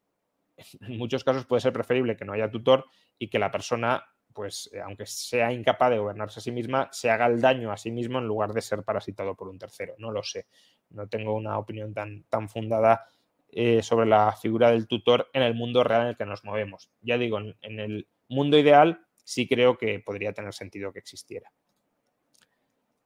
en 0.81 0.97
muchos 0.97 1.23
casos 1.23 1.45
puede 1.45 1.61
ser 1.61 1.73
preferible 1.73 2.15
que 2.15 2.25
no 2.25 2.33
haya 2.33 2.51
tutor 2.51 2.85
y 3.17 3.29
que 3.29 3.39
la 3.39 3.51
persona 3.51 4.05
pues 4.35 4.69
eh, 4.73 4.81
aunque 4.81 5.05
sea 5.05 5.53
incapaz 5.53 5.91
de 5.91 5.97
gobernarse 5.97 6.39
a 6.39 6.43
sí 6.43 6.51
misma, 6.51 6.89
se 6.91 7.09
haga 7.09 7.25
el 7.25 7.39
daño 7.39 7.71
a 7.71 7.77
sí 7.77 7.89
mismo 7.89 8.19
en 8.19 8.27
lugar 8.27 8.51
de 8.51 8.61
ser 8.61 8.83
parasitado 8.83 9.33
por 9.33 9.47
un 9.47 9.57
tercero. 9.57 9.95
No 9.97 10.11
lo 10.11 10.21
sé. 10.23 10.47
No 10.89 11.07
tengo 11.07 11.33
una 11.33 11.57
opinión 11.57 11.93
tan, 11.93 12.23
tan 12.23 12.49
fundada 12.49 13.07
eh, 13.49 13.81
sobre 13.81 14.05
la 14.07 14.33
figura 14.33 14.71
del 14.71 14.87
tutor 14.87 15.29
en 15.31 15.41
el 15.41 15.55
mundo 15.55 15.85
real 15.85 16.01
en 16.01 16.07
el 16.09 16.17
que 16.17 16.25
nos 16.25 16.43
movemos. 16.43 16.91
Ya 16.99 17.17
digo, 17.17 17.39
en, 17.39 17.55
en 17.61 17.79
el 17.79 18.09
mundo 18.27 18.57
ideal 18.57 19.07
sí 19.23 19.47
creo 19.47 19.77
que 19.77 19.99
podría 19.99 20.33
tener 20.33 20.53
sentido 20.53 20.91
que 20.91 20.99
existiera. 20.99 21.49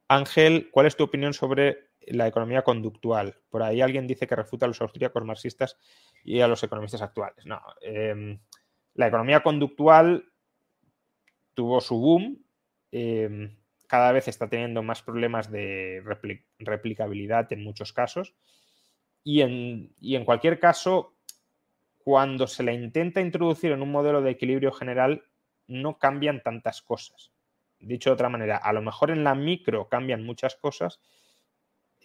Ángel, 0.08 0.70
¿cuál 0.72 0.88
es 0.88 0.98
tu 0.98 1.04
opinión 1.04 1.36
sobre 1.36 1.89
la 2.08 2.28
economía 2.28 2.64
conductual? 2.64 3.38
Por 3.50 3.64
ahí 3.64 3.82
alguien 3.82 4.08
dice 4.08 4.28
que 4.28 4.36
refuta 4.36 4.66
a 4.66 4.68
los 4.70 4.82
austríacos 4.82 5.24
marxistas 5.26 5.78
y 6.24 6.42
a 6.42 6.48
los 6.48 6.64
economistas 6.64 7.02
actuales. 7.02 7.46
No, 7.46 7.62
em, 7.82 8.40
la 8.94 9.08
economía 9.08 9.42
conductual 9.42 10.26
tuvo 11.54 11.82
su 11.82 12.00
boom, 12.00 12.44
em, 12.92 13.56
cada 13.88 14.12
vez 14.12 14.28
está 14.28 14.48
teniendo 14.48 14.84
más 14.84 15.02
problemas 15.02 15.52
de 15.52 16.04
replicabilidad 16.60 17.52
en 17.52 17.64
muchos 17.64 17.92
casos. 17.92 18.36
Y 19.24 19.42
en, 19.42 19.94
en, 20.02 20.26
cualquier 20.26 20.60
caso, 20.60 21.16
cuando 21.98 22.48
se 22.48 22.64
la 22.64 22.72
intenta 22.72 23.20
introducir 23.20 23.72
en 23.72 23.82
un 23.82 23.92
modelo 23.92 24.22
de 24.22 24.32
equilibrio 24.32 24.72
general, 24.72 25.24
no 25.68 25.98
cambian 25.98 26.42
tantas 26.44 26.82
cosas. 26.82 27.32
Dicho 27.80 28.10
de 28.10 28.16
otra 28.16 28.30
manera, 28.30 28.58
a 28.58 28.74
lo 28.74 28.82
mejor 28.82 29.12
en 29.12 29.24
la 29.24 29.36
micro 29.36 29.88
cambian 29.88 30.24
muchas 30.24 30.56
cosas, 30.56 31.00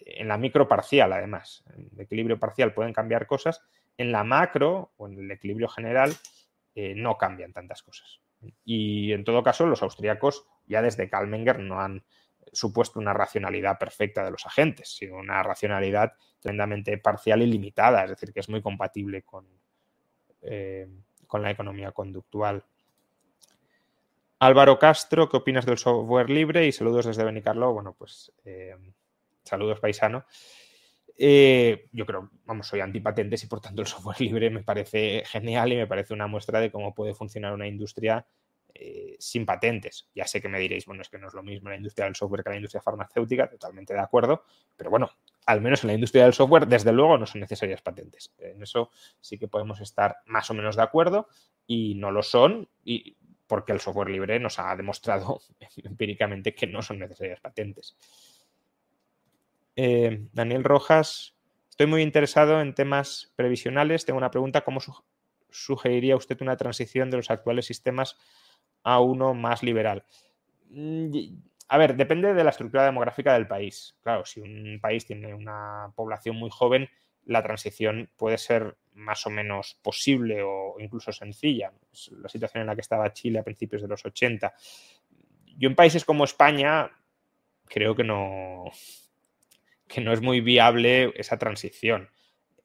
en 0.05 0.27
la 0.27 0.37
micro 0.37 0.67
parcial 0.67 1.11
además, 1.11 1.63
en 1.75 1.89
el 1.91 2.01
equilibrio 2.01 2.39
parcial 2.39 2.73
pueden 2.73 2.93
cambiar 2.93 3.25
cosas, 3.25 3.61
en 3.97 4.11
la 4.11 4.23
macro 4.23 4.91
o 4.97 5.07
en 5.07 5.19
el 5.19 5.31
equilibrio 5.31 5.67
general 5.67 6.13
eh, 6.75 6.93
no 6.95 7.17
cambian 7.17 7.53
tantas 7.53 7.81
cosas. 7.81 8.21
Y 8.63 9.11
en 9.13 9.23
todo 9.23 9.43
caso, 9.43 9.65
los 9.65 9.81
austríacos 9.81 10.45
ya 10.67 10.81
desde 10.81 11.09
Kalmenger 11.09 11.59
no 11.59 11.81
han 11.81 12.03
supuesto 12.51 12.99
una 12.99 13.13
racionalidad 13.13 13.79
perfecta 13.79 14.23
de 14.23 14.31
los 14.31 14.45
agentes, 14.45 14.95
sino 14.95 15.15
una 15.15 15.41
racionalidad 15.41 16.13
tremendamente 16.39 16.97
parcial 16.99 17.41
y 17.41 17.47
limitada, 17.47 18.03
es 18.03 18.11
decir, 18.11 18.31
que 18.31 18.41
es 18.41 18.49
muy 18.49 18.61
compatible 18.61 19.23
con, 19.23 19.47
eh, 20.41 20.87
con 21.25 21.41
la 21.41 21.49
economía 21.49 21.91
conductual. 21.91 22.63
Álvaro 24.39 24.77
Castro, 24.77 25.27
¿qué 25.27 25.37
opinas 25.37 25.65
del 25.65 25.77
software 25.77 26.29
libre? 26.29 26.67
Y 26.67 26.71
saludos 26.71 27.05
desde 27.05 27.23
Benicarlo. 27.23 27.73
Bueno, 27.73 27.95
pues 27.97 28.31
eh, 28.43 28.75
saludos 29.45 29.79
paisano. 29.79 30.25
Eh, 31.17 31.87
yo 31.93 32.05
creo, 32.05 32.29
vamos, 32.43 32.67
soy 32.67 32.81
antipatentes 32.81 33.43
y 33.43 33.47
por 33.47 33.61
tanto 33.61 33.81
el 33.81 33.87
software 33.87 34.19
libre 34.21 34.49
me 34.49 34.63
parece 34.63 35.23
genial 35.25 35.71
y 35.71 35.77
me 35.77 35.87
parece 35.87 36.13
una 36.13 36.27
muestra 36.27 36.59
de 36.59 36.71
cómo 36.71 36.93
puede 36.93 37.13
funcionar 37.13 37.53
una 37.53 37.67
industria 37.67 38.27
eh, 38.73 39.15
sin 39.19 39.45
patentes. 39.45 40.09
Ya 40.13 40.27
sé 40.27 40.41
que 40.41 40.49
me 40.49 40.59
diréis, 40.59 40.85
bueno, 40.85 41.01
es 41.01 41.09
que 41.09 41.17
no 41.17 41.27
es 41.27 41.33
lo 41.33 41.43
mismo 41.43 41.69
la 41.69 41.77
industria 41.77 42.05
del 42.05 42.15
software 42.15 42.43
que 42.43 42.49
la 42.49 42.57
industria 42.57 42.81
farmacéutica, 42.81 43.49
totalmente 43.49 43.93
de 43.93 44.01
acuerdo, 44.01 44.43
pero 44.75 44.89
bueno, 44.89 45.09
al 45.45 45.61
menos 45.61 45.83
en 45.83 45.87
la 45.87 45.93
industria 45.93 46.23
del 46.23 46.33
software, 46.33 46.67
desde 46.67 46.91
luego, 46.91 47.17
no 47.17 47.25
son 47.25 47.39
necesarias 47.39 47.81
patentes. 47.81 48.33
En 48.37 48.61
eso 48.61 48.89
sí 49.21 49.37
que 49.37 49.47
podemos 49.47 49.79
estar 49.79 50.17
más 50.25 50.49
o 50.49 50.53
menos 50.53 50.75
de 50.75 50.81
acuerdo 50.81 51.29
y 51.65 51.95
no 51.95 52.11
lo 52.11 52.21
son, 52.21 52.67
y 52.83 53.15
porque 53.47 53.71
el 53.71 53.79
software 53.79 54.09
libre 54.09 54.39
nos 54.39 54.59
ha 54.59 54.75
demostrado 54.75 55.39
empíricamente 55.77 56.53
que 56.53 56.67
no 56.67 56.81
son 56.81 56.99
necesarias 56.99 57.39
patentes. 57.39 57.95
Eh, 59.75 60.27
Daniel 60.31 60.63
Rojas, 60.63 61.35
estoy 61.69 61.87
muy 61.87 62.01
interesado 62.01 62.61
en 62.61 62.73
temas 62.73 63.33
previsionales. 63.35 64.05
Tengo 64.05 64.17
una 64.17 64.31
pregunta, 64.31 64.61
¿cómo 64.61 64.79
sugeriría 65.49 66.15
usted 66.15 66.41
una 66.41 66.57
transición 66.57 67.09
de 67.09 67.17
los 67.17 67.29
actuales 67.29 67.65
sistemas 67.65 68.17
a 68.83 68.99
uno 68.99 69.33
más 69.33 69.63
liberal? 69.63 70.05
Mm, 70.69 71.09
a 71.67 71.77
ver, 71.77 71.95
depende 71.95 72.33
de 72.33 72.43
la 72.43 72.51
estructura 72.51 72.85
demográfica 72.85 73.33
del 73.33 73.47
país. 73.47 73.97
Claro, 74.01 74.25
si 74.25 74.39
un 74.39 74.79
país 74.81 75.05
tiene 75.05 75.33
una 75.33 75.91
población 75.95 76.35
muy 76.37 76.49
joven, 76.51 76.89
la 77.25 77.41
transición 77.43 78.09
puede 78.15 78.37
ser 78.37 78.77
más 78.93 79.25
o 79.25 79.29
menos 79.29 79.77
posible 79.81 80.41
o 80.43 80.75
incluso 80.79 81.11
sencilla. 81.11 81.73
Es 81.91 82.11
la 82.11 82.29
situación 82.29 82.61
en 82.61 82.67
la 82.67 82.75
que 82.75 82.81
estaba 82.81 83.11
Chile 83.11 83.39
a 83.39 83.43
principios 83.43 83.81
de 83.81 83.87
los 83.87 84.05
80. 84.05 84.53
Yo 85.57 85.67
en 85.67 85.75
países 85.75 86.05
como 86.05 86.23
España 86.23 86.89
creo 87.65 87.95
que 87.95 88.03
no, 88.03 88.65
que 89.87 90.01
no 90.01 90.11
es 90.11 90.21
muy 90.21 90.41
viable 90.41 91.13
esa 91.15 91.37
transición, 91.37 92.09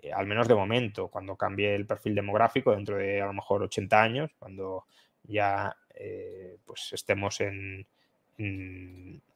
eh, 0.03 0.13
al 0.13 0.27
menos 0.27 0.49
de 0.49 0.55
momento, 0.55 1.09
cuando 1.09 1.37
cambie 1.37 1.75
el 1.75 1.87
perfil 1.87 2.15
demográfico 2.15 2.73
dentro 2.73 2.97
de 2.97 3.21
a 3.21 3.27
lo 3.27 3.33
mejor 3.33 3.63
80 3.63 4.03
años, 4.03 4.31
cuando 4.39 4.85
ya 5.25 5.77
eh, 5.95 6.57
pues 6.65 6.93
estemos 6.93 7.41
en, 7.41 7.87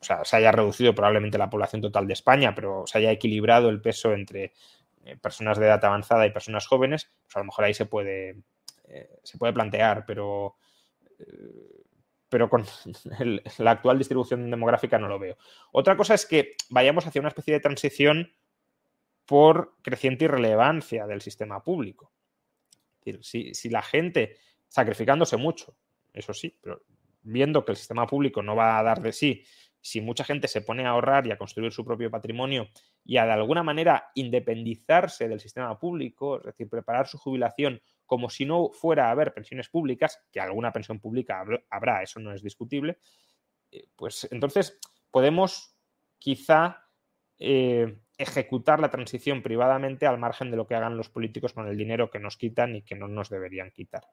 o 0.01 0.05
sea, 0.05 0.24
se 0.24 0.36
haya 0.36 0.52
reducido 0.52 0.94
probablemente 0.94 1.36
la 1.36 1.51
población 1.51 1.82
total 1.82 2.06
de 2.06 2.15
España, 2.15 2.55
pero 2.55 2.85
se 2.86 2.98
haya 2.98 3.11
equilibrado 3.11 3.69
el 3.69 3.82
peso 3.82 4.15
entre 4.15 4.52
eh, 5.05 5.16
personas 5.20 5.59
de 5.59 5.66
edad 5.66 5.85
avanzada 5.85 6.27
y 6.27 6.31
personas 6.31 6.66
jóvenes, 6.66 7.11
pues 7.24 7.36
a 7.36 7.40
lo 7.40 7.47
mejor 7.47 7.66
ahí 7.66 7.74
se 7.74 7.86
puede, 7.86 8.36
se 9.23 9.39
puede 9.39 9.52
plantear, 9.52 10.06
pero 10.06 10.56
pero 12.35 12.51
con 12.51 12.65
la 13.59 13.70
actual 13.70 13.97
distribución 13.97 14.51
demográfica 14.51 14.98
no 14.98 15.06
lo 15.06 15.20
veo. 15.20 15.36
Otra 15.70 15.97
cosa 15.97 16.15
es 16.15 16.27
que 16.27 16.56
vayamos 16.69 17.06
hacia 17.06 17.20
una 17.20 17.28
especie 17.28 17.55
de 17.55 17.61
transición 17.61 18.32
por 19.24 19.77
creciente 19.82 20.24
irrelevancia 20.24 21.06
del 21.06 21.20
sistema 21.20 21.62
público. 21.62 22.11
si, 23.20 23.55
si 23.55 23.69
la 23.70 23.82
gente, 23.82 24.36
sacrificándose 24.66 25.36
mucho, 25.36 25.77
eso 26.12 26.35
sí, 26.35 26.59
pero 26.61 26.82
viendo 27.23 27.65
que 27.65 27.70
el 27.70 27.77
sistema 27.77 28.05
público 28.05 28.43
no 28.43 28.56
va 28.56 28.81
a 28.81 28.82
dar 28.82 29.01
de 29.01 29.12
sí, 29.12 29.44
si 29.81 30.01
mucha 30.01 30.24
gente 30.24 30.48
se 30.48 30.61
pone 30.61 30.86
a 30.86 30.89
ahorrar 30.89 31.28
y 31.28 31.31
a 31.31 31.39
construir 31.39 31.70
su 31.70 31.85
propio 31.85 32.11
patrimonio 32.11 32.69
y 33.05 33.16
a 33.19 33.27
de 33.27 33.32
alguna 33.32 33.62
manera 33.62 34.11
independizarse 34.16 35.28
del 35.28 35.39
sistema 35.39 35.78
público, 35.78 36.39
es 36.39 36.47
decir, 36.47 36.69
preparar 36.69 37.06
su 37.06 37.16
jubilación 37.16 37.81
como 38.06 38.31
si 38.31 38.44
no 38.44 38.70
fuera 38.70 39.09
a 39.09 39.10
haber 39.10 39.32
pensiones 39.32 39.68
públicas, 39.68 40.22
que 40.32 40.40
alguna 40.40 40.72
pensión 40.72 41.01
pública 41.01 41.44
habrá, 41.70 42.02
eso 42.02 42.20
no 42.20 42.32
es 42.32 42.43
discutible, 42.43 42.98
eh, 43.70 43.86
pues 43.97 44.28
entonces 44.31 44.78
podemos 45.10 45.76
quizá 46.18 46.85
eh, 47.39 47.98
ejecutar 48.16 48.81
la 48.81 48.90
transición 48.90 49.43
privadamente 49.43 50.06
al 50.06 50.18
margen 50.18 50.51
de 50.51 50.56
lo 50.56 50.66
que 50.66 50.74
hagan 50.74 50.97
los 50.97 51.09
políticos 51.09 51.52
con 51.52 51.66
el 51.66 51.76
dinero 51.76 52.10
que 52.10 52.20
nos 52.20 52.36
quitan 52.36 52.76
y 52.76 52.82
que 52.82 52.94
no 52.94 53.09
nos 53.09 53.28
deberían 53.28 53.70
quitar. 53.70 54.05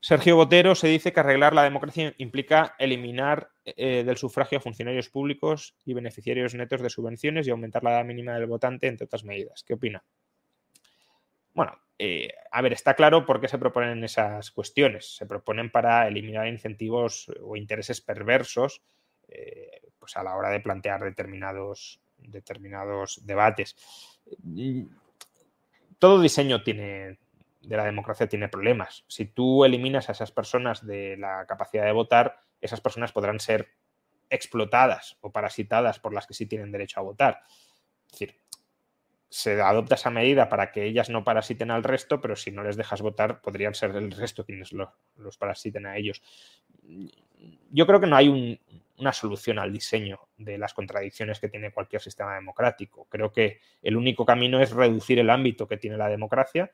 Sergio 0.00 0.34
Botero 0.34 0.74
se 0.74 0.88
dice 0.88 1.12
que 1.12 1.20
arreglar 1.20 1.54
la 1.54 1.62
democracia 1.62 2.12
implica 2.18 2.74
eliminar 2.76 3.50
eh, 3.64 4.02
del 4.02 4.16
sufragio 4.16 4.58
a 4.58 4.60
funcionarios 4.60 5.08
públicos 5.08 5.76
y 5.84 5.94
beneficiarios 5.94 6.54
netos 6.54 6.82
de 6.82 6.90
subvenciones 6.90 7.46
y 7.46 7.50
aumentar 7.50 7.84
la 7.84 7.92
edad 7.92 8.04
mínima 8.04 8.34
del 8.34 8.46
votante, 8.46 8.88
entre 8.88 9.04
otras 9.04 9.22
medidas. 9.22 9.62
¿Qué 9.62 9.74
opina? 9.74 10.02
Bueno, 11.54 11.78
eh, 11.98 12.32
a 12.50 12.62
ver, 12.62 12.72
está 12.72 12.94
claro 12.94 13.26
por 13.26 13.40
qué 13.40 13.48
se 13.48 13.58
proponen 13.58 14.02
esas 14.04 14.50
cuestiones. 14.50 15.16
Se 15.16 15.26
proponen 15.26 15.70
para 15.70 16.08
eliminar 16.08 16.46
incentivos 16.46 17.30
o 17.42 17.56
intereses 17.56 18.00
perversos 18.00 18.82
eh, 19.28 19.80
pues 19.98 20.16
a 20.16 20.22
la 20.22 20.36
hora 20.36 20.50
de 20.50 20.60
plantear 20.60 21.02
determinados, 21.02 22.00
determinados 22.18 23.24
debates. 23.24 23.76
todo 25.98 26.20
diseño 26.20 26.64
tiene, 26.64 27.18
de 27.60 27.76
la 27.76 27.84
democracia 27.84 28.28
tiene 28.28 28.48
problemas. 28.48 29.04
Si 29.06 29.26
tú 29.26 29.64
eliminas 29.64 30.08
a 30.08 30.12
esas 30.12 30.32
personas 30.32 30.84
de 30.84 31.16
la 31.16 31.46
capacidad 31.46 31.84
de 31.84 31.92
votar, 31.92 32.36
esas 32.60 32.80
personas 32.80 33.12
podrán 33.12 33.38
ser 33.38 33.68
explotadas 34.28 35.16
o 35.20 35.30
parasitadas 35.30 36.00
por 36.00 36.12
las 36.12 36.26
que 36.26 36.34
sí 36.34 36.46
tienen 36.46 36.72
derecho 36.72 36.98
a 36.98 37.04
votar. 37.04 37.40
Es 38.06 38.12
decir, 38.12 38.41
se 39.32 39.62
adopta 39.62 39.94
esa 39.94 40.10
medida 40.10 40.50
para 40.50 40.70
que 40.70 40.84
ellas 40.84 41.08
no 41.08 41.24
parasiten 41.24 41.70
al 41.70 41.82
resto, 41.82 42.20
pero 42.20 42.36
si 42.36 42.50
no 42.50 42.62
les 42.62 42.76
dejas 42.76 43.00
votar, 43.00 43.40
podrían 43.40 43.74
ser 43.74 43.96
el 43.96 44.10
resto 44.10 44.44
quienes 44.44 44.72
los 44.72 45.38
parasiten 45.38 45.86
a 45.86 45.96
ellos. 45.96 46.22
Yo 47.70 47.86
creo 47.86 47.98
que 47.98 48.06
no 48.06 48.16
hay 48.16 48.60
una 48.98 49.12
solución 49.14 49.58
al 49.58 49.72
diseño 49.72 50.28
de 50.36 50.58
las 50.58 50.74
contradicciones 50.74 51.40
que 51.40 51.48
tiene 51.48 51.72
cualquier 51.72 52.02
sistema 52.02 52.34
democrático. 52.34 53.06
Creo 53.08 53.32
que 53.32 53.60
el 53.80 53.96
único 53.96 54.26
camino 54.26 54.60
es 54.60 54.70
reducir 54.70 55.18
el 55.18 55.30
ámbito 55.30 55.66
que 55.66 55.78
tiene 55.78 55.96
la 55.96 56.10
democracia 56.10 56.70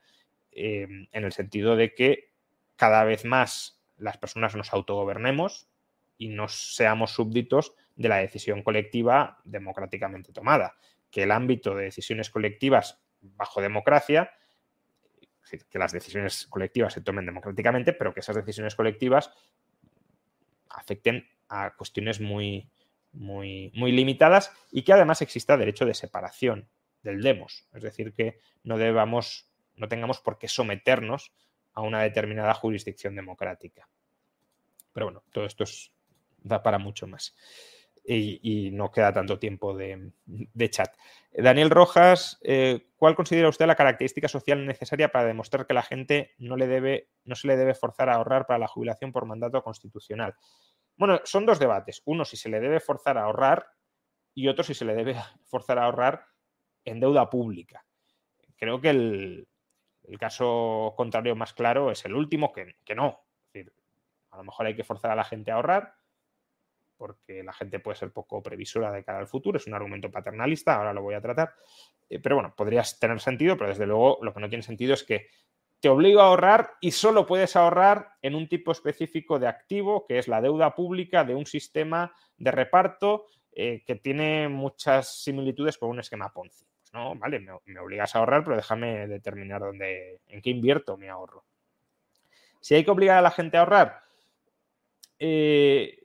eh, 0.51 0.89
en 1.13 1.25
el 1.25 1.31
sentido 1.31 1.77
de 1.77 1.95
que 1.95 2.33
cada 2.75 3.05
vez 3.05 3.25
más 3.25 3.81
las 3.99 4.19
personas 4.19 4.57
nos 4.57 4.73
autogobernemos 4.73 5.69
y 6.17 6.27
no 6.27 6.49
seamos 6.49 7.13
súbditos 7.13 7.75
de 7.95 8.09
la 8.09 8.17
decisión 8.17 8.65
colectiva 8.65 9.39
democráticamente 9.45 10.33
tomada 10.33 10.75
que 11.11 11.23
el 11.23 11.31
ámbito 11.31 11.75
de 11.75 11.85
decisiones 11.85 12.31
colectivas 12.31 13.01
bajo 13.21 13.61
democracia, 13.61 14.31
que 15.71 15.79
las 15.79 15.93
decisiones 15.93 16.47
colectivas 16.47 16.93
se 16.93 17.01
tomen 17.01 17.27
democráticamente, 17.27 17.93
pero 17.93 18.13
que 18.13 18.21
esas 18.21 18.37
decisiones 18.37 18.75
colectivas 18.75 19.33
afecten 20.69 21.27
a 21.49 21.75
cuestiones 21.75 22.21
muy, 22.21 22.71
muy, 23.13 23.73
muy 23.75 23.93
limitadas 23.93 24.53
y 24.71 24.83
que 24.83 24.93
además 24.93 25.23
exista 25.23 25.57
derecho 25.57 25.87
de 25.87 25.95
separación 25.95 26.69
del 27.03 27.23
demos. 27.23 27.67
Es 27.73 27.83
decir, 27.83 28.13
que 28.13 28.41
no 28.63 28.77
debamos, 28.77 29.51
no 29.77 29.89
tengamos 29.89 30.21
por 30.21 30.39
qué 30.39 30.49
someternos 30.49 31.33
a 31.73 31.81
una 31.81 32.03
determinada 32.03 32.53
jurisdicción 32.55 33.15
democrática. 33.15 33.89
Pero 34.93 35.07
bueno, 35.07 35.25
todo 35.33 35.47
esto 35.47 35.65
da 36.39 36.63
para 36.63 36.79
mucho 36.79 37.07
más 37.07 37.35
y, 38.17 38.71
no 38.73 38.91
queda 38.91 39.13
tanto 39.13 39.39
tiempo 39.39 39.77
de, 39.77 40.13
chat. 40.71 40.97
Daniel 41.33 41.71
Rojas, 41.71 42.39
eh, 42.43 42.89
¿cuál 42.97 43.15
considera 43.15 43.49
usted 43.49 43.67
la 43.67 43.75
característica 43.75 44.29
social 44.29 44.65
necesaria 44.67 45.11
para 45.11 45.27
demostrar 45.27 45.67
que 45.67 45.75
la 45.75 45.83
gente 45.83 46.33
no, 46.39 46.57
se 46.57 47.47
le 47.47 47.57
debe 47.57 47.75
forzar 47.75 48.09
a 48.09 48.15
ahorrar 48.15 48.47
para 48.47 48.59
la 48.59 48.69
jubilación 48.69 49.13
por 49.13 49.27
mandato 49.27 49.63
constitucional? 49.63 50.35
Bueno, 50.97 51.21
son 51.25 51.45
dos 51.45 51.59
debates. 51.59 52.03
Uno, 52.07 52.25
si 52.25 52.37
se 52.37 52.49
le 52.49 52.61
debe 52.61 52.81
forzar 52.81 53.19
a 53.19 53.25
ahorrar 53.25 53.67
y 54.35 54.49
otro, 54.49 54.65
si 54.65 54.75
se 54.75 54.85
le 54.85 54.95
debe 54.95 55.15
forzar 55.45 55.79
a 55.79 55.85
ahorrar 55.85 56.25
en 56.85 57.01
deuda 57.01 57.29
pública. 57.29 57.85
Creo 58.57 58.81
que 58.81 58.91
el, 58.91 59.49
caso 60.19 60.95
contrario 60.97 61.37
más 61.37 61.53
claro 61.53 61.91
es 61.91 62.05
el 62.07 62.15
último, 62.15 62.53
que, 62.53 62.77
que 62.85 62.95
no. 62.95 63.21
Es 63.47 63.53
decir, 63.53 63.73
a 64.31 64.39
lo 64.39 64.45
mejor 64.45 64.67
hay 64.67 64.75
que 64.75 64.85
forzar 64.85 65.11
a 65.11 65.17
la 65.17 65.25
gente 65.25 65.51
a 65.51 65.57
ahorrar, 65.57 65.95
porque 66.99 67.43
la 67.43 67.53
gente 67.53 67.79
puede 67.79 67.97
ser 67.97 68.13
poco 68.13 68.43
previsora 68.43 68.93
de 68.93 69.05
cara 69.05 69.21
al 69.21 69.29
futuro, 69.29 69.57
es 69.57 69.67
un 69.67 69.75
argumento 69.75 70.11
paternalista, 70.11 70.75
ahora 70.75 70.93
lo 70.93 71.03
voy 71.03 71.15
a 71.15 71.23
tratar, 71.23 71.55
eh, 72.11 72.19
pero 72.19 72.35
bueno, 72.35 72.53
podrías 72.57 72.99
tener 72.99 73.21
sentido, 73.21 73.57
pero 73.57 73.71
desde 73.71 73.87
luego 73.87 74.19
lo 74.21 74.35
que 74.35 74.41
no 74.41 74.49
tiene 74.49 74.63
sentido 74.63 74.93
es 74.93 75.05
que 75.05 75.29
te 75.81 75.89
obligo 75.89 76.21
a 76.21 76.27
ahorrar 76.27 76.73
y 76.81 76.91
solo 76.91 77.27
puedes 77.27 77.55
ahorrar 77.55 78.15
en 78.21 78.35
un 78.35 78.49
tipo 78.49 78.73
específico 78.73 79.39
de 79.39 79.47
activo, 79.47 80.07
que 80.07 80.19
es 80.19 80.27
la 80.27 80.41
deuda 80.41 80.75
pública 80.75 81.25
de 81.25 81.35
un 81.35 81.47
sistema 81.47 82.13
de 82.37 82.51
reparto 82.51 83.27
eh, 83.53 83.83
que 83.87 83.95
tiene 83.95 84.49
muchas 84.49 85.23
similitudes 85.23 85.79
con 85.79 85.91
un 85.91 86.01
esquema 86.01 86.33
Ponzi. 86.33 86.65
Pues 86.81 86.93
no, 86.93 87.15
vale, 87.17 87.41
me, 87.41 87.81
obligas 87.81 88.15
a 88.15 88.19
ahorrar, 88.19 88.43
pero 88.43 88.57
déjame 88.57 89.07
determinar 89.07 89.61
dónde, 89.61 90.21
en 90.27 90.43
qué 90.43 90.51
invierto 90.51 90.97
mi 90.97 91.09
ahorro. 91.09 91.45
Si 92.61 92.75
hay 92.75 92.85
que 92.85 92.91
obligar 92.91 93.19
a 93.19 93.23
la 93.23 93.31
gente 93.31 93.57
a 93.57 93.61
ahorrar, 93.61 94.03
eh, 95.19 95.98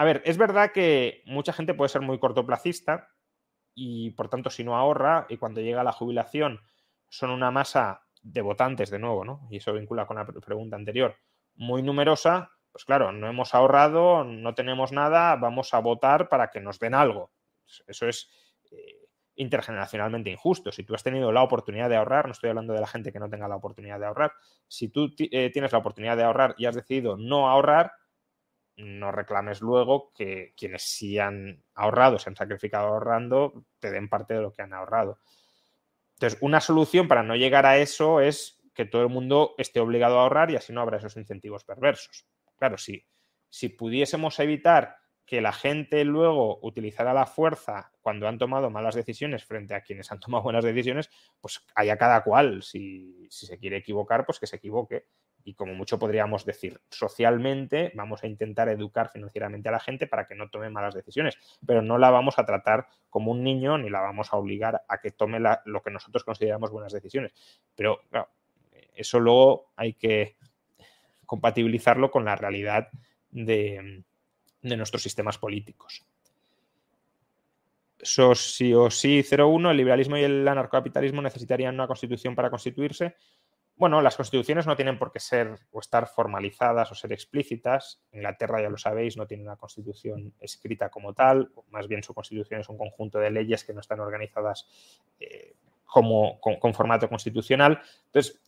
a 0.00 0.04
ver, 0.04 0.22
es 0.24 0.38
verdad 0.38 0.72
que 0.72 1.22
mucha 1.26 1.52
gente 1.52 1.74
puede 1.74 1.90
ser 1.90 2.00
muy 2.00 2.18
cortoplacista 2.18 3.10
y 3.74 4.12
por 4.12 4.30
tanto 4.30 4.48
si 4.48 4.64
no 4.64 4.74
ahorra 4.74 5.26
y 5.28 5.36
cuando 5.36 5.60
llega 5.60 5.84
la 5.84 5.92
jubilación 5.92 6.58
son 7.10 7.28
una 7.28 7.50
masa 7.50 8.06
de 8.22 8.40
votantes 8.40 8.88
de 8.88 8.98
nuevo, 8.98 9.26
¿no? 9.26 9.46
Y 9.50 9.58
eso 9.58 9.74
vincula 9.74 10.06
con 10.06 10.16
la 10.16 10.24
pregunta 10.24 10.76
anterior, 10.76 11.16
muy 11.54 11.82
numerosa, 11.82 12.50
pues 12.72 12.86
claro, 12.86 13.12
no 13.12 13.28
hemos 13.28 13.54
ahorrado, 13.54 14.24
no 14.24 14.54
tenemos 14.54 14.90
nada, 14.90 15.36
vamos 15.36 15.74
a 15.74 15.80
votar 15.80 16.30
para 16.30 16.48
que 16.48 16.60
nos 16.60 16.78
den 16.78 16.94
algo. 16.94 17.30
Eso 17.86 18.08
es 18.08 18.30
eh, 18.70 19.06
intergeneracionalmente 19.34 20.30
injusto. 20.30 20.72
Si 20.72 20.82
tú 20.82 20.94
has 20.94 21.02
tenido 21.02 21.30
la 21.30 21.42
oportunidad 21.42 21.90
de 21.90 21.96
ahorrar, 21.96 22.24
no 22.24 22.32
estoy 22.32 22.48
hablando 22.48 22.72
de 22.72 22.80
la 22.80 22.86
gente 22.86 23.12
que 23.12 23.20
no 23.20 23.28
tenga 23.28 23.48
la 23.48 23.56
oportunidad 23.56 24.00
de 24.00 24.06
ahorrar, 24.06 24.32
si 24.66 24.88
tú 24.88 25.14
eh, 25.18 25.50
tienes 25.50 25.72
la 25.72 25.78
oportunidad 25.78 26.16
de 26.16 26.22
ahorrar 26.24 26.54
y 26.56 26.64
has 26.64 26.74
decidido 26.74 27.18
no 27.18 27.50
ahorrar, 27.50 27.92
no 28.80 29.12
reclames 29.12 29.60
luego 29.60 30.12
que 30.14 30.54
quienes 30.56 30.82
sí 30.82 31.18
han 31.18 31.62
ahorrado, 31.74 32.18
se 32.18 32.30
han 32.30 32.36
sacrificado 32.36 32.88
ahorrando, 32.88 33.64
te 33.78 33.90
den 33.90 34.08
parte 34.08 34.34
de 34.34 34.42
lo 34.42 34.52
que 34.52 34.62
han 34.62 34.72
ahorrado. 34.72 35.18
Entonces, 36.14 36.38
una 36.42 36.60
solución 36.60 37.08
para 37.08 37.22
no 37.22 37.36
llegar 37.36 37.66
a 37.66 37.78
eso 37.78 38.20
es 38.20 38.60
que 38.74 38.84
todo 38.84 39.02
el 39.02 39.08
mundo 39.08 39.54
esté 39.58 39.80
obligado 39.80 40.18
a 40.18 40.22
ahorrar 40.22 40.50
y 40.50 40.56
así 40.56 40.72
no 40.72 40.80
habrá 40.80 40.98
esos 40.98 41.16
incentivos 41.16 41.64
perversos. 41.64 42.26
Claro, 42.56 42.78
si, 42.78 43.06
si 43.48 43.68
pudiésemos 43.70 44.38
evitar 44.38 44.96
que 45.24 45.40
la 45.40 45.52
gente 45.52 46.04
luego 46.04 46.58
utilizara 46.62 47.14
la 47.14 47.26
fuerza 47.26 47.92
cuando 48.00 48.26
han 48.26 48.38
tomado 48.38 48.68
malas 48.68 48.96
decisiones 48.96 49.44
frente 49.44 49.74
a 49.74 49.82
quienes 49.82 50.10
han 50.10 50.18
tomado 50.18 50.42
buenas 50.42 50.64
decisiones, 50.64 51.08
pues 51.40 51.64
haya 51.74 51.96
cada 51.96 52.22
cual. 52.24 52.62
Si, 52.62 53.26
si 53.30 53.46
se 53.46 53.58
quiere 53.58 53.76
equivocar, 53.76 54.26
pues 54.26 54.40
que 54.40 54.46
se 54.46 54.56
equivoque 54.56 55.06
y 55.44 55.54
como 55.54 55.74
mucho 55.74 55.98
podríamos 55.98 56.44
decir, 56.44 56.80
socialmente 56.90 57.92
vamos 57.94 58.22
a 58.22 58.26
intentar 58.26 58.68
educar 58.68 59.10
financieramente 59.10 59.68
a 59.68 59.72
la 59.72 59.80
gente 59.80 60.06
para 60.06 60.26
que 60.26 60.34
no 60.34 60.50
tome 60.50 60.70
malas 60.70 60.94
decisiones, 60.94 61.38
pero 61.66 61.82
no 61.82 61.98
la 61.98 62.10
vamos 62.10 62.38
a 62.38 62.44
tratar 62.44 62.86
como 63.08 63.32
un 63.32 63.42
niño 63.42 63.78
ni 63.78 63.90
la 63.90 64.00
vamos 64.00 64.32
a 64.32 64.36
obligar 64.36 64.82
a 64.88 64.98
que 64.98 65.10
tome 65.10 65.40
lo 65.40 65.82
que 65.82 65.90
nosotros 65.90 66.24
consideramos 66.24 66.70
buenas 66.70 66.92
decisiones. 66.92 67.32
Pero 67.74 68.02
eso 68.94 69.18
luego 69.18 69.72
hay 69.76 69.94
que 69.94 70.36
compatibilizarlo 71.26 72.10
con 72.10 72.24
la 72.24 72.36
realidad 72.36 72.88
de, 73.30 74.02
nuestros 74.62 75.02
sistemas 75.02 75.38
políticos. 75.38 76.04
sí 78.02 78.72
01, 78.74 79.70
el 79.70 79.76
liberalismo 79.76 80.16
y 80.16 80.24
el 80.24 80.46
anarcocapitalismo 80.46 81.22
necesitarían 81.22 81.74
una 81.74 81.86
constitución 81.86 82.34
para 82.34 82.50
constituirse. 82.50 83.14
Bueno, 83.80 84.02
las 84.02 84.14
constituciones 84.14 84.66
no 84.66 84.76
tienen 84.76 84.98
por 84.98 85.10
qué 85.10 85.20
ser 85.20 85.58
o 85.72 85.80
estar 85.80 86.06
formalizadas 86.06 86.92
o 86.92 86.94
ser 86.94 87.14
explícitas. 87.14 88.02
Inglaterra, 88.12 88.60
ya 88.60 88.68
lo 88.68 88.76
sabéis, 88.76 89.16
no 89.16 89.26
tiene 89.26 89.42
una 89.42 89.56
constitución 89.56 90.34
escrita 90.38 90.90
como 90.90 91.14
tal, 91.14 91.50
más 91.70 91.88
bien 91.88 92.02
su 92.02 92.12
constitución 92.12 92.60
es 92.60 92.68
un 92.68 92.76
conjunto 92.76 93.18
de 93.18 93.30
leyes 93.30 93.64
que 93.64 93.72
no 93.72 93.80
están 93.80 94.00
organizadas 94.00 94.68
eh, 95.18 95.54
como, 95.86 96.38
con, 96.40 96.74
formato 96.74 97.08
constitucional. 97.08 97.80
Entonces, 98.04 98.38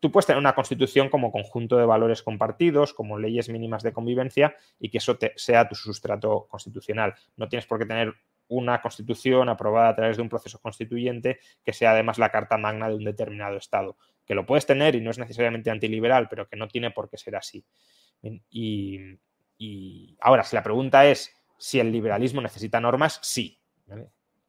tú 0.00 0.10
puedes 0.10 0.24
tener 0.24 0.40
una 0.40 0.54
constitución 0.54 1.10
como 1.10 1.32
conjunto 1.32 1.76
de 1.76 1.84
valores 1.84 2.22
compartidos, 2.22 2.94
como 2.94 3.18
leyes 3.18 3.50
mínimas 3.50 3.82
de 3.82 3.92
convivencia 3.92 4.56
y 4.80 4.88
que 4.88 4.96
eso 4.96 5.18
sea 5.36 5.68
tu 5.68 5.74
sustrato 5.74 6.46
constitucional. 6.48 7.14
No 7.36 7.46
tienes 7.46 7.66
por 7.66 7.78
qué 7.78 7.84
tener 7.84 8.14
una 8.48 8.80
constitución 8.80 9.50
aprobada 9.50 9.90
a 9.90 9.96
través 9.96 10.16
de 10.16 10.22
un 10.22 10.30
proceso 10.30 10.58
constituyente 10.60 11.40
que 11.62 11.74
sea 11.74 11.90
además 11.90 12.16
la 12.16 12.30
carta 12.30 12.56
magna 12.56 12.88
de 12.88 12.94
un 12.94 13.04
determinado 13.04 13.58
Estado 13.58 13.98
que 14.28 14.34
lo 14.34 14.44
puedes 14.44 14.66
tener 14.66 14.94
y 14.94 15.00
no 15.00 15.10
es 15.10 15.18
necesariamente 15.18 15.70
antiliberal, 15.70 16.28
pero 16.28 16.46
que 16.46 16.56
no 16.56 16.68
tiene 16.68 16.90
por 16.90 17.08
qué 17.08 17.16
ser 17.16 17.34
así. 17.34 17.64
Y, 18.50 20.16
ahora, 20.20 20.44
si 20.44 20.54
la 20.54 20.62
pregunta 20.62 21.06
es 21.06 21.34
si 21.56 21.80
el 21.80 21.90
liberalismo 21.90 22.42
necesita 22.42 22.78
normas, 22.78 23.18
sí. 23.22 23.58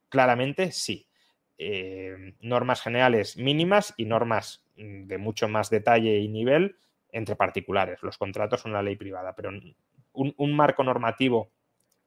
Claramente 0.09 0.73
sí. 0.73 1.07
Eh, 1.57 2.35
normas 2.41 2.81
generales 2.81 3.37
mínimas 3.37 3.93
y 3.97 4.05
normas 4.05 4.65
mm, 4.75 5.07
de 5.07 5.17
mucho 5.17 5.47
más 5.47 5.69
detalle 5.69 6.19
y 6.19 6.27
nivel 6.27 6.75
entre 7.11 7.35
particulares. 7.35 8.03
Los 8.03 8.17
contratos 8.17 8.61
son 8.61 8.73
la 8.73 8.83
ley 8.83 8.95
privada, 8.97 9.33
pero 9.33 9.49
un, 9.49 9.75
un 10.13 10.55
marco 10.55 10.83
normativo 10.83 11.51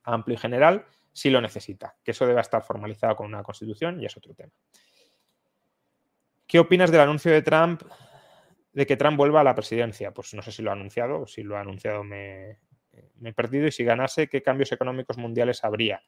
amplio 0.04 0.34
y 0.34 0.38
general 0.38 0.84
sí 1.12 1.30
lo 1.30 1.40
necesita. 1.40 1.96
Que 2.04 2.10
eso 2.10 2.26
deba 2.26 2.42
estar 2.42 2.62
formalizado 2.62 3.16
con 3.16 3.26
una 3.26 3.42
constitución 3.42 4.00
y 4.00 4.06
es 4.06 4.16
otro 4.16 4.34
tema. 4.34 4.52
¿Qué 6.52 6.58
opinas 6.58 6.90
del 6.90 7.00
anuncio 7.00 7.32
de 7.32 7.40
Trump 7.40 7.80
de 8.74 8.84
que 8.84 8.98
Trump 8.98 9.16
vuelva 9.16 9.40
a 9.40 9.44
la 9.44 9.54
presidencia? 9.54 10.12
Pues 10.12 10.34
no 10.34 10.42
sé 10.42 10.52
si 10.52 10.60
lo 10.60 10.68
ha 10.68 10.74
anunciado, 10.74 11.26
si 11.26 11.42
lo 11.42 11.56
ha 11.56 11.60
anunciado 11.60 12.04
me, 12.04 12.58
he 13.24 13.32
perdido, 13.32 13.66
y 13.68 13.72
si 13.72 13.84
ganase, 13.84 14.28
¿qué 14.28 14.42
cambios 14.42 14.70
económicos 14.70 15.16
mundiales 15.16 15.64
habría? 15.64 16.02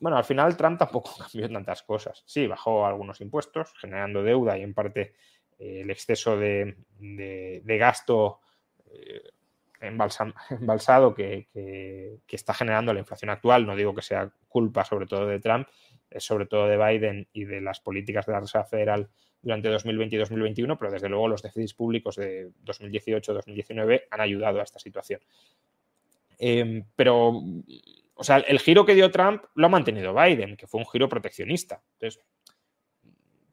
Bueno, 0.00 0.16
al 0.16 0.24
final 0.24 0.56
Trump 0.56 0.78
tampoco 0.78 1.10
cambió 1.18 1.46
tantas 1.52 1.82
cosas. 1.82 2.22
Sí, 2.24 2.46
bajó 2.46 2.86
algunos 2.86 3.20
impuestos, 3.20 3.74
generando 3.78 4.22
deuda 4.22 4.56
y 4.56 4.62
en 4.62 4.72
parte 4.72 5.12
eh, 5.58 5.82
el 5.82 5.90
exceso 5.90 6.38
de, 6.38 6.74
gasto 7.66 8.40
eh, 8.86 9.30
embalsado 9.82 11.14
que, 11.14 11.48
está 12.28 12.54
generando 12.54 12.94
la 12.94 13.00
inflación 13.00 13.28
actual. 13.28 13.66
No 13.66 13.76
digo 13.76 13.94
que 13.94 14.00
sea 14.00 14.32
culpa 14.48 14.86
sobre 14.86 15.04
todo 15.04 15.26
de 15.26 15.38
Trump, 15.38 15.68
sobre 16.18 16.46
todo 16.46 16.66
de 16.66 16.76
Biden 16.76 17.28
y 17.32 17.44
de 17.44 17.60
las 17.60 17.80
políticas 17.80 18.26
de 18.26 18.32
la 18.32 18.40
Reserva 18.40 18.64
Federal 18.64 19.08
durante 19.42 19.68
2020 19.68 20.14
y 20.14 20.18
2021, 20.18 20.78
pero 20.78 20.90
desde 20.90 21.08
luego 21.08 21.28
los 21.28 21.42
déficits 21.42 21.74
públicos 21.74 22.16
de 22.16 22.50
2018-2019 22.64 24.04
han 24.10 24.20
ayudado 24.20 24.60
a 24.60 24.62
esta 24.62 24.78
situación. 24.78 25.20
Em, 26.38 26.84
pero, 26.96 27.42
o 28.14 28.24
sea, 28.24 28.38
el 28.38 28.60
giro 28.60 28.84
que 28.84 28.94
dio 28.94 29.10
Trump 29.10 29.44
lo 29.54 29.66
ha 29.66 29.70
mantenido 29.70 30.14
Biden, 30.14 30.56
que 30.56 30.66
fue 30.66 30.80
un 30.80 30.86
giro 30.86 31.08
proteccionista. 31.08 31.82
Entonces, 31.94 32.22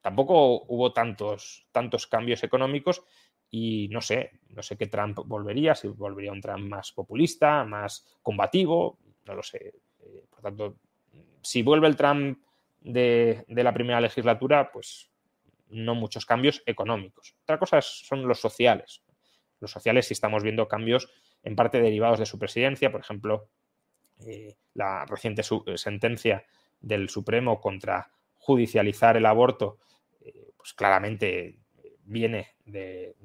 tampoco 0.02 0.64
hubo 0.68 0.94
tantos, 0.94 1.68
tantos 1.72 2.08
cambios 2.08 2.44
económicos 2.44 3.04
y 3.50 3.88
no 3.90 4.02
sé, 4.02 4.32
no 4.50 4.62
sé 4.62 4.78
qué 4.78 4.88
Trump 4.88 5.20
volvería, 5.26 5.74
si 5.74 5.88
volvería 5.88 6.32
un 6.32 6.42
Trump 6.42 6.68
más 6.68 6.92
populista, 6.92 7.64
más 7.64 8.06
combativo, 8.22 9.00
no 9.26 9.34
lo 9.34 9.44
sé. 9.44 9.74
Eh, 10.02 10.24
por 10.30 10.42
tanto, 10.42 10.78
si 11.42 11.64
vuelve 11.64 11.88
el 11.88 11.96
Trump 11.96 12.40
de, 12.82 13.46
la 13.48 13.74
primera 13.74 14.02
legislatura, 14.02 14.72
pues 14.72 15.10
no 15.70 15.96
muchos 15.96 16.26
cambios 16.26 16.64
económicos. 16.66 17.36
Otra 17.44 17.60
cosa 17.60 17.82
son 17.82 18.28
los 18.28 18.40
sociales. 18.40 19.04
Los 19.60 19.72
sociales 19.72 20.08
si 20.08 20.14
estamos 20.14 20.44
viendo 20.44 20.68
cambios 20.68 21.12
en 21.44 21.56
parte 21.56 21.82
derivados 21.82 22.20
de 22.20 22.26
su 22.26 22.40
presidencia, 22.40 22.92
por 22.92 23.02
ejemplo, 23.02 23.50
eh, 24.26 24.56
la 24.74 25.06
reciente 25.06 25.44
sentencia 25.76 26.46
del 26.80 27.10
Supremo 27.10 27.60
contra 27.60 28.10
judicializar 28.38 29.18
el 29.18 29.26
aborto, 29.26 29.80
eh, 30.22 30.52
pues 30.58 30.74
claramente 30.74 31.60
viene 32.04 32.56
de, 32.66 33.16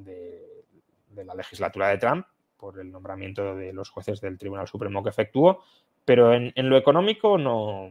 la 1.14 1.34
legislatura 1.34 1.88
de 1.88 1.98
Trump 1.98 2.26
por 2.56 2.78
el 2.78 2.90
nombramiento 2.90 3.56
de 3.56 3.72
los 3.72 3.90
jueces 3.90 4.20
del 4.20 4.38
Tribunal 4.38 4.68
Supremo 4.68 5.02
que 5.02 5.10
efectuó, 5.10 5.62
pero 6.04 6.34
en, 6.34 6.52
lo 6.56 6.76
económico 6.76 7.38
no, 7.38 7.90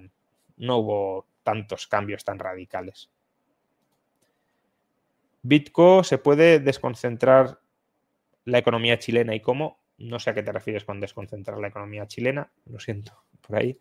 no 0.58 0.78
hubo 0.78 1.26
tantos 1.44 1.88
cambios 1.88 2.24
tan 2.24 2.40
radicales. 2.40 3.12
Bitco 5.42 6.04
se 6.04 6.18
puede 6.18 6.60
desconcentrar 6.60 7.60
la 8.46 8.58
economía 8.58 8.98
chilena 8.98 9.36
y 9.36 9.42
cómo. 9.42 9.84
No 9.98 10.20
sé 10.20 10.30
a 10.30 10.34
qué 10.34 10.42
te 10.42 10.52
refieres 10.52 10.86
con 10.86 11.00
desconcentrar 11.00 11.60
la 11.60 11.68
economía 11.68 12.08
chilena, 12.08 12.52
lo 12.66 12.80
siento, 12.80 13.24
por 13.42 13.58
ahí. 13.58 13.78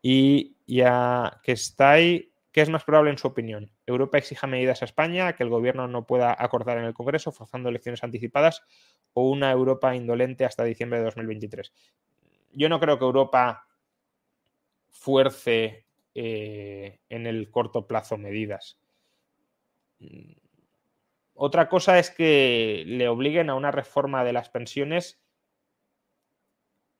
Y 0.00 0.56
ya 0.66 1.40
que 1.42 1.52
está 1.52 1.90
ahí, 1.90 2.32
¿qué 2.52 2.62
es 2.62 2.68
más 2.70 2.84
probable 2.84 3.10
en 3.10 3.18
su 3.18 3.26
opinión? 3.26 3.70
¿Europa 3.86 4.18
exija 4.18 4.46
medidas 4.46 4.82
a 4.82 4.84
España, 4.84 5.34
que 5.34 5.42
el 5.42 5.50
gobierno 5.50 5.88
no 5.88 6.06
pueda 6.06 6.34
acordar 6.38 6.78
en 6.78 6.84
el 6.84 6.94
Congreso, 6.94 7.32
forzando 7.32 7.68
elecciones 7.68 8.04
anticipadas, 8.04 8.62
o 9.14 9.28
una 9.28 9.50
Europa 9.50 9.94
indolente 9.96 10.44
hasta 10.44 10.64
diciembre 10.64 11.00
de 11.00 11.06
2023? 11.06 11.72
Yo 12.52 12.68
no 12.68 12.78
creo 12.78 12.98
que 12.98 13.04
Europa 13.04 13.66
fuerce 14.90 15.87
eh, 16.20 16.98
en 17.10 17.28
el 17.28 17.48
corto 17.48 17.86
plazo 17.86 18.18
medidas. 18.18 18.76
Otra 21.32 21.68
cosa 21.68 22.00
es 22.00 22.10
que 22.10 22.82
le 22.88 23.06
obliguen 23.06 23.50
a 23.50 23.54
una 23.54 23.70
reforma 23.70 24.24
de 24.24 24.32
las 24.32 24.50
pensiones 24.50 25.22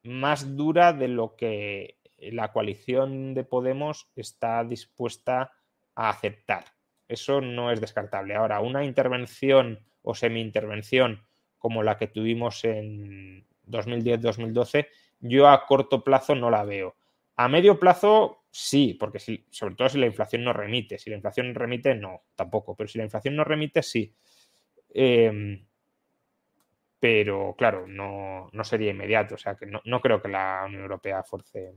más 0.05 0.55
dura 0.55 0.93
de 0.93 1.09
lo 1.09 1.35
que 1.35 1.99
la 2.19 2.53
coalición 2.53 3.35
de 3.35 3.43
Podemos 3.43 4.09
está 4.15 4.62
dispuesta 4.62 5.53
a 5.97 6.11
aceptar. 6.11 6.66
Eso 7.09 7.40
no 7.40 7.73
es 7.73 7.81
descartable. 7.81 8.36
Ahora, 8.36 8.61
una 8.61 8.85
intervención 8.85 9.85
o 10.03 10.15
semi-intervención 10.15 11.27
como 11.59 11.82
la 11.82 11.97
que 11.97 12.07
tuvimos 12.07 12.65
en 12.65 13.49
2010-2012, 13.66 14.86
yo 15.19 15.49
a 15.49 15.66
corto 15.66 16.05
plazo 16.05 16.36
no 16.36 16.51
la 16.51 16.62
veo. 16.62 16.95
A 17.35 17.49
medio 17.49 17.81
plazo 17.81 18.38
sí, 18.51 18.97
porque 18.99 19.19
sobre 19.51 19.75
todo 19.75 19.89
si 19.89 19.99
la 19.99 20.07
inflación 20.07 20.45
no 20.45 20.53
remite. 20.53 20.99
Si 20.99 21.11
la 21.11 21.16
inflación 21.16 21.55
remite, 21.55 21.95
no, 21.95 22.23
tampoco. 22.35 22.75
Pero 22.77 22.89
si 22.89 22.99
la 22.99 23.05
inflación 23.05 23.37
no 23.37 23.45
remite, 23.45 23.83
sí. 23.83 24.15
Em, 24.91 25.66
pero 27.01 27.55
claro, 27.57 27.87
no, 27.87 28.51
sería 28.65 28.91
inmediato. 28.91 29.37
O 29.37 29.39
sea 29.39 29.57
que 29.57 29.66
no, 29.66 30.01
creo 30.01 30.23
que 30.23 30.29
la 30.29 30.65
Unión 30.66 30.83
Europea 30.83 31.23
fuerce, 31.23 31.75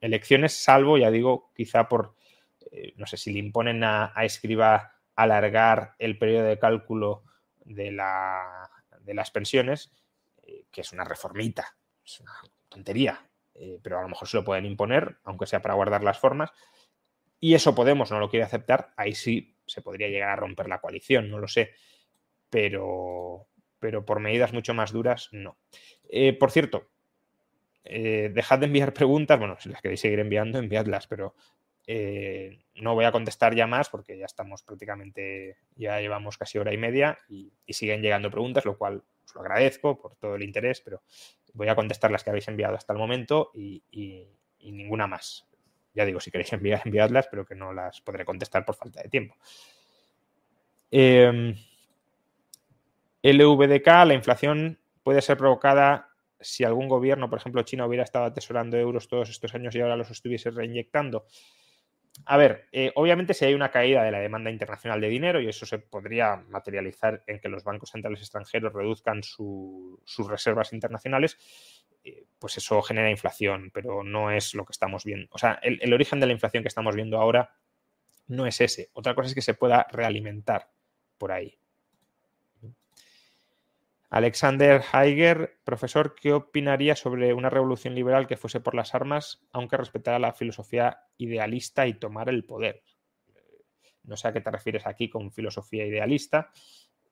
elecciones, 0.00 0.54
salvo, 0.54 0.98
ya 0.98 1.10
digo, 1.10 1.52
quizá 1.54 1.88
por, 1.88 2.14
eh, 2.72 2.94
no 2.96 3.06
sé, 3.06 3.16
si 3.16 3.32
le 3.32 3.38
imponen 3.38 3.84
a, 3.84 4.12
Escriba 4.22 4.96
alargar 5.14 5.94
el 5.98 6.18
periodo 6.18 6.44
de 6.44 6.58
cálculo 6.58 7.24
de, 7.64 7.92
la, 7.92 8.70
de 9.00 9.14
las 9.14 9.30
pensiones, 9.30 9.92
eh, 10.42 10.64
que 10.70 10.80
es 10.80 10.92
una 10.92 11.04
reformita, 11.04 11.76
es 12.04 12.20
una 12.20 12.32
tontería, 12.68 13.29
eh, 13.60 13.78
pero 13.82 13.98
a 13.98 14.02
lo 14.02 14.08
mejor 14.08 14.26
se 14.26 14.38
lo 14.38 14.44
pueden 14.44 14.64
imponer, 14.64 15.18
aunque 15.24 15.46
sea 15.46 15.60
para 15.60 15.74
guardar 15.74 16.02
las 16.02 16.18
formas. 16.18 16.50
Y 17.38 17.54
eso 17.54 17.74
Podemos 17.74 18.10
no 18.10 18.18
lo 18.18 18.30
quiere 18.30 18.44
aceptar, 18.44 18.92
ahí 18.96 19.14
sí 19.14 19.56
se 19.66 19.82
podría 19.82 20.08
llegar 20.08 20.30
a 20.30 20.36
romper 20.36 20.66
la 20.66 20.80
coalición, 20.80 21.30
no 21.30 21.38
lo 21.38 21.46
sé. 21.46 21.72
Pero, 22.48 23.46
pero 23.78 24.04
por 24.04 24.20
medidas 24.20 24.52
mucho 24.54 24.72
más 24.72 24.92
duras, 24.92 25.28
no. 25.32 25.58
Eh, 26.08 26.32
por 26.32 26.50
cierto, 26.50 26.88
eh, 27.84 28.30
dejad 28.32 28.58
de 28.58 28.66
enviar 28.66 28.92
preguntas, 28.94 29.38
bueno, 29.38 29.56
si 29.60 29.68
las 29.68 29.82
queréis 29.82 30.00
seguir 30.00 30.20
enviando, 30.20 30.58
enviadlas, 30.58 31.06
pero 31.06 31.34
no 32.76 32.94
voy 32.94 33.04
a 33.04 33.10
contestar 33.10 33.56
ya 33.56 33.66
más 33.66 33.88
porque 33.88 34.16
ya 34.16 34.24
estamos 34.24 34.62
prácticamente, 34.62 35.56
ya 35.74 35.98
llevamos 35.98 36.38
casi 36.38 36.56
hora 36.56 36.72
y 36.72 36.76
media 36.76 37.18
y, 37.28 37.52
siguen 37.68 38.00
llegando 38.00 38.30
preguntas, 38.30 38.64
lo 38.64 38.78
cual 38.78 39.02
os 39.30 39.34
lo 39.34 39.40
agradezco 39.42 39.98
por 39.98 40.16
todo 40.16 40.34
el 40.34 40.42
interés, 40.42 40.80
pero 40.80 41.02
voy 41.54 41.68
a 41.68 41.74
contestar 41.74 42.10
las 42.10 42.24
que 42.24 42.30
habéis 42.30 42.48
enviado 42.48 42.76
hasta 42.76 42.92
el 42.92 42.98
momento 42.98 43.50
y 43.54 43.82
ninguna 44.60 45.06
más. 45.06 45.50
Ya 45.94 46.04
digo, 46.04 46.20
si 46.20 46.30
queréis 46.30 46.52
enviar, 46.52 46.82
enviadlas, 46.84 47.28
pero 47.28 47.44
que 47.44 47.54
no 47.54 47.72
las 47.72 48.00
podré 48.00 48.24
contestar 48.24 48.64
por 48.64 48.74
falta 48.74 49.02
de 49.02 49.08
tiempo. 49.08 49.36
Eh, 50.90 51.24
em, 51.24 51.54
LVDK, 53.22 53.86
la 54.06 54.14
inflación 54.14 54.78
puede 55.02 55.20
ser 55.20 55.36
provocada 55.36 56.08
si 56.40 56.64
algún 56.64 56.88
gobierno, 56.88 57.28
por 57.28 57.38
ejemplo 57.38 57.62
China, 57.62 57.86
hubiera 57.86 58.04
estado 58.04 58.24
atesorando 58.24 58.78
euros 58.78 59.08
todos 59.08 59.28
estos 59.28 59.54
años 59.54 59.74
y 59.74 59.80
ahora 59.80 59.96
los 59.96 60.10
estuviese 60.10 60.50
reinyectando. 60.50 61.26
A 62.26 62.36
ver, 62.36 62.68
eh, 62.72 62.92
obviamente 62.96 63.34
si 63.34 63.44
hay 63.44 63.54
una 63.54 63.70
caída 63.70 64.02
de 64.02 64.10
la 64.10 64.18
demanda 64.18 64.50
internacional 64.50 65.00
de 65.00 65.08
dinero 65.08 65.40
y 65.40 65.48
eso 65.48 65.64
se 65.64 65.78
podría 65.78 66.36
materializar 66.36 67.22
en 67.26 67.40
que 67.40 67.48
los 67.48 67.64
bancos 67.64 67.90
centrales 67.90 68.20
extranjeros 68.20 68.72
reduzcan 68.72 69.22
sus 69.22 70.28
reservas 70.28 70.72
internacionales, 70.72 71.38
eh, 72.02 72.26
pues 72.38 72.56
eso 72.56 72.80
genera 72.82 73.10
inflación, 73.10 73.70
pero 73.72 74.02
no 74.02 74.30
es 74.30 74.54
lo 74.54 74.64
que 74.64 74.72
estamos 74.72 75.04
viendo. 75.04 75.28
O 75.32 75.38
sea, 75.38 75.58
el, 75.62 75.92
origen 75.92 76.20
de 76.20 76.26
la 76.26 76.32
inflación 76.32 76.62
que 76.62 76.68
estamos 76.68 76.94
viendo 76.94 77.18
ahora 77.18 77.54
no 78.26 78.46
es 78.46 78.60
ese. 78.60 78.90
Otra 78.94 79.14
cosa 79.14 79.28
es 79.28 79.34
que 79.34 79.42
se 79.42 79.54
pueda 79.54 79.86
realimentar 79.90 80.70
por 81.18 81.32
ahí. 81.32 81.58
Alexander 84.10 84.82
Heiger, 84.92 85.60
profesor, 85.62 86.16
¿qué 86.16 86.32
opinaría 86.32 86.96
sobre 86.96 87.32
una 87.32 87.48
revolución 87.48 87.94
liberal 87.94 88.26
que 88.26 88.36
fuese 88.36 88.58
por 88.58 88.74
las 88.74 88.92
armas, 88.92 89.46
aunque 89.52 89.76
respetara 89.76 90.18
la 90.18 90.32
filosofía 90.32 91.04
idealista 91.16 91.86
y 91.86 91.94
tomara 91.94 92.32
el 92.32 92.44
poder? 92.44 92.82
No 94.02 94.16
sé 94.16 94.26
a 94.26 94.32
qué 94.32 94.40
te 94.40 94.50
refieres 94.50 94.84
aquí 94.88 95.08
con 95.08 95.30
filosofía 95.30 95.86
idealista, 95.86 96.50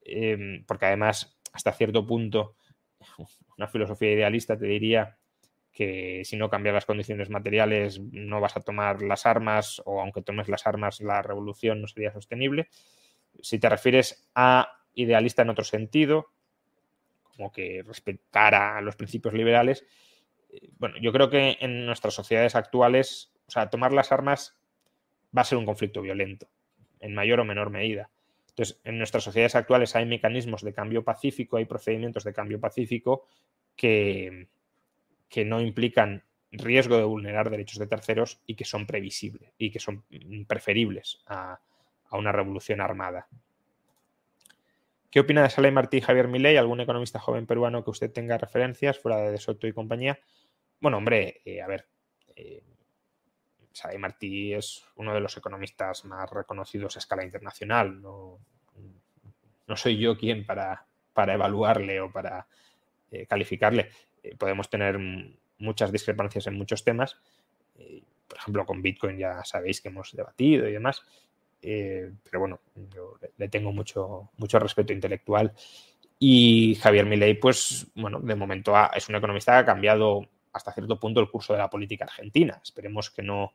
eh, 0.04 0.64
porque 0.66 0.86
además, 0.86 1.38
hasta 1.52 1.72
cierto 1.72 2.04
punto, 2.04 2.56
una 3.56 3.68
filosofía 3.68 4.12
idealista 4.12 4.58
te 4.58 4.66
diría 4.66 5.16
que 5.70 6.22
si 6.24 6.36
no 6.36 6.50
cambias 6.50 6.74
las 6.74 6.86
condiciones 6.86 7.30
materiales 7.30 8.00
no 8.00 8.40
vas 8.40 8.56
a 8.56 8.62
tomar 8.62 9.02
las 9.02 9.24
armas 9.24 9.80
o 9.84 10.00
aunque 10.00 10.22
tomes 10.22 10.48
las 10.48 10.66
armas 10.66 11.00
la 11.00 11.22
revolución 11.22 11.80
no 11.80 11.86
sería 11.86 12.12
sostenible. 12.12 12.68
Si 13.40 13.60
te 13.60 13.68
refieres 13.68 14.28
a 14.34 14.72
idealista 14.94 15.42
en 15.42 15.50
otro 15.50 15.62
sentido, 15.62 16.32
como 17.38 17.52
que 17.52 17.84
respetara 17.86 18.80
los 18.80 18.96
principios 18.96 19.32
liberales, 19.32 19.86
eh, 20.50 20.70
bueno, 20.76 20.96
yo 21.00 21.12
creo 21.12 21.30
que 21.30 21.56
en 21.60 21.86
nuestras 21.86 22.14
sociedades 22.14 22.56
actuales, 22.56 23.32
o 23.46 23.50
sea, 23.52 23.70
tomar 23.70 23.92
las 23.92 24.10
armas 24.10 24.58
va 25.36 25.42
a 25.42 25.44
ser 25.44 25.56
un 25.56 25.64
conflicto 25.64 26.02
violento, 26.02 26.50
en 26.98 27.14
mayor 27.14 27.38
o 27.38 27.44
menor 27.44 27.70
medida. 27.70 28.10
Entonces, 28.48 28.80
en 28.82 28.98
nuestras 28.98 29.22
sociedades 29.22 29.54
actuales 29.54 29.94
hay 29.94 30.04
mecanismos 30.04 30.62
de 30.62 30.74
cambio 30.74 31.04
pacífico, 31.04 31.58
hay 31.58 31.64
procedimientos 31.64 32.24
de 32.24 32.32
cambio 32.32 32.58
pacífico 32.58 33.28
que, 33.76 34.48
que 35.28 35.44
no 35.44 35.60
implican 35.60 36.24
riesgo 36.50 36.96
de 36.96 37.04
vulnerar 37.04 37.50
derechos 37.50 37.78
de 37.78 37.86
terceros 37.86 38.40
y 38.46 38.56
que 38.56 38.64
son 38.64 38.84
previsibles 38.84 39.52
y 39.58 39.70
que 39.70 39.78
son 39.78 40.04
preferibles 40.48 41.22
a, 41.26 41.60
una 42.10 42.32
revolución 42.32 42.80
armada. 42.80 43.28
¿Qué 45.10 45.20
opina 45.20 45.42
de 45.42 45.50
Sala 45.50 45.70
Martí 45.70 45.98
y 45.98 46.00
Javier 46.02 46.28
Milei? 46.28 46.56
¿Algún 46.58 46.80
economista 46.80 47.18
joven 47.18 47.46
peruano 47.46 47.82
que 47.82 47.90
usted 47.90 48.12
tenga 48.12 48.36
referencias 48.36 48.98
fuera 48.98 49.16
de, 49.18 49.32
de 49.32 49.38
Soto 49.38 49.66
y 49.66 49.72
compañía? 49.72 50.18
Bueno, 50.80 50.98
hombre, 50.98 51.40
eh, 51.46 51.62
a 51.62 51.66
ver, 51.66 51.86
eh, 52.36 52.62
Martí 53.98 54.52
es 54.52 54.84
uno 54.96 55.14
de 55.14 55.20
los 55.20 55.36
economistas 55.36 56.04
más 56.04 56.28
reconocidos 56.30 56.96
a 56.96 56.98
escala 56.98 57.24
internacional. 57.24 58.02
No, 58.02 58.38
soy 59.76 59.98
yo 59.98 60.16
quien 60.16 60.44
para, 60.44 60.86
para 61.12 61.34
evaluarle 61.34 62.00
o 62.00 62.10
para 62.10 62.46
eh, 63.10 63.26
calificarle. 63.26 63.90
Eh, 64.22 64.36
podemos 64.36 64.68
tener 64.68 64.98
muchas 65.58 65.90
discrepancias 65.90 66.46
en 66.48 66.54
muchos 66.54 66.84
temas, 66.84 67.20
por 68.28 68.38
ejemplo, 68.38 68.66
con 68.66 68.82
Bitcoin 68.82 69.16
ya 69.18 69.42
sabéis 69.44 69.80
que 69.80 69.88
hemos 69.88 70.12
debatido 70.14 70.68
y 70.68 70.72
demás. 70.72 71.02
Eh, 71.60 72.12
pero 72.22 72.40
bueno, 72.40 72.60
yo 72.94 73.18
le 73.36 73.48
tengo 73.48 73.72
mucho, 73.72 74.30
mucho 74.36 74.58
respeto 74.58 74.92
intelectual. 74.92 75.52
Y 76.18 76.74
Javier 76.76 77.06
Milei, 77.06 77.34
pues, 77.34 77.86
bueno, 77.94 78.20
de 78.20 78.34
momento 78.34 78.74
es 78.94 79.08
un 79.08 79.16
economista 79.16 79.52
que 79.52 79.58
ha 79.58 79.64
cambiado 79.64 80.28
hasta 80.52 80.72
cierto 80.72 80.98
punto 80.98 81.20
el 81.20 81.30
curso 81.30 81.52
de 81.52 81.60
la 81.60 81.70
política 81.70 82.04
argentina. 82.04 82.60
Esperemos 82.62 83.10
que 83.10 83.22
no 83.22 83.52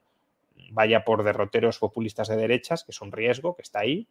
vaya 0.72 1.04
por 1.04 1.24
derroteros 1.24 1.80
populistas 1.80 2.28
de 2.28 2.38
derechas, 2.38 2.84
que 2.84 2.92
es 2.92 3.02
un 3.02 3.12
riesgo 3.12 3.56
que 3.56 3.64
está 3.64 3.80
ahí, 3.80 4.08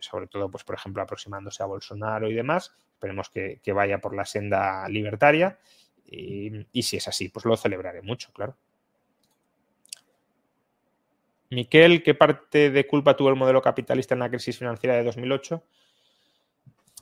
sobre 0.00 0.28
todo, 0.28 0.50
pues, 0.50 0.64
por 0.64 0.76
ejemplo, 0.76 1.02
aproximándose 1.02 1.62
a 1.62 1.66
Bolsonaro 1.66 2.30
y 2.30 2.34
demás. 2.34 2.72
Esperemos 2.94 3.28
que, 3.30 3.60
vaya 3.72 3.98
por 3.98 4.14
la 4.14 4.24
senda 4.24 4.88
libertaria. 4.88 5.58
y 6.10 6.82
si 6.82 6.96
es 6.96 7.08
así, 7.08 7.28
pues 7.28 7.44
lo 7.44 7.56
celebraré 7.56 8.00
mucho, 8.00 8.32
claro. 8.32 8.56
Miquel, 11.50 12.02
¿qué 12.02 12.14
parte 12.14 12.70
de 12.70 12.86
culpa 12.86 13.16
tuvo 13.16 13.30
el 13.30 13.36
modelo 13.36 13.62
capitalista 13.62 14.14
en 14.14 14.20
la 14.20 14.28
crisis 14.28 14.58
financiera 14.58 14.96
de 14.96 15.04
2008? 15.04 15.64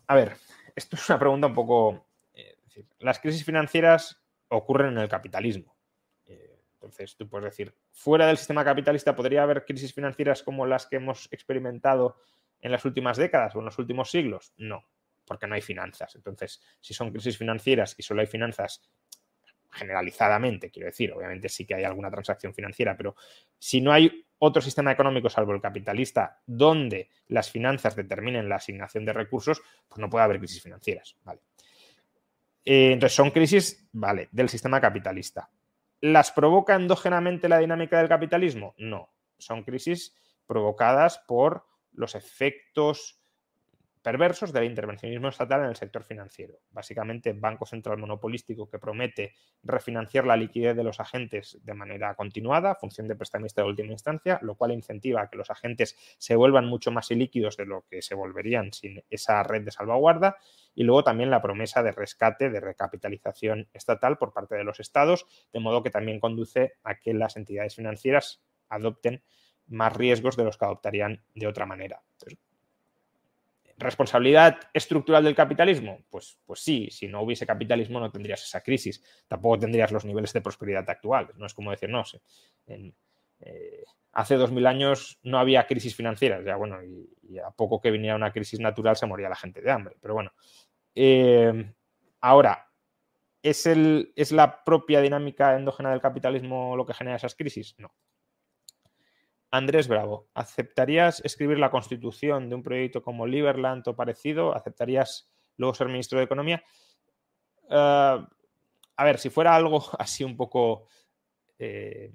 A 0.07 0.15
ver, 0.15 0.37
esto 0.75 0.97
es 0.97 1.09
una 1.09 1.19
pregunta 1.19 1.49
un 1.49 1.55
poco... 1.55 2.07
Eh, 2.33 2.57
las 3.01 3.19
crisis 3.19 3.45
financieras 3.45 4.23
ocurren 4.49 4.93
en 4.93 4.99
el 4.99 5.09
capitalismo. 5.09 5.77
Eh, 6.27 6.61
entonces, 6.75 7.17
tú 7.17 7.29
puedes 7.29 7.47
decir, 7.47 7.75
fuera 7.91 8.27
del 8.27 8.37
sistema 8.37 8.65
capitalista 8.65 9.17
podría 9.17 9.43
haber 9.43 9.65
crisis 9.65 9.93
financieras 9.93 10.43
como 10.43 10.65
las 10.67 10.87
que 10.87 10.97
hemos 10.97 11.29
experimentado 11.33 12.17
en 12.61 12.71
las 12.71 12.85
últimas 12.85 13.17
décadas 13.17 13.57
o 13.57 13.59
en 13.59 13.65
los 13.65 13.79
últimos 13.79 14.11
siglos. 14.11 14.53
No, 14.57 14.85
porque 15.27 15.49
no 15.49 15.57
hay 15.57 15.63
finanzas. 15.63 16.15
Entonces, 16.15 16.63
si 16.81 16.95
son 16.95 17.11
crisis 17.11 17.37
financieras 17.37 17.97
y 17.99 18.03
solo 18.05 18.21
hay 18.21 18.27
finanzas 18.29 18.81
generalizadamente, 19.77 20.71
quiero 20.71 20.87
decir, 20.87 21.13
obviamente 21.13 21.49
sí 21.49 21.65
que 21.65 21.75
hay 21.75 21.85
alguna 21.85 22.11
transacción 22.11 22.55
financiera, 22.55 22.97
pero 22.97 23.15
si 23.59 23.81
no 23.81 23.93
hay 23.93 24.27
otro 24.39 24.61
sistema 24.61 24.93
económico 24.93 25.31
salvo 25.31 25.53
el 25.53 25.61
capitalista 25.61 26.41
donde 26.47 27.11
las 27.29 27.51
finanzas 27.51 27.97
determinen 27.97 28.49
la 28.49 28.57
asignación 28.57 29.05
de 29.05 29.13
recursos, 29.13 29.63
pues 29.89 29.99
no 29.99 30.11
puede 30.11 30.25
haber 30.25 30.39
crisis 30.39 30.63
financieras, 30.63 31.17
¿vale? 31.25 31.41
Eh, 32.65 32.93
entonces 32.93 33.15
son 33.15 33.31
crisis, 33.31 33.89
vale, 33.93 34.29
del 34.33 34.49
sistema 34.49 34.81
capitalista. 34.81 35.49
¿Las 36.01 36.33
provoca 36.33 36.75
endógenamente 36.75 37.49
la 37.49 37.59
dinámica 37.59 37.99
del 37.99 38.09
capitalismo? 38.09 38.75
No, 38.79 39.11
son 39.39 39.63
crisis 39.63 40.15
provocadas 40.47 41.19
por 41.27 41.65
los 41.93 42.15
efectos 42.15 43.21
perversos 44.07 44.53
del 44.53 44.67
intervencionismo 44.67 45.27
estatal 45.27 45.63
en 45.63 45.71
el 45.71 45.75
sector 45.75 46.05
financiero. 46.05 46.61
Básicamente, 46.71 47.33
Banco 47.33 47.67
Central 47.67 47.99
Monopolístico 47.99 48.71
que 48.71 48.79
promete 48.79 49.35
refinanciar 49.65 50.25
la 50.25 50.37
liquidez 50.37 50.77
de 50.77 50.85
los 50.85 51.01
agentes 51.01 51.59
de 51.65 51.75
manera 51.75 52.15
continuada, 52.15 52.77
función 52.77 53.09
de 53.09 53.17
prestamista 53.17 53.63
de 53.63 53.69
última 53.69 53.91
instancia, 53.91 54.39
lo 54.43 54.55
cual 54.55 54.71
incentiva 54.71 55.23
a 55.23 55.29
que 55.29 55.37
los 55.37 55.51
agentes 55.51 55.97
se 56.19 56.37
vuelvan 56.37 56.67
mucho 56.67 56.93
más 56.93 57.11
ilíquidos 57.11 57.57
de 57.57 57.67
lo 57.67 57.85
que 57.91 58.01
se 58.01 58.15
volverían 58.15 58.73
sin 58.73 59.03
esa 59.11 59.43
red 59.43 59.65
de 59.65 59.73
salvaguarda. 59.73 60.37
Y 60.77 60.85
luego 60.85 61.03
también 61.03 61.29
la 61.29 61.43
promesa 61.43 61.83
de 61.83 61.91
rescate, 61.91 62.49
de 62.49 62.61
recapitalización 62.61 63.67
estatal 63.73 64.19
por 64.19 64.33
parte 64.33 64.55
de 64.55 64.63
los 64.63 64.79
estados, 64.79 65.27
de 65.53 65.59
modo 65.59 65.83
que 65.83 65.91
también 65.91 66.21
conduce 66.21 66.75
a 66.85 67.01
que 67.01 67.13
las 67.13 67.37
entidades 67.37 67.75
financieras 67.75 68.41
adopten 68.69 69.25
más 69.67 69.97
riesgos 69.97 70.37
de 70.37 70.45
los 70.45 70.57
que 70.57 70.65
adoptarían 70.65 71.25
de 71.35 71.49
otra 71.49 71.67
manera. 71.67 72.05
¿Responsabilidad 73.79 74.59
estructural 74.73 75.23
del 75.23 75.35
capitalismo? 75.35 75.99
Pues, 76.09 76.39
pues 76.47 76.61
sí, 76.61 76.89
si 76.91 77.09
no 77.09 77.21
hubiese 77.21 77.47
capitalismo 77.47 78.01
no 78.01 78.11
tendrías 78.11 78.43
esa 78.43 78.63
crisis, 78.63 79.03
tampoco 79.29 79.59
tendrías 79.59 79.93
los 79.93 80.05
niveles 80.05 80.33
de 80.33 80.41
prosperidad 80.41 80.89
actuales. 80.89 81.37
No 81.37 81.45
es 81.45 81.53
como 81.53 81.71
decir, 81.71 81.91
no, 81.91 82.05
sé, 82.05 82.23
eh, 83.41 83.85
hace 84.13 84.37
dos 84.37 84.51
mil 84.51 84.67
años 84.67 85.19
no 85.23 85.39
había 85.39 85.67
crisis 85.67 85.95
financieras, 85.95 86.43
ya 86.43 86.57
bueno, 86.57 86.83
y, 86.83 87.39
a 87.39 87.51
poco 87.51 87.81
que 87.81 87.91
viniera 87.91 88.17
una 88.17 88.33
crisis 88.33 88.61
natural 88.61 88.97
se 88.97 89.05
moría 89.05 89.29
la 89.29 89.37
gente 89.37 89.61
de 89.61 89.71
hambre. 89.71 89.97
Pero 90.01 90.15
bueno, 90.15 90.33
eh, 90.95 91.75
ahora, 92.23 92.71
¿es, 93.43 93.67
el, 93.67 94.13
¿es 94.17 94.33
la 94.33 94.65
propia 94.65 95.03
dinámica 95.03 95.55
endógena 95.55 95.91
del 95.91 96.01
capitalismo 96.01 96.77
lo 96.77 96.87
que 96.87 96.95
genera 96.95 97.17
esas 97.17 97.35
crisis? 97.35 97.75
No. 97.77 97.93
Andrés 99.51 99.89
Bravo, 99.89 100.29
¿aceptarías 100.35 101.25
escribir 101.25 101.59
la 101.59 101.71
constitución 101.71 102.49
de 102.49 102.57
un 102.57 102.63
proyecto 102.63 103.03
como 103.03 103.27
Liberland 103.27 103.87
o 103.89 103.97
parecido? 103.97 104.55
¿Aceptarías 104.55 105.31
luego 105.57 105.75
ser 105.75 105.87
ministro 105.87 106.19
de 106.19 106.25
Economía? 106.25 106.63
Eh, 107.71 108.27
a 108.99 109.05
ver, 109.05 109.19
si 109.19 109.31
fuera 109.31 109.55
algo 109.55 109.83
así 109.99 110.25
un 110.25 110.37
poco 110.37 110.87
eh, 111.59 112.13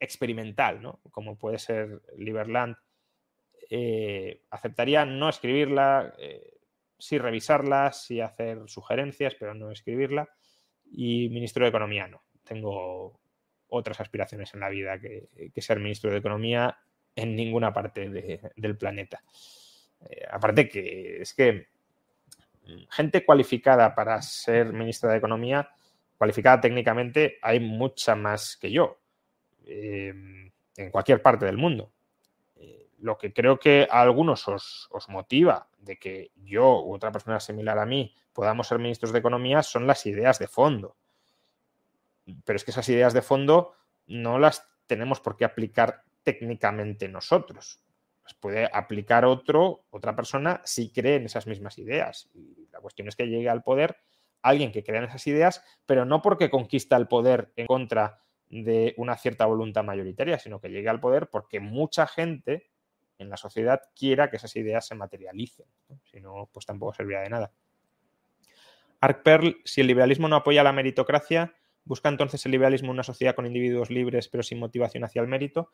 experimental, 0.00 0.80
¿no? 0.80 1.00
Como 1.10 1.36
puede 1.36 1.58
ser 1.58 2.02
Liberland, 2.16 2.76
eh, 3.70 4.42
aceptaría 4.50 5.04
no 5.04 5.28
escribirla, 5.28 6.14
sí 6.98 7.18
revisarla, 7.18 7.92
sí 7.92 8.20
hacer 8.20 8.68
sugerencias, 8.68 9.34
pero 9.38 9.54
no 9.54 9.70
escribirla. 9.70 10.28
Y 10.90 11.28
ministro 11.30 11.64
de 11.64 11.70
Economía 11.70 12.06
no. 12.06 12.22
Tengo 12.44 13.20
otras 13.74 14.00
aspiraciones 14.00 14.54
en 14.54 14.60
la 14.60 14.68
vida 14.68 14.98
que, 14.98 15.28
ser 15.60 15.80
ministro 15.80 16.10
de 16.10 16.18
Economía 16.18 16.78
en 17.16 17.36
ninguna 17.36 17.72
parte 17.72 18.08
del 18.08 18.76
planeta. 18.76 19.22
Eh, 20.08 20.24
aparte 20.30 20.68
que 20.68 21.22
es 21.22 21.34
que 21.34 21.68
gente 22.90 23.24
cualificada 23.24 23.94
para 23.94 24.20
ser 24.22 24.72
ministra 24.72 25.10
de 25.10 25.18
Economía, 25.18 25.68
cualificada 26.16 26.60
técnicamente, 26.60 27.38
hay 27.42 27.60
mucha 27.60 28.14
más 28.14 28.56
que 28.56 28.70
yo, 28.70 29.00
em, 29.66 30.50
en 30.76 30.90
cualquier 30.90 31.20
parte 31.20 31.44
del 31.44 31.58
mundo. 31.58 31.92
Eh, 32.56 32.88
lo 33.00 33.18
que 33.18 33.32
creo 33.32 33.58
que 33.58 33.86
a 33.90 34.00
algunos 34.00 34.48
os, 34.48 34.88
os, 34.90 35.08
motiva 35.08 35.68
de 35.78 35.98
que 35.98 36.30
yo 36.36 36.82
u 36.82 36.94
otra 36.94 37.12
persona 37.12 37.40
similar 37.40 37.78
a 37.78 37.86
mí 37.86 38.14
podamos 38.32 38.68
ser 38.68 38.78
ministros 38.78 39.12
de 39.12 39.18
Economía 39.18 39.62
son 39.62 39.86
las 39.86 40.06
ideas 40.06 40.38
de 40.38 40.48
fondo 40.48 40.96
pero 42.44 42.56
es 42.56 42.64
que 42.64 42.70
esas 42.70 42.88
ideas 42.88 43.12
de 43.12 43.22
fondo 43.22 43.72
no 44.06 44.38
las 44.38 44.68
tenemos 44.86 45.20
por 45.20 45.36
qué 45.36 45.44
aplicar 45.44 46.02
técnicamente 46.22 47.08
nosotros. 47.08 47.80
Las 48.22 48.34
puede 48.34 48.68
aplicar 48.72 49.24
otro, 49.24 49.84
otra 49.90 50.16
persona, 50.16 50.60
si 50.64 50.90
cree 50.90 51.16
en 51.16 51.26
esas 51.26 51.46
mismas 51.46 51.78
ideas. 51.78 52.30
Y 52.34 52.68
la 52.72 52.80
cuestión 52.80 53.08
es 53.08 53.16
que 53.16 53.28
llegue 53.28 53.48
al 53.48 53.62
poder 53.62 53.96
alguien 54.42 54.72
que 54.72 54.84
crea 54.84 54.98
en 54.98 55.08
esas 55.08 55.26
ideas, 55.26 55.64
pero 55.86 56.04
no 56.04 56.20
porque 56.20 56.50
conquista 56.50 56.96
el 56.96 57.08
poder 57.08 57.52
en 57.56 57.66
contra 57.66 58.18
de 58.50 58.94
una 58.98 59.16
cierta 59.16 59.46
voluntad 59.46 59.84
mayoritaria, 59.84 60.38
sino 60.38 60.60
que 60.60 60.68
llegue 60.68 60.88
al 60.88 61.00
poder 61.00 61.28
porque 61.28 61.60
mucha 61.60 62.06
gente 62.06 62.70
en 63.18 63.30
la 63.30 63.36
sociedad 63.36 63.80
quiera 63.96 64.30
que 64.30 64.36
esas 64.36 64.54
ideas 64.56 64.86
se 64.86 64.94
materialicen. 64.94 65.66
Si 66.04 66.20
no, 66.20 66.48
pues 66.52 66.66
tampoco 66.66 66.92
serviría 66.92 67.20
de 67.20 67.30
nada. 67.30 67.52
Arc 69.00 69.22
Pearl, 69.22 69.56
si 69.64 69.80
el 69.80 69.86
liberalismo 69.86 70.28
no 70.28 70.36
apoya 70.36 70.62
la 70.62 70.72
meritocracia, 70.72 71.54
¿Busca 71.84 72.08
entonces 72.08 72.44
el 72.46 72.52
liberalismo 72.52 72.90
una 72.90 73.02
sociedad 73.02 73.34
con 73.34 73.46
individuos 73.46 73.90
libres 73.90 74.28
pero 74.28 74.42
sin 74.42 74.58
motivación 74.58 75.04
hacia 75.04 75.20
el 75.22 75.28
mérito? 75.28 75.70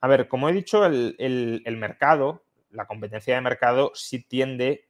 A 0.00 0.08
ver, 0.08 0.28
como 0.28 0.48
he 0.48 0.52
dicho, 0.52 0.84
el, 0.84 1.76
mercado, 1.78 2.44
la 2.70 2.86
competencia 2.86 3.34
de 3.34 3.40
mercado 3.40 3.92
sí 3.94 4.22
tiende 4.22 4.88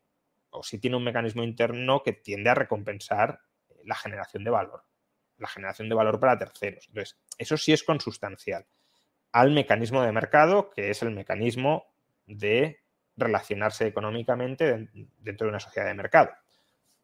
o 0.50 0.62
sí 0.62 0.78
tiene 0.78 0.96
un 0.96 1.04
mecanismo 1.04 1.42
interno 1.42 2.02
que 2.02 2.12
tiende 2.12 2.50
a 2.50 2.54
recompensar 2.54 3.40
la 3.84 3.94
generación 3.94 4.44
de 4.44 4.50
valor, 4.50 4.84
la 5.38 5.48
generación 5.48 5.88
de 5.88 5.94
valor 5.94 6.18
para 6.18 6.38
terceros. 6.38 6.86
Entonces, 6.88 7.18
eso 7.38 7.56
sí 7.56 7.72
es 7.72 7.82
consustancial 7.82 8.66
al 9.32 9.50
mecanismo 9.50 10.02
de 10.02 10.12
mercado, 10.12 10.70
que 10.70 10.90
es 10.90 11.02
el 11.02 11.10
mecanismo 11.10 11.92
de 12.26 12.80
relacionarse 13.16 13.86
económicamente 13.86 14.88
dentro 15.18 15.46
de 15.46 15.50
una 15.50 15.60
sociedad 15.60 15.86
de 15.86 15.94
mercado. 15.94 16.30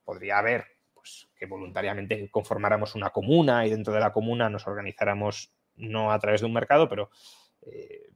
Podría 0.05 0.39
haber 0.39 0.72
pues, 1.03 1.29
que 1.35 1.47
voluntariamente 1.47 2.31
conformáramos 2.31 2.95
una 2.95 3.11
comuna 3.11 3.67
y 3.67 3.71
dentro 3.71 3.93
de 3.93 3.99
la 3.99 4.13
comuna 4.13 4.49
nos 4.49 4.69
organizáramos 4.69 5.53
no 5.75 6.13
a 6.13 6.19
través 6.21 6.43
de 6.43 6.47
un 6.47 6.53
mercado, 6.53 6.89
pero 6.89 7.11
eh, 7.63 8.11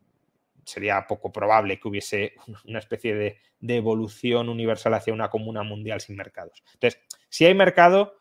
sería 0.64 1.04
poco 1.04 1.32
probable 1.32 1.80
que 1.80 1.88
hubiese 1.88 2.34
una 2.64 2.78
especie 2.78 3.14
de, 3.16 3.38
de, 3.58 3.76
evolución 3.76 4.48
universal 4.48 4.94
hacia 4.94 5.12
una 5.12 5.28
comuna 5.28 5.64
mundial 5.64 6.00
sin 6.00 6.14
mercados. 6.14 6.62
Entonces, 6.74 7.02
si 7.28 7.44
hay 7.44 7.54
mercado, 7.54 8.14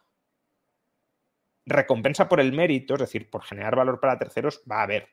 recompensa 1.67 2.27
por 2.27 2.39
el 2.39 2.51
mérito, 2.51 2.95
es 2.95 3.01
decir, 3.01 3.29
por 3.29 3.43
generar 3.43 3.75
valor 3.75 3.99
para 3.99 4.17
terceros, 4.17 4.63
va 4.69 4.79
a 4.79 4.83
haber. 4.83 5.09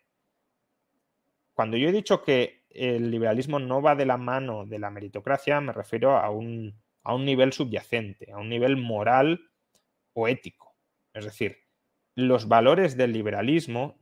Cuando 1.52 1.76
yo 1.76 1.90
he 1.90 1.92
dicho 1.92 2.22
que 2.22 2.64
el 2.70 3.10
liberalismo 3.10 3.58
no 3.58 3.82
va 3.82 3.94
de 3.94 4.06
la 4.06 4.16
mano 4.16 4.64
de 4.64 4.78
la 4.78 4.90
meritocracia, 4.90 5.60
me 5.60 5.74
refiero 5.74 6.16
a 6.16 6.30
un 6.30 6.81
a 7.02 7.14
un 7.14 7.24
nivel 7.24 7.52
subyacente, 7.52 8.32
a 8.32 8.38
un 8.38 8.48
nivel 8.48 8.76
moral 8.76 9.50
o 10.12 10.28
ético. 10.28 10.74
Es 11.14 11.24
decir, 11.24 11.58
los 12.14 12.48
valores 12.48 12.96
del 12.96 13.12
liberalismo, 13.12 13.98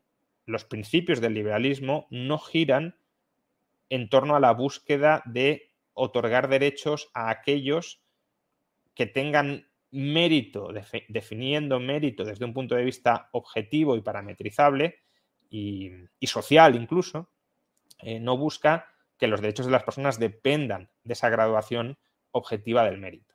los 0.46 0.64
principios 0.64 1.20
del 1.20 1.34
liberalismo 1.34 2.06
no 2.10 2.38
giran 2.38 2.96
en 3.88 4.08
torno 4.08 4.36
a 4.36 4.40
la 4.40 4.52
búsqueda 4.52 5.22
de 5.26 5.70
otorgar 5.94 6.48
derechos 6.48 7.10
a 7.14 7.30
aquellos 7.30 8.02
que 8.94 9.06
tengan 9.06 9.68
mérito, 9.90 10.70
definiendo 11.08 11.80
mérito 11.80 12.24
desde 12.24 12.44
un 12.44 12.54
punto 12.54 12.74
de 12.74 12.84
vista 12.84 13.28
objetivo 13.32 13.96
y 13.96 14.02
parametrizable, 14.02 15.00
y, 15.50 15.90
social 16.22 16.76
incluso, 16.76 17.28
eh, 18.02 18.20
no 18.20 18.36
busca 18.36 18.86
que 19.18 19.26
los 19.26 19.40
derechos 19.40 19.66
de 19.66 19.72
las 19.72 19.82
personas 19.82 20.18
dependan 20.18 20.90
de 21.02 21.12
esa 21.12 21.28
graduación 21.28 21.98
objetiva 22.32 22.84
del 22.84 22.98
mérito. 22.98 23.34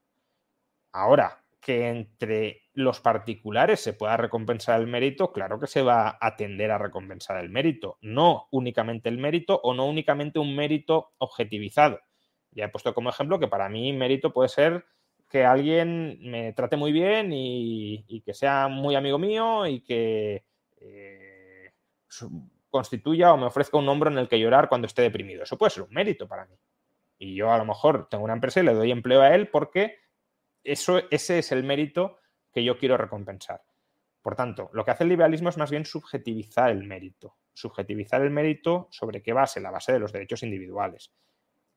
Ahora, 0.92 1.44
que 1.66 1.90
entre 1.90 2.62
los 2.74 3.00
particulares 3.00 3.80
se 3.80 3.94
pueda 3.94 4.18
recompensar 4.18 4.80
el 4.80 4.86
mérito, 4.86 5.32
claro 5.32 5.60
que 5.60 5.66
se 5.66 5.82
va 5.82 6.16
a 6.22 6.36
tender 6.36 6.70
a 6.70 6.78
recompensar 6.78 7.38
el 7.38 7.50
mérito, 7.50 7.98
no 8.02 8.48
únicamente 8.52 9.10
el 9.10 9.18
mérito 9.18 9.60
o 9.64 9.74
no 9.74 9.88
únicamente 9.88 10.38
un 10.38 10.56
mérito 10.56 11.14
objetivizado. 11.18 12.00
Ya 12.52 12.66
he 12.66 12.70
puesto 12.70 12.94
como 12.94 13.10
ejemplo 13.10 13.40
que 13.40 13.48
para 13.48 13.68
mí 13.68 13.94
mérito 13.94 14.32
puede 14.32 14.50
ser 14.50 14.86
que 15.28 15.44
alguien 15.44 16.20
me 16.22 16.54
trate 16.54 16.78
muy 16.78 16.92
bien 16.92 17.32
y, 17.34 18.22
que 18.24 18.34
sea 18.36 18.68
muy 18.68 18.96
amigo 18.96 19.18
mío 19.18 19.66
y 19.66 19.82
que 19.82 20.46
eh, 20.78 21.74
constituya 22.70 23.34
o 23.34 23.38
me 23.38 23.48
ofrezca 23.48 23.78
un 23.78 23.90
hombro 23.90 24.12
en 24.12 24.20
el 24.20 24.28
que 24.28 24.40
llorar 24.40 24.70
cuando 24.70 24.86
esté 24.86 25.02
deprimido. 25.02 25.44
Eso 25.44 25.58
puede 25.58 25.72
ser 25.72 25.84
un 25.84 25.94
mérito 25.94 26.28
para 26.28 26.46
mí. 26.46 26.56
Y 27.18 27.36
yo 27.36 27.52
a 27.52 27.58
lo 27.58 27.66
mejor 27.66 28.08
tengo 28.10 28.24
una 28.24 28.34
empresa 28.34 28.60
y 28.60 28.64
le 28.64 28.74
doy 28.74 28.92
empleo 28.92 29.22
a 29.22 29.34
él 29.34 29.50
porque 29.50 29.98
eso, 30.64 31.02
ese 31.12 31.40
es 31.40 31.52
el 31.52 31.64
mérito 31.64 32.18
que 32.52 32.64
yo 32.64 32.78
quiero 32.78 32.98
recompensar. 32.98 33.64
Por 34.22 34.36
tanto, 34.36 34.70
lo 34.74 34.84
que 34.84 34.92
hace 34.92 35.04
el 35.04 35.10
liberalismo 35.10 35.50
es 35.50 35.58
más 35.58 35.70
bien 35.70 35.86
subjetivizar 35.86 36.72
el 36.72 36.84
mérito. 36.84 37.36
Subjetivizar 37.54 38.22
el 38.22 38.32
mérito 38.32 38.88
sobre 38.90 39.22
qué 39.22 39.34
base, 39.34 39.62
la 39.62 39.72
base 39.72 39.94
de 39.94 40.00
los 40.00 40.12
derechos 40.12 40.42
individuales. 40.42 41.14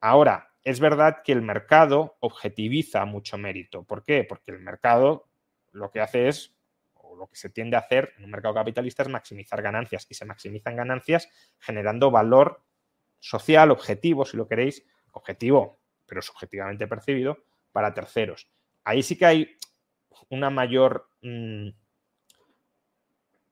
Ahora, 0.00 0.54
es 0.64 0.80
verdad 0.80 1.18
que 1.24 1.32
el 1.32 1.42
mercado 1.42 2.16
objetiviza 2.20 3.04
mucho 3.04 3.36
mérito. 3.36 3.84
¿Por 3.84 4.04
qué? 4.04 4.24
Porque 4.24 4.52
el 4.52 4.60
mercado 4.60 5.28
lo 5.72 5.90
que 5.90 6.00
hace 6.00 6.28
es, 6.28 6.54
o 6.94 7.16
lo 7.16 7.26
que 7.26 7.36
se 7.36 7.50
tiende 7.50 7.76
a 7.76 7.80
hacer 7.80 8.12
en 8.16 8.24
un 8.24 8.30
mercado 8.30 8.54
capitalista 8.54 9.02
es 9.02 9.08
maximizar 9.08 9.60
ganancias 9.60 10.06
y 10.08 10.14
se 10.14 10.24
maximizan 10.24 10.76
ganancias 10.76 11.28
generando 11.58 12.10
valor 12.10 12.62
social, 13.18 13.70
objetivo, 13.70 14.24
si 14.24 14.36
lo 14.36 14.46
queréis, 14.46 14.86
objetivo, 15.18 15.78
pero 16.06 16.22
subjetivamente 16.22 16.86
percibido, 16.86 17.38
para 17.72 17.92
terceros. 17.92 18.48
Ahí 18.84 19.02
sí 19.02 19.16
que 19.16 19.26
hay 19.26 19.56
una 20.30 20.50
mayor 20.50 21.08
mm, 21.22 21.68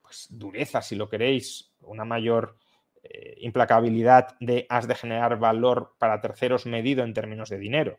pues, 0.02 0.26
dureza, 0.30 0.82
si 0.82 0.96
lo 0.96 1.08
queréis, 1.08 1.72
una 1.80 2.04
mayor 2.04 2.56
eh, 3.02 3.36
implacabilidad 3.40 4.36
de 4.40 4.66
has 4.68 4.88
de 4.88 4.94
generar 4.94 5.38
valor 5.38 5.94
para 5.98 6.20
terceros 6.20 6.66
medido 6.66 7.04
en 7.04 7.14
términos 7.14 7.50
de 7.50 7.58
dinero. 7.58 7.98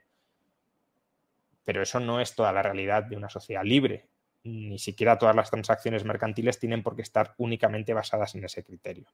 Pero 1.63 1.81
eso 1.81 1.99
no 1.99 2.19
es 2.19 2.33
toda 2.33 2.51
la 2.51 2.63
realidad 2.63 3.03
de 3.03 3.17
una 3.17 3.29
sociedad 3.29 3.63
libre. 3.63 4.07
Ni 4.43 4.79
siquiera 4.79 5.17
todas 5.17 5.35
las 5.35 5.49
transacciones 5.49 6.05
mercantiles 6.05 6.59
tienen 6.59 6.81
por 6.81 6.95
qué 6.95 7.01
estar 7.01 7.35
únicamente 7.37 7.93
basadas 7.93 8.35
en 8.35 8.45
ese 8.45 8.63
criterio. 8.63 9.07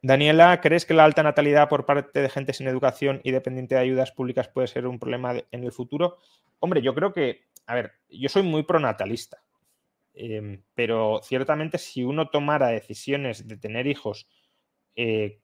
Daniela, 0.00 0.60
¿crees 0.60 0.86
que 0.86 0.94
la 0.94 1.04
alta 1.04 1.24
natalidad 1.24 1.68
por 1.68 1.84
parte 1.84 2.22
de 2.22 2.28
gente 2.28 2.52
sin 2.52 2.68
educación 2.68 3.20
y 3.24 3.32
dependiente 3.32 3.74
de 3.74 3.80
ayudas 3.80 4.12
públicas 4.12 4.48
puede 4.48 4.68
ser 4.68 4.86
un 4.86 4.98
problema 5.00 5.34
en 5.50 5.64
el 5.64 5.72
futuro? 5.72 6.18
Hombre, 6.60 6.82
yo 6.82 6.94
creo 6.94 7.12
que, 7.12 7.46
a 7.66 7.74
ver, 7.74 7.92
yo 8.08 8.28
soy 8.28 8.42
muy 8.42 8.62
pronatalista. 8.62 9.42
Em, 10.14 10.62
pero 10.74 11.20
ciertamente 11.22 11.78
si 11.78 12.04
uno 12.04 12.28
tomara 12.28 12.68
decisiones 12.68 13.46
de 13.46 13.56
tener 13.56 13.86
hijos 13.86 14.28
eh, 14.96 15.40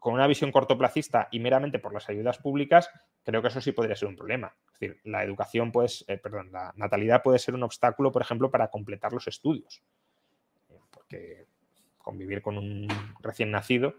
con 0.00 0.14
una 0.14 0.28
visión 0.28 0.52
cortoplacista 0.52 1.28
y 1.30 1.40
meramente 1.40 1.78
por 1.78 1.92
las 1.92 2.08
ayudas 2.08 2.38
públicas, 2.38 2.90
creo 3.24 3.42
que 3.42 3.48
eso 3.48 3.60
sí 3.60 3.72
podría 3.72 3.96
ser 3.96 4.08
un 4.08 4.16
problema. 4.16 4.54
Es 4.74 4.80
decir, 4.80 5.00
la 5.04 5.22
educación, 5.22 5.70
pues, 5.70 6.04
perdón, 6.22 6.50
la 6.52 6.72
natalidad 6.76 7.22
puede 7.22 7.38
ser 7.38 7.54
un 7.54 7.62
obstáculo, 7.62 8.12
por 8.12 8.22
ejemplo, 8.22 8.50
para 8.50 8.68
completar 8.68 9.12
los 9.12 9.26
estudios. 9.26 9.82
Porque 10.90 11.46
convivir 12.06 12.40
con 12.40 12.56
un 12.56 12.86
recién 13.20 13.50
nacido, 13.50 13.96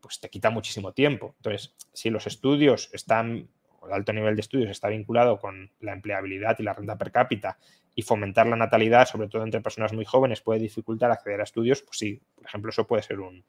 pues 0.00 0.18
te 0.18 0.28
quita 0.28 0.50
muchísimo 0.50 0.92
tiempo. 0.92 1.34
Entonces, 1.36 1.76
si 1.92 2.10
los 2.10 2.26
estudios 2.26 2.90
están 2.92 3.48
el 3.86 3.92
alto 3.92 4.12
nivel 4.12 4.34
de 4.34 4.40
estudios 4.40 4.70
está 4.70 4.88
vinculado 4.88 5.38
con 5.38 5.70
la 5.80 5.92
empleabilidad 5.92 6.56
y 6.58 6.62
la 6.62 6.72
renta 6.72 6.98
per 6.98 7.10
cápita 7.10 7.58
y 7.94 8.02
fomentar 8.02 8.46
la 8.46 8.56
natalidad, 8.56 9.06
sobre 9.06 9.28
todo 9.28 9.42
entre 9.42 9.60
personas 9.60 9.92
muy 9.92 10.04
jóvenes, 10.04 10.40
puede 10.40 10.60
dificultar 10.60 11.10
acceder 11.10 11.40
a 11.40 11.44
estudios, 11.44 11.82
pues 11.82 11.98
sí, 11.98 12.20
por 12.34 12.44
ejemplo, 12.44 12.70
eso 12.70 12.86
puede 12.86 13.02
ser 13.02 13.20
un, 13.20 13.44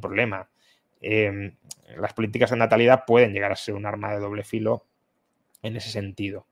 problema. 0.00 0.48
Em, 1.00 1.54
las 1.96 2.14
políticas 2.14 2.50
de 2.50 2.56
natalidad 2.56 3.04
pueden 3.06 3.32
llegar 3.32 3.52
a 3.52 3.56
ser 3.56 3.74
un 3.74 3.86
arma 3.86 4.12
de 4.12 4.20
doble 4.20 4.44
filo 4.44 4.86
en 5.62 5.76
ese 5.76 5.90
sentido. 5.90 6.46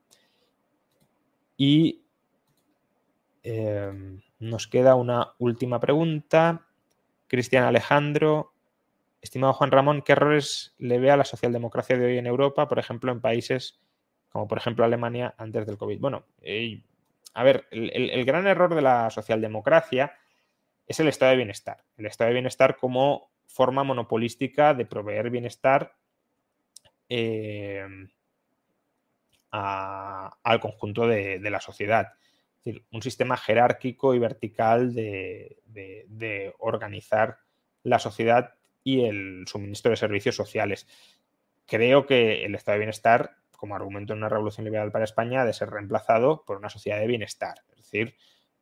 Y 1.57 2.01
em, 3.43 4.21
nos 4.43 4.67
queda 4.67 4.95
una 4.95 5.33
última 5.39 5.79
pregunta. 5.79 6.67
Cristian 7.27 7.63
Alejandro 7.63 8.53
Estimado 9.23 9.53
Juan 9.53 9.71
Ramón, 9.71 10.01
¿qué 10.01 10.11
errores 10.11 10.75
le 10.77 10.99
ve 10.99 11.09
a 11.09 11.15
la 11.15 11.23
socialdemocracia 11.23 11.97
de 11.97 12.05
hoy 12.05 12.17
en 12.17 12.27
Europa, 12.27 12.67
por 12.67 12.77
ejemplo, 12.77 13.09
en 13.09 13.21
países 13.21 13.79
como 14.27 14.49
por 14.49 14.57
ejemplo 14.57 14.83
Alemania 14.83 15.33
antes 15.37 15.65
del 15.65 15.77
COVID? 15.77 15.97
Bueno, 16.01 16.25
eh, 16.41 16.83
a 17.33 17.43
ver, 17.43 17.65
el, 17.71 18.25
gran 18.25 18.45
error 18.47 18.75
de 18.75 18.81
la 18.81 19.09
socialdemocracia 19.11 20.17
es 20.85 20.99
el 20.99 21.07
estado 21.07 21.31
de 21.31 21.37
bienestar. 21.37 21.85
El 21.95 22.05
estado 22.05 22.27
de 22.27 22.33
bienestar 22.33 22.75
como 22.75 23.31
forma 23.45 23.85
monopolística 23.85 24.73
de 24.73 24.85
proveer 24.85 25.29
bienestar 25.29 25.95
eh, 27.07 27.87
al 29.51 30.59
conjunto 30.59 31.07
de, 31.07 31.39
la 31.39 31.61
sociedad. 31.61 32.11
Es 32.65 32.73
decir, 32.73 32.85
un 32.91 33.01
sistema 33.01 33.37
jerárquico 33.37 34.13
y 34.13 34.19
vertical 34.19 34.93
de 34.93 36.53
organizar 36.59 37.37
la 37.83 37.99
sociedad 37.99 38.55
y 38.83 39.05
el 39.05 39.45
suministro 39.47 39.91
de 39.91 39.97
servicios 39.97 40.35
sociales. 40.35 40.87
Creo 41.65 42.05
que 42.05 42.45
el 42.45 42.55
estado 42.55 42.75
de 42.75 42.79
bienestar, 42.79 43.37
como 43.51 43.75
argumento 43.75 44.13
en 44.13 44.19
una 44.19 44.29
revolución 44.29 44.65
liberal 44.65 44.91
para 44.91 45.05
España, 45.05 45.41
ha 45.41 45.45
de 45.45 45.53
ser 45.53 45.69
reemplazado 45.69 46.43
por 46.45 46.57
una 46.57 46.69
sociedad 46.69 46.99
de 46.99 47.07
bienestar, 47.07 47.63
es 47.71 47.77
decir, 47.77 48.15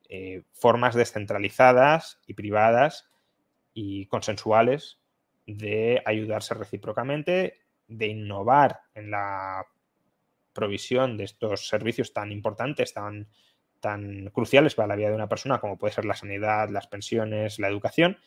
eh, 0.09 0.43
formas 0.51 0.93
descentralizadas 0.93 2.19
y 2.27 2.33
privadas 2.33 3.09
y 3.73 4.05
consensuales 4.07 4.99
de 5.47 6.01
ayudarse 6.05 6.53
recíprocamente, 6.53 7.61
de 7.87 8.07
innovar 8.07 8.81
en 8.93 9.11
la 9.11 9.65
provisión 10.53 11.17
de 11.17 11.23
estos 11.23 11.67
servicios 11.67 12.13
tan 12.13 12.31
importantes, 12.31 12.93
tan, 12.93 13.27
tan 13.81 14.29
cruciales 14.29 14.75
para 14.75 14.87
la 14.87 14.95
vida 14.95 15.09
de 15.09 15.15
una 15.15 15.27
persona, 15.27 15.59
como 15.59 15.77
puede 15.77 15.93
ser 15.93 16.05
la 16.05 16.15
sanidad, 16.15 16.69
las 16.69 16.87
pensiones, 16.87 17.59
la 17.59 17.67
educación, 17.67 18.17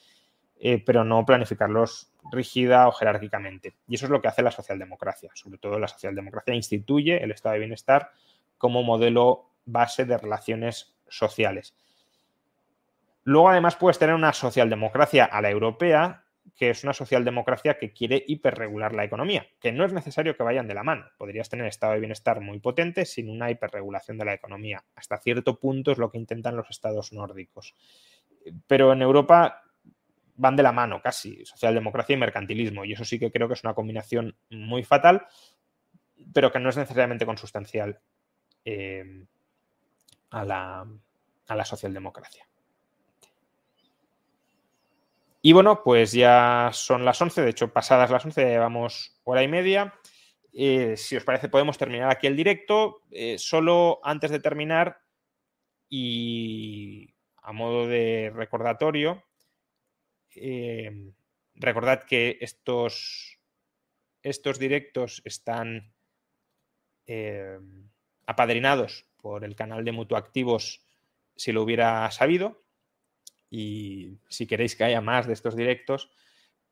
eh, 0.59 0.83
pero 0.85 1.05
no 1.05 1.25
planificarlos 1.25 2.13
rígida 2.31 2.89
o 2.89 2.93
jerárquicamente. 2.93 3.77
Y 3.89 3.95
eso 3.95 4.07
es 4.07 4.11
lo 4.11 4.21
que 4.21 4.29
hace 4.29 4.43
la 4.43 4.51
socialdemocracia. 4.51 5.31
Sobre 5.35 5.59
todo 5.59 5.79
la 5.79 5.89
socialdemocracia 5.89 6.55
instituye 6.55 7.23
el 7.23 7.31
estado 7.31 7.55
de 7.55 7.61
bienestar 7.61 8.11
como 8.59 8.83
modelo 8.83 9.51
base 9.65 10.05
de 10.05 10.19
relaciones 10.19 10.95
sociales. 11.09 11.75
Luego, 13.25 13.49
además, 13.49 13.77
puedes 13.77 13.99
tener 13.99 14.15
una 14.15 14.33
socialdemocracia 14.33 15.25
a 15.25 15.41
la 15.41 15.51
europea, 15.51 16.24
que 16.57 16.71
es 16.71 16.85
una 16.85 16.93
socialdemocracia 16.93 17.79
que 17.79 17.93
quiere 17.93 18.23
hiperregular 18.27 18.95
la 18.95 19.05
economía, 19.05 19.47
que 19.61 19.73
no 19.73 19.85
es 19.85 19.93
necesario 19.93 20.37
que 20.37 20.43
vayan 20.43 20.69
de 20.69 20.75
la 20.75 20.85
mano. 20.85 21.07
Podrías 21.17 21.49
tener 21.49 21.67
estado 21.67 21.95
de 21.95 22.01
bienestar 22.01 22.41
muy 22.41 22.61
potente 22.61 23.05
sin 23.05 23.29
una 23.29 23.51
hiperregulación 23.51 24.19
de 24.19 24.25
la 24.25 24.35
economía. 24.35 24.85
Hasta 24.95 25.19
cierto 25.19 25.59
punto 25.59 25.91
es 25.93 25.99
lo 25.99 26.11
que 26.11 26.19
intentan 26.19 26.57
los 26.57 26.71
estados 26.71 27.13
nórdicos. 27.13 27.75
Pero 28.67 28.93
en 28.93 29.03
Europa 29.03 29.63
van 30.37 30.57
de 30.57 30.63
la 30.63 30.73
mano 30.73 31.01
casi, 31.03 31.45
socialdemocracia 31.45 32.15
y 32.15 32.19
mercantilismo. 32.19 32.85
Y 32.85 32.93
eso 32.93 33.05
sí 33.05 33.19
que 33.19 33.33
creo 33.33 33.49
que 33.49 33.55
es 33.55 33.65
una 33.65 33.75
combinación 33.75 34.37
muy 34.51 34.85
fatal, 34.85 35.27
pero 36.33 36.53
que 36.53 36.61
no 36.61 36.69
es 36.69 36.77
necesariamente 36.77 37.27
consustancial 37.27 38.01
eh, 38.65 39.27
a, 40.31 40.45
la, 40.45 40.87
a 41.49 41.57
la 41.57 41.65
socialdemocracia. 41.65 42.47
Y 45.45 45.53
bueno, 45.53 45.83
pues 45.85 46.13
ya 46.13 46.71
son 46.73 47.05
las 47.05 47.21
11, 47.21 47.43
de 47.43 47.51
hecho 47.51 47.73
pasadas 47.73 48.11
las 48.11 48.25
11 48.25 48.45
llevamos 48.45 49.21
hora 49.25 49.43
y 49.43 49.49
media. 49.49 49.95
Eh, 50.55 50.97
si 50.97 51.17
os 51.17 51.25
parece 51.25 51.51
podemos 51.51 51.77
terminar 51.77 52.11
aquí 52.11 52.27
el 52.27 52.37
directo. 52.37 53.03
Eh, 53.11 53.37
solo 53.39 54.01
antes 54.03 54.31
de 54.31 54.41
terminar 54.41 55.01
y 55.91 57.15
a 57.43 57.53
modo 57.53 57.87
de 57.87 58.33
recordatorio, 58.35 59.23
Em, 60.35 61.13
recordad 61.55 62.05
que 62.05 62.39
estos, 62.41 63.39
estos 64.23 64.59
directos 64.59 65.23
están 65.25 65.93
apadrinados 68.27 69.07
por 69.21 69.45
el 69.45 69.55
canal 69.55 69.85
de 69.85 69.93
Mutuactivos 69.93 70.81
si 71.37 71.53
lo 71.53 71.63
hubiera 71.63 72.11
sabido. 72.11 72.64
Y 73.57 74.19
si 74.29 74.49
queréis 74.49 74.75
que 74.75 74.83
haya 74.83 75.01
más 75.01 75.29
de 75.29 75.33
estos 75.33 75.55
directos, 75.55 76.11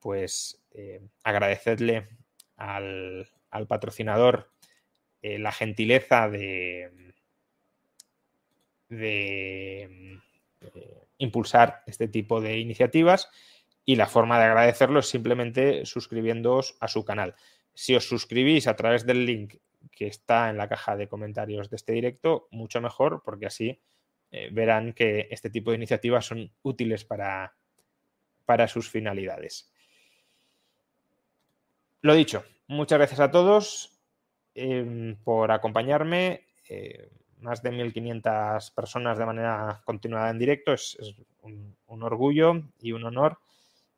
pues 0.01 0.65
em, 0.73 1.09
agradecedle 1.23 2.09
al, 2.57 3.31
patrocinador 3.69 4.51
eh, 5.23 5.39
la 5.39 5.53
gentileza 5.53 6.29
de, 6.29 7.15
de 8.89 10.19
impulsar 11.19 11.85
este 11.87 12.09
tipo 12.09 12.41
de 12.41 12.59
iniciativas 12.59 13.31
y 13.85 13.95
la 13.95 14.09
forma 14.09 14.41
de 14.41 14.47
agradecerlo 14.47 14.99
es 14.99 15.07
simplemente 15.07 15.87
suscribiéndoos 15.87 16.77
a 16.81 16.89
su 16.89 17.05
canal. 17.05 17.37
Si 17.75 17.95
os 17.95 18.09
suscribís 18.09 18.67
a 18.67 18.75
través 18.75 19.07
del 19.07 19.25
link 19.25 19.55
que 19.93 20.09
está 20.09 20.51
en 20.51 20.57
la 20.57 20.69
caja 20.69 20.97
de 20.97 21.07
comentarios 21.07 21.71
de 21.71 21.77
este 21.77 21.93
directo, 21.93 22.49
mucho 22.51 22.81
mejor, 22.81 23.23
porque 23.25 23.47
así 23.47 23.81
eh, 24.35 24.49
verán 24.51 24.95
que 24.95 25.29
este 25.31 25.51
tipo 25.51 25.71
de 25.71 25.77
iniciativas 25.77 26.25
son 26.25 26.51
útiles 26.63 27.05
para, 27.05 27.55
para 28.47 28.67
sus 28.67 28.89
finalidades. 28.89 29.71
Lo 32.01 32.15
dicho, 32.15 32.43
muchas 32.67 32.99
gracias 32.99 33.21
a 33.21 33.31
todos 33.31 34.01
em, 34.55 35.17
por 35.17 35.53
acompañarme. 35.53 36.47
Eh, 36.67 37.11
más 37.41 37.63
de 37.63 37.73
1.500 37.73 38.73
personas 38.75 39.19
de 39.19 39.27
manera 39.27 39.83
continuada 39.85 40.31
en 40.31 40.39
directo. 40.39 40.73
Es, 40.73 40.97
un, 41.43 41.77
orgullo 42.03 42.63
y 42.81 42.93
un 42.93 43.05
honor 43.05 43.39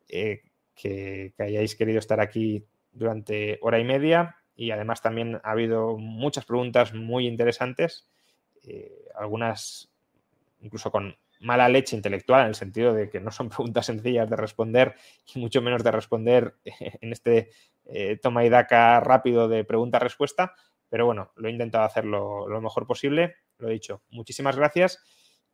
eh, 0.09 0.41
que, 0.75 1.33
hayáis 1.39 1.75
querido 1.75 1.99
estar 1.99 2.19
aquí 2.19 2.65
durante 2.91 3.57
hora 3.61 3.79
y 3.79 3.85
media. 3.85 4.35
Y 4.57 4.71
además 4.71 5.01
también 5.01 5.39
ha 5.43 5.51
habido 5.51 5.97
muchas 5.97 6.43
preguntas 6.43 6.93
muy 6.93 7.25
interesantes, 7.25 8.09
algunas 9.15 9.94
incluso 10.65 10.91
con 10.91 11.15
mala 11.39 11.69
leche 11.69 11.95
intelectual, 11.95 12.41
en 12.41 12.47
el 12.47 12.55
sentido 12.55 12.93
de 12.93 13.09
que 13.09 13.19
no 13.19 13.31
son 13.31 13.49
preguntas 13.55 13.85
sencillas 13.85 14.29
de 14.29 14.35
responder 14.35 14.95
y 15.33 15.39
mucho 15.39 15.61
menos 15.61 15.83
de 15.83 15.91
responder 15.91 16.55
en 16.65 17.11
este 17.13 17.51
eh, 17.85 18.17
toma 18.21 18.43
y 18.43 18.49
daca 18.49 18.99
rápido 18.99 19.47
de 19.47 19.63
pregunta-respuesta, 19.63 20.53
pero 20.89 21.05
bueno, 21.05 21.31
lo 21.35 21.47
he 21.47 21.51
intentado 21.51 21.85
hacer 21.85 22.05
lo, 22.05 22.47
mejor 22.61 22.87
posible. 22.87 23.35
Lo 23.57 23.69
he 23.69 23.73
dicho, 23.73 24.01
muchísimas 24.09 24.55
gracias 24.55 24.99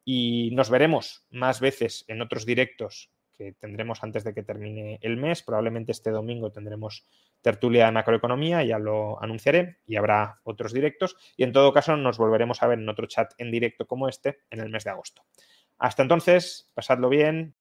y 0.03 0.49
nos 0.53 0.69
veremos 0.69 1.25
más 1.29 1.59
veces 1.59 2.05
en 2.07 2.21
otros 2.21 2.45
directos 2.45 3.11
tendremos 3.59 4.03
antes 4.03 4.23
de 4.23 4.33
que 4.33 4.43
termine 4.43 4.99
el 5.01 5.17
mes. 5.17 5.43
Probablemente 5.43 5.91
este 5.91 6.11
domingo 6.11 6.51
tendremos 6.51 7.05
tertulia 7.41 7.85
de 7.85 7.91
macroeconomía, 7.91 8.63
ya 8.63 8.79
lo 8.79 9.21
anunciaré, 9.21 9.77
y 9.85 9.95
habrá 9.95 10.39
otros 10.43 10.73
directos. 10.73 11.17
Y 11.37 11.43
en 11.43 11.51
todo 11.51 11.73
caso 11.73 11.97
nos 11.97 12.17
volveremos 12.17 12.61
a 12.63 12.67
ver 12.67 12.79
en 12.79 12.89
otro 12.89 13.07
chat 13.07 13.33
en 13.37 13.51
directo 13.51 13.85
como 13.85 14.07
este 14.07 14.39
en 14.49 14.59
el 14.59 14.69
mes 14.69 14.83
de 14.83 14.91
agosto. 14.91 15.23
Hasta 15.77 16.03
entonces, 16.03 16.69
pasadlo 16.73 17.09
bien. 17.09 17.55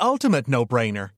Ultimate 0.00 0.50
no-brainer. 0.50 1.17